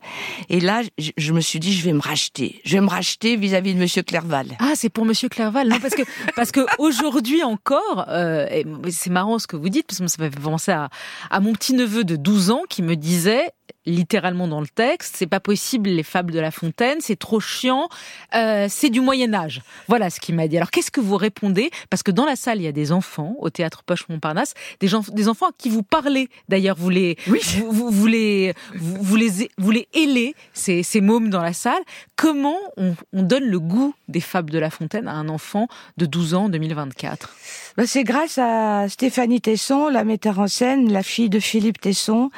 [0.50, 2.62] Et là, je, je me suis dit, je vais me racheter.
[2.66, 4.48] Je vais me racheter vis-à-vis de Monsieur Clerval.
[4.60, 6.04] Ah, c'est pour Monsieur Clerval, non Parce que
[6.36, 10.30] parce que aujourd'hui encore, euh, c'est marrant ce que vous dites parce que ça me
[10.30, 10.90] fait penser à,
[11.30, 13.50] à mon petit neveu de 12 ans qui me disait
[13.86, 17.90] littéralement dans le texte, c'est pas possible les fables de La Fontaine, c'est trop chiant,
[18.36, 19.62] euh, c'est du Moyen Âge.
[19.88, 20.58] Voilà ce qu'il m'a dit.
[20.58, 21.70] Alors qu'est-ce que vous répondez?
[21.90, 24.88] Parce que dans la salle, il y a des enfants au théâtre Poche Montparnasse, des,
[24.88, 26.30] gens, des enfants à qui vous parlez.
[26.50, 31.02] D'ailleurs, vous les, vous, vous, vous les, vous, vous les, vous les ailez, ces, ces
[31.02, 31.82] mômes dans la salle.
[32.16, 36.06] Comment on, on donne le goût des fables de La Fontaine à un enfant de
[36.06, 37.36] 12 ans en 2024
[37.78, 42.30] Ben, c'est grâce à Stéphanie Tesson, la metteur en scène, la fille de Philippe Tesson,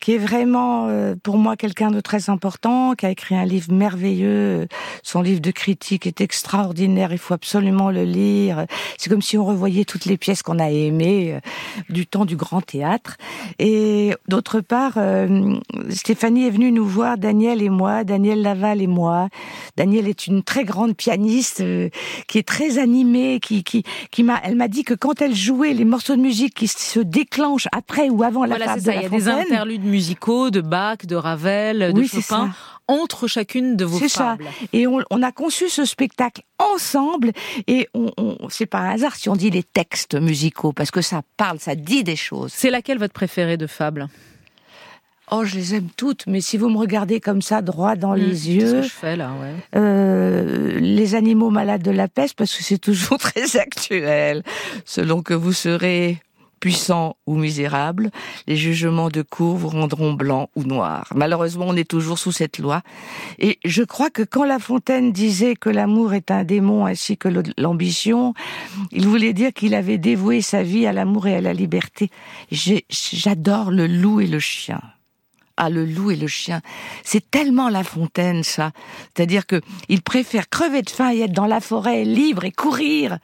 [0.00, 3.72] qui est vraiment euh, pour moi quelqu'un de très important, qui a écrit un livre
[3.72, 4.66] merveilleux.
[5.02, 8.66] Son livre de critique est extraordinaire, il faut absolument le lire.
[8.98, 11.40] C'est comme si on revoyait toutes les pièces qu'on a aimées euh,
[11.88, 13.16] du temps du grand théâtre.
[13.58, 15.56] Et d'autre part, euh,
[15.90, 19.28] Stéphanie est venue nous voir, Daniel et moi, Daniel Laval et moi.
[19.76, 21.88] Daniel est une très grande pianiste euh,
[22.28, 25.74] qui est très animée, qui, qui, qui m'a, elle m'a dit que quand elle jouait
[25.74, 28.94] les morceaux de musique qui se déclenchent après ou avant la Voilà, c'est de ça.
[28.94, 32.50] la Il y a des interludes musicaux de Bach, de Ravel, de Oui, Chopin
[32.86, 34.36] entre chacune de vos C'est ça.
[34.36, 34.46] fables.
[34.74, 37.32] Et on, on a conçu ce spectacle ensemble.
[37.66, 41.00] Et on, on, c'est pas un hasard si on dit les textes musicaux, parce que
[41.00, 42.52] ça parle, ça dit des choses.
[42.54, 44.08] C'est laquelle votre préférée de fable?
[45.30, 48.18] Oh, je les aime toutes, mais si vous me regardez comme ça, droit dans Hmm,
[48.18, 49.54] les c'est ce yeux, que je fais là, ouais.
[49.80, 54.42] euh, les animaux malades de la peste, parce que c'est toujours très actuel,
[54.84, 56.18] selon que vous serez
[56.60, 58.10] puissant ou misérable,
[58.46, 61.06] les jugements de cour vous rendront blanc ou noir.
[61.14, 62.82] Malheureusement, on est toujours sous cette loi.
[63.38, 67.28] Et je crois que quand La Fontaine disait que l'amour est un démon ainsi que
[67.58, 68.34] l'ambition,
[68.92, 72.10] il voulait dire qu'il avait dévoué sa vie à l'amour et à la liberté.
[72.50, 74.80] J'adore le loup et le chien.
[75.56, 76.60] Ah, le loup et le chien.
[77.04, 78.72] C'est tellement La Fontaine, ça.
[79.14, 83.18] C'est-à-dire que il préfère crever de faim et être dans la forêt libre et courir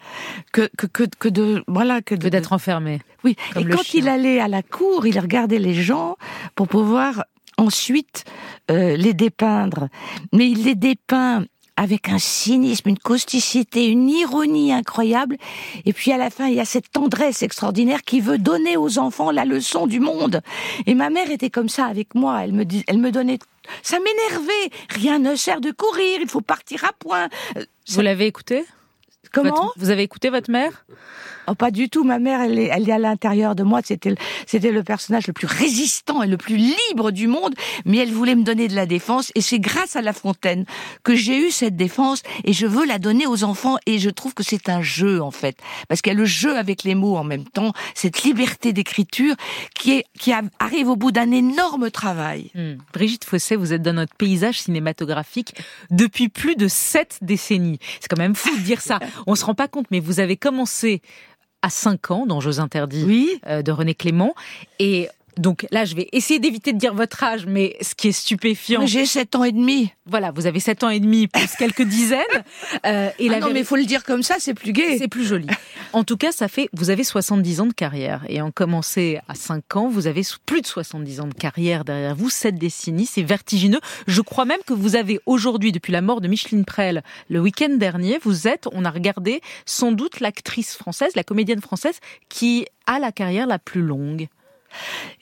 [0.53, 3.01] que, que, que, que de, voilà, que d'être enfermé.
[3.25, 3.37] Oui.
[3.53, 4.03] Comme et quand chien.
[4.03, 6.17] il allait à la cour, il regardait les gens
[6.55, 7.25] pour pouvoir
[7.57, 8.25] ensuite
[8.71, 9.89] euh, les dépeindre.
[10.33, 11.45] Mais il les dépeint
[11.77, 15.37] avec un cynisme, une causticité, une ironie incroyable.
[15.85, 18.99] Et puis à la fin, il y a cette tendresse extraordinaire qui veut donner aux
[18.99, 20.41] enfants la leçon du monde.
[20.87, 22.45] Et ma mère était comme ça avec moi.
[22.45, 23.39] Elle me, dis- elle me donnait...
[23.83, 24.71] Ça m'énervait.
[24.91, 26.19] Rien ne sert de courir.
[26.21, 27.29] Il faut partir à point.
[27.57, 28.65] Euh, Vous l'avez écouté
[29.33, 29.51] Comment?
[29.51, 30.85] Votre- Vous avez écouté votre mère?
[31.51, 32.05] Oh, pas du tout.
[32.05, 33.81] Ma mère, elle est, elle est à l'intérieur de moi.
[33.85, 34.15] C'était,
[34.47, 37.55] c'était le personnage le plus résistant et le plus libre du monde.
[37.85, 39.33] Mais elle voulait me donner de la défense.
[39.35, 40.65] Et c'est grâce à La Fontaine
[41.03, 42.23] que j'ai eu cette défense.
[42.45, 43.79] Et je veux la donner aux enfants.
[43.87, 45.57] Et je trouve que c'est un jeu, en fait.
[45.89, 47.73] Parce qu'il y a le jeu avec les mots en même temps.
[47.95, 49.35] Cette liberté d'écriture
[49.75, 52.53] qui est, qui arrive au bout d'un énorme travail.
[52.55, 52.75] Hmm.
[52.93, 55.55] Brigitte Fossé, vous êtes dans notre paysage cinématographique
[55.91, 57.81] depuis plus de sept décennies.
[58.01, 59.01] C'est quand même fou de dire ça.
[59.27, 61.03] On se rend pas compte, mais vous avez commencé
[61.63, 64.35] à 5 ans dans Jeux interdits euh, de René Clément.
[64.79, 68.13] Et donc là, je vais essayer d'éviter de dire votre âge, mais ce qui est
[68.13, 68.87] stupéfiant.
[68.87, 69.93] J'ai 7 ans et demi.
[70.07, 72.21] Voilà, vous avez 7 ans et demi, plus quelques dizaines.
[72.87, 74.97] Euh, et Ah la non, mais il faut le dire comme ça, c'est plus gai.
[74.97, 75.47] c'est plus joli.
[75.93, 78.23] En tout cas, ça fait, vous avez 70 ans de carrière.
[78.29, 82.15] Et en commencé à 5 ans, vous avez plus de 70 ans de carrière derrière
[82.15, 83.81] vous, 7 décennies, c'est vertigineux.
[84.07, 87.77] Je crois même que vous avez aujourd'hui, depuis la mort de Micheline Prel, le week-end
[87.77, 92.99] dernier, vous êtes, on a regardé, sans doute l'actrice française, la comédienne française, qui a
[92.99, 94.29] la carrière la plus longue.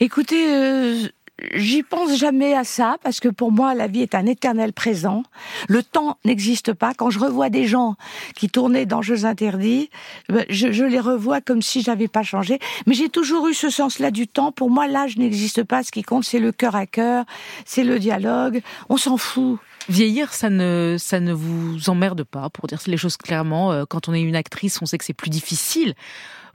[0.00, 1.08] Écoutez, euh,
[1.54, 5.22] j'y pense jamais à ça parce que pour moi la vie est un éternel présent.
[5.68, 6.94] Le temps n'existe pas.
[6.94, 7.96] Quand je revois des gens
[8.34, 9.90] qui tournaient dans Jeux interdits,
[10.28, 12.58] ben, je, je les revois comme si j'avais pas changé.
[12.86, 14.52] Mais j'ai toujours eu ce sens-là du temps.
[14.52, 15.82] Pour moi, l'âge n'existe pas.
[15.82, 17.24] Ce qui compte, c'est le cœur à cœur,
[17.64, 18.62] c'est le dialogue.
[18.88, 19.58] On s'en fout.
[19.88, 23.72] Vieillir, ça ne, ça ne vous emmerde pas, pour dire les choses clairement.
[23.72, 25.94] Euh, Quand on est une actrice, on sait que c'est plus difficile.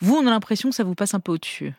[0.02, 1.74] Vous, on a l'impression que ça vous passe un peu au-dessus.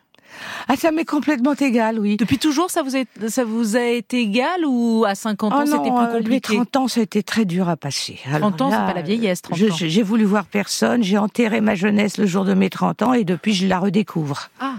[0.68, 2.16] Ah, ça m'est complètement égal, oui.
[2.16, 5.66] Depuis toujours, ça vous, est, ça vous a été égal ou à 50 ans, Oh
[5.66, 8.18] c'était plus euh, les compliqué 30 ans, ça a été très dur à passer.
[8.38, 9.76] 30 ans, c'est pas la vieillesse, 30 je- ans.
[9.76, 13.24] J'ai voulu voir personne, j'ai enterré ma jeunesse le jour de mes 30 ans et
[13.24, 14.50] depuis je la redécouvre.
[14.60, 14.74] Ah,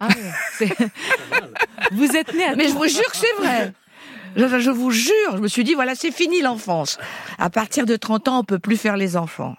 [0.00, 0.14] ah ouais,
[0.58, 0.76] c'est-
[1.92, 3.72] Vous êtes né à Mais je vous jure que c'est vrai.
[4.36, 6.98] Je, je vous jure, je me suis dit, voilà, c'est fini l'enfance.
[7.38, 9.56] À partir de 30 ans, on peut plus faire les enfants.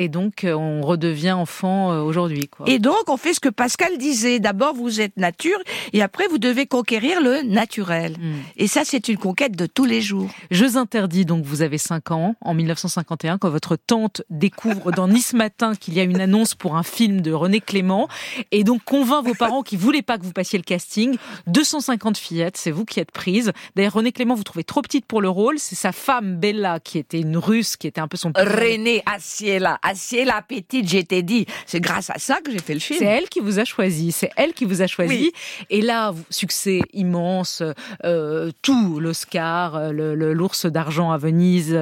[0.00, 2.64] Et donc, euh, on redevient enfant euh, aujourd'hui, quoi.
[2.66, 4.40] Et donc, on fait ce que Pascal disait.
[4.40, 5.58] D'abord, vous êtes nature,
[5.92, 8.16] et après, vous devez conquérir le naturel.
[8.18, 8.36] Hmm.
[8.56, 10.30] Et ça, c'est une conquête de tous les jours.
[10.50, 15.34] Jeux interdits, donc vous avez 5 ans, en 1951, quand votre tante découvre dans Nice
[15.34, 18.08] Matin qu'il y a une annonce pour un film de René Clément,
[18.52, 21.18] et donc convainc vos parents qui voulaient pas que vous passiez le casting.
[21.46, 23.52] 250 fillettes, c'est vous qui êtes prise.
[23.76, 25.58] D'ailleurs, René Clément, vous trouvez trop petite pour le rôle.
[25.58, 28.32] C'est sa femme, Bella, qui était une russe, qui était un peu son...
[28.34, 31.46] René Asiela, Gracier, la petite, j'étais dit.
[31.66, 32.98] C'est grâce à ça que j'ai fait le film.
[33.00, 35.14] C'est elle qui vous a choisi, c'est elle qui vous a choisi.
[35.14, 35.32] Oui.
[35.68, 37.62] Et là, succès immense,
[38.04, 41.74] euh, tout, l'Oscar, euh, le- le- l'ours d'argent à Venise,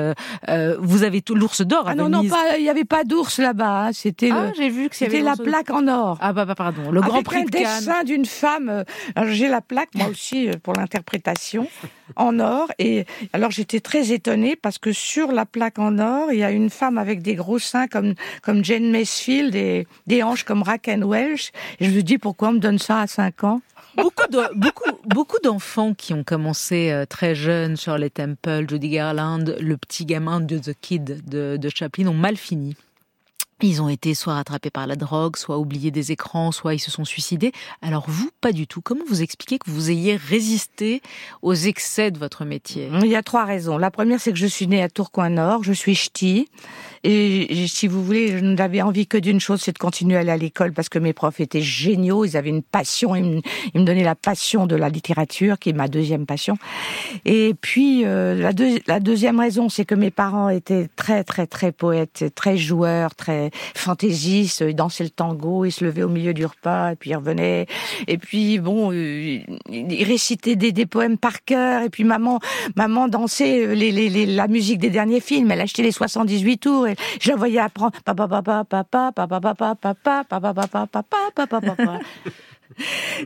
[0.49, 2.23] euh, vous avez tout, l'ours d'or à Ah non, non,
[2.57, 3.89] il n'y avait pas d'ours là-bas.
[3.89, 3.91] hein.
[3.93, 6.17] C'était Ah, j'ai vu que c'était la l'ours plaque en or.
[6.21, 8.85] Ah bah, bah, pardon, le Grand Avec Prix un de dessin d'une femme.
[9.27, 11.69] j'ai la plaque, moi aussi, pour l'interprétation,
[12.17, 12.69] en or.
[12.79, 16.51] Et alors, j'étais très étonnée parce que sur la plaque en or, il y a
[16.51, 21.05] une femme avec des gros seins comme, comme Jane Macefield et des hanches comme Raquel
[21.05, 21.53] Welch.
[21.81, 23.61] Et je me dis, pourquoi on me donne ça à 5 ans?
[23.97, 29.57] Beaucoup beaucoup, beaucoup d'enfants qui ont commencé euh, très jeunes sur les temples, Judy Garland,
[29.61, 32.77] le petit gamin de The Kid de Chaplin, ont mal fini.
[33.61, 36.93] Ils ont été soit rattrapés par la drogue, soit oubliés des écrans, soit ils se
[36.93, 37.51] sont suicidés.
[37.83, 38.81] Alors vous, pas du tout.
[38.81, 41.03] Comment vous expliquez que vous ayez résisté
[41.43, 42.89] aux excès de votre métier?
[43.03, 43.77] Il y a trois raisons.
[43.77, 46.49] La première, c'est que je suis née à Tourcoing-Nord, je suis ch'ti.
[47.03, 50.31] Et, si vous voulez, je n'avais envie que d'une chose, c'est de continuer à aller
[50.31, 53.43] à l'école parce que mes profs étaient géniaux, ils avaient une passion, ils
[53.75, 56.57] me, donnaient la passion de la littérature, qui est ma deuxième passion.
[57.25, 58.53] Et puis, euh,
[58.87, 63.48] la deuxième raison, c'est que mes parents étaient très, très, très poètes, très joueurs, très
[63.75, 64.65] fantaisistes.
[64.67, 67.67] Ils dansaient le tango, ils se levaient au milieu du repas, et puis ils revenaient.
[68.07, 71.83] Et puis, bon, euh, ils récitaient des, des poèmes par cœur.
[71.83, 72.41] Et puis, maman,
[72.77, 75.51] maman dansait euh, la musique des derniers films.
[75.51, 76.87] Elle achetait les 78 tours.
[76.87, 77.93] Et je la voyais apprendre.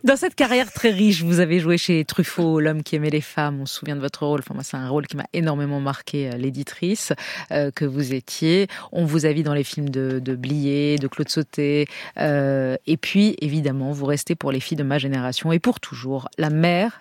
[0.05, 3.61] Dans cette carrière très riche, vous avez joué chez Truffaut, l'homme qui aimait les femmes.
[3.61, 4.41] On se souvient de votre rôle.
[4.41, 7.13] Enfin, c'est un rôle qui m'a énormément marqué, euh, l'éditrice
[7.51, 8.69] euh, que vous étiez.
[8.93, 11.87] On vous a vu dans les films de, de Blier, de Claude Sauté.
[12.19, 16.29] Euh, et puis, évidemment, vous restez pour les filles de ma génération et pour toujours
[16.39, 16.99] la mère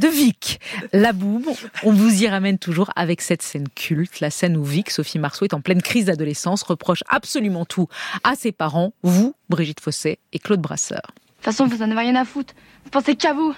[0.00, 0.60] de Vic,
[0.92, 1.44] la boum.
[1.82, 5.44] On vous y ramène toujours avec cette scène culte, la scène où Vic, Sophie Marceau,
[5.44, 7.88] est en pleine crise d'adolescence, reproche absolument tout
[8.24, 11.02] à ses parents, vous, Brigitte Fossé et Claude Brasseur.
[11.38, 12.52] De toute façon, vous en avez rien à foutre.
[12.84, 13.54] Vous pensez qu'à vous.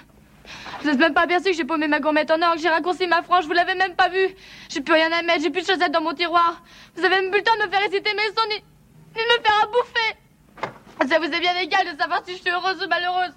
[0.81, 3.07] Vous n'êtes même pas aperçu que j'ai paumé ma gourmette en or, que j'ai raccourci
[3.07, 4.27] ma frange, vous l'avez même pas vu.
[4.69, 6.63] J'ai plus rien à mettre, j'ai plus de chaussettes dans mon tiroir.
[6.95, 9.37] Vous avez même plus le temps de me faire réciter mes sons, ni, ni de
[9.37, 11.09] me faire à bouffer.
[11.09, 13.33] Ça vous est bien égal de savoir si je suis heureuse ou malheureuse.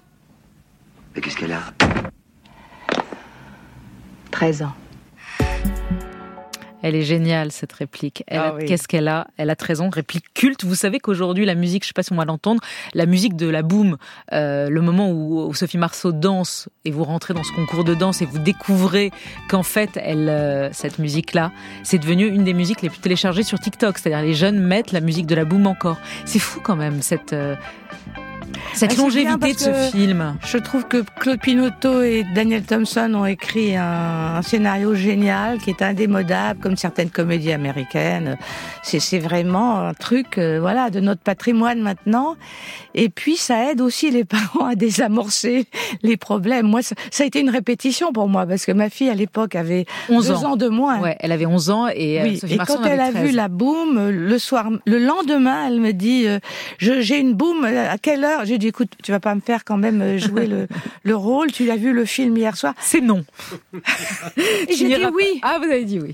[1.15, 1.73] Mais qu'est-ce qu'elle a?
[4.31, 4.73] 13 ans.
[6.85, 8.23] Elle est géniale cette réplique.
[8.29, 8.65] Ah oui.
[8.65, 9.25] Qu'est-ce qu'elle a?
[9.37, 10.63] Elle a 13 ans, réplique culte.
[10.63, 12.61] Vous savez qu'aujourd'hui la musique, je sais pas si on va l'entendre,
[12.93, 13.97] la musique de la boom,
[14.33, 17.95] euh, le moment où, où Sophie Marceau danse et vous rentrez dans ce concours de
[17.95, 19.09] danse et vous découvrez
[19.49, 23.59] qu'en fait elle, euh, cette musique-là, c'est devenu une des musiques les plus téléchargées sur
[23.59, 23.97] TikTok.
[23.97, 25.97] C'est-à-dire les jeunes mettent la musique de la boom encore.
[26.25, 27.55] C'est fou quand même cette euh,
[28.73, 30.37] cette Ah, longévité de ce film.
[30.45, 35.69] Je trouve que Claude Pinotto et Daniel Thompson ont écrit un, un scénario génial qui
[35.69, 38.37] est indémodable, comme certaines comédies américaines.
[38.83, 42.35] C'est vraiment un truc, euh, voilà, de notre patrimoine maintenant.
[42.93, 45.67] Et puis ça aide aussi les parents à désamorcer
[46.03, 46.67] les problèmes.
[46.67, 49.55] Moi, ça, ça a été une répétition pour moi parce que ma fille à l'époque
[49.55, 50.55] avait 11 deux ans.
[50.55, 50.99] de moins.
[50.99, 53.35] Ouais, elle avait 11 ans et, euh, Oui, Sophie et quand elle a vu 13.
[53.35, 56.39] la boum, euh, le soir, le lendemain, elle me dit euh,
[56.77, 57.63] je- j'ai une boum.
[57.65, 60.17] euh, À quelle heure J'ai dit écoute, tu vas pas me faire quand même euh,
[60.17, 60.67] jouer le,
[61.03, 61.51] le rôle.
[61.51, 62.73] Tu l'as vu le film hier soir?
[62.79, 63.25] C'est non.
[64.67, 65.39] Et j'ai dit oui.
[65.41, 66.11] Ah, vous avez dit oui.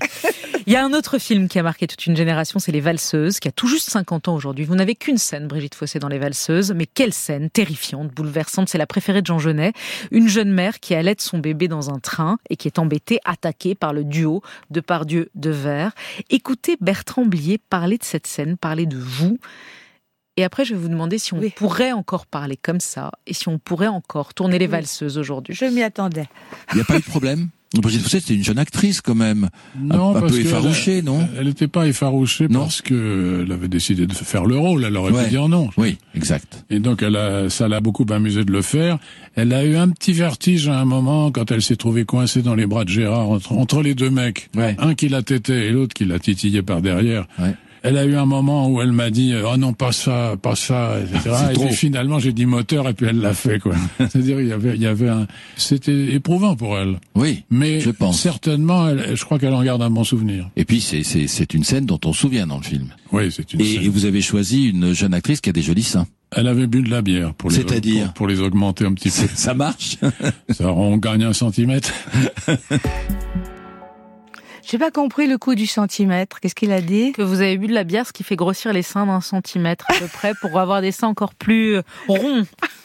[0.66, 3.40] Il y a un autre film qui a marqué toute une génération, c'est Les Valseuses,
[3.40, 4.64] qui a tout juste 50 ans aujourd'hui.
[4.64, 8.68] Vous n'avez qu'une scène, Brigitte Fossé, dans Les Valseuses, mais quelle scène terrifiante, bouleversante.
[8.68, 9.72] C'est la préférée de Jean Genet.
[10.10, 13.74] Une jeune mère qui allait son bébé dans un train et qui est embêtée, attaquée
[13.74, 15.92] par le duo de Pardieu de Verre.
[16.30, 19.38] Écoutez Bertrand Blier parler de cette scène, parler de vous.
[20.38, 23.48] Et après, je vais vous demander si on pourrait encore parler comme ça et si
[23.48, 25.54] on pourrait encore tourner les valseuses aujourd'hui.
[25.54, 26.26] Je m'y attendais.
[26.72, 27.48] Il n'y a pas eu de problème.
[27.74, 29.48] Brigitte Fossé, c'était une jeune actrice quand même.
[29.78, 33.52] Non, un, un parce peu effarouchée, elle- non Elle n'était pas effarouchée parce que elle
[33.52, 34.84] avait décidé de faire le rôle.
[34.84, 35.24] Elle aurait Ouais.
[35.24, 35.70] pu dire non.
[35.78, 36.64] Oui, exact.
[36.68, 38.98] Et donc, elle a, ça l'a beaucoup amusé de le faire.
[39.36, 42.54] Elle a eu un petit vertige à un moment quand elle s'est trouvée coincée dans
[42.54, 44.50] les bras de Gérard entre, entre les deux mecs.
[44.56, 47.26] Un qui la têtait et l'autre qui la titillait par derrière.
[47.84, 50.96] Elle a eu un moment où elle m'a dit oh non pas ça pas ça
[51.00, 51.30] etc.
[51.50, 51.66] Et trop.
[51.66, 53.74] puis finalement j'ai dit moteur et puis elle l'a fait quoi.
[53.98, 56.98] C'est-à-dire il y avait il y avait un c'était éprouvant pour elle.
[57.16, 57.42] Oui.
[57.50, 58.20] Mais je pense.
[58.20, 60.48] certainement elle- je crois qu'elle en garde un bon souvenir.
[60.56, 62.88] Et puis c'est c'est c'est une scène dont on se souvient dans le film.
[63.10, 63.82] Oui, c'est une et, scène.
[63.82, 66.06] et vous avez choisi une jeune actrice qui a des jolis seins.
[66.34, 67.64] Elle avait bu de la bière pour les
[68.14, 69.26] pour les augmenter un petit peu.
[69.34, 69.98] Ça marche
[70.50, 71.92] Ça on gagne un centimètre.
[74.64, 76.40] J'ai pas compris le coup du centimètre.
[76.40, 78.72] Qu'est-ce qu'il a dit Que vous avez bu de la bière, ce qui fait grossir
[78.72, 82.44] les seins d'un centimètre à peu près pour avoir des seins encore plus euh, ronds.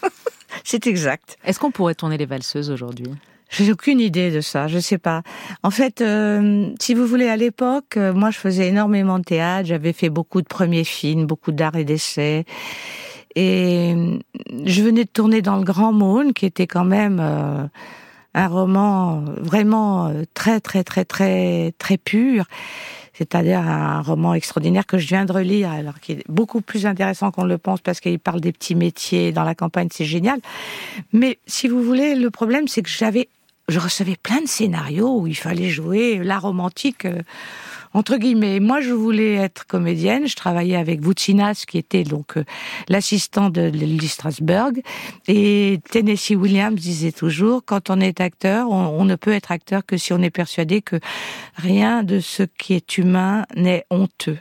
[0.64, 1.38] C'est exact.
[1.44, 3.12] Est-ce qu'on pourrait tourner les valseuses aujourd'hui?
[3.50, 5.22] J'ai aucune idée de ça, je sais pas.
[5.64, 9.68] En fait, euh, si vous voulez, à l'époque, euh, moi, je faisais énormément de théâtre.
[9.68, 12.46] J'avais fait beaucoup de premiers films, beaucoup d'art et d'essais.
[13.36, 13.94] Et
[14.66, 17.66] je venais de tourner dans Le Grand Mône, qui était quand même euh,
[18.38, 22.46] un roman vraiment euh, très, très, très, très, très pur.
[23.14, 27.32] C'est-à-dire un roman extraordinaire que je viens de relire, alors qui est beaucoup plus intéressant
[27.32, 30.40] qu'on le pense parce qu'il parle des petits métiers dans la campagne, c'est génial.
[31.14, 33.28] Mais si vous voulez, le problème, c'est que j'avais,
[33.70, 37.08] je recevais plein de scénarios où il fallait jouer la romantique.
[37.94, 40.28] Entre guillemets, moi je voulais être comédienne.
[40.28, 42.44] Je travaillais avec Voutsinas, qui était donc euh,
[42.90, 44.82] l'assistant de Lily Strasberg,
[45.28, 49.98] et Tennessee Williams disait toujours quand on est acteur, on ne peut être acteur que
[49.98, 51.00] si on est persuadé que
[51.56, 54.38] rien de ce qui est humain n'est honteux.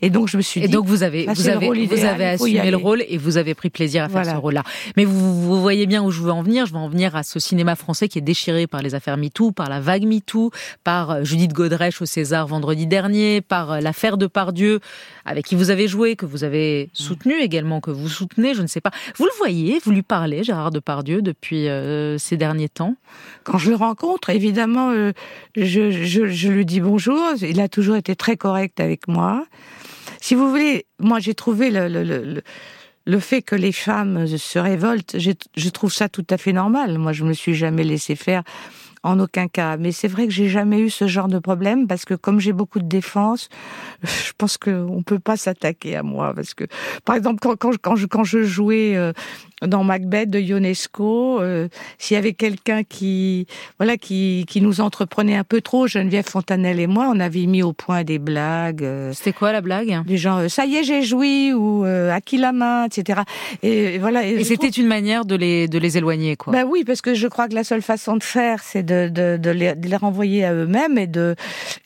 [0.00, 0.72] Et donc je me suis Et dit.
[0.72, 3.68] donc vous avez vous avez vous idéal, avez assumé le rôle et vous avez pris
[3.68, 4.36] plaisir à faire Voilà.
[4.36, 4.62] ce rôle-là.
[4.96, 6.66] Mais vous, vous voyez bien où je veux en venir.
[6.66, 9.50] Je veux en venir à ce cinéma français qui est déchiré par les affaires MeToo,
[9.50, 10.52] par la vague MeToo,
[10.84, 14.78] par euh, Judith Godrèche au César vendredi dernier, par euh, l'affaire de Pardieu
[15.24, 18.66] avec qui vous avez joué, que vous avez soutenu également, que vous soutenez, je ne
[18.66, 18.92] sais pas.
[19.18, 22.94] Vous le voyez, vous lui parlez, Gérard Depardieu, depuis euh, ces derniers temps?
[23.44, 25.12] Quand je le rencontre, évidemment, euh,
[25.56, 27.20] je, je, je lui dis bonjour.
[27.42, 29.44] Il a toujours été très correct avec moi.
[30.20, 32.42] Si vous voulez, moi j'ai trouvé le, le, le,
[33.06, 36.98] le- fait que les femmes se révoltent, je trouve ça tout à fait normal.
[36.98, 38.42] Moi, je me suis jamais laissé faire
[39.02, 39.76] en aucun cas.
[39.76, 42.52] Mais c'est vrai que j'ai jamais eu ce genre de problème parce que comme j'ai
[42.52, 43.48] beaucoup de défense,
[44.02, 46.64] je pense qu'on peut pas s'attaquer à moi parce que,
[47.04, 49.12] par exemple, quand, quand, quand, je, quand je jouais euh,
[49.66, 53.46] dans Macbeth de Ionesco, euh, s'il y avait quelqu'un qui,
[53.78, 57.62] voilà, qui, qui nous entreprenait un peu trop, Geneviève Fontanelle et moi, on avait mis
[57.62, 58.86] au point des blagues.
[59.12, 60.04] C'était quoi la blague?
[60.06, 63.20] Des gens, euh, ça y est, j'ai joui ou euh, à qui la main, etc.
[63.62, 64.24] Et, voilà.
[64.26, 66.52] Et c'était trouve- une manière de les de les éloigner, quoi.
[66.52, 69.36] bah oui, parce que je crois que la seule façon de faire, c'est de, de,
[69.36, 71.34] de, les, de les renvoyer à eux-mêmes et de,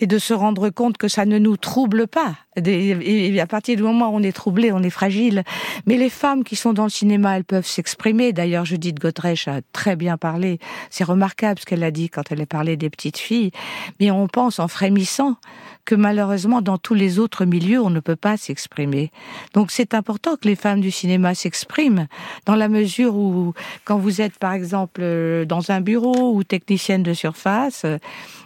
[0.00, 2.34] et de se rendre compte que ça ne nous trouble pas.
[2.56, 5.42] Et à partir du moment où on est troublé, on est fragile.
[5.86, 8.32] Mais les femmes qui sont dans le cinéma, elles peuvent s'exprimer.
[8.32, 10.58] D'ailleurs, Judith Godrèche a très bien parlé.
[10.90, 13.52] C'est remarquable ce qu'elle a dit quand elle a parlé des petites filles.
[14.00, 15.36] Mais on pense en frémissant
[15.84, 19.10] que malheureusement, dans tous les autres milieux, on ne peut pas s'exprimer.
[19.54, 22.06] Donc c'est important que les femmes du cinéma s'expriment,
[22.46, 27.02] dans la mesure où, quand vous êtes par exemple euh, dans un bureau ou technicienne
[27.02, 27.98] de surface, euh,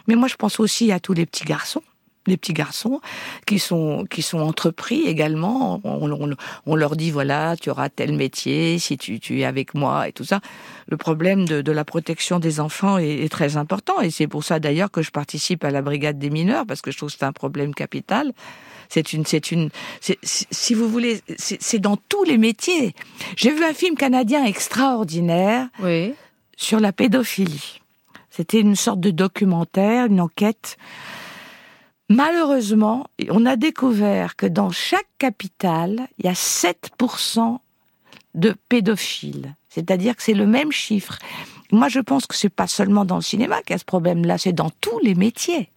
[0.07, 1.83] mais moi je pense aussi à tous les petits garçons
[2.27, 3.01] les petits garçons
[3.45, 5.79] qui sont qui sont entrepris également.
[5.83, 9.73] On, on- on leur dit voilà, tu auras tel métier si tu, tu es avec
[9.73, 10.39] moi et tout ça.
[10.87, 14.43] Le problème de, de la protection des enfants est, est très important et c'est pour
[14.43, 17.17] ça d'ailleurs que je participe à la brigade des mineurs parce que je trouve que
[17.17, 18.33] c'est un problème capital.
[18.89, 19.69] C'est une, c'est une,
[20.21, 22.95] si vous voulez, c'est c'est dans tous les métiers.
[23.35, 25.67] J'ai vu un film canadien extraordinaire
[26.55, 27.81] sur la pédophilie.
[28.29, 30.77] C'était une sorte de documentaire, une enquête.
[32.09, 37.59] Malheureusement, on a découvert que dans chaque capitale, il y a 7%
[38.35, 39.55] de pédophiles.
[39.69, 41.19] C'est-à-dire que c'est le même chiffre.
[41.71, 44.37] Moi, je pense que c'est pas seulement dans le cinéma qu'il y a ce problème-là,
[44.37, 45.69] c'est dans tous les métiers.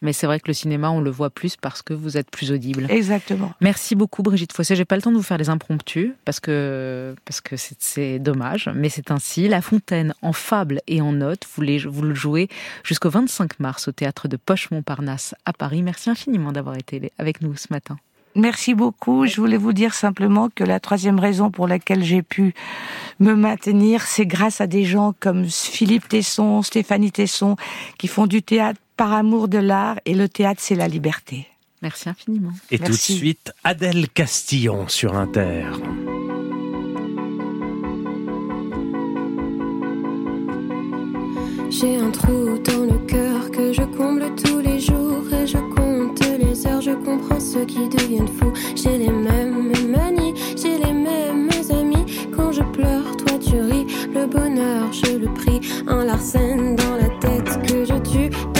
[0.00, 2.52] Mais c'est vrai que le cinéma, on le voit plus parce que vous êtes plus
[2.52, 2.86] audible.
[2.88, 3.52] Exactement.
[3.60, 4.76] Merci beaucoup, Brigitte Fossé.
[4.76, 8.70] J'ai pas le temps de vous faire les impromptus parce que parce que c'est- dommage,
[8.74, 9.48] mais c'est ainsi.
[9.48, 12.48] La Fontaine en fable et en notes, vous, les, vous le jouez
[12.84, 15.82] jusqu'au 25 mars au théâtre de Poche-Montparnasse à Paris.
[15.82, 17.96] Merci infiniment d'avoir été avec nous ce matin.
[18.34, 19.26] Merci beaucoup.
[19.26, 22.54] Je voulais vous dire simplement que la troisième raison pour laquelle j'ai pu
[23.18, 27.56] me maintenir, c'est grâce à des gens comme Philippe Tesson, Stéphanie Tesson,
[27.98, 31.46] qui font du théâtre par amour de l'art, et le théâtre, c'est la liberté.
[31.80, 32.52] Merci infiniment.
[32.72, 35.70] Et tout de suite, Adèle Castillon sur Inter.
[41.70, 46.20] J'ai un trou dans le cœur que je comble tous les jours et je compte
[46.36, 48.52] les heures, je comprends ceux qui deviennent fous.
[48.74, 52.06] J'ai les mêmes manies, j'ai les mêmes amis.
[52.34, 55.60] Quand je pleure, toi tu ris, le bonheur je le prie.
[55.86, 58.57] Un larcène dans la tête que je tue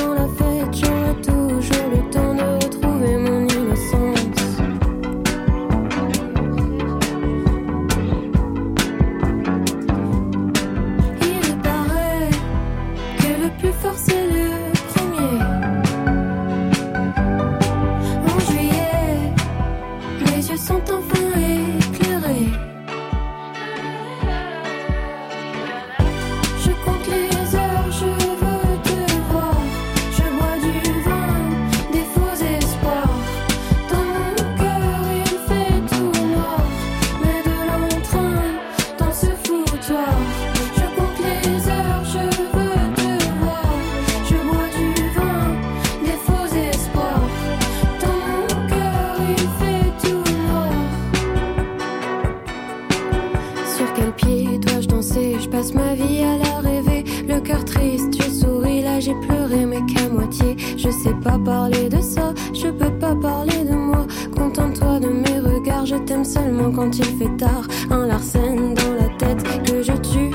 [60.78, 64.06] Je sais pas parler de ça, je peux pas parler de moi.
[64.36, 67.66] Contente-toi de mes regards, je t'aime seulement quand il fait tard.
[67.90, 70.30] Un Larsen dans la tête que je tue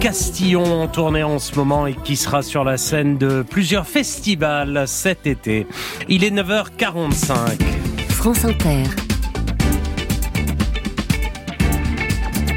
[0.00, 4.84] Castillon en tournée en ce moment et qui sera sur la scène de plusieurs festivals
[4.86, 5.66] cet été.
[6.08, 7.60] Il est 9h45.
[8.08, 8.84] France Inter.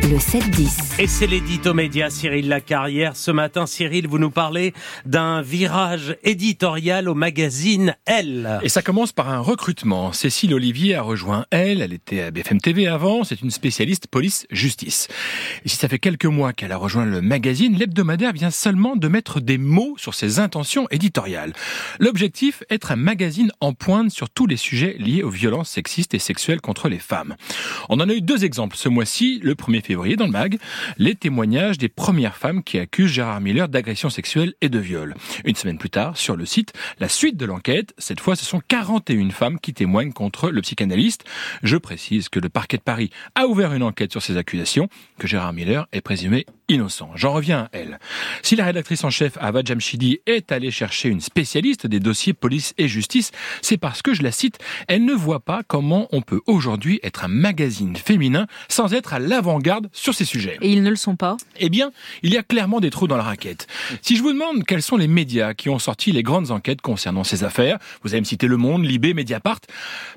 [0.03, 0.88] Le 7-10.
[1.01, 3.15] Et c'est l'édito média Cyril Lacarrière.
[3.15, 4.73] Ce matin, Cyril, vous nous parlez
[5.05, 8.59] d'un virage éditorial au magazine Elle.
[8.63, 10.11] Et ça commence par un recrutement.
[10.11, 11.81] Cécile Olivier a rejoint Elle.
[11.81, 13.23] Elle était à BFM TV avant.
[13.23, 15.07] C'est une spécialiste police-justice.
[15.63, 19.07] Et si ça fait quelques mois qu'elle a rejoint le magazine, l'hebdomadaire vient seulement de
[19.07, 21.53] mettre des mots sur ses intentions éditoriales.
[22.01, 26.19] L'objectif, être un magazine en pointe sur tous les sujets liés aux violences sexistes et
[26.19, 27.37] sexuelles contre les femmes.
[27.87, 30.59] On en a eu deux exemples ce mois-ci, le 1er février dans le mag,
[30.97, 35.15] les témoignages des premières femmes qui accusent Gérard Miller d'agression sexuelle et de viol.
[35.45, 38.61] Une semaine plus tard, sur le site, la suite de l'enquête, cette fois ce sont
[38.67, 41.25] 41 femmes qui témoignent contre le psychanalyste.
[41.63, 45.27] Je précise que le parquet de Paris a ouvert une enquête sur ces accusations, que
[45.27, 47.11] Gérard Miller est présumé innocent.
[47.15, 47.99] J'en reviens à elle.
[48.43, 52.73] Si la rédactrice en chef Ava Jamshidi est allée chercher une spécialiste des dossiers police
[52.77, 53.31] et justice,
[53.61, 57.25] c'est parce que, je la cite, elle ne voit pas comment on peut aujourd'hui être
[57.25, 60.57] un magazine féminin sans être à l'avant-garde sur ces sujets.
[60.61, 61.91] Et ils ne le sont pas Eh bien,
[62.23, 63.67] il y a clairement des trous dans la raquette.
[64.01, 67.23] Si je vous demande quels sont les médias qui ont sorti les grandes enquêtes concernant
[67.23, 69.59] ces affaires, vous allez me citer Le Monde, Libé, Mediapart,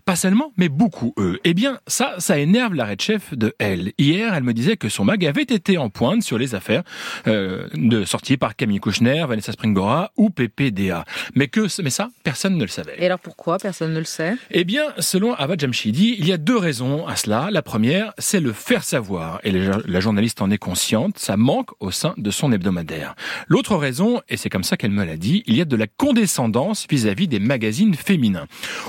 [0.04, 1.40] pas seulement, mais beaucoup eux.
[1.44, 3.92] Eh bien, ça, ça énerve la chef de Elle.
[3.98, 6.82] Hier, elle me disait que son mag avait été en pointe sur les affaires
[7.26, 11.04] euh, de sorties par Camille Kouchner, Vanessa Springora ou PPDA.
[11.34, 12.96] Mais que, mais ça, personne ne le savait.
[12.98, 14.34] Et alors pourquoi Personne ne le sait?
[14.50, 17.48] Eh bien, selon Ava Jamshidi, il y a deux raisons à cela.
[17.50, 19.40] La première, c'est le faire savoir.
[19.44, 23.14] Et la journaliste en est consciente, ça manque au sein de son hebdomadaire.
[23.48, 25.86] L'autre raison, et c'est comme ça qu'elle me l'a dit, il y a de la
[25.86, 28.46] condescendance vis-à-vis des magazines féminins.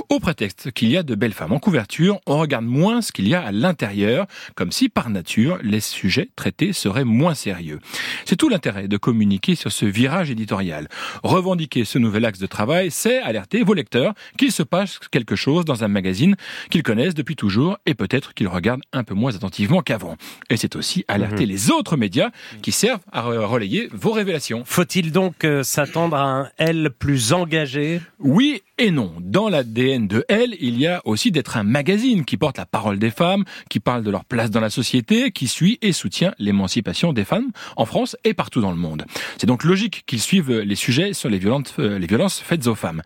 [0.10, 3.28] Au prétexte qu'il y a de belles femmes en couverture, on regarde moins ce qu'il
[3.28, 7.80] y a à l'intérieur, comme si par nature, les sujets traités seraient moins sérieux.
[8.26, 10.88] C'est tout l'intérêt de communiquer sur ce virage éditorial.
[11.24, 15.66] Revendiquer ce nouvel axe de travail, c'est alerter vos lecteurs qu'il se passe quelque chose
[15.66, 16.36] dans un magazine
[16.70, 20.16] qu'ils connaissent depuis toujours et peut-être qu'ils regardent un peu moins attentivement qu'avant.
[20.50, 21.50] Et c'est aussi alerter Mhm.
[21.54, 22.30] les autres médias
[22.62, 24.64] qui servent à re- relayer vos révélations.
[24.66, 28.02] Faut-il donc euh, s'attendre à un Elle plus engagé?
[28.20, 29.14] Oui et non.
[29.20, 32.98] Dans l'ADN de Elle, il y a aussi d'être un magazine qui porte la parole
[32.98, 37.14] des femmes, qui parle de leur place dans la société, qui suit et soutient l'émancipation
[37.14, 39.06] des femmes en France et partout dans le monde.
[39.38, 43.02] C'est donc logique qu'ils suivent les sujets sur les euh, les violences faites aux femmes.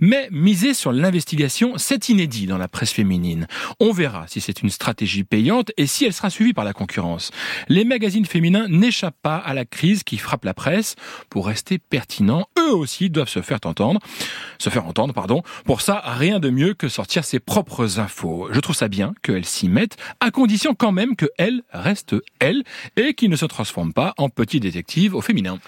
[0.00, 3.46] Mais miser sur l'investigation, c'est inédit dans la presse féminine.
[3.80, 7.30] On verra si c'est une stratégie payante et si elle sera suivie par la concurrence.
[7.68, 10.96] Les magazines féminins n'échappent pas à la crise qui frappe la presse.
[11.30, 14.00] Pour rester pertinents, eux aussi doivent se faire entendre,
[14.58, 15.42] se faire entendre, pardon.
[15.64, 18.48] Pour ça, rien de mieux que sortir ses propres infos.
[18.52, 22.62] Je trouve ça bien qu'elles s'y mettent, à condition quand même que elle reste elle
[22.96, 25.58] et qu'il ne se transforme pas en petit détective au féminin.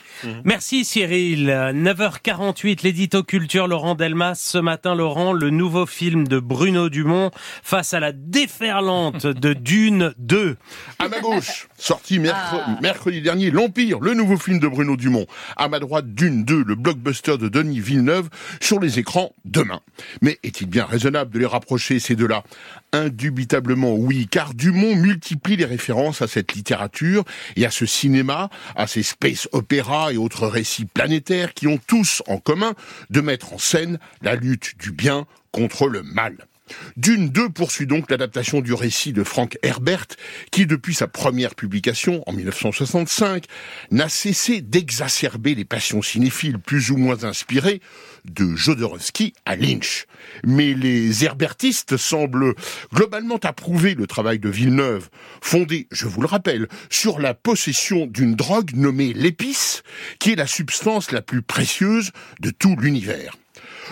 [0.45, 1.49] Merci Cyril.
[1.49, 4.35] 9h48, l'édito culture Laurent Delmas.
[4.35, 7.31] Ce matin, Laurent, le nouveau film de Bruno Dumont
[7.63, 10.57] face à la déferlante de Dune 2.
[10.99, 15.27] À ma gauche, sorti mercredi, mercredi dernier, L'Empire, le nouveau film de Bruno Dumont.
[15.57, 18.29] À ma droite, Dune 2, le blockbuster de Denis Villeneuve,
[18.61, 19.81] sur les écrans demain.
[20.23, 22.45] Mais est-il bien raisonnable de les rapprocher, ces deux-là?
[22.93, 27.25] Indubitablement oui, car Dumont multiplie les références à cette littérature
[27.57, 32.23] et à ce cinéma, à ces space opéras et autres récits planétaires qui ont tous
[32.27, 32.75] en commun
[33.11, 36.47] de mettre en scène la lutte du bien contre le mal.
[36.97, 40.07] Dune 2 poursuit donc l'adaptation du récit de Frank Herbert,
[40.51, 43.45] qui depuis sa première publication en 1965
[43.91, 47.81] n'a cessé d'exacerber les passions cinéphiles plus ou moins inspirées
[48.25, 50.07] de Jodorowsky à Lynch.
[50.45, 52.55] Mais les herbertistes semblent
[52.93, 55.09] globalement approuver le travail de Villeneuve,
[55.41, 59.83] fondé, je vous le rappelle, sur la possession d'une drogue nommée l'épice,
[60.19, 63.37] qui est la substance la plus précieuse de tout l'univers.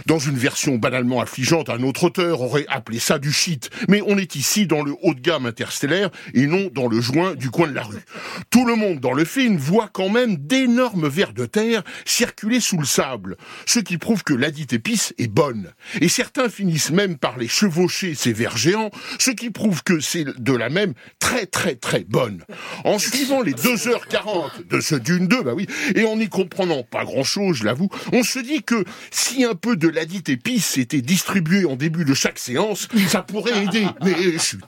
[0.07, 3.71] Dans une version banalement affligeante, un autre auteur aurait appelé ça du shit.
[3.89, 7.35] Mais on est ici dans le haut de gamme interstellaire et non dans le joint
[7.35, 8.05] du coin de la rue.
[8.51, 12.79] Tout le monde dans le film voit quand même d'énormes vers de terre circuler sous
[12.79, 15.73] le sable, ce qui prouve que ladite épice est bonne.
[16.01, 20.25] Et certains finissent même par les chevaucher ces vers géants, ce qui prouve que c'est
[20.25, 22.45] de la même très très très bonne.
[22.85, 27.05] En suivant les 2h40 de ce Dune 2, bah oui, et en n'y comprenant pas
[27.05, 31.03] grand chose, je l'avoue, on se dit que si un peu de ladite épice était
[31.03, 33.85] distribué en début de chaque séance, ça pourrait aider.
[34.05, 34.63] Mais chut.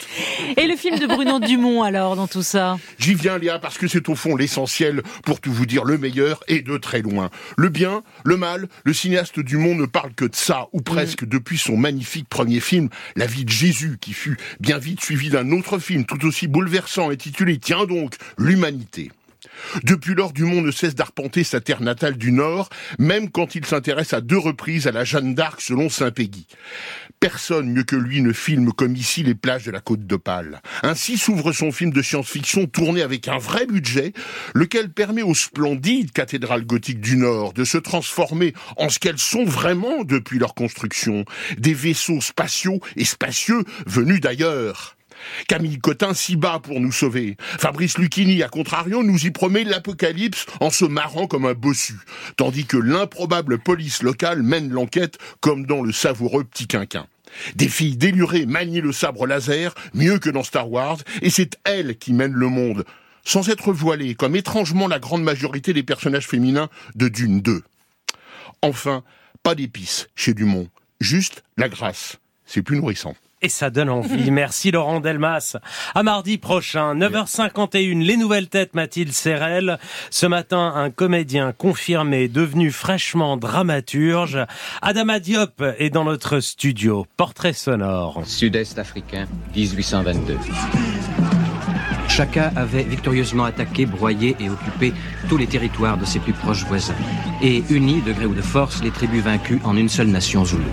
[0.57, 2.79] Et le film de Bruno Dumont, alors, dans tout ça?
[2.99, 6.43] J'y viens, Léa, parce que c'est au fond l'essentiel pour tout vous dire le meilleur
[6.49, 7.31] et de très loin.
[7.57, 11.59] Le bien, le mal, le cinéaste Dumont ne parle que de ça, ou presque, depuis
[11.59, 15.79] son magnifique premier film, La vie de Jésus, qui fut bien vite suivi d'un autre
[15.79, 19.13] film tout aussi bouleversant intitulé Tiens donc, l'humanité.
[19.83, 24.13] Depuis lors, Dumont ne cesse d'arpenter sa terre natale du Nord, même quand il s'intéresse
[24.13, 26.47] à deux reprises à la Jeanne d'Arc selon Saint-Péguy.
[27.21, 30.61] Personne mieux que lui ne filme comme ici les plages de la côte d'Opale.
[30.83, 34.13] Ainsi s'ouvre son film de science-fiction tourné avec un vrai budget,
[34.55, 39.45] lequel permet aux splendides cathédrales gothiques du Nord de se transformer en ce qu'elles sont
[39.45, 41.25] vraiment depuis leur construction,
[41.59, 44.97] des vaisseaux spatiaux et spacieux venus d'ailleurs.
[45.49, 47.37] Camille Cotin s'y bat pour nous sauver.
[47.39, 51.95] Fabrice Lucchini, à contrario, nous y promet l'apocalypse en se marrant comme un bossu,
[52.37, 57.07] tandis que l'improbable police locale mène l'enquête comme dans le savoureux petit quinquin.
[57.57, 61.97] Des filles délurées manient le sabre laser mieux que dans Star Wars, et c'est elles
[61.97, 62.85] qui mènent le monde,
[63.25, 67.63] sans être voilées, comme étrangement la grande majorité des personnages féminins de Dune 2.
[68.63, 69.03] Enfin,
[69.43, 70.69] pas d'épices chez Dumont,
[71.01, 72.19] juste la grâce.
[72.47, 73.15] C'est plus nourrissant.
[73.45, 74.31] Et ça donne envie.
[74.31, 75.59] Merci Laurent Delmas.
[75.95, 79.79] À mardi prochain, 9h51, les nouvelles têtes Mathilde Serrel.
[80.09, 84.39] Ce matin, un comédien confirmé, devenu fraîchement dramaturge.
[84.81, 87.07] Adama Diop est dans notre studio.
[87.19, 88.23] Portrait sonore.
[88.25, 90.39] Sud-Est africain, 1822.
[92.09, 94.95] Chacun avait victorieusement attaqué, broyé et occupé
[95.29, 96.95] tous les territoires de ses plus proches voisins,
[97.43, 100.65] et uni, de gré ou de force, les tribus vaincues en une seule nation zoulou.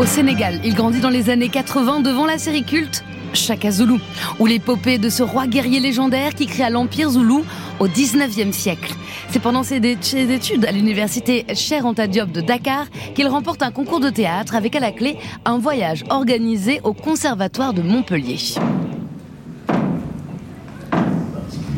[0.00, 3.04] Au Sénégal, il grandit dans les années 80 devant la série culte
[3.34, 3.96] Chaka Zulu,
[4.38, 7.44] ou l'épopée de ce roi guerrier légendaire qui créa l'Empire Zoulou
[7.80, 8.94] au 19e siècle.
[9.28, 14.00] C'est pendant ses études à l'université Cheikh Anta Diop de Dakar qu'il remporte un concours
[14.00, 18.38] de théâtre avec à la clé un voyage organisé au Conservatoire de Montpellier.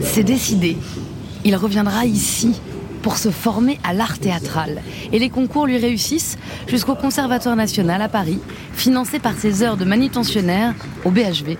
[0.01, 0.76] C'est décidé.
[1.44, 2.55] Il reviendra ici
[3.02, 4.81] pour se former à l'art théâtral.
[5.12, 8.39] Et les concours lui réussissent jusqu'au Conservatoire national à Paris,
[8.72, 10.74] financé par ses heures de manutentionnaire
[11.05, 11.58] au BHV.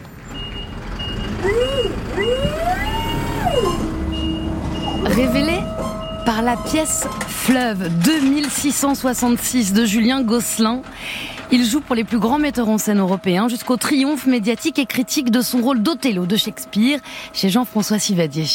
[5.05, 5.59] Révélé
[6.25, 10.83] par la pièce Fleuve 2666 de Julien Gosselin,
[11.51, 15.31] il joue pour les plus grands metteurs en scène européens jusqu'au triomphe médiatique et critique
[15.31, 17.01] de son rôle d'Othello de Shakespeare
[17.33, 18.47] chez Jean-François Sivadier.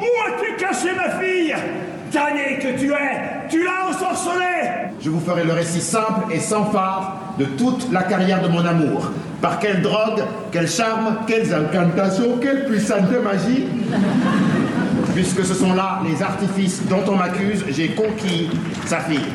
[0.00, 1.54] Où as-tu caché ma fille?
[2.12, 6.64] Damné que tu es Tu l'as ensorcelée Je vous ferai le récit simple et sans
[6.66, 9.10] phare de toute la carrière de mon amour.
[9.42, 13.66] Par quelle drogue, quel charme, quelles incantations, quelle puissante magie
[15.14, 18.50] Puisque ce sont là les artifices dont on m'accuse, j'ai conquis
[18.86, 19.26] sa fille.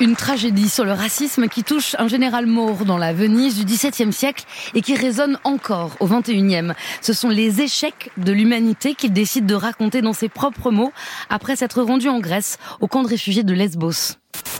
[0.00, 4.12] Une tragédie sur le racisme qui touche un général mort dans la Venise du XVIIe
[4.12, 4.44] siècle
[4.74, 6.72] et qui résonne encore au XXIe.
[7.00, 10.92] Ce sont les échecs de l'humanité qu'il décide de raconter dans ses propres mots
[11.30, 14.14] après s'être rendu en Grèce au camp de réfugiés de Lesbos.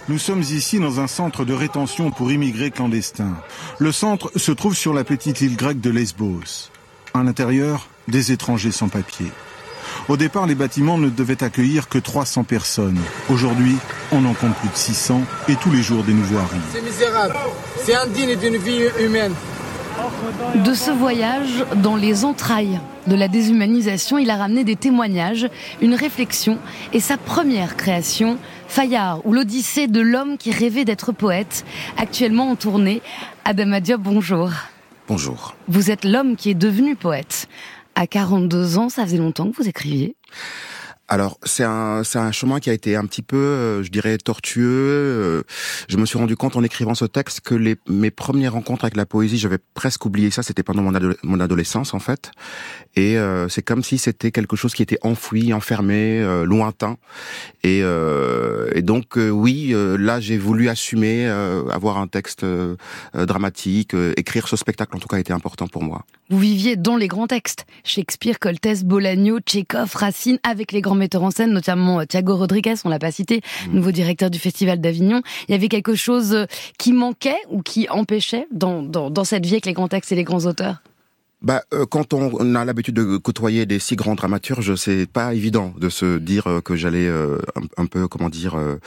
[0.08, 3.36] Nous sommes ici dans un centre de rétention pour immigrés clandestins.
[3.78, 6.70] Le centre se trouve sur la petite île grecque de Lesbos.
[7.14, 9.26] À l'intérieur, des étrangers sans papier.
[10.08, 12.98] Au départ, les bâtiments ne devaient accueillir que 300 personnes.
[13.28, 13.76] Aujourd'hui,
[14.10, 16.62] on en compte plus de 600 et tous les jours des nouveaux arrivent.
[16.72, 17.34] C'est misérable.
[17.76, 19.34] C'est indigne d'une vie humaine.
[20.64, 25.46] De ce voyage dans les entrailles de la déshumanisation, il a ramené des témoignages,
[25.82, 26.58] une réflexion
[26.94, 31.66] et sa première création, Fayard ou l'Odyssée de l'homme qui rêvait d'être poète,
[31.98, 33.02] actuellement en tournée.
[33.44, 34.50] Adama Diop, bonjour.
[35.08, 35.54] Bonjour.
[35.68, 37.48] Vous êtes l'homme qui est devenu poète.
[38.00, 40.14] À 42 ans, ça faisait longtemps que vous écriviez?
[41.10, 44.18] Alors c'est un c'est un chemin qui a été un petit peu euh, je dirais
[44.18, 44.62] tortueux.
[44.68, 45.42] Euh,
[45.88, 48.96] je me suis rendu compte en écrivant ce texte que les mes premières rencontres avec
[48.96, 52.30] la poésie, j'avais presque oublié ça, c'était pendant mon, ado- mon adolescence en fait.
[52.94, 56.98] Et euh, c'est comme si c'était quelque chose qui était enfoui, enfermé, euh, lointain.
[57.62, 61.26] Et, euh, et donc oui, là j'ai voulu assumer
[61.72, 62.44] avoir un texte
[63.14, 66.04] dramatique, écrire ce spectacle en tout cas été important pour moi.
[66.30, 67.64] Vous viviez dans les grands textes.
[67.84, 72.74] Shakespeare, Coltès, Bolagno, Tchekhov, Racine, avec les grands metteurs en scène, notamment euh, Thiago Rodriguez,
[72.84, 73.40] on l'a pas cité,
[73.72, 75.22] nouveau directeur du Festival d'Avignon.
[75.48, 76.44] Il y avait quelque chose euh,
[76.78, 80.16] qui manquait ou qui empêchait dans, dans, dans cette vie avec les grands textes et
[80.16, 80.82] les grands auteurs?
[81.40, 85.34] Bah, euh, quand on, on a l'habitude de côtoyer des si grands dramaturges, c'est pas
[85.34, 88.80] évident de se dire euh, que j'allais euh, un, un peu, comment dire, euh,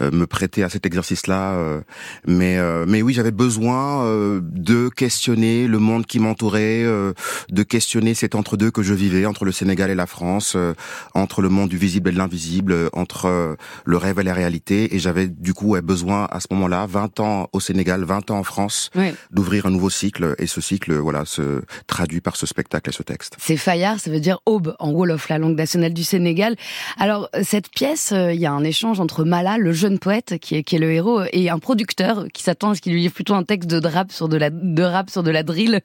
[0.00, 1.54] euh, me prêter à cet exercice-là.
[1.54, 1.80] euh,
[2.26, 7.14] mais, euh, mais oui, j'avais besoin euh, de questionner le monde qui m'entourait, euh,
[7.50, 10.74] de questionner cet entre-deux que je vivais entre le Sénégal et la France, euh,
[11.14, 14.94] entre le monde du visible et de l'invisible, entre le rêve et la réalité.
[14.94, 18.44] Et j'avais du coup besoin à ce moment-là, 20 ans au Sénégal, 20 ans en
[18.44, 19.14] France, Oui.
[19.30, 20.34] d'ouvrir un nouveau cycle.
[20.38, 21.62] Et ce cycle, voilà, se
[21.94, 23.36] traduit par ce spectacle et ce texte.
[23.38, 26.56] C'est Fayard, ça veut dire aube en Wolof, la langue nationale du Sénégal.
[26.98, 30.56] Alors, cette pièce, euh, il y a un échange entre Mala, le jeune poète, qui
[30.56, 33.14] est, qui est le héros, et un producteur qui s'attend à ce qu'il lui livre
[33.14, 35.82] plutôt un texte de rap sur de la, de rap sur de la drill.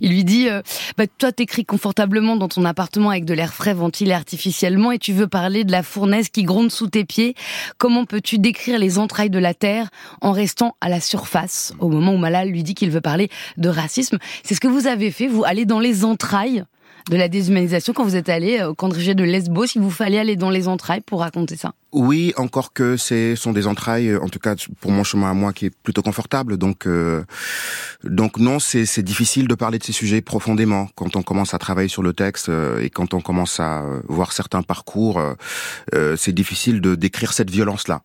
[0.00, 0.62] Il lui dit, euh,
[0.98, 5.12] bah, toi, t'écris confortablement dans ton appartement avec de l'air frais ventilé artificiellement et tu
[5.12, 7.36] veux parler de la fournaise qui gronde sous tes pieds.
[7.78, 9.90] Comment peux-tu décrire les entrailles de la terre
[10.22, 13.68] en restant à la surface au moment où Mala lui dit qu'il veut parler de
[13.68, 14.18] racisme?
[14.42, 16.64] C'est ce que vous avez fait, vous allez dans les entrailles
[17.10, 19.82] de la déshumanisation quand vous êtes allé euh, au camp de réfugiés de Lesbos, il
[19.82, 21.72] vous fallait aller dans les entrailles pour raconter ça.
[21.92, 25.34] Oui, encore que ce sont des entrailles, euh, en tout cas pour mon chemin à
[25.34, 26.56] moi, qui est plutôt confortable.
[26.58, 27.24] Donc, euh,
[28.04, 31.88] donc non, c'est difficile de parler de ces sujets profondément quand on commence à travailler
[31.88, 35.20] sur le texte euh, et quand on commence à euh, voir certains parcours.
[35.94, 38.02] euh, c'est difficile de décrire cette violence-là.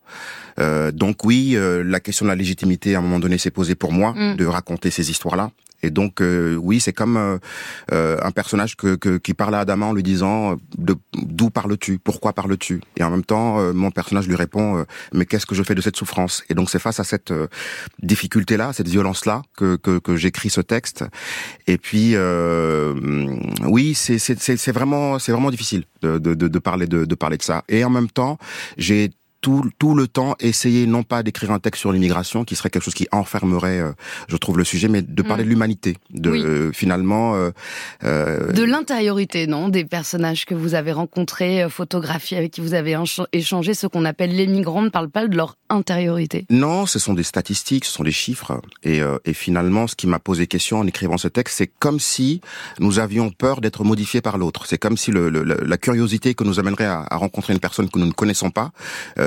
[0.60, 3.76] Euh, donc oui, euh, la question de la légitimité à un moment donné s'est posée
[3.76, 4.36] pour moi Mm.
[4.38, 5.52] de raconter ces histoires-là.
[5.84, 7.38] Et donc euh, oui, c'est comme euh,
[7.92, 12.00] euh, un personnage que, que- qui parle à Adama en lui disant euh, d'où parles-tu,
[12.00, 15.64] pourquoi parles-tu, et en même temps euh, mon personnage lui répond mais qu'est-ce que je
[15.64, 16.44] fais de cette souffrance?
[16.50, 17.32] Et donc c'est face à cette
[18.02, 21.06] difficulté-là, cette violence-là que, que, que j'écris ce texte.
[21.68, 22.94] Et puis euh,
[23.66, 27.44] oui, c'est vraiment c'est vraiment difficile de, de, de, de parler de, de parler de
[27.44, 27.64] ça.
[27.70, 28.38] Et en même temps,
[28.78, 32.70] j'ai tout, tout le temps essayé non pas d'écrire un texte sur l'immigration qui serait
[32.70, 33.92] quelque chose qui enfermerait, euh,
[34.28, 35.46] je trouve, le sujet, mais de parler Mm.
[35.46, 36.42] de l'humanité, de Oui.
[36.44, 37.36] euh, finalement.
[37.36, 37.52] euh,
[38.04, 42.74] euh, De l'intériorité, non Des personnages que vous avez rencontrés, euh, photographiés, avec qui vous
[42.74, 46.46] avez écha- échangé, ce qu'on appelle les migrants, ne parlent pas de leur intériorité.
[46.50, 48.62] Non, ce sont des statistiques, ce sont des chiffres.
[48.84, 52.00] Et, euh, et finalement, ce qui m'a posé question en écrivant ce texte, c'est comme
[52.00, 52.42] si
[52.80, 54.66] nous avions peur d'être modifiés par l'autre.
[54.66, 57.60] C'est comme si le, le- le- la curiosité que nous amènerait à, à rencontrer une
[57.60, 58.72] personne que nous ne connaissons pas,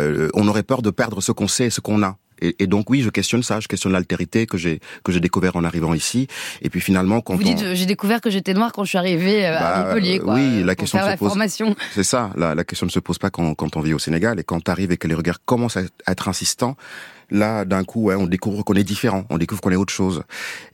[0.00, 2.16] euh, on aurait peur de perdre ce qu'on sait et ce qu'on a.
[2.42, 5.56] Et, et donc oui, je questionne ça, je questionne l'altérité que j'ai que j'ai découvert
[5.56, 6.26] en arrivant ici.
[6.62, 7.44] Et puis finalement, quand Vous on...
[7.44, 10.18] dites, euh, j'ai découvert que j'étais noire quand je suis arrivée euh, à Bah, Montpellier,
[10.20, 10.34] quoi.
[10.36, 11.28] Oui, la question se la pose.
[11.28, 11.74] formation.
[11.94, 14.40] C'est ça, la, la question ne se pose pas quand, quand on vit au Sénégal
[14.40, 16.76] et quand tu arrives et que les regards commencent à être insistants.
[17.30, 20.22] Là, d'un coup, on découvre qu'on est différent, on découvre qu'on est autre chose.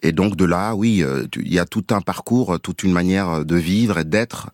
[0.03, 3.45] Et donc de là, oui, euh, il y a tout un parcours, toute une manière
[3.45, 4.51] de vivre et d'être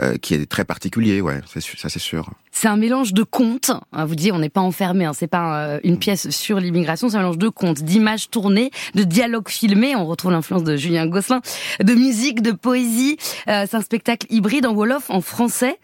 [0.00, 2.30] euh, qui est très particulier, ouais, ça c'est sûr.
[2.56, 3.72] C'est un mélange de contes.
[3.92, 5.04] hein, Vous disiez, on n'est pas enfermé.
[5.04, 7.08] Hein, c'est pas euh, une pièce sur l'immigration.
[7.08, 9.96] C'est un mélange de contes, d'images tournées, de dialogues filmés.
[9.96, 11.40] On retrouve l'influence de Julien Gosselin,
[11.82, 13.16] de musique, de poésie.
[13.48, 15.78] Euh, c'est un spectacle hybride en wolof, en français.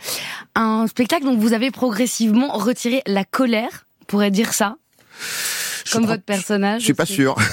[0.55, 3.87] Un spectacle dont vous avez progressivement retiré la colère.
[4.03, 4.77] On pourrait dire ça?
[5.93, 6.81] Comme votre personnage.
[6.81, 7.37] Je suis pas sûr.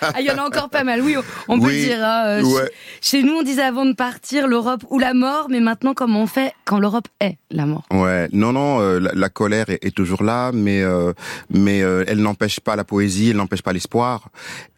[0.00, 1.16] Ah, il y en a encore pas mal, oui,
[1.48, 2.04] on peut Oui, le dire.
[2.04, 2.70] hein, euh, ouais.
[3.00, 6.26] Chez nous, on disait avant de partir l'Europe ou la mort, mais maintenant, comment on
[6.26, 7.84] fait quand l'Europe est la mort?
[7.92, 11.12] Ouais, non, non, euh, la, la colère est, est toujours là, mais euh,
[11.50, 14.28] mais euh, elle n'empêche pas la poésie, elle n'empêche pas l'espoir.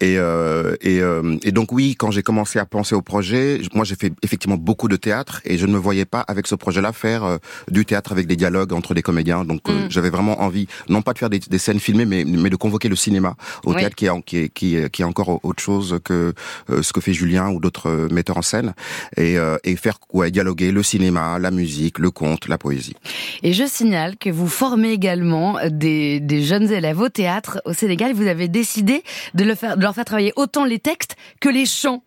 [0.01, 1.01] Et et,
[1.43, 4.87] et donc oui, quand j'ai commencé à penser au projet, moi j'ai fait effectivement beaucoup
[4.87, 7.37] de théâtre et je ne me voyais pas avec ce projet-là faire
[7.69, 9.45] du théâtre avec des dialogues entre des comédiens.
[9.45, 12.49] Donc euh, j'avais vraiment envie, non pas de faire des, des scènes filmées, mais mais
[12.49, 13.77] de convoquer le cinéma au Oui.
[13.79, 16.33] théâtre qui est en- qui est qui est, qui est encore autre chose que
[16.69, 18.73] euh, ce que fait Julien ou d'autres euh, metteurs en scène
[19.17, 22.95] et euh, et faire ouais dialoguer le cinéma, la musique, le conte, la poésie.
[23.43, 28.13] Et je signale que vous formez également des, des jeunes élèves au théâtre au Sénégal.
[28.13, 31.65] Vous avez décidé de, le faire, de leur faire travailler autant les textes que les
[31.65, 32.03] chants.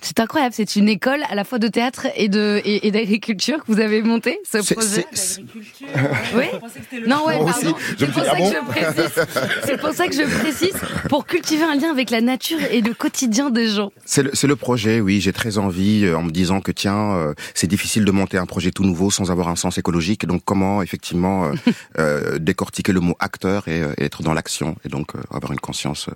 [0.00, 3.58] C'est incroyable, c'est une école à la fois de théâtre et de et, et d'agriculture
[3.64, 5.04] que vous avez monté ce C'est- projet.
[5.12, 5.40] c'est-
[6.36, 6.44] Oui.
[7.06, 7.48] Non ouais, pardon.
[7.50, 9.26] aussi, je C'est pour ça ah que je précise.
[9.64, 10.72] C'est pour ça que je précise
[11.08, 13.90] pour cultiver un lien avec la nature et le quotidien des gens.
[14.04, 15.20] C'est le, c'est le projet, oui.
[15.20, 18.46] J'ai très envie, euh, en me disant que tiens, euh, c'est difficile de monter un
[18.46, 20.26] projet tout nouveau sans avoir un sens écologique.
[20.26, 21.52] Donc comment effectivement euh,
[21.98, 25.50] euh, décortiquer le mot acteur et, euh, et être dans l'action et donc euh, avoir
[25.52, 26.08] une conscience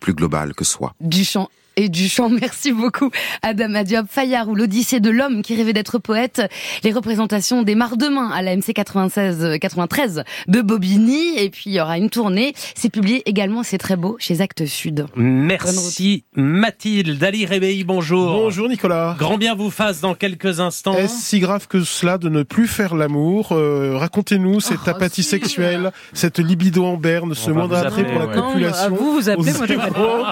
[0.00, 0.94] plus globale que soi.
[1.00, 2.28] Du chant et du chant.
[2.40, 3.10] Merci beaucoup,
[3.42, 6.42] Adam Diop, Fayard ou l'Odyssée de l'homme qui rêvait d'être poète.
[6.84, 11.38] Les représentations des Demain à la MC 96, 93 de Bobigny.
[11.38, 12.52] Et puis, il y aura une tournée.
[12.74, 15.06] C'est publié également, c'est très beau, chez Actes Sud.
[15.16, 17.22] Merci Mathilde.
[17.22, 18.32] Ali Réveil, bonjour.
[18.32, 19.16] Bonjour Nicolas.
[19.18, 20.94] Grand bien vous fasse dans quelques instants.
[20.94, 23.52] Est-ce si grave que cela de ne plus faire l'amour?
[23.52, 28.18] Euh, Racontez-nous cette Oh, apathie sexuelle, cette libido en berne, ce On attrait appeler, pour
[28.18, 28.34] la ouais.
[28.34, 28.90] copulation.
[28.90, 30.24] Non, vous, vous appelez, au moi, j'appelle 0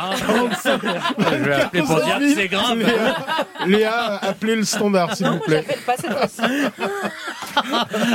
[1.17, 2.79] 45 Je vais appeler pour dire que c'est grave.
[2.79, 3.15] Léa,
[3.67, 5.65] Léa, appelez le standard, s'il vous plaît.
[5.87, 6.43] pas cette fois-ci.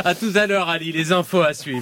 [0.03, 0.91] À tout à l'heure, Ali.
[0.91, 1.79] Les infos à suivre.